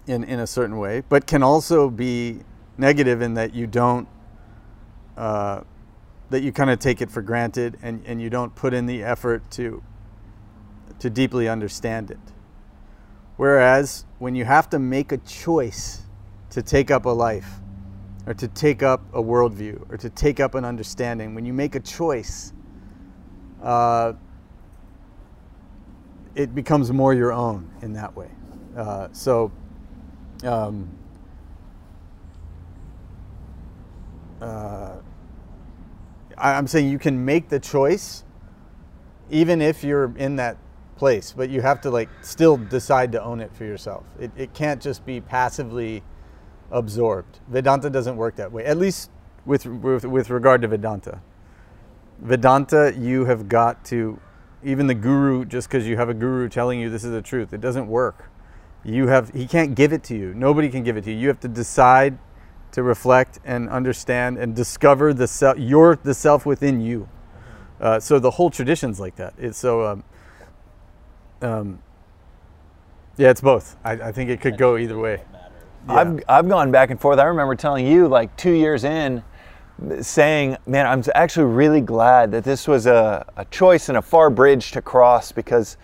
in 0.07 0.25
in 0.25 0.39
a 0.39 0.47
certain 0.47 0.79
way, 0.79 1.03
but 1.09 1.27
can 1.27 1.43
also 1.43 1.89
be 1.91 2.41
negative 2.79 3.23
in 3.23 3.35
that 3.35 3.55
you 3.55 3.67
don't. 3.67 4.09
Uh, 5.17 5.63
that 6.33 6.43
you 6.43 6.51
kind 6.51 6.71
of 6.71 6.79
take 6.79 7.03
it 7.03 7.11
for 7.11 7.21
granted 7.21 7.79
and, 7.83 8.03
and 8.07 8.21
you 8.21 8.31
don't 8.31 8.55
put 8.55 8.73
in 8.73 8.87
the 8.87 9.03
effort 9.03 9.49
to 9.51 9.83
to 10.99 11.11
deeply 11.11 11.49
understand 11.49 12.11
it. 12.11 12.19
Whereas 13.37 14.07
when 14.19 14.35
you 14.35 14.45
have 14.45 14.71
to 14.71 14.79
make 14.79 15.13
a 15.13 15.19
choice 15.19 16.03
to 16.51 16.63
take 16.63 16.91
up 16.91 17.05
a 17.05 17.11
life 17.11 17.61
or 18.27 18.35
to 18.35 18.49
take 18.49 18.83
up 18.83 19.03
a 19.13 19.21
worldview 19.23 19.91
or 19.91 19.97
to 19.97 20.09
take 20.09 20.39
up 20.39 20.55
an 20.55 20.65
understanding, 20.65 21.35
when 21.35 21.45
you 21.45 21.53
make 21.53 21.75
a 21.75 21.81
choice, 21.81 22.53
uh, 23.63 24.13
it 26.35 26.55
becomes 26.55 26.93
more 26.93 27.13
your 27.13 27.33
own 27.33 27.69
in 27.83 27.93
that 27.93 28.15
way. 28.17 28.31
Uh, 28.77 29.09
so, 29.13 29.51
um, 30.45 30.89
uh, 34.41 34.95
I'm 36.39 36.67
saying 36.67 36.89
you 36.91 36.99
can 36.99 37.25
make 37.25 37.49
the 37.49 37.61
choice 37.61 38.25
even 39.31 39.63
if 39.63 39.83
you're 39.83 40.15
in 40.17 40.37
that 40.37 40.59
place, 40.97 41.33
but 41.37 41.51
you 41.51 41.63
have 41.63 41.81
to 41.81 41.91
like 41.91 42.09
still 42.21 42.57
decide 42.57 43.13
to 43.13 43.23
own 43.23 43.41
it 43.41 43.55
for 43.55 43.65
yourself. 43.65 44.05
It, 44.21 44.31
it 44.37 44.55
can't 44.55 44.81
just 44.81 45.05
be 45.05 45.21
passively 45.21 46.03
absorbed. 46.71 47.41
Vedanta 47.49 47.91
doesn't 47.91 48.17
work 48.17 48.37
that 48.37 48.53
way, 48.53 48.65
at 48.65 48.79
least 48.79 49.11
with, 49.45 49.67
with, 49.67 50.05
with 50.05 50.31
regard 50.31 50.63
to 50.63 50.69
Vedanta. 50.69 51.21
Vedanta, 52.21 52.95
you 52.97 53.25
have 53.25 53.49
got 53.49 53.85
to, 53.87 54.21
even 54.63 54.87
the 54.87 54.95
guru, 54.95 55.45
just 55.45 55.69
because 55.69 55.89
you 55.89 55.97
have 55.97 56.09
a 56.09 56.15
guru 56.15 56.49
telling 56.49 56.79
you 56.79 56.89
this 56.89 57.05
is 57.05 57.11
the 57.11 57.23
truth, 57.23 57.53
it 57.53 57.61
doesn't 57.61 57.89
work. 57.89 58.31
You 58.85 59.09
have, 59.09 59.31
he 59.31 59.47
can't 59.47 59.75
give 59.75 59.93
it 59.93 60.03
to 60.05 60.17
you. 60.17 60.35
Nobody 60.35 60.69
can 60.69 60.85
give 60.85 60.97
it 60.97 61.05
to 61.05 61.13
you. 61.13 61.19
You 61.19 61.29
have 61.29 61.41
to 61.41 61.49
decide 61.49 62.19
to 62.73 62.83
reflect 62.83 63.39
and 63.45 63.69
understand 63.69 64.39
and 64.39 64.57
discover 64.57 65.15
the 65.15 65.27
self, 65.27 65.59
your 65.59 65.97
the 66.03 66.15
self 66.15 66.45
within 66.45 66.81
you. 66.81 67.09
Uh, 67.81 68.01
so 68.01 68.19
the 68.19 68.31
whole 68.31 68.51
tradition's 68.51 68.99
like 69.01 69.17
that. 69.17 69.35
It's 69.39 69.59
so. 69.59 69.87
Um, 69.87 70.05
um, 71.43 71.79
yeah, 73.17 73.31
it's 73.31 73.41
both. 73.41 73.77
I, 73.85 73.93
I 73.93 74.13
think 74.13 74.31
it 74.31 74.41
could 74.41 74.57
go 74.57 74.77
either 74.77 74.99
way. 74.99 75.23
Yeah. 75.87 75.95
I've 75.95 76.21
I've 76.29 76.49
gone 76.49 76.71
back 76.71 76.91
and 76.91 77.01
forth 77.01 77.19
I 77.19 77.25
remember 77.25 77.55
telling 77.55 77.87
you 77.87 78.07
like 78.09 78.37
2 78.37 78.53
years 78.53 78.85
in 78.85 79.23
saying 80.01 80.57
man 80.65 80.87
I'm 80.87 81.03
actually 81.15 81.47
really 81.47 81.81
glad 81.81 82.31
that 82.33 82.45
this 82.45 82.69
was 82.69 82.87
a, 82.87 83.27
a 83.37 83.45
choice 83.47 83.89
and 83.89 83.99
a 83.99 84.03
far 84.03 84.31
bridge 84.31 84.71
to 84.73 84.83
cross 84.83 85.33
because 85.33 85.77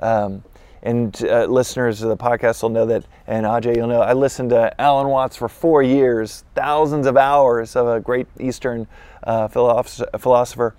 um, 0.00 0.44
and 0.86 1.24
uh, 1.24 1.46
listeners 1.46 2.00
of 2.02 2.08
the 2.10 2.16
podcast 2.16 2.62
will 2.62 2.70
know 2.70 2.86
that, 2.86 3.04
and 3.26 3.44
Ajay, 3.44 3.74
you'll 3.74 3.88
know, 3.88 4.02
I 4.02 4.12
listened 4.12 4.50
to 4.50 4.80
Alan 4.80 5.08
Watts 5.08 5.34
for 5.34 5.48
four 5.48 5.82
years, 5.82 6.44
thousands 6.54 7.08
of 7.08 7.16
hours 7.16 7.74
of 7.74 7.88
a 7.88 7.98
great 7.98 8.28
Eastern 8.38 8.86
uh, 9.24 9.48
philosopher, 9.48 10.06
philosopher 10.16 10.76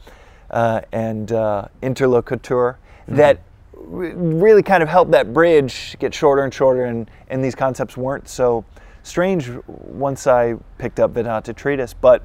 uh, 0.49 0.79
and 0.93 1.33
uh, 1.33 1.67
interlocutor 1.81 2.79
mm-hmm. 3.01 3.15
that 3.17 3.41
really 3.75 4.63
kind 4.63 4.81
of 4.81 4.87
helped 4.87 5.11
that 5.11 5.33
bridge 5.33 5.97
get 5.99 6.13
shorter 6.13 6.45
and 6.45 6.53
shorter, 6.53 6.85
and, 6.85 7.11
and 7.27 7.43
these 7.43 7.53
concepts 7.53 7.97
weren't 7.97 8.29
so 8.29 8.63
strange 9.03 9.51
once 9.67 10.25
I 10.25 10.55
picked 10.77 11.01
up 11.01 11.11
Vedanta 11.11 11.51
Treatise. 11.51 11.93
But 11.93 12.23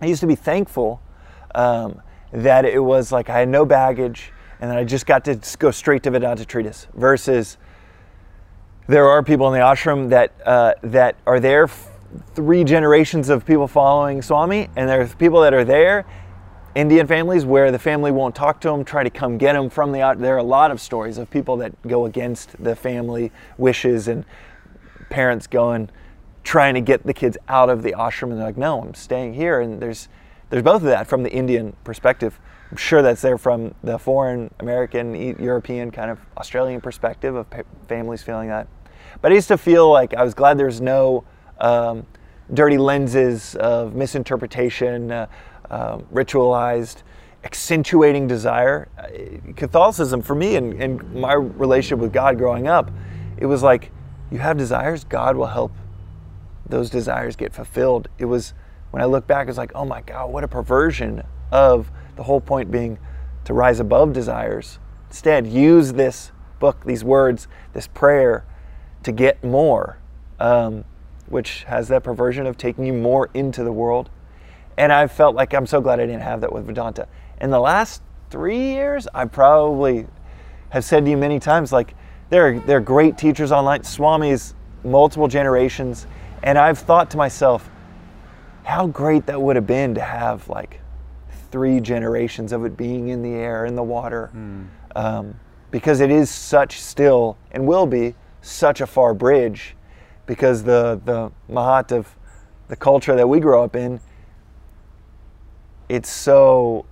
I 0.00 0.06
used 0.06 0.20
to 0.22 0.26
be 0.26 0.34
thankful 0.34 1.00
um, 1.54 2.02
that 2.32 2.64
it 2.64 2.82
was 2.82 3.12
like 3.12 3.30
I 3.30 3.38
had 3.38 3.48
no 3.48 3.64
baggage 3.64 4.32
and 4.64 4.70
then 4.70 4.78
I 4.78 4.84
just 4.84 5.04
got 5.04 5.26
to 5.26 5.38
go 5.58 5.70
straight 5.70 6.02
to 6.04 6.10
Vedanta 6.10 6.46
Treatise 6.46 6.86
versus 6.94 7.58
there 8.86 9.06
are 9.06 9.22
people 9.22 9.46
in 9.48 9.52
the 9.52 9.62
ashram 9.62 10.08
that, 10.08 10.32
uh, 10.46 10.72
that 10.82 11.16
are 11.26 11.38
there 11.38 11.68
three 12.34 12.64
generations 12.64 13.28
of 13.28 13.44
people 13.44 13.68
following 13.68 14.22
Swami, 14.22 14.70
and 14.74 14.88
there's 14.88 15.14
people 15.16 15.42
that 15.42 15.52
are 15.52 15.66
there 15.66 16.06
Indian 16.74 17.06
families 17.06 17.44
where 17.44 17.70
the 17.70 17.78
family 17.78 18.10
won't 18.10 18.34
talk 18.34 18.58
to 18.62 18.68
them, 18.68 18.86
try 18.86 19.04
to 19.04 19.10
come 19.10 19.36
get 19.36 19.52
them 19.52 19.68
from 19.68 19.92
the 19.92 20.00
out. 20.00 20.18
There 20.18 20.34
are 20.34 20.38
a 20.38 20.42
lot 20.42 20.70
of 20.70 20.80
stories 20.80 21.18
of 21.18 21.28
people 21.28 21.58
that 21.58 21.74
go 21.86 22.06
against 22.06 22.56
the 22.64 22.74
family 22.74 23.32
wishes 23.58 24.08
and 24.08 24.24
parents 25.10 25.46
going, 25.46 25.90
trying 26.42 26.72
to 26.72 26.80
get 26.80 27.04
the 27.04 27.12
kids 27.12 27.36
out 27.48 27.68
of 27.68 27.82
the 27.82 27.92
ashram, 27.92 28.30
and 28.30 28.38
they're 28.38 28.46
like, 28.46 28.56
"No, 28.56 28.80
I'm 28.80 28.94
staying 28.94 29.34
here." 29.34 29.60
And 29.60 29.78
there's 29.78 30.08
there's 30.48 30.62
both 30.62 30.76
of 30.76 30.88
that 30.88 31.06
from 31.06 31.22
the 31.22 31.30
Indian 31.30 31.76
perspective. 31.84 32.40
I'm 32.74 32.78
sure 32.78 33.02
that's 33.02 33.22
there 33.22 33.38
from 33.38 33.72
the 33.84 33.96
foreign 34.00 34.52
American, 34.58 35.14
European, 35.38 35.92
kind 35.92 36.10
of 36.10 36.18
Australian 36.36 36.80
perspective 36.80 37.36
of 37.36 37.46
families 37.86 38.20
feeling 38.20 38.48
that. 38.48 38.66
But 39.22 39.30
I 39.30 39.36
used 39.36 39.46
to 39.46 39.56
feel 39.56 39.88
like 39.92 40.12
I 40.12 40.24
was 40.24 40.34
glad 40.34 40.58
there's 40.58 40.80
no 40.80 41.22
um, 41.60 42.04
dirty 42.52 42.76
lenses 42.76 43.54
of 43.54 43.94
misinterpretation. 43.94 45.12
Uh, 45.12 45.26
uh, 45.70 45.98
ritualized, 46.12 47.04
accentuating 47.44 48.26
desire. 48.26 48.88
Uh, 48.98 49.52
Catholicism, 49.54 50.20
for 50.20 50.34
me 50.34 50.56
and, 50.56 50.82
and 50.82 51.14
my 51.14 51.34
relationship 51.34 52.00
with 52.00 52.12
God 52.12 52.38
growing 52.38 52.66
up, 52.66 52.90
it 53.36 53.46
was 53.46 53.62
like, 53.62 53.92
you 54.32 54.38
have 54.38 54.58
desires, 54.58 55.04
God 55.04 55.36
will 55.36 55.46
help 55.46 55.72
those 56.68 56.90
desires 56.90 57.36
get 57.36 57.52
fulfilled. 57.54 58.08
It 58.18 58.24
was, 58.24 58.52
when 58.90 59.00
I 59.00 59.06
look 59.06 59.28
back, 59.28 59.48
it's 59.48 59.58
like, 59.58 59.72
oh 59.76 59.84
my 59.84 60.00
God, 60.00 60.32
what 60.32 60.42
a 60.42 60.48
perversion 60.48 61.22
of 61.52 61.90
the 62.16 62.22
whole 62.24 62.40
point 62.40 62.70
being 62.70 62.98
to 63.44 63.54
rise 63.54 63.80
above 63.80 64.12
desires. 64.12 64.78
Instead, 65.08 65.46
use 65.46 65.92
this 65.92 66.32
book, 66.58 66.84
these 66.84 67.04
words, 67.04 67.46
this 67.72 67.86
prayer 67.86 68.44
to 69.02 69.12
get 69.12 69.42
more, 69.44 69.98
um, 70.40 70.84
which 71.28 71.64
has 71.64 71.88
that 71.88 72.02
perversion 72.02 72.46
of 72.46 72.56
taking 72.56 72.86
you 72.86 72.92
more 72.92 73.30
into 73.34 73.62
the 73.62 73.72
world 73.72 74.10
and 74.76 74.92
I 74.92 75.06
felt 75.06 75.34
like 75.34 75.54
I'm 75.54 75.66
so 75.66 75.80
glad 75.80 76.00
I 76.00 76.06
didn't 76.06 76.22
have 76.22 76.40
that 76.40 76.52
with 76.52 76.66
Vedanta. 76.66 77.06
In 77.40 77.50
the 77.50 77.60
last 77.60 78.02
three 78.30 78.72
years, 78.72 79.06
I 79.14 79.24
probably 79.26 80.06
have 80.70 80.84
said 80.84 81.04
to 81.04 81.10
you 81.10 81.16
many 81.16 81.38
times, 81.38 81.72
like, 81.72 81.94
there 82.30 82.48
are, 82.48 82.58
there 82.60 82.78
are 82.78 82.80
great 82.80 83.16
teachers 83.16 83.52
online, 83.52 83.82
Swamis, 83.82 84.54
multiple 84.82 85.28
generations, 85.28 86.06
and 86.42 86.58
I've 86.58 86.78
thought 86.78 87.10
to 87.12 87.16
myself, 87.16 87.70
how 88.64 88.86
great 88.86 89.26
that 89.26 89.40
would 89.40 89.56
have 89.56 89.66
been 89.66 89.94
to 89.94 90.00
have 90.00 90.48
like 90.48 90.80
three 91.54 91.78
generations 91.78 92.50
of 92.50 92.64
it 92.64 92.76
being 92.76 93.10
in 93.10 93.22
the 93.22 93.30
air, 93.30 93.64
in 93.64 93.76
the 93.76 93.82
water, 93.82 94.32
mm. 94.34 94.66
um, 94.96 95.38
because 95.70 96.00
it 96.00 96.10
is 96.10 96.28
such 96.28 96.80
still 96.80 97.36
and 97.52 97.64
will 97.64 97.86
be 97.86 98.12
such 98.42 98.80
a 98.80 98.86
far 98.88 99.14
bridge, 99.14 99.76
because 100.26 100.64
the 100.64 101.00
the 101.04 101.30
mahat 101.48 101.92
of 101.92 102.16
the 102.66 102.74
culture 102.74 103.14
that 103.14 103.28
we 103.28 103.38
grow 103.38 103.62
up 103.62 103.76
in 103.76 104.00
it's 105.88 106.10
so 106.10 106.86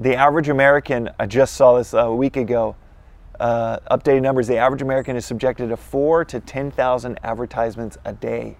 the 0.00 0.16
average 0.16 0.48
American, 0.48 1.10
I 1.18 1.26
just 1.26 1.54
saw 1.54 1.76
this 1.78 1.92
a 1.92 2.12
week 2.12 2.36
ago, 2.36 2.74
uh, 3.38 3.78
updated 3.90 4.22
numbers, 4.22 4.48
the 4.48 4.56
average 4.56 4.82
American 4.82 5.16
is 5.16 5.24
subjected 5.24 5.68
to 5.68 5.76
four 5.76 6.24
to 6.24 6.40
10,000 6.40 7.18
advertisements 7.22 7.98
a 8.04 8.12
day. 8.12 8.56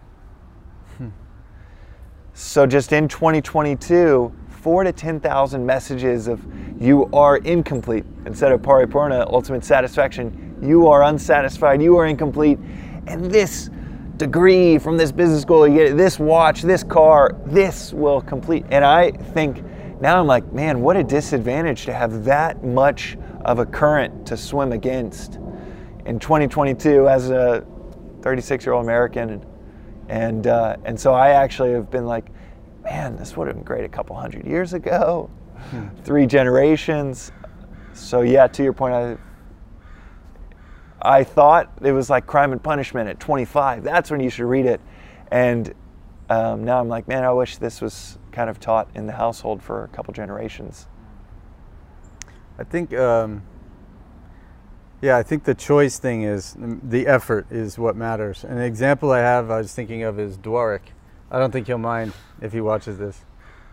Hmm. 0.98 1.08
So 2.34 2.66
just 2.66 2.92
in 2.92 3.08
2022, 3.08 4.32
four 4.64 4.82
to 4.82 4.92
10,000 4.92 5.66
messages 5.66 6.26
of 6.26 6.42
you 6.80 7.04
are 7.12 7.36
incomplete 7.36 8.02
instead 8.24 8.50
of 8.50 8.62
paripurna, 8.62 9.30
ultimate 9.30 9.62
satisfaction. 9.62 10.56
You 10.62 10.88
are 10.88 11.02
unsatisfied, 11.02 11.82
you 11.82 11.98
are 11.98 12.06
incomplete. 12.06 12.58
And 13.06 13.30
this 13.30 13.68
degree 14.16 14.78
from 14.78 14.96
this 14.96 15.12
business 15.12 15.42
school, 15.42 15.68
you 15.68 15.88
get 15.88 15.98
this 15.98 16.18
watch, 16.18 16.62
this 16.62 16.82
car, 16.82 17.36
this 17.44 17.92
will 17.92 18.22
complete. 18.22 18.64
And 18.70 18.86
I 18.86 19.10
think 19.10 19.62
now 20.00 20.18
I'm 20.18 20.26
like, 20.26 20.50
man, 20.50 20.80
what 20.80 20.96
a 20.96 21.04
disadvantage 21.04 21.84
to 21.84 21.92
have 21.92 22.24
that 22.24 22.64
much 22.64 23.18
of 23.44 23.58
a 23.58 23.66
current 23.66 24.26
to 24.28 24.36
swim 24.38 24.72
against 24.72 25.34
in 26.06 26.18
2022 26.18 27.06
as 27.06 27.28
a 27.28 27.66
36 28.22 28.64
year 28.64 28.72
old 28.72 28.84
American. 28.86 29.28
And, 29.28 29.46
and, 30.08 30.46
uh, 30.46 30.76
and 30.86 30.98
so 30.98 31.12
I 31.12 31.32
actually 31.32 31.72
have 31.72 31.90
been 31.90 32.06
like, 32.06 32.30
man, 32.84 33.16
this 33.16 33.36
would 33.36 33.48
have 33.48 33.56
been 33.56 33.64
great 33.64 33.84
a 33.84 33.88
couple 33.88 34.14
hundred 34.16 34.46
years 34.46 34.72
ago, 34.72 35.30
three 36.04 36.26
generations. 36.26 37.32
So, 37.92 38.20
yeah, 38.22 38.46
to 38.46 38.62
your 38.62 38.72
point, 38.72 38.94
I 38.94 39.16
I 41.04 41.22
thought 41.22 41.70
it 41.82 41.92
was 41.92 42.08
like 42.08 42.26
Crime 42.26 42.52
and 42.52 42.62
Punishment 42.62 43.10
at 43.10 43.20
25. 43.20 43.84
That's 43.84 44.10
when 44.10 44.20
you 44.20 44.30
should 44.30 44.46
read 44.46 44.64
it. 44.64 44.80
And 45.30 45.74
um, 46.30 46.64
now 46.64 46.80
I'm 46.80 46.88
like, 46.88 47.06
man, 47.06 47.24
I 47.24 47.32
wish 47.32 47.58
this 47.58 47.82
was 47.82 48.18
kind 48.32 48.48
of 48.48 48.58
taught 48.58 48.88
in 48.94 49.06
the 49.06 49.12
household 49.12 49.62
for 49.62 49.84
a 49.84 49.88
couple 49.88 50.14
generations. 50.14 50.86
I 52.58 52.64
think, 52.64 52.94
um, 52.94 53.42
yeah, 55.02 55.18
I 55.18 55.22
think 55.22 55.44
the 55.44 55.54
choice 55.54 55.98
thing 55.98 56.22
is 56.22 56.56
the 56.58 57.06
effort 57.06 57.46
is 57.50 57.78
what 57.78 57.96
matters. 57.96 58.42
An 58.42 58.58
example 58.58 59.12
I 59.12 59.18
have, 59.18 59.50
I 59.50 59.58
was 59.58 59.74
thinking 59.74 60.04
of 60.04 60.18
is 60.18 60.38
Dwarik. 60.38 60.93
I 61.34 61.40
don't 61.40 61.50
think 61.50 61.66
he'll 61.66 61.78
mind 61.78 62.12
if 62.40 62.52
he 62.52 62.60
watches 62.60 62.96
this. 62.96 63.24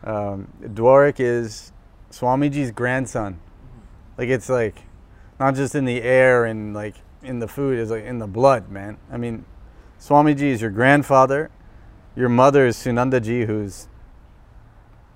Um, 0.03 0.47
Dwarik 0.63 1.19
is 1.19 1.71
Swamiji's 2.09 2.71
grandson. 2.71 3.39
Like 4.17 4.29
it's 4.29 4.49
like 4.49 4.81
not 5.39 5.53
just 5.53 5.75
in 5.75 5.85
the 5.85 6.01
air 6.01 6.43
and 6.43 6.73
like 6.73 6.95
in 7.21 7.37
the 7.37 7.47
food 7.47 7.77
it's 7.77 7.91
like 7.91 8.03
in 8.03 8.17
the 8.17 8.25
blood, 8.25 8.71
man. 8.71 8.97
I 9.11 9.17
mean, 9.17 9.45
Swamiji 9.99 10.41
is 10.41 10.59
your 10.59 10.71
grandfather. 10.71 11.51
Your 12.15 12.29
mother 12.29 12.65
is 12.65 12.77
Sunandaji, 12.77 13.45
who's 13.45 13.87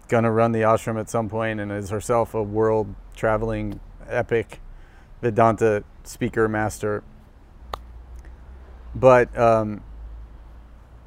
gonna 0.08 0.32
run 0.32 0.52
the 0.52 0.60
ashram 0.60 1.00
at 1.00 1.10
some 1.10 1.28
point 1.28 1.60
and 1.60 1.72
is 1.72 1.90
herself 1.90 2.36
a 2.36 2.44
world 2.44 2.94
traveling 3.16 3.80
epic 4.08 4.62
Vedanta 5.20 5.84
speaker 6.04 6.48
master. 6.48 7.04
But 8.94 9.36
um, 9.36 9.82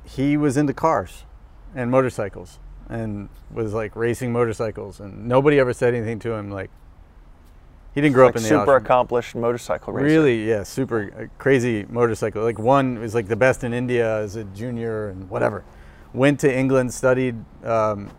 he 0.02 0.36
was 0.36 0.56
into 0.56 0.74
cars 0.74 1.22
and 1.78 1.92
motorcycles 1.92 2.58
and 2.90 3.28
was 3.52 3.72
like 3.72 3.94
racing 3.94 4.32
motorcycles, 4.32 4.98
and 4.98 5.28
nobody 5.28 5.60
ever 5.60 5.72
said 5.72 5.94
anything 5.94 6.18
to 6.18 6.32
him 6.32 6.50
like 6.50 6.70
he 7.94 8.00
didn't 8.00 8.14
grow 8.14 8.26
like 8.26 8.32
up 8.32 8.36
in 8.38 8.42
the 8.42 8.48
super 8.48 8.76
accomplished 8.76 9.34
motorcycle 9.34 9.92
racer. 9.92 10.06
Really, 10.06 10.48
yeah, 10.48 10.64
super 10.64 11.12
uh, 11.16 11.26
crazy 11.38 11.86
motorcycle. 11.88 12.42
Like 12.42 12.58
one 12.58 12.98
was 12.98 13.14
like 13.14 13.28
the 13.28 13.36
best 13.36 13.62
in 13.62 13.72
India 13.72 14.18
as 14.18 14.34
a 14.36 14.44
junior 14.44 15.08
and 15.10 15.30
whatever. 15.30 15.64
Went 16.12 16.40
to 16.40 16.52
England, 16.52 16.92
studied 16.92 17.36
um, 17.64 18.10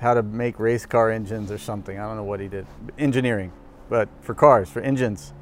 how 0.00 0.14
to 0.14 0.22
make 0.22 0.58
race 0.58 0.86
car 0.86 1.10
engines 1.10 1.52
or 1.52 1.58
something. 1.58 1.98
I 1.98 2.02
don't 2.02 2.16
know 2.16 2.24
what 2.24 2.40
he 2.40 2.48
did. 2.48 2.66
Engineering, 2.98 3.52
but 3.88 4.08
for 4.22 4.34
cars, 4.34 4.68
for 4.68 4.80
engines. 4.80 5.32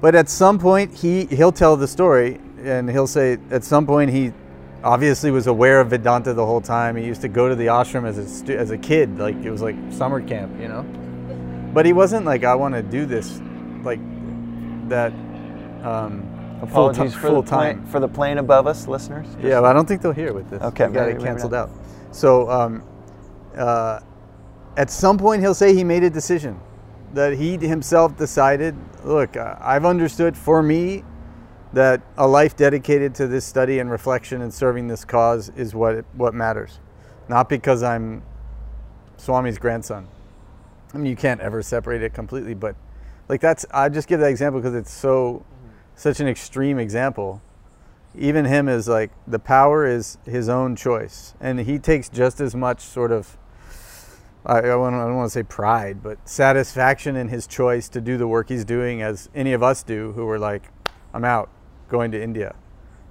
But 0.00 0.14
at 0.14 0.30
some 0.30 0.58
point, 0.58 0.94
he 0.94 1.26
he'll 1.26 1.52
tell 1.52 1.76
the 1.76 1.88
story, 1.88 2.40
and 2.62 2.88
he'll 2.88 3.06
say 3.08 3.38
at 3.50 3.64
some 3.64 3.86
point 3.86 4.10
he 4.12 4.32
obviously 4.84 5.30
was 5.30 5.46
aware 5.46 5.80
of 5.80 5.90
Vedanta 5.90 6.32
the 6.34 6.46
whole 6.46 6.60
time. 6.60 6.96
He 6.96 7.04
used 7.04 7.20
to 7.22 7.28
go 7.28 7.48
to 7.48 7.54
the 7.54 7.66
ashram 7.66 8.06
as 8.06 8.18
a 8.18 8.28
stu- 8.28 8.56
as 8.56 8.70
a 8.70 8.78
kid, 8.78 9.18
like 9.18 9.36
it 9.36 9.50
was 9.50 9.62
like 9.62 9.76
summer 9.90 10.20
camp, 10.20 10.60
you 10.60 10.68
know. 10.68 10.82
But 11.72 11.86
he 11.86 11.92
wasn't 11.92 12.26
like 12.26 12.44
I 12.44 12.54
want 12.54 12.74
to 12.74 12.82
do 12.82 13.06
this, 13.06 13.40
like 13.82 14.00
that. 14.88 15.12
Um, 15.82 16.34
Apologies 16.60 16.96
full, 16.98 17.06
t- 17.06 17.14
for, 17.14 17.28
full 17.28 17.42
the 17.42 17.50
time. 17.50 17.78
Plane, 17.78 17.92
for 17.92 18.00
the 18.00 18.08
plane 18.08 18.38
above 18.38 18.66
us, 18.66 18.88
listeners. 18.88 19.28
Yeah, 19.40 19.60
but 19.60 19.66
I 19.66 19.72
don't 19.72 19.86
think 19.86 20.02
they'll 20.02 20.10
hear 20.10 20.32
with 20.32 20.50
this. 20.50 20.60
Okay, 20.60 20.88
we 20.88 20.94
got 20.94 21.08
it 21.08 21.20
canceled 21.20 21.54
out. 21.54 21.70
So 22.10 22.50
um, 22.50 22.82
uh, 23.56 24.00
at 24.76 24.90
some 24.90 25.18
point, 25.18 25.40
he'll 25.40 25.54
say 25.54 25.74
he 25.74 25.84
made 25.84 26.02
a 26.02 26.10
decision 26.10 26.58
that 27.14 27.34
he 27.34 27.56
himself 27.58 28.16
decided. 28.16 28.74
Look, 29.04 29.36
I've 29.36 29.84
understood. 29.84 30.36
For 30.36 30.62
me, 30.62 31.04
that 31.72 32.00
a 32.16 32.26
life 32.26 32.56
dedicated 32.56 33.14
to 33.16 33.26
this 33.26 33.44
study 33.44 33.78
and 33.78 33.90
reflection 33.90 34.40
and 34.42 34.52
serving 34.52 34.88
this 34.88 35.04
cause 35.04 35.50
is 35.50 35.74
what 35.74 36.04
what 36.14 36.34
matters, 36.34 36.78
not 37.28 37.48
because 37.48 37.82
I'm 37.82 38.22
Swami's 39.18 39.58
grandson. 39.58 40.08
I 40.94 40.98
mean, 40.98 41.06
you 41.06 41.16
can't 41.16 41.40
ever 41.40 41.62
separate 41.62 42.02
it 42.02 42.14
completely, 42.14 42.54
but 42.54 42.74
Like 43.28 43.40
that's 43.40 43.66
I 43.70 43.88
just 43.90 44.08
give 44.08 44.20
that 44.20 44.30
example 44.30 44.60
because 44.60 44.74
it's 44.74 44.92
so 44.92 45.44
such 45.94 46.20
an 46.20 46.28
extreme 46.28 46.78
example. 46.78 47.42
Even 48.16 48.46
him 48.46 48.68
is 48.68 48.88
like 48.88 49.10
the 49.26 49.38
power 49.38 49.86
is 49.86 50.16
his 50.24 50.48
own 50.48 50.76
choice, 50.76 51.34
and 51.40 51.60
he 51.60 51.78
takes 51.78 52.08
just 52.08 52.40
as 52.40 52.54
much 52.54 52.80
sort 52.80 53.12
of 53.12 53.36
I, 54.46 54.62
don't, 54.62 54.94
I 54.94 55.04
don't 55.04 55.16
want 55.16 55.26
to 55.26 55.34
say 55.34 55.42
pride, 55.42 56.02
but 56.02 56.26
satisfaction 56.26 57.16
in 57.16 57.28
his 57.28 57.46
choice 57.46 57.88
to 57.90 58.00
do 58.00 58.16
the 58.16 58.26
work 58.26 58.48
he's 58.48 58.64
doing 58.64 59.02
as 59.02 59.28
any 59.34 59.52
of 59.52 59.62
us 59.62 59.82
do, 59.82 60.12
who 60.12 60.26
are 60.28 60.38
like, 60.38 60.70
I'm 61.12 61.24
out, 61.24 61.50
going 61.88 62.10
to 62.12 62.22
India. 62.22 62.54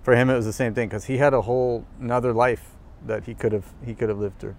For 0.03 0.15
him, 0.15 0.29
it 0.29 0.35
was 0.35 0.45
the 0.45 0.53
same 0.53 0.73
thing 0.73 0.87
because 0.87 1.05
he 1.05 1.17
had 1.17 1.33
a 1.33 1.41
whole 1.41 1.85
another 1.99 2.33
life 2.33 2.71
that 3.05 3.25
he 3.25 3.33
could 3.33 3.51
have 3.51 3.65
he 3.85 3.93
could 3.93 4.09
have 4.09 4.19
lived 4.19 4.39
through. 4.39 4.55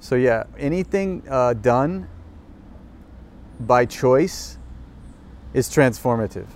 So 0.00 0.14
yeah, 0.16 0.44
anything 0.58 1.22
uh, 1.28 1.54
done 1.54 2.08
by 3.60 3.86
choice 3.86 4.58
is 5.52 5.68
transformative. 5.68 6.46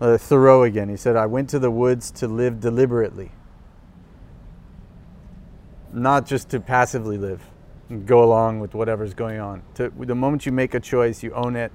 Uh, 0.00 0.18
Thoreau 0.18 0.64
again, 0.64 0.88
he 0.88 0.96
said, 0.96 1.16
I 1.16 1.26
went 1.26 1.48
to 1.50 1.58
the 1.58 1.70
woods 1.70 2.10
to 2.12 2.28
live 2.28 2.60
deliberately, 2.60 3.30
not 5.92 6.26
just 6.26 6.50
to 6.50 6.60
passively 6.60 7.16
live 7.16 7.40
and 7.88 8.06
go 8.06 8.24
along 8.24 8.60
with 8.60 8.74
whatever's 8.74 9.14
going 9.14 9.40
on. 9.40 9.62
To, 9.74 9.90
the 9.96 10.14
moment 10.14 10.46
you 10.46 10.52
make 10.52 10.74
a 10.74 10.80
choice, 10.80 11.22
you 11.22 11.32
own 11.32 11.56
it, 11.56 11.72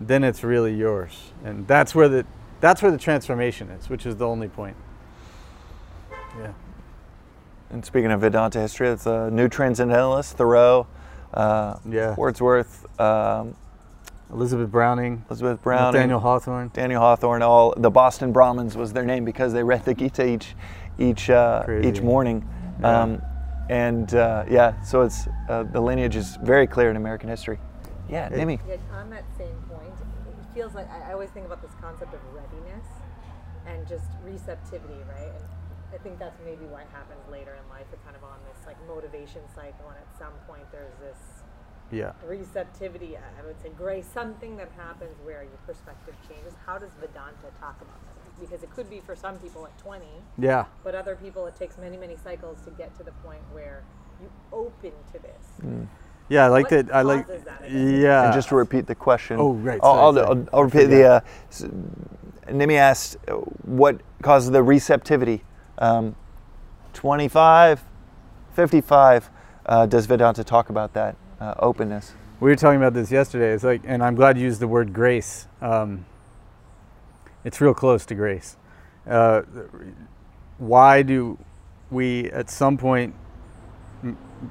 then 0.00 0.24
it's 0.24 0.42
really 0.44 0.74
yours. 0.74 1.32
And 1.44 1.66
that's 1.66 1.94
where 1.94 2.08
the, 2.08 2.26
that's 2.60 2.82
where 2.82 2.90
the 2.90 2.98
transformation 2.98 3.70
is, 3.70 3.88
which 3.88 4.06
is 4.06 4.16
the 4.16 4.26
only 4.26 4.48
point. 4.48 4.76
Yeah. 6.38 6.52
And 7.70 7.84
speaking 7.84 8.10
of 8.12 8.20
Vedanta 8.20 8.60
history, 8.60 8.88
it's 8.88 9.06
a 9.06 9.30
new 9.30 9.48
transcendentalist, 9.48 10.36
Thoreau, 10.36 10.86
uh, 11.34 11.76
Yeah. 11.88 12.14
Wordsworth, 12.16 12.86
um, 13.00 13.56
Elizabeth 14.32 14.70
Browning, 14.70 15.24
Elizabeth 15.30 15.62
Brown, 15.62 15.92
Daniel 15.94 16.18
Hawthorne. 16.18 16.70
Daniel 16.74 17.00
Hawthorne. 17.00 17.42
All 17.42 17.74
the 17.76 17.90
Boston 17.90 18.32
Brahmins 18.32 18.76
was 18.76 18.92
their 18.92 19.04
name 19.04 19.24
because 19.24 19.52
they 19.52 19.62
read 19.62 19.84
the 19.84 19.94
Gita 19.94 20.26
each 20.26 20.56
each 20.98 21.30
uh, 21.30 21.64
each 21.84 22.00
morning. 22.00 22.44
Yeah. 22.80 23.02
Um, 23.02 23.22
and 23.68 24.12
uh, 24.14 24.44
yeah, 24.48 24.80
so 24.82 25.02
it's 25.02 25.28
uh, 25.48 25.62
the 25.64 25.80
lineage 25.80 26.16
is 26.16 26.36
very 26.42 26.66
clear 26.66 26.90
in 26.90 26.96
American 26.96 27.28
history. 27.28 27.58
Yeah, 28.08 28.28
Hey. 28.28 28.38
Nimi. 28.38 28.60
Yeah, 28.68 28.76
on 28.94 29.10
that 29.10 29.24
same 29.38 29.54
point, 29.68 29.75
it 29.75 29.75
feels 30.56 30.74
like 30.74 30.88
I 30.90 31.10
I 31.10 31.12
always 31.12 31.28
think 31.30 31.44
about 31.44 31.60
this 31.60 31.76
concept 31.82 32.14
of 32.14 32.20
readiness 32.32 32.88
and 33.68 33.86
just 33.86 34.08
receptivity, 34.24 35.04
right? 35.04 35.28
And 35.36 35.44
I 35.92 35.98
think 35.98 36.18
that's 36.18 36.40
maybe 36.44 36.64
what 36.64 36.88
happens 36.96 37.20
later 37.30 37.52
in 37.60 37.64
life. 37.68 37.84
We're 37.92 38.00
kind 38.08 38.16
of 38.16 38.24
on 38.24 38.40
this 38.48 38.64
like 38.64 38.78
motivation 38.88 39.42
cycle, 39.54 39.84
and 39.92 39.98
at 40.00 40.08
some 40.18 40.32
point 40.48 40.64
there's 40.72 40.96
this 40.98 41.20
Yeah. 41.90 42.12
receptivity. 42.26 43.16
I 43.16 43.42
would 43.46 43.60
say 43.60 43.68
grace, 43.76 44.06
something 44.06 44.56
that 44.56 44.70
happens 44.72 45.14
where 45.24 45.42
your 45.44 45.60
perspective 45.66 46.16
changes. 46.26 46.54
How 46.64 46.78
does 46.78 46.92
Vedanta 46.94 47.48
talk 47.60 47.76
about 47.80 48.00
that? 48.06 48.40
Because 48.40 48.62
it 48.64 48.70
could 48.70 48.88
be 48.90 49.00
for 49.00 49.14
some 49.14 49.38
people 49.38 49.64
at 49.66 49.76
20, 49.78 50.24
Yeah. 50.36 50.64
but 50.82 50.94
other 50.96 51.14
people 51.16 51.46
it 51.46 51.54
takes 51.54 51.78
many, 51.78 51.96
many 51.96 52.16
cycles 52.16 52.60
to 52.62 52.70
get 52.70 52.96
to 52.96 53.04
the 53.04 53.12
point 53.26 53.42
where 53.52 53.84
you 54.20 54.28
open 54.52 54.92
to 55.12 55.18
this. 55.20 55.46
Mm. 55.62 55.86
Yeah, 56.28 56.46
I 56.46 56.48
like 56.48 56.70
What 56.70 56.86
that. 56.88 56.94
I 56.94 57.02
like. 57.02 57.26
that, 57.28 57.70
Yeah. 57.70 58.24
And 58.24 58.34
just 58.34 58.48
to 58.48 58.56
repeat 58.56 58.86
the 58.86 58.94
question. 58.94 59.38
Oh, 59.38 59.52
right, 59.52 59.80
I'll, 59.82 60.12
sorry, 60.12 60.20
I'll, 60.20 60.26
sorry. 60.26 60.46
I'll, 60.52 60.58
I'll 60.58 60.64
repeat 60.64 60.86
the. 60.86 61.04
Uh, 61.06 61.20
Nimi 62.48 62.76
asked, 62.76 63.16
uh, 63.28 63.32
"What 63.64 64.00
causes 64.22 64.50
the 64.50 64.62
receptivity?" 64.62 65.42
Um, 65.78 66.14
Twenty-five, 66.92 67.84
fifty-five. 68.54 69.28
Uh, 69.66 69.86
does 69.86 70.06
Vedanta 70.06 70.44
talk 70.44 70.70
about 70.70 70.94
that 70.94 71.16
uh, 71.40 71.54
openness? 71.58 72.14
we 72.40 72.50
were 72.50 72.56
talking 72.56 72.78
about 72.78 72.94
this 72.94 73.10
yesterday. 73.10 73.52
It's 73.52 73.64
like, 73.64 73.82
and 73.84 74.02
I'm 74.02 74.14
glad 74.14 74.36
you 74.38 74.44
used 74.44 74.60
the 74.60 74.68
word 74.68 74.92
grace. 74.92 75.48
Um, 75.60 76.04
it's 77.44 77.60
real 77.60 77.74
close 77.74 78.04
to 78.06 78.14
grace. 78.14 78.56
Uh, 79.08 79.42
why 80.58 81.02
do 81.02 81.38
we, 81.90 82.30
at 82.30 82.50
some 82.50 82.76
point, 82.76 83.14
m- 83.14 83.25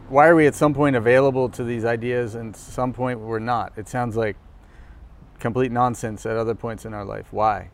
why 0.10 0.28
are 0.28 0.36
we 0.36 0.48
at 0.48 0.56
some 0.56 0.74
point 0.74 0.96
available 0.96 1.50
to 1.50 1.64
these 1.64 1.86
ideas 1.86 2.36
and 2.36 2.56
some 2.56 2.94
point 2.94 3.20
we're 3.20 3.40
not? 3.40 3.74
It 3.78 3.88
sounds 3.88 4.16
like 4.16 4.38
complete 5.40 5.72
nonsense 5.72 6.26
at 6.26 6.38
other 6.38 6.56
points 6.56 6.86
in 6.86 6.94
our 6.94 7.06
life. 7.06 7.28
Why? 7.32 7.70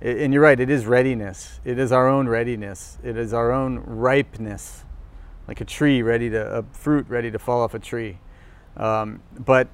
And 0.00 0.32
you're 0.32 0.42
right, 0.42 0.58
it 0.60 0.68
is 0.68 0.86
readiness. 0.86 1.60
It 1.64 1.78
is 1.78 1.90
our 1.90 2.08
own 2.08 2.28
readiness. 2.28 2.98
It 3.02 3.16
is 3.16 3.32
our 3.32 3.50
own 3.50 3.82
ripeness, 3.86 4.84
like 5.48 5.60
a 5.60 5.64
tree 5.64 6.02
ready 6.02 6.28
to, 6.30 6.58
a 6.58 6.62
fruit 6.72 7.08
ready 7.08 7.30
to 7.30 7.38
fall 7.38 7.62
off 7.62 7.72
a 7.72 7.78
tree. 7.78 8.18
Um, 8.76 9.22
but 9.38 9.68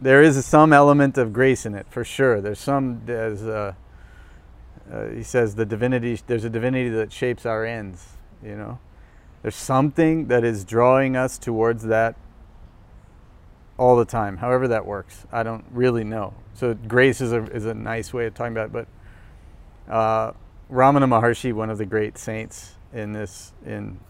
there 0.00 0.22
is 0.22 0.44
some 0.44 0.72
element 0.72 1.16
of 1.16 1.32
grace 1.32 1.64
in 1.64 1.74
it, 1.74 1.86
for 1.90 2.04
sure. 2.04 2.40
There's 2.40 2.58
some, 2.58 3.02
there's, 3.06 3.44
uh, 3.44 3.74
uh, 4.92 5.06
he 5.10 5.22
says, 5.22 5.54
the 5.54 5.66
divinity, 5.66 6.18
there's 6.26 6.44
a 6.44 6.50
divinity 6.50 6.88
that 6.90 7.12
shapes 7.12 7.46
our 7.46 7.64
ends, 7.64 8.16
you 8.42 8.56
know? 8.56 8.78
There's 9.48 9.56
something 9.56 10.26
that 10.26 10.44
is 10.44 10.62
drawing 10.62 11.16
us 11.16 11.38
towards 11.38 11.84
that 11.84 12.16
all 13.78 13.96
the 13.96 14.04
time, 14.04 14.36
however 14.36 14.68
that 14.68 14.84
works. 14.84 15.24
I 15.32 15.42
don't 15.42 15.64
really 15.70 16.04
know. 16.04 16.34
So 16.52 16.74
grace 16.74 17.22
is 17.22 17.32
a, 17.32 17.44
is 17.44 17.64
a 17.64 17.72
nice 17.72 18.12
way 18.12 18.26
of 18.26 18.34
talking 18.34 18.52
about 18.52 18.66
it, 18.66 18.72
but 19.86 19.90
uh, 19.90 20.32
Ramana 20.70 21.08
Maharshi, 21.08 21.54
one 21.54 21.70
of 21.70 21.78
the 21.78 21.86
great 21.86 22.18
saints 22.18 22.74
in 22.92 23.14
this, 23.14 23.54
in 23.64 24.00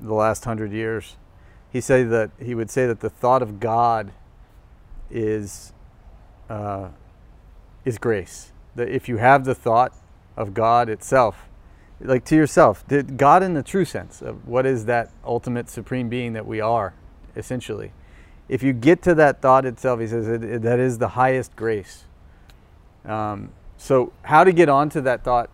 the 0.00 0.12
last 0.12 0.44
hundred 0.44 0.72
years, 0.72 1.16
he 1.72 1.80
said 1.80 2.10
that 2.10 2.32
he 2.42 2.56
would 2.56 2.68
say 2.68 2.88
that 2.88 2.98
the 2.98 3.10
thought 3.10 3.42
of 3.42 3.60
God 3.60 4.10
is 5.08 5.72
uh, 6.48 6.88
is 7.84 7.96
grace. 7.96 8.50
That 8.74 8.88
if 8.88 9.08
you 9.08 9.18
have 9.18 9.44
the 9.44 9.54
thought 9.54 9.92
of 10.36 10.52
God 10.52 10.88
itself, 10.88 11.48
like 12.00 12.24
to 12.26 12.36
yourself, 12.36 12.86
did 12.88 13.16
God 13.16 13.42
in 13.42 13.54
the 13.54 13.62
true 13.62 13.84
sense 13.84 14.22
of 14.22 14.46
what 14.46 14.66
is 14.66 14.86
that 14.86 15.10
ultimate 15.24 15.68
supreme 15.68 16.08
being 16.08 16.32
that 16.32 16.46
we 16.46 16.60
are, 16.60 16.94
essentially. 17.36 17.92
If 18.48 18.62
you 18.62 18.72
get 18.72 19.02
to 19.02 19.14
that 19.14 19.40
thought 19.42 19.64
itself, 19.64 20.00
he 20.00 20.06
says 20.06 20.26
it, 20.26 20.42
it- 20.42 20.62
that 20.62 20.78
is 20.78 20.98
the 20.98 21.08
highest 21.08 21.54
grace. 21.56 22.04
Um, 23.04 23.50
so, 23.76 24.12
how 24.22 24.44
to 24.44 24.52
get 24.52 24.68
onto 24.68 25.00
that 25.02 25.24
thought? 25.24 25.50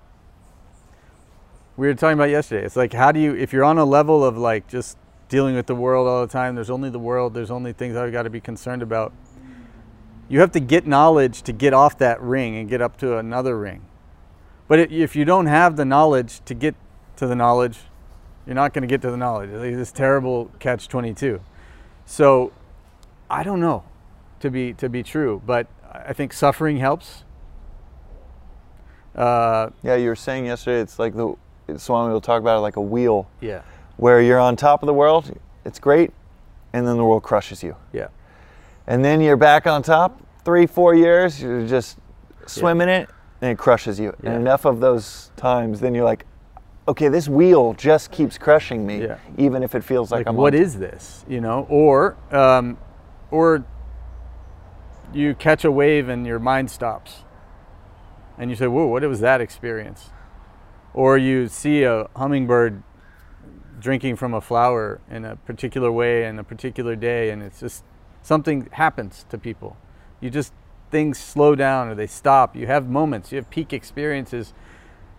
We 1.76 1.86
were 1.86 1.94
talking 1.94 2.14
about 2.14 2.30
yesterday. 2.30 2.64
It's 2.64 2.76
like, 2.76 2.92
how 2.92 3.12
do 3.12 3.20
you, 3.20 3.34
if 3.34 3.52
you're 3.52 3.64
on 3.64 3.78
a 3.78 3.84
level 3.84 4.24
of 4.24 4.38
like 4.38 4.66
just 4.66 4.96
dealing 5.28 5.54
with 5.54 5.66
the 5.66 5.74
world 5.74 6.08
all 6.08 6.26
the 6.26 6.32
time, 6.32 6.54
there's 6.54 6.70
only 6.70 6.90
the 6.90 6.98
world, 6.98 7.34
there's 7.34 7.50
only 7.50 7.72
things 7.72 7.96
I've 7.96 8.12
got 8.12 8.22
to 8.22 8.30
be 8.30 8.40
concerned 8.40 8.82
about. 8.82 9.12
You 10.28 10.40
have 10.40 10.52
to 10.52 10.60
get 10.60 10.86
knowledge 10.86 11.42
to 11.42 11.52
get 11.52 11.72
off 11.74 11.98
that 11.98 12.20
ring 12.20 12.56
and 12.56 12.68
get 12.68 12.80
up 12.80 12.96
to 12.98 13.18
another 13.18 13.58
ring. 13.58 13.82
But 14.68 14.80
if 14.92 15.14
you 15.14 15.24
don't 15.24 15.46
have 15.46 15.76
the 15.76 15.84
knowledge 15.84 16.40
to 16.44 16.54
get 16.54 16.74
to 17.16 17.26
the 17.26 17.36
knowledge, 17.36 17.78
you're 18.46 18.54
not 18.54 18.72
going 18.72 18.82
to 18.82 18.88
get 18.88 19.02
to 19.02 19.10
the 19.10 19.16
knowledge. 19.16 19.50
It's 19.50 19.76
this 19.76 19.92
terrible 19.92 20.50
catch 20.58 20.88
22. 20.88 21.40
So, 22.04 22.52
I 23.28 23.42
don't 23.42 23.60
know 23.60 23.82
to 24.40 24.50
be 24.50 24.72
to 24.74 24.88
be 24.88 25.02
true, 25.02 25.42
but 25.44 25.66
I 25.92 26.12
think 26.12 26.32
suffering 26.32 26.76
helps. 26.76 27.24
Uh, 29.14 29.70
Yeah, 29.82 29.96
you 29.96 30.08
were 30.08 30.16
saying 30.16 30.46
yesterday. 30.46 30.80
It's 30.80 30.98
like 30.98 31.14
the 31.14 31.34
Swami 31.76 32.12
will 32.12 32.20
talk 32.20 32.40
about 32.40 32.58
it 32.58 32.60
like 32.60 32.76
a 32.76 32.80
wheel, 32.80 33.28
yeah, 33.40 33.62
where 33.96 34.20
you're 34.20 34.38
on 34.38 34.56
top 34.56 34.82
of 34.82 34.86
the 34.86 34.94
world. 34.94 35.36
It's 35.64 35.80
great, 35.80 36.12
and 36.72 36.86
then 36.86 36.96
the 36.96 37.04
world 37.04 37.22
crushes 37.22 37.62
you. 37.62 37.74
yeah, 37.92 38.08
and 38.86 39.04
then 39.04 39.20
you're 39.20 39.36
back 39.36 39.66
on 39.66 39.82
top 39.82 40.20
three 40.44 40.66
four 40.66 40.94
years 40.94 41.42
you're 41.42 41.66
just 41.66 41.98
swimming 42.46 42.88
it 42.88 43.10
and 43.40 43.50
it 43.50 43.58
crushes 43.58 43.98
you. 44.00 44.14
Yeah. 44.22 44.30
and 44.30 44.40
enough 44.42 44.64
of 44.64 44.80
those 44.80 45.30
times 45.36 45.80
then 45.80 45.94
you're 45.94 46.04
like 46.04 46.24
okay 46.88 47.08
this 47.08 47.28
wheel 47.28 47.74
just 47.74 48.10
keeps 48.10 48.38
crushing 48.38 48.86
me 48.86 49.02
Yeah. 49.02 49.18
even 49.36 49.62
if 49.62 49.74
it 49.74 49.82
feels 49.84 50.10
like, 50.10 50.20
like, 50.20 50.28
i'm 50.28 50.36
what 50.36 50.54
on 50.54 50.60
is 50.60 50.78
this 50.78 51.24
you 51.28 51.40
know? 51.40 51.66
Or 51.68 52.16
um, 52.30 52.78
or 53.30 53.64
you 55.12 55.34
catch 55.34 55.64
a 55.64 55.70
wave 55.70 56.08
and 56.08 56.26
your 56.26 56.38
mind 56.38 56.70
stops. 56.70 57.22
And 58.38 58.50
you 58.50 58.56
say 58.56 58.66
whoa 58.66 58.86
what 58.86 59.02
was 59.02 59.20
that 59.20 59.40
experience? 59.40 60.10
Or 60.94 61.18
you 61.18 61.48
see 61.48 61.82
a 61.84 62.08
hummingbird 62.16 62.82
drinking 63.80 64.16
from 64.16 64.32
a 64.34 64.40
flower 64.40 65.00
in 65.10 65.24
a 65.24 65.36
particular 65.36 65.92
way 65.92 66.24
in 66.24 66.38
a 66.38 66.44
particular 66.44 66.96
day 66.96 67.30
and 67.30 67.42
it's 67.42 67.60
just 67.60 67.84
something 68.22 68.68
happens 68.72 69.24
to 69.28 69.38
people. 69.38 69.76
You 70.20 70.30
just 70.30 70.52
things 70.90 71.18
slow 71.18 71.54
down 71.54 71.88
or 71.88 71.94
they 71.94 72.06
stop 72.06 72.54
you 72.54 72.66
have 72.66 72.88
moments 72.88 73.32
you 73.32 73.36
have 73.36 73.50
peak 73.50 73.72
experiences 73.72 74.52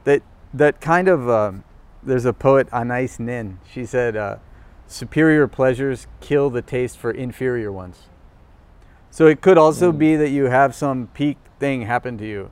that 0.05 0.23
that 0.53 0.79
kind 0.79 1.07
of 1.07 1.29
um, 1.29 1.63
there's 2.07 2.25
a 2.25 2.33
poet 2.33 2.71
Anais 2.71 3.09
Nin. 3.19 3.59
She 3.71 3.85
said 3.85 4.15
uh, 4.15 4.37
superior 4.87 5.47
pleasures 5.47 6.07
kill 6.21 6.49
the 6.49 6.61
taste 6.61 6.97
for 6.97 7.11
inferior 7.11 7.71
ones. 7.71 8.03
So 9.11 9.27
it 9.27 9.41
could 9.41 9.57
also 9.57 9.91
be 9.91 10.15
that 10.15 10.29
you 10.29 10.45
have 10.45 10.73
some 10.73 11.07
peak 11.07 11.37
thing 11.59 11.83
happen 11.83 12.17
to 12.19 12.25
you. 12.25 12.51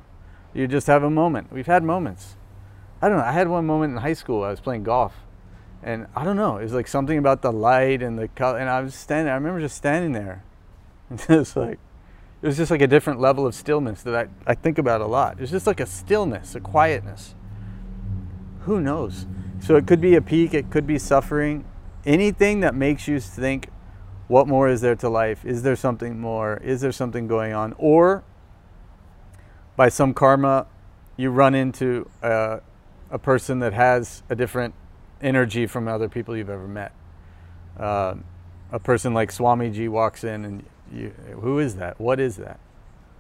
You 0.53 0.67
just 0.67 0.87
have 0.87 1.03
a 1.03 1.09
moment. 1.09 1.51
We've 1.51 1.67
had 1.67 1.83
moments. 1.83 2.35
I 3.01 3.07
don't 3.07 3.17
know 3.17 3.23
I 3.23 3.31
had 3.31 3.47
one 3.47 3.65
moment 3.65 3.91
in 3.93 3.97
high 3.97 4.13
school 4.13 4.43
I 4.43 4.49
was 4.49 4.59
playing 4.59 4.83
golf 4.83 5.13
and 5.83 6.07
I 6.15 6.23
don't 6.23 6.37
know 6.37 6.57
it 6.57 6.63
was 6.63 6.73
like 6.73 6.87
something 6.87 7.17
about 7.17 7.41
the 7.41 7.51
light 7.51 8.01
and 8.01 8.17
the 8.17 8.27
color 8.29 8.57
and 8.57 8.69
I 8.69 8.81
was 8.81 8.95
standing 8.95 9.31
I 9.31 9.35
remember 9.35 9.59
just 9.59 9.77
standing 9.77 10.11
there. 10.11 10.43
And 11.07 11.19
just 11.19 11.55
like 11.55 11.77
it 12.41 12.48
was 12.48 12.57
just 12.57 12.70
like 12.70 12.82
a 12.82 12.88
different 12.88 13.20
level 13.20 13.48
of 13.48 13.56
stillness 13.56 14.03
that 14.03 14.16
I, 14.16 14.52
I 14.52 14.56
think 14.56 14.78
about 14.78 15.02
a 15.02 15.06
lot. 15.06 15.40
It's 15.40 15.52
just 15.52 15.68
like 15.68 15.80
a 15.80 15.86
stillness, 15.86 16.56
a 16.56 16.60
quietness. 16.60 17.36
Who 18.62 18.80
knows? 18.80 19.26
So 19.60 19.76
it 19.76 19.88
could 19.88 20.02
be 20.02 20.16
a 20.16 20.22
peak, 20.22 20.53
it 20.53 20.70
could 20.70 20.86
be 20.86 20.99
suffering. 20.99 21.66
Anything 22.06 22.60
that 22.60 22.76
makes 22.76 23.07
you 23.07 23.20
think, 23.20 23.70
what 24.28 24.48
more 24.48 24.68
is 24.68 24.82
there 24.82 24.95
to 24.95 25.10
life? 25.10 25.45
Is 25.45 25.64
there 25.64 25.76
something 25.76 26.20
more? 26.20 26.57
Is 26.57 26.82
there 26.82 26.91
something 26.91 27.28
going 27.28 27.53
on? 27.53 27.74
Or 27.78 28.24
by 29.76 29.90
some 29.90 30.14
karma, 30.14 30.68
you 31.18 31.30
run 31.30 31.56
into 31.56 32.10
a, 32.22 32.62
a 33.10 33.20
person 33.20 33.60
that 33.60 33.74
has 33.74 34.24
a 34.30 34.36
different 34.36 34.74
energy 35.22 35.66
from 35.68 35.88
other 35.88 36.10
people 36.10 36.36
you've 36.36 36.49
ever 36.49 36.68
met. 36.68 36.91
Uh, 37.80 38.16
a 38.72 38.80
person 38.80 39.14
like 39.14 39.32
Swamiji 39.32 39.90
walks 39.90 40.24
in 40.24 40.45
and 40.45 40.64
you, 40.94 41.10
who 41.41 41.60
is 41.60 41.76
that? 41.76 41.99
What 41.99 42.20
is 42.20 42.38
that? 42.38 42.60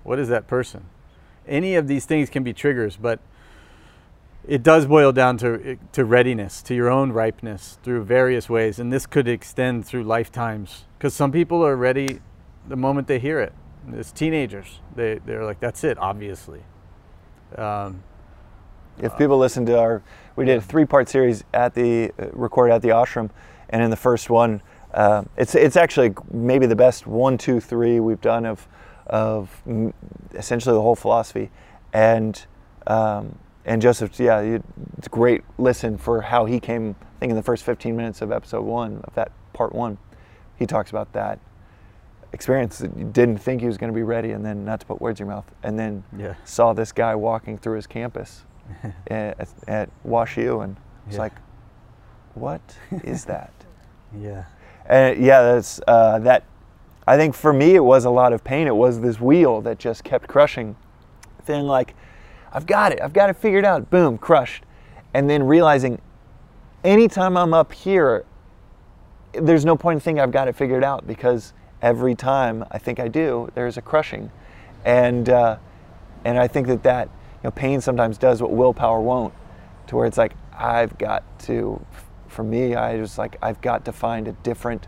What 0.03 0.19
is 0.19 0.29
that 0.29 0.47
person? 0.47 0.85
Any 1.47 1.75
of 1.75 1.87
these 1.87 2.05
things 2.05 2.29
can 2.29 2.43
be 2.43 2.53
triggers, 2.53 2.95
but 2.95 3.19
it 4.47 4.63
does 4.63 4.85
boil 4.85 5.11
down 5.11 5.37
to 5.37 5.77
to 5.91 6.05
readiness, 6.05 6.61
to 6.63 6.75
your 6.75 6.89
own 6.89 7.11
ripeness 7.11 7.79
through 7.83 8.03
various 8.03 8.49
ways, 8.49 8.79
and 8.79 8.91
this 8.93 9.05
could 9.05 9.27
extend 9.27 9.85
through 9.85 10.03
lifetimes. 10.03 10.85
Because 10.97 11.13
some 11.13 11.31
people 11.31 11.65
are 11.65 11.75
ready 11.75 12.19
the 12.67 12.75
moment 12.75 13.07
they 13.07 13.19
hear 13.19 13.39
it. 13.39 13.53
As 13.95 14.11
teenagers, 14.11 14.79
they 14.95 15.19
they're 15.25 15.45
like, 15.45 15.59
"That's 15.59 15.83
it." 15.83 15.97
Obviously. 15.97 16.63
Um, 17.57 18.03
if 19.01 19.17
people 19.17 19.37
listen 19.37 19.65
to 19.65 19.77
our, 19.77 20.01
we 20.35 20.45
did 20.45 20.57
a 20.57 20.61
three-part 20.61 21.09
series 21.09 21.43
at 21.53 21.73
the 21.73 22.11
uh, 22.17 22.27
recorded 22.31 22.73
at 22.73 22.81
the 22.81 22.89
ashram, 22.89 23.29
and 23.69 23.83
in 23.83 23.89
the 23.89 23.97
first 23.97 24.29
one, 24.29 24.61
uh, 24.95 25.23
it's 25.35 25.55
it's 25.55 25.75
actually 25.75 26.13
maybe 26.31 26.65
the 26.65 26.75
best 26.75 27.05
one, 27.05 27.37
two, 27.37 27.59
three 27.59 27.99
we've 27.99 28.21
done 28.21 28.45
of 28.45 28.65
of 29.07 29.61
essentially 30.33 30.73
the 30.73 30.81
whole 30.81 30.95
philosophy, 30.95 31.51
and 31.93 32.45
um, 32.87 33.37
and 33.65 33.81
Joseph, 33.81 34.17
yeah, 34.19 34.39
it's 34.97 35.07
a 35.07 35.09
great 35.09 35.43
listen 35.57 35.97
for 35.97 36.21
how 36.21 36.45
he 36.45 36.61
came. 36.61 36.95
I 37.01 37.19
think 37.19 37.29
in 37.31 37.35
the 37.35 37.43
first 37.43 37.63
15 37.63 37.95
minutes 37.95 38.21
of 38.21 38.31
episode 38.31 38.61
one 38.61 39.01
of 39.03 39.13
that 39.15 39.31
part 39.53 39.75
one, 39.75 39.97
he 40.57 40.65
talks 40.65 40.91
about 40.91 41.11
that 41.11 41.39
experience. 42.31 42.77
That 42.77 42.97
you 42.97 43.03
didn't 43.03 43.39
think 43.39 43.59
he 43.59 43.67
was 43.67 43.77
going 43.77 43.91
to 43.91 43.95
be 43.95 44.03
ready, 44.03 44.31
and 44.31 44.45
then 44.45 44.63
not 44.63 44.79
to 44.79 44.85
put 44.85 45.01
words 45.01 45.19
in 45.19 45.27
your 45.27 45.35
mouth, 45.35 45.51
and 45.61 45.77
then 45.77 46.05
yeah. 46.17 46.35
saw 46.45 46.71
this 46.71 46.93
guy 46.93 47.15
walking 47.15 47.57
through 47.57 47.75
his 47.75 47.87
campus 47.87 48.43
at, 49.07 49.49
at 49.67 49.89
WashU, 50.07 50.63
and 50.63 50.77
it's 51.07 51.15
yeah. 51.15 51.21
like, 51.21 51.33
what 52.33 52.61
is 53.03 53.25
that? 53.25 53.51
yeah. 54.17 54.45
And 54.87 55.23
yeah, 55.23 55.41
that's 55.41 55.81
uh, 55.87 56.19
that. 56.19 56.43
I 57.07 57.17
think 57.17 57.35
for 57.35 57.53
me, 57.53 57.75
it 57.75 57.83
was 57.83 58.05
a 58.05 58.09
lot 58.09 58.33
of 58.33 58.43
pain. 58.43 58.67
It 58.67 58.75
was 58.75 58.99
this 58.99 59.19
wheel 59.19 59.61
that 59.61 59.77
just 59.77 60.03
kept 60.03 60.27
crushing, 60.27 60.75
feeling 61.43 61.67
like 61.67 61.93
I've 62.51 62.65
got 62.65 62.91
it. 62.91 63.01
I've 63.01 63.13
got 63.13 63.29
it 63.29 63.35
figured 63.37 63.65
out. 63.65 63.89
Boom, 63.89 64.17
crushed. 64.17 64.63
And 65.13 65.29
then 65.29 65.43
realizing 65.43 66.01
anytime 66.83 67.37
I'm 67.37 67.53
up 67.53 67.71
here, 67.71 68.25
there's 69.33 69.65
no 69.65 69.75
point 69.75 69.97
in 69.97 69.99
thinking 69.99 70.21
I've 70.21 70.31
got 70.31 70.47
it 70.47 70.55
figured 70.55 70.83
out 70.83 71.05
because 71.05 71.53
every 71.81 72.15
time 72.15 72.65
I 72.71 72.77
think 72.77 72.99
I 72.99 73.07
do, 73.07 73.49
there's 73.55 73.77
a 73.77 73.81
crushing. 73.81 74.31
And, 74.85 75.29
uh, 75.29 75.57
and 76.23 76.39
I 76.39 76.47
think 76.47 76.67
that 76.67 76.83
that, 76.83 77.07
you 77.07 77.41
know, 77.45 77.51
pain 77.51 77.81
sometimes 77.81 78.17
does 78.17 78.41
what 78.41 78.51
willpower 78.51 79.01
won't, 79.01 79.33
to 79.87 79.95
where 79.95 80.05
it's 80.05 80.17
like, 80.17 80.33
I've 80.57 80.97
got 80.97 81.23
to, 81.39 81.83
for 82.35 82.43
me, 82.43 82.75
I 82.75 82.97
was 82.97 83.17
like, 83.17 83.37
I've 83.41 83.61
got 83.61 83.85
to 83.85 83.93
find 83.93 84.27
a 84.27 84.33
different 84.33 84.87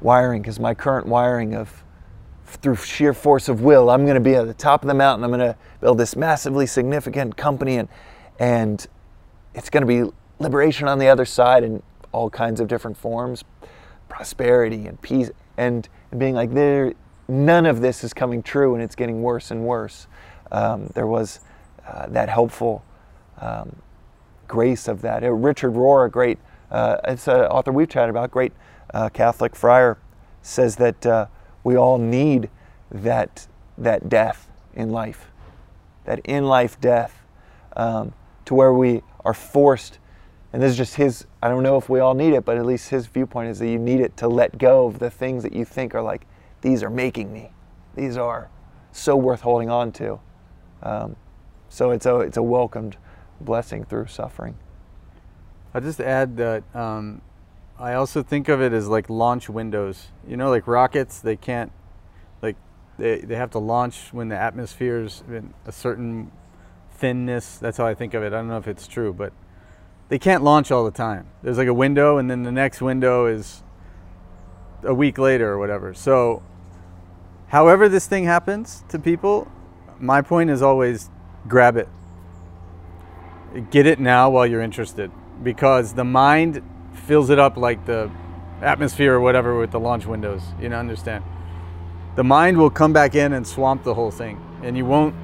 wiring 0.00 0.42
because 0.42 0.58
my 0.58 0.74
current 0.74 1.06
wiring 1.06 1.54
of 1.54 1.84
through 2.44 2.74
sheer 2.74 3.14
force 3.14 3.48
of 3.48 3.62
will, 3.62 3.88
I'm 3.88 4.04
going 4.04 4.16
to 4.16 4.20
be 4.20 4.34
at 4.34 4.46
the 4.46 4.54
top 4.54 4.82
of 4.82 4.88
the 4.88 4.94
mountain. 4.94 5.24
I'm 5.24 5.30
going 5.30 5.40
to 5.40 5.56
build 5.80 5.98
this 5.98 6.16
massively 6.16 6.66
significant 6.66 7.36
company, 7.36 7.76
and 7.76 7.88
and 8.40 8.84
it's 9.54 9.70
going 9.70 9.82
to 9.82 9.86
be 9.86 10.10
liberation 10.40 10.88
on 10.88 10.98
the 10.98 11.08
other 11.08 11.24
side 11.24 11.62
in 11.62 11.80
all 12.10 12.28
kinds 12.28 12.60
of 12.60 12.66
different 12.66 12.96
forms, 12.96 13.44
prosperity 14.08 14.86
and 14.86 15.00
peace, 15.00 15.30
and, 15.56 15.88
being 16.18 16.34
like 16.34 16.52
there, 16.52 16.92
none 17.28 17.64
of 17.64 17.80
this 17.80 18.02
is 18.04 18.12
coming 18.12 18.42
true, 18.42 18.74
and 18.74 18.82
it's 18.82 18.96
getting 18.96 19.22
worse 19.22 19.50
and 19.50 19.64
worse. 19.64 20.08
Um, 20.50 20.88
there 20.94 21.06
was 21.06 21.40
uh, 21.86 22.06
that 22.08 22.28
helpful 22.28 22.84
um, 23.40 23.76
grace 24.52 24.86
of 24.86 25.00
that. 25.00 25.24
Uh, 25.24 25.30
Richard 25.30 25.72
Rohr, 25.72 26.04
a 26.06 26.10
great, 26.10 26.38
uh, 26.70 26.98
it's 27.04 27.26
an 27.26 27.40
author 27.46 27.72
we've 27.72 27.88
chatted 27.88 28.10
about, 28.10 28.30
great 28.30 28.52
uh, 28.92 29.08
Catholic 29.08 29.56
friar, 29.56 29.96
says 30.42 30.76
that 30.76 31.06
uh, 31.06 31.26
we 31.64 31.74
all 31.74 31.96
need 31.96 32.50
that, 32.90 33.46
that 33.78 34.10
death 34.10 34.50
in 34.74 34.90
life, 34.90 35.30
that 36.04 36.18
in 36.26 36.44
life 36.44 36.78
death, 36.82 37.22
um, 37.76 38.12
to 38.44 38.54
where 38.54 38.74
we 38.74 39.00
are 39.24 39.32
forced. 39.32 39.98
And 40.52 40.62
this 40.62 40.72
is 40.72 40.76
just 40.76 40.96
his, 40.96 41.24
I 41.42 41.48
don't 41.48 41.62
know 41.62 41.78
if 41.78 41.88
we 41.88 42.00
all 42.00 42.12
need 42.12 42.34
it, 42.34 42.44
but 42.44 42.58
at 42.58 42.66
least 42.66 42.90
his 42.90 43.06
viewpoint 43.06 43.48
is 43.48 43.58
that 43.58 43.68
you 43.68 43.78
need 43.78 44.00
it 44.00 44.18
to 44.18 44.28
let 44.28 44.58
go 44.58 44.86
of 44.86 44.98
the 44.98 45.08
things 45.08 45.42
that 45.44 45.54
you 45.54 45.64
think 45.64 45.94
are 45.94 46.02
like, 46.02 46.26
these 46.60 46.82
are 46.82 46.90
making 46.90 47.32
me. 47.32 47.52
These 47.94 48.18
are 48.18 48.50
so 48.92 49.16
worth 49.16 49.40
holding 49.40 49.70
on 49.70 49.92
to. 49.92 50.20
Um, 50.82 51.16
so 51.70 51.90
it's 51.90 52.04
a, 52.04 52.16
it's 52.18 52.36
a 52.36 52.42
welcomed 52.42 52.98
blessing 53.44 53.84
through 53.84 54.06
suffering. 54.06 54.56
I'll 55.74 55.80
just 55.80 56.00
add 56.00 56.36
that 56.36 56.64
um, 56.74 57.22
I 57.78 57.94
also 57.94 58.22
think 58.22 58.48
of 58.48 58.60
it 58.60 58.72
as 58.72 58.88
like 58.88 59.08
launch 59.08 59.48
windows. 59.48 60.08
You 60.26 60.36
know, 60.36 60.50
like 60.50 60.66
rockets, 60.66 61.20
they 61.20 61.36
can't, 61.36 61.72
like, 62.42 62.56
they, 62.98 63.20
they 63.20 63.36
have 63.36 63.50
to 63.50 63.58
launch 63.58 64.12
when 64.12 64.28
the 64.28 64.36
atmosphere's 64.36 65.24
in 65.28 65.54
a 65.66 65.72
certain 65.72 66.30
thinness. 66.90 67.58
That's 67.58 67.78
how 67.78 67.86
I 67.86 67.94
think 67.94 68.14
of 68.14 68.22
it. 68.22 68.28
I 68.28 68.36
don't 68.36 68.48
know 68.48 68.58
if 68.58 68.68
it's 68.68 68.86
true, 68.86 69.12
but 69.12 69.32
they 70.08 70.18
can't 70.18 70.44
launch 70.44 70.70
all 70.70 70.84
the 70.84 70.90
time. 70.90 71.28
There's 71.42 71.58
like 71.58 71.68
a 71.68 71.74
window, 71.74 72.18
and 72.18 72.30
then 72.30 72.42
the 72.42 72.52
next 72.52 72.82
window 72.82 73.26
is 73.26 73.62
a 74.84 74.94
week 74.94 75.16
later 75.16 75.50
or 75.52 75.58
whatever. 75.58 75.94
So, 75.94 76.42
however, 77.48 77.88
this 77.88 78.06
thing 78.06 78.24
happens 78.24 78.84
to 78.88 78.98
people, 78.98 79.50
my 79.98 80.20
point 80.20 80.50
is 80.50 80.60
always 80.60 81.08
grab 81.48 81.76
it. 81.76 81.88
Get 83.70 83.86
it 83.86 84.00
now 84.00 84.30
while 84.30 84.46
you're 84.46 84.62
interested 84.62 85.10
because 85.42 85.94
the 85.94 86.04
mind 86.04 86.62
fills 87.06 87.30
it 87.30 87.38
up 87.38 87.56
like 87.56 87.84
the 87.86 88.10
atmosphere 88.62 89.14
or 89.14 89.20
whatever 89.20 89.58
with 89.58 89.70
the 89.72 89.80
launch 89.80 90.06
windows. 90.06 90.42
You 90.60 90.68
know, 90.68 90.78
understand? 90.78 91.24
The 92.14 92.24
mind 92.24 92.58
will 92.58 92.70
come 92.70 92.92
back 92.92 93.14
in 93.14 93.32
and 93.32 93.46
swamp 93.46 93.84
the 93.84 93.94
whole 93.94 94.10
thing, 94.10 94.40
and 94.62 94.76
you 94.76 94.84
won't 94.84 95.14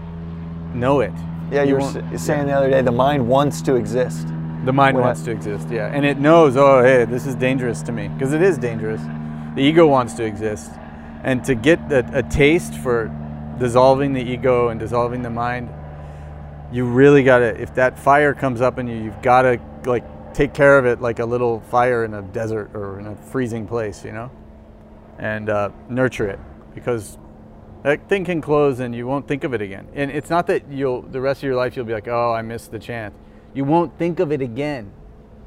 know 0.75 1.01
it. 1.01 1.13
Yeah, 1.51 1.63
you, 1.63 1.71
you 1.71 1.75
were 1.77 2.19
saying 2.19 2.41
yeah. 2.41 2.45
the 2.45 2.53
other 2.53 2.71
day, 2.71 2.83
the 2.83 2.93
mind 2.93 3.27
wants 3.27 3.63
to 3.63 3.77
exist. 3.77 4.27
The 4.65 4.73
mind 4.73 4.99
wants 4.99 5.23
to 5.23 5.31
exist, 5.31 5.69
yeah, 5.71 5.87
and 5.95 6.05
it 6.05 6.19
knows, 6.19 6.57
oh, 6.57 6.83
hey, 6.83 7.05
this 7.05 7.27
is 7.27 7.35
dangerous 7.37 7.81
to 7.83 7.93
me 7.93 8.09
because 8.09 8.33
it 8.33 8.43
is 8.43 8.59
dangerous. 8.59 9.01
The 9.55 9.63
ego 9.63 9.87
wants 9.87 10.15
to 10.15 10.25
exist, 10.25 10.73
and 11.23 11.45
to 11.45 11.55
get 11.55 11.79
a, 11.93 12.19
a 12.19 12.23
taste 12.25 12.75
for 12.75 13.11
dissolving 13.59 14.13
the 14.13 14.21
ego 14.23 14.69
and 14.69 14.79
dissolving 14.79 15.23
the 15.23 15.31
mind, 15.31 15.71
you 16.73 16.85
really 16.85 17.23
gotta. 17.23 17.61
If 17.61 17.75
that 17.75 17.99
fire 17.99 18.35
comes 18.35 18.61
up 18.61 18.79
in 18.79 18.87
you, 18.87 18.97
you've 18.97 19.23
gotta 19.23 19.61
like 19.85 20.05
take 20.35 20.55
care 20.55 20.79
of 20.79 20.87
it 20.87 21.01
like 21.01 21.19
a 21.19 21.25
little 21.25 21.61
fire 21.61 22.05
in 22.05 22.15
a 22.15 22.23
desert 22.23 22.71
or 22.75 22.99
in 23.01 23.07
a 23.07 23.17
freezing 23.17 23.67
place, 23.67 24.05
you 24.05 24.13
know, 24.13 24.31
and 25.19 25.49
uh, 25.51 25.71
nurture 25.89 26.29
it 26.29 26.39
because 26.75 27.19
that 27.83 28.09
thing 28.09 28.25
can 28.25 28.41
close 28.41 28.81
and 28.81 28.95
you 28.95 29.07
won't 29.07 29.27
think 29.27 29.45
of 29.45 29.55
it 29.55 29.63
again. 29.63 29.89
And 29.95 30.11
it's 30.11 30.31
not 30.31 30.47
that 30.49 30.71
you'll 30.71 31.03
the 31.03 31.21
rest 31.21 31.41
of 31.41 31.45
your 31.45 31.57
life 31.57 31.77
you'll 31.77 31.87
be 31.87 31.93
like, 31.93 32.09
oh, 32.09 32.33
I 32.33 32.43
missed 32.43 32.71
the 32.71 32.79
chance. 32.79 33.15
You 33.55 33.65
won't 33.65 33.99
think 33.99 34.21
of 34.21 34.31
it 34.31 34.43
again. 34.43 34.93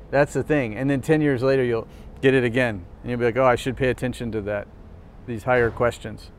That's 0.09 0.33
the 0.33 0.43
thing. 0.43 0.75
And 0.75 0.89
then 0.89 1.01
10 1.01 1.21
years 1.21 1.41
later, 1.41 1.63
you'll 1.63 1.87
get 2.21 2.33
it 2.33 2.43
again. 2.43 2.85
And 3.01 3.09
you'll 3.09 3.19
be 3.19 3.25
like, 3.25 3.37
oh, 3.37 3.45
I 3.45 3.55
should 3.55 3.77
pay 3.77 3.89
attention 3.89 4.31
to 4.33 4.41
that, 4.41 4.67
these 5.25 5.43
higher 5.43 5.71
questions. 5.71 6.31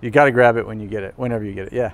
You 0.00 0.10
got 0.10 0.24
to 0.24 0.32
grab 0.32 0.56
it 0.56 0.66
when 0.66 0.80
you 0.80 0.88
get 0.88 1.02
it, 1.02 1.14
whenever 1.16 1.44
you 1.44 1.54
get 1.54 1.68
it. 1.68 1.72
Yeah. 1.72 1.92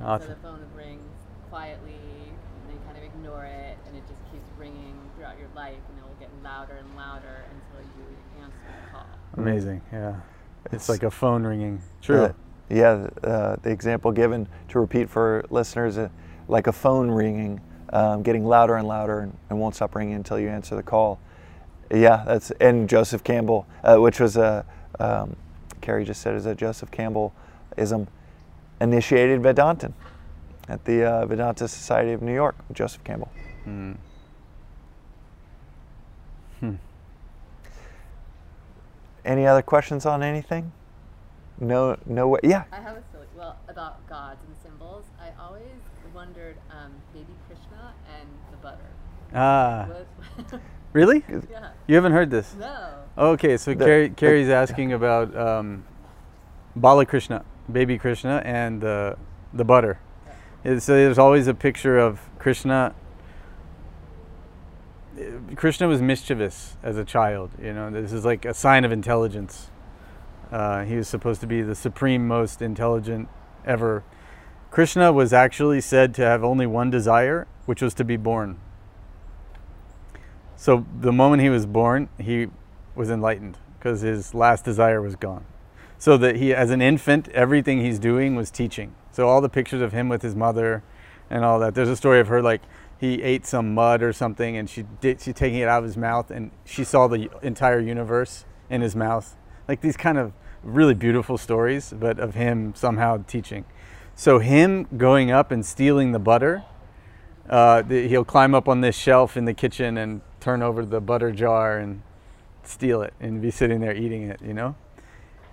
So 0.00 0.18
the 0.18 0.34
phone 0.36 0.64
rings 0.74 1.02
quietly, 1.50 1.92
and 1.92 2.72
you 2.72 2.80
kind 2.86 2.96
of 2.96 3.04
ignore 3.04 3.44
it, 3.44 3.76
and 3.86 3.94
it 3.94 4.02
just 4.08 4.20
keeps 4.32 4.48
ringing 4.58 4.96
throughout 5.14 5.38
your 5.38 5.48
life, 5.54 5.76
and 5.90 5.98
it 5.98 6.02
will 6.02 6.16
get 6.18 6.30
louder 6.42 6.76
and 6.76 6.96
louder 6.96 7.44
until 7.52 7.86
you 7.98 8.42
answer 8.42 8.56
the 8.66 8.90
call. 8.92 9.06
Amazing, 9.36 9.82
yeah. 9.92 10.16
It's, 10.64 10.74
it's 10.74 10.88
like 10.88 11.02
a 11.02 11.10
phone 11.10 11.44
ringing. 11.44 11.82
True. 12.00 12.24
Uh, 12.24 12.32
yeah, 12.70 13.08
uh, 13.22 13.56
the 13.62 13.70
example 13.70 14.10
given 14.10 14.48
to 14.68 14.80
repeat 14.80 15.10
for 15.10 15.44
listeners, 15.50 15.98
uh, 15.98 16.08
like 16.48 16.66
a 16.66 16.72
phone 16.72 17.10
ringing, 17.10 17.60
um, 17.92 18.22
getting 18.22 18.46
louder 18.46 18.76
and 18.76 18.88
louder, 18.88 19.20
and, 19.20 19.36
and, 19.50 19.60
won't 19.60 19.74
stop 19.74 19.94
ringing 19.94 20.14
until 20.14 20.38
you 20.38 20.48
answer 20.48 20.76
the 20.76 20.82
call. 20.82 21.20
Yeah, 21.92 22.24
that's 22.26 22.52
and 22.52 22.88
Joseph 22.88 23.22
Campbell, 23.22 23.66
uh, 23.84 23.98
which 23.98 24.18
was 24.18 24.36
a 24.38 24.64
um, 24.98 25.36
Carrie 25.82 26.04
just 26.04 26.22
said 26.22 26.36
is 26.36 26.46
a 26.46 26.54
Joseph 26.54 26.90
Campbell 26.90 27.34
ism 27.76 28.06
initiated 28.80 29.40
Vedantin 29.42 29.92
at 30.68 30.84
the 30.84 31.04
uh, 31.04 31.26
Vedanta 31.26 31.68
Society 31.68 32.12
of 32.12 32.22
New 32.22 32.34
York 32.34 32.56
with 32.68 32.76
Joseph 32.76 33.02
Campbell. 33.04 33.30
Mm. 33.66 33.96
Hmm. 36.60 36.74
any 39.24 39.46
other 39.46 39.62
questions 39.62 40.04
on 40.06 40.22
anything? 40.22 40.72
No, 41.58 41.96
no 42.06 42.28
way. 42.28 42.40
Yeah. 42.42 42.64
I 42.72 42.76
have 42.76 42.96
a 42.96 43.02
silly, 43.12 43.26
well, 43.36 43.56
about 43.68 44.06
gods 44.08 44.40
and 44.46 44.56
symbols. 44.62 45.04
I 45.20 45.28
always 45.42 45.62
wondered 46.14 46.56
um, 46.70 46.92
baby 47.12 47.26
Krishna 47.46 47.92
and 48.18 48.28
the 48.50 48.56
butter. 48.58 48.78
Ah, 49.34 49.86
What- 49.88 50.60
really? 50.92 51.22
yeah. 51.50 51.70
You 51.86 51.94
haven't 51.94 52.12
heard 52.12 52.30
this? 52.30 52.54
No. 52.58 52.94
Okay, 53.18 53.56
so 53.56 53.72
The- 53.74 53.84
Carrie, 53.84 54.08
the- 54.08 54.14
Carrie's 54.14 54.48
asking 54.48 54.92
about 54.92 55.34
um, 55.36 55.84
Bala 56.76 57.04
Krishna, 57.06 57.44
baby 57.70 57.98
Krishna, 57.98 58.42
and 58.44 58.84
uh, 58.84 59.14
the 59.52 59.64
butter. 59.64 59.98
So 60.64 60.94
there's 60.94 61.18
always 61.18 61.46
a 61.46 61.54
picture 61.54 61.98
of 61.98 62.20
Krishna. 62.38 62.94
Krishna 65.56 65.88
was 65.88 66.02
mischievous 66.02 66.76
as 66.82 66.96
a 66.96 67.04
child. 67.04 67.50
You 67.60 67.72
know, 67.72 67.90
this 67.90 68.12
is 68.12 68.24
like 68.24 68.44
a 68.44 68.54
sign 68.54 68.84
of 68.84 68.92
intelligence. 68.92 69.70
Uh, 70.52 70.84
he 70.84 70.96
was 70.96 71.08
supposed 71.08 71.40
to 71.40 71.46
be 71.46 71.62
the 71.62 71.74
supreme, 71.74 72.26
most 72.26 72.60
intelligent 72.60 73.28
ever. 73.64 74.04
Krishna 74.70 75.12
was 75.12 75.32
actually 75.32 75.80
said 75.80 76.14
to 76.14 76.22
have 76.22 76.44
only 76.44 76.66
one 76.66 76.90
desire, 76.90 77.46
which 77.66 77.82
was 77.82 77.94
to 77.94 78.04
be 78.04 78.16
born. 78.16 78.58
So 80.56 80.84
the 81.00 81.12
moment 81.12 81.42
he 81.42 81.48
was 81.48 81.64
born, 81.66 82.08
he 82.18 82.48
was 82.94 83.10
enlightened 83.10 83.56
because 83.78 84.02
his 84.02 84.34
last 84.34 84.64
desire 84.64 85.00
was 85.00 85.16
gone. 85.16 85.44
So 86.00 86.16
that 86.16 86.36
he, 86.36 86.52
as 86.52 86.70
an 86.70 86.82
infant, 86.82 87.28
everything 87.28 87.80
he's 87.80 88.00
doing 88.00 88.34
was 88.34 88.50
teaching. 88.50 88.96
So 89.12 89.28
all 89.28 89.40
the 89.40 89.48
pictures 89.48 89.80
of 89.80 89.92
him 89.92 90.08
with 90.08 90.22
his 90.22 90.34
mother 90.34 90.82
and 91.30 91.44
all 91.44 91.60
that. 91.60 91.76
There's 91.76 91.88
a 91.88 91.96
story 91.96 92.18
of 92.18 92.26
her 92.26 92.42
like 92.42 92.62
he 92.98 93.22
ate 93.22 93.46
some 93.46 93.72
mud 93.72 94.02
or 94.02 94.12
something, 94.12 94.56
and 94.56 94.68
she 94.68 94.84
did 95.00 95.20
she 95.20 95.32
taking 95.32 95.60
it 95.60 95.68
out 95.68 95.78
of 95.78 95.84
his 95.84 95.96
mouth, 95.96 96.32
and 96.32 96.50
she 96.64 96.82
saw 96.82 97.06
the 97.06 97.30
entire 97.42 97.78
universe 97.78 98.44
in 98.68 98.80
his 98.80 98.96
mouth. 98.96 99.36
Like 99.68 99.80
these 99.80 99.96
kind 99.96 100.18
of 100.18 100.32
really 100.64 100.94
beautiful 100.94 101.38
stories, 101.38 101.94
but 101.96 102.18
of 102.18 102.34
him 102.34 102.74
somehow 102.74 103.22
teaching. 103.28 103.64
So 104.16 104.40
him 104.40 104.88
going 104.96 105.30
up 105.30 105.52
and 105.52 105.64
stealing 105.64 106.10
the 106.10 106.18
butter 106.18 106.64
uh, 107.50 107.82
the, 107.82 108.06
he'll 108.06 108.24
climb 108.24 108.54
up 108.54 108.68
on 108.68 108.80
this 108.80 108.96
shelf 108.96 109.36
in 109.36 109.44
the 109.44 109.52
kitchen 109.52 109.98
and 109.98 110.20
turn 110.38 110.62
over 110.62 110.86
the 110.86 111.00
butter 111.00 111.32
jar 111.32 111.78
and 111.78 112.00
steal 112.62 113.02
it 113.02 113.12
and 113.20 113.42
be 113.42 113.50
sitting 113.50 113.80
there 113.80 113.94
eating 113.94 114.22
it, 114.22 114.40
you 114.40 114.54
know, 114.54 114.76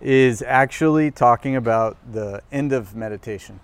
is 0.02 0.42
actually 0.44 1.12
talking 1.12 1.56
about 1.56 1.98
the 2.12 2.42
end 2.52 2.72
of 2.72 2.96
meditation. 2.96 3.60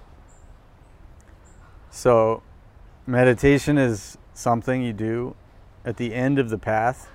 So, 1.91 2.41
meditation 3.05 3.77
is 3.77 4.17
something 4.33 4.81
you 4.81 4.93
do 4.93 5.35
at 5.85 5.97
the 5.97 6.13
end 6.13 6.39
of 6.39 6.49
the 6.49 6.57
path, 6.57 7.09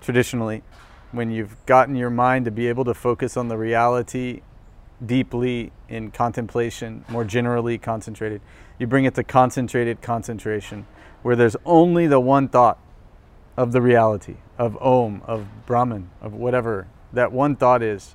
traditionally, 0.00 0.62
when 1.10 1.30
you've 1.30 1.56
gotten 1.66 1.96
your 1.96 2.10
mind 2.10 2.44
to 2.44 2.50
be 2.50 2.68
able 2.68 2.84
to 2.84 2.94
focus 2.94 3.36
on 3.36 3.48
the 3.48 3.56
reality 3.56 4.42
deeply 5.04 5.72
in 5.88 6.10
contemplation, 6.10 7.04
more 7.08 7.24
generally 7.24 7.78
concentrated. 7.78 8.40
You 8.78 8.86
bring 8.86 9.04
it 9.04 9.14
to 9.16 9.24
concentrated 9.24 10.02
concentration, 10.02 10.86
where 11.22 11.36
there's 11.36 11.56
only 11.64 12.06
the 12.06 12.20
one 12.20 12.48
thought 12.48 12.78
of 13.56 13.72
the 13.72 13.82
reality, 13.82 14.36
of 14.58 14.76
Om, 14.80 15.22
of 15.26 15.46
Brahman, 15.66 16.10
of 16.20 16.32
whatever 16.34 16.86
that 17.16 17.32
one 17.32 17.56
thought 17.56 17.82
is. 17.82 18.14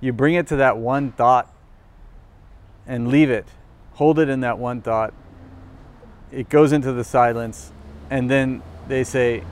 You 0.00 0.12
bring 0.12 0.34
it 0.34 0.46
to 0.48 0.56
that 0.56 0.78
one 0.78 1.12
thought 1.12 1.52
and 2.86 3.08
leave 3.08 3.30
it, 3.30 3.46
hold 3.94 4.18
it 4.18 4.28
in 4.28 4.40
that 4.40 4.58
one 4.58 4.80
thought. 4.80 5.12
It 6.30 6.48
goes 6.48 6.72
into 6.72 6.92
the 6.92 7.04
silence, 7.04 7.72
and 8.10 8.30
then 8.30 8.62
they 8.88 9.04
say, 9.04 9.42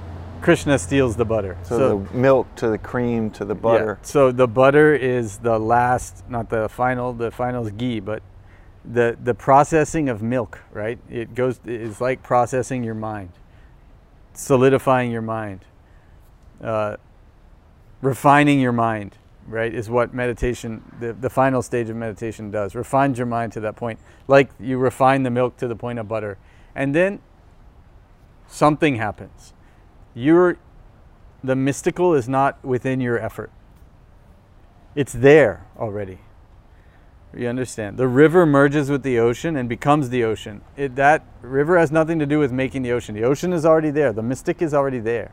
Krishna 0.40 0.78
steals 0.78 1.16
the 1.16 1.24
butter. 1.24 1.56
So, 1.62 2.04
the 2.06 2.16
milk 2.16 2.54
to 2.56 2.68
the 2.68 2.76
cream 2.76 3.30
to 3.30 3.46
the 3.46 3.54
yeah, 3.54 3.60
butter. 3.60 3.98
So 4.02 4.30
the 4.30 4.46
butter 4.46 4.94
is 4.94 5.38
the 5.38 5.58
last, 5.58 6.28
not 6.28 6.50
the 6.50 6.68
final. 6.68 7.14
The 7.14 7.30
final 7.30 7.64
is 7.66 7.72
ghee, 7.72 8.00
but 8.00 8.22
the 8.84 9.16
the 9.22 9.32
processing 9.32 10.10
of 10.10 10.20
milk, 10.20 10.60
right? 10.70 10.98
It 11.08 11.34
goes. 11.34 11.60
It's 11.64 11.98
like 11.98 12.22
processing 12.22 12.84
your 12.84 12.94
mind, 12.94 13.30
solidifying 14.34 15.10
your 15.10 15.22
mind, 15.22 15.60
uh, 16.62 16.96
refining 18.02 18.60
your 18.60 18.72
mind. 18.72 19.16
Right 19.46 19.74
is 19.74 19.90
what 19.90 20.14
meditation. 20.14 20.82
The 21.00 21.12
the 21.12 21.28
final 21.28 21.60
stage 21.60 21.90
of 21.90 21.96
meditation 21.96 22.50
does. 22.50 22.74
Refines 22.74 23.18
your 23.18 23.26
mind 23.26 23.52
to 23.52 23.60
that 23.60 23.76
point, 23.76 23.98
like 24.26 24.50
you 24.58 24.78
refine 24.78 25.22
the 25.22 25.30
milk 25.30 25.58
to 25.58 25.68
the 25.68 25.76
point 25.76 25.98
of 25.98 26.08
butter, 26.08 26.38
and 26.74 26.94
then 26.94 27.20
something 28.46 28.96
happens. 28.96 29.52
You're 30.14 30.56
the 31.42 31.54
mystical 31.54 32.14
is 32.14 32.26
not 32.26 32.64
within 32.64 33.02
your 33.02 33.18
effort. 33.18 33.50
It's 34.94 35.12
there 35.12 35.66
already. 35.78 36.20
You 37.36 37.48
understand? 37.48 37.96
The 37.96 38.06
river 38.08 38.46
merges 38.46 38.90
with 38.90 39.02
the 39.02 39.18
ocean 39.18 39.56
and 39.56 39.68
becomes 39.68 40.08
the 40.08 40.24
ocean. 40.24 40.62
It, 40.76 40.94
that 40.96 41.26
river 41.42 41.78
has 41.78 41.90
nothing 41.90 42.18
to 42.20 42.26
do 42.26 42.38
with 42.38 42.52
making 42.52 42.82
the 42.82 42.92
ocean. 42.92 43.14
The 43.14 43.24
ocean 43.24 43.52
is 43.52 43.66
already 43.66 43.90
there. 43.90 44.12
The 44.12 44.22
mystic 44.22 44.62
is 44.62 44.72
already 44.72 45.00
there. 45.00 45.32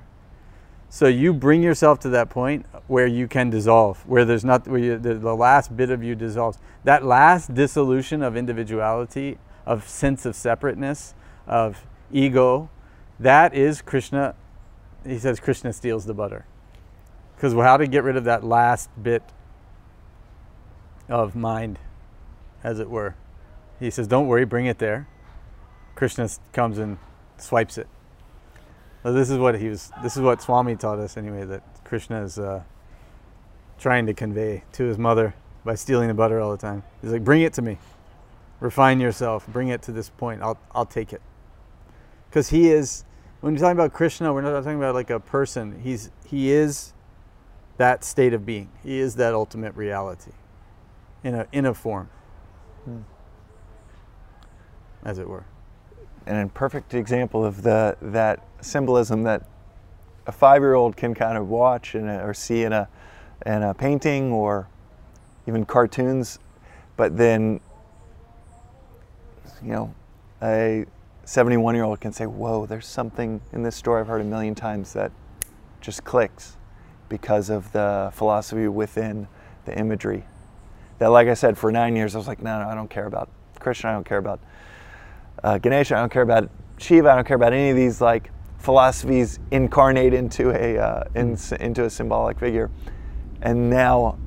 So 0.92 1.08
you 1.08 1.34
bring 1.34 1.64
yourself 1.64 2.00
to 2.02 2.10
that 2.10 2.30
point 2.30 2.66
where 2.88 3.08
you 3.08 3.28
can 3.28 3.50
dissolve, 3.50 4.06
where 4.06 4.26
there's 4.26 4.44
not 4.44 4.68
where 4.68 4.78
you, 4.80 4.98
the, 4.98 5.16
the 5.16 5.34
last 5.34 5.76
bit 5.76 5.90
of 5.90 6.04
you 6.04 6.16
dissolves. 6.16 6.60
That 6.84 7.06
last 7.06 7.54
dissolution 7.54 8.22
of 8.22 8.36
individuality, 8.36 9.38
of 9.66 9.88
sense 9.88 10.26
of 10.26 10.36
separateness, 10.36 11.16
of 11.48 11.88
ego, 12.12 12.70
that 13.20 13.54
is 13.54 13.82
Krishna 13.82 14.36
he 15.06 15.18
says 15.18 15.40
Krishna 15.40 15.74
steals 15.74 16.06
the 16.06 16.14
butter. 16.14 16.46
Because 17.36 17.54
how 17.54 17.78
to 17.78 17.88
get 17.88 18.04
rid 18.04 18.18
of 18.18 18.24
that 18.26 18.44
last 18.44 18.90
bit 19.02 19.24
of 21.10 21.36
mind, 21.36 21.80
as 22.64 22.80
it 22.80 22.90
were. 22.90 23.16
He 23.80 23.90
says, 23.90 24.08
Don't 24.08 24.28
worry, 24.28 24.46
bring 24.46 24.68
it 24.68 24.78
there. 24.78 25.08
Krishna 25.96 26.30
comes 26.54 26.78
and 26.78 26.98
swipes 27.38 27.78
it. 27.78 27.88
So 29.04 29.14
this 29.14 29.30
is 29.30 29.38
what 29.38 29.60
he 29.60 29.70
was. 29.70 29.92
This 30.04 30.16
is 30.16 30.22
what 30.22 30.42
Swami 30.42 30.76
taught 30.76 31.00
us 31.00 31.18
anyway. 31.18 31.46
That 31.46 31.64
Krishna 31.84 32.24
is 32.24 32.38
uh, 32.38 32.64
trying 33.80 34.06
to 34.06 34.14
convey 34.14 34.64
to 34.74 34.84
his 34.84 34.98
mother 34.98 35.34
by 35.66 35.76
stealing 35.76 36.08
the 36.08 36.14
butter 36.14 36.40
all 36.40 36.52
the 36.52 36.58
time. 36.58 36.84
He's 37.02 37.12
like, 37.12 37.24
"Bring 37.24 37.42
it 37.42 37.54
to 37.54 37.62
me. 37.62 37.80
Refine 38.60 39.00
yourself. 39.00 39.48
Bring 39.48 39.70
it 39.70 39.82
to 39.84 39.92
this 39.92 40.10
point. 40.10 40.42
I'll 40.42 40.60
I'll 40.74 40.86
take 40.86 41.14
it." 41.14 41.22
Because 42.30 42.50
he 42.50 42.70
is 42.70 43.04
when 43.42 43.54
we're 43.54 43.60
talking 43.60 43.78
about 43.78 43.94
Krishna, 43.94 44.32
we're 44.34 44.42
not 44.42 44.52
talking 44.64 44.78
about 44.78 44.94
like 44.94 45.10
a 45.10 45.20
person. 45.20 45.82
He's 45.82 46.12
he 46.26 46.52
is 46.52 46.94
that 47.78 48.04
state 48.04 48.34
of 48.34 48.46
being. 48.46 48.70
He 48.84 49.00
is 49.00 49.16
that 49.16 49.34
ultimate 49.34 49.76
reality 49.76 50.32
in 51.24 51.34
a 51.34 51.48
in 51.52 51.66
a 51.66 51.74
form, 51.74 52.10
as 55.04 55.18
it 55.18 55.28
were. 55.28 55.46
And 56.26 56.50
a 56.50 56.54
perfect 56.54 56.94
example 56.94 57.44
of 57.44 57.64
the 57.64 57.98
that 58.02 58.44
symbolism 58.62 59.24
that 59.24 59.44
a 60.28 60.32
five-year-old 60.32 60.96
can 60.96 61.14
kind 61.14 61.38
of 61.38 61.50
watch 61.50 61.96
in 61.96 62.08
a, 62.08 62.18
uh, 62.18 62.26
or 62.28 62.34
see 62.34 62.64
in 62.64 62.74
a 62.74 62.88
in 63.46 63.64
a 63.64 63.74
painting 63.74 64.32
or 64.32 64.68
even 65.48 65.66
cartoons, 65.66 66.40
but 66.96 67.18
then 67.18 67.60
you 69.64 69.72
know 69.72 69.94
a 70.44 70.86
71-year-old 71.26 72.00
can 72.00 72.12
say, 72.12 72.26
"Whoa, 72.26 72.66
there's 72.66 72.88
something 72.88 73.42
in 73.52 73.64
this 73.64 73.76
story 73.76 74.02
I've 74.02 74.08
heard 74.08 74.22
a 74.22 74.26
million 74.26 74.56
times 74.56 74.94
that 74.94 75.12
just 75.80 76.04
clicks 76.04 76.58
because 77.10 77.50
of 77.50 77.72
the 77.72 78.12
philosophy 78.14 78.68
within 78.68 79.28
the 79.66 79.78
imagery." 79.78 80.26
That, 81.00 81.08
like 81.08 81.28
I 81.28 81.34
said, 81.34 81.58
for 81.58 81.72
nine 81.72 81.96
years 81.96 82.14
I 82.14 82.20
was 82.20 82.28
like, 82.28 82.44
"No, 82.44 82.62
no, 82.62 82.70
I 82.70 82.76
don't 82.76 82.90
care 82.90 83.08
about 83.08 83.30
Krishna. 83.60 83.90
I 83.90 83.94
don't 83.94 84.06
care 84.06 84.20
about." 84.20 84.40
Uh, 85.44 85.58
Ganesha. 85.58 85.96
I 85.96 86.00
don't 86.00 86.12
care 86.12 86.22
about 86.22 86.50
Shiva. 86.78 87.12
I 87.12 87.16
don't 87.16 87.28
care 87.28 87.36
about 87.36 87.54
any 87.54 87.70
of 87.70 87.76
these 87.76 88.02
like 88.02 88.32
philosophies 88.58 89.40
incarnate 89.52 90.14
into 90.14 90.52
a 90.52 90.78
uh, 90.78 91.04
in, 91.16 91.38
into 91.60 91.86
a 91.86 91.90
symbolic 91.90 92.40
figure. 92.40 92.70
And 93.42 93.70
now, 93.70 94.18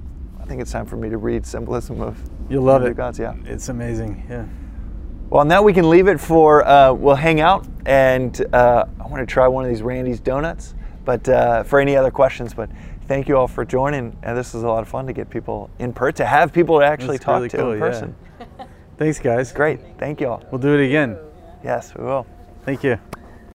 I 0.40 0.44
think 0.44 0.60
it's 0.60 0.72
time 0.72 0.86
for 0.86 0.96
me 0.96 1.08
to 1.08 1.18
read 1.18 1.46
symbolism 1.46 2.00
of 2.00 2.18
You'll 2.48 2.64
love 2.64 2.82
Hindu 2.82 2.92
it. 2.92 2.96
gods. 2.96 3.18
Yeah. 3.18 3.34
It's 3.44 3.68
amazing. 3.68 4.26
Yeah. 4.28 4.46
Well, 5.30 5.44
now 5.44 5.62
we 5.62 5.72
can 5.72 5.88
leave 5.88 6.08
it 6.08 6.20
for 6.20 6.66
uh, 6.66 6.92
we'll 6.92 7.14
hang 7.14 7.40
out, 7.40 7.66
and 7.86 8.44
uh, 8.52 8.84
I 9.00 9.06
want 9.06 9.26
to 9.26 9.32
try 9.32 9.48
one 9.48 9.64
of 9.64 9.70
these 9.70 9.82
Randy's 9.82 10.20
donuts. 10.20 10.74
But 11.04 11.28
uh, 11.28 11.62
for 11.64 11.80
any 11.80 11.96
other 11.96 12.10
questions, 12.10 12.54
but 12.54 12.70
thank 13.06 13.28
you 13.28 13.36
all 13.36 13.48
for 13.48 13.64
joining. 13.64 14.16
And 14.22 14.36
this 14.36 14.54
is 14.54 14.62
a 14.62 14.68
lot 14.68 14.80
of 14.80 14.88
fun 14.88 15.06
to 15.06 15.12
get 15.12 15.28
people 15.28 15.70
in 15.78 15.92
person, 15.92 16.16
to 16.16 16.26
have 16.26 16.52
people 16.52 16.78
to 16.80 16.86
actually 16.86 17.16
That's 17.18 17.24
talk 17.24 17.36
really 17.36 17.48
to 17.50 17.56
cool, 17.58 17.72
in 17.72 17.78
yeah. 17.78 17.84
Thanks, 18.96 19.18
guys. 19.18 19.52
Great. 19.52 19.80
Thank 19.98 20.20
you 20.20 20.28
all. 20.28 20.42
We'll 20.50 20.60
do 20.60 20.74
it 20.74 20.86
again. 20.86 21.18
Yes, 21.62 21.94
we 21.94 22.04
will. 22.04 22.26
Thank 22.64 22.84
you. 22.84 22.98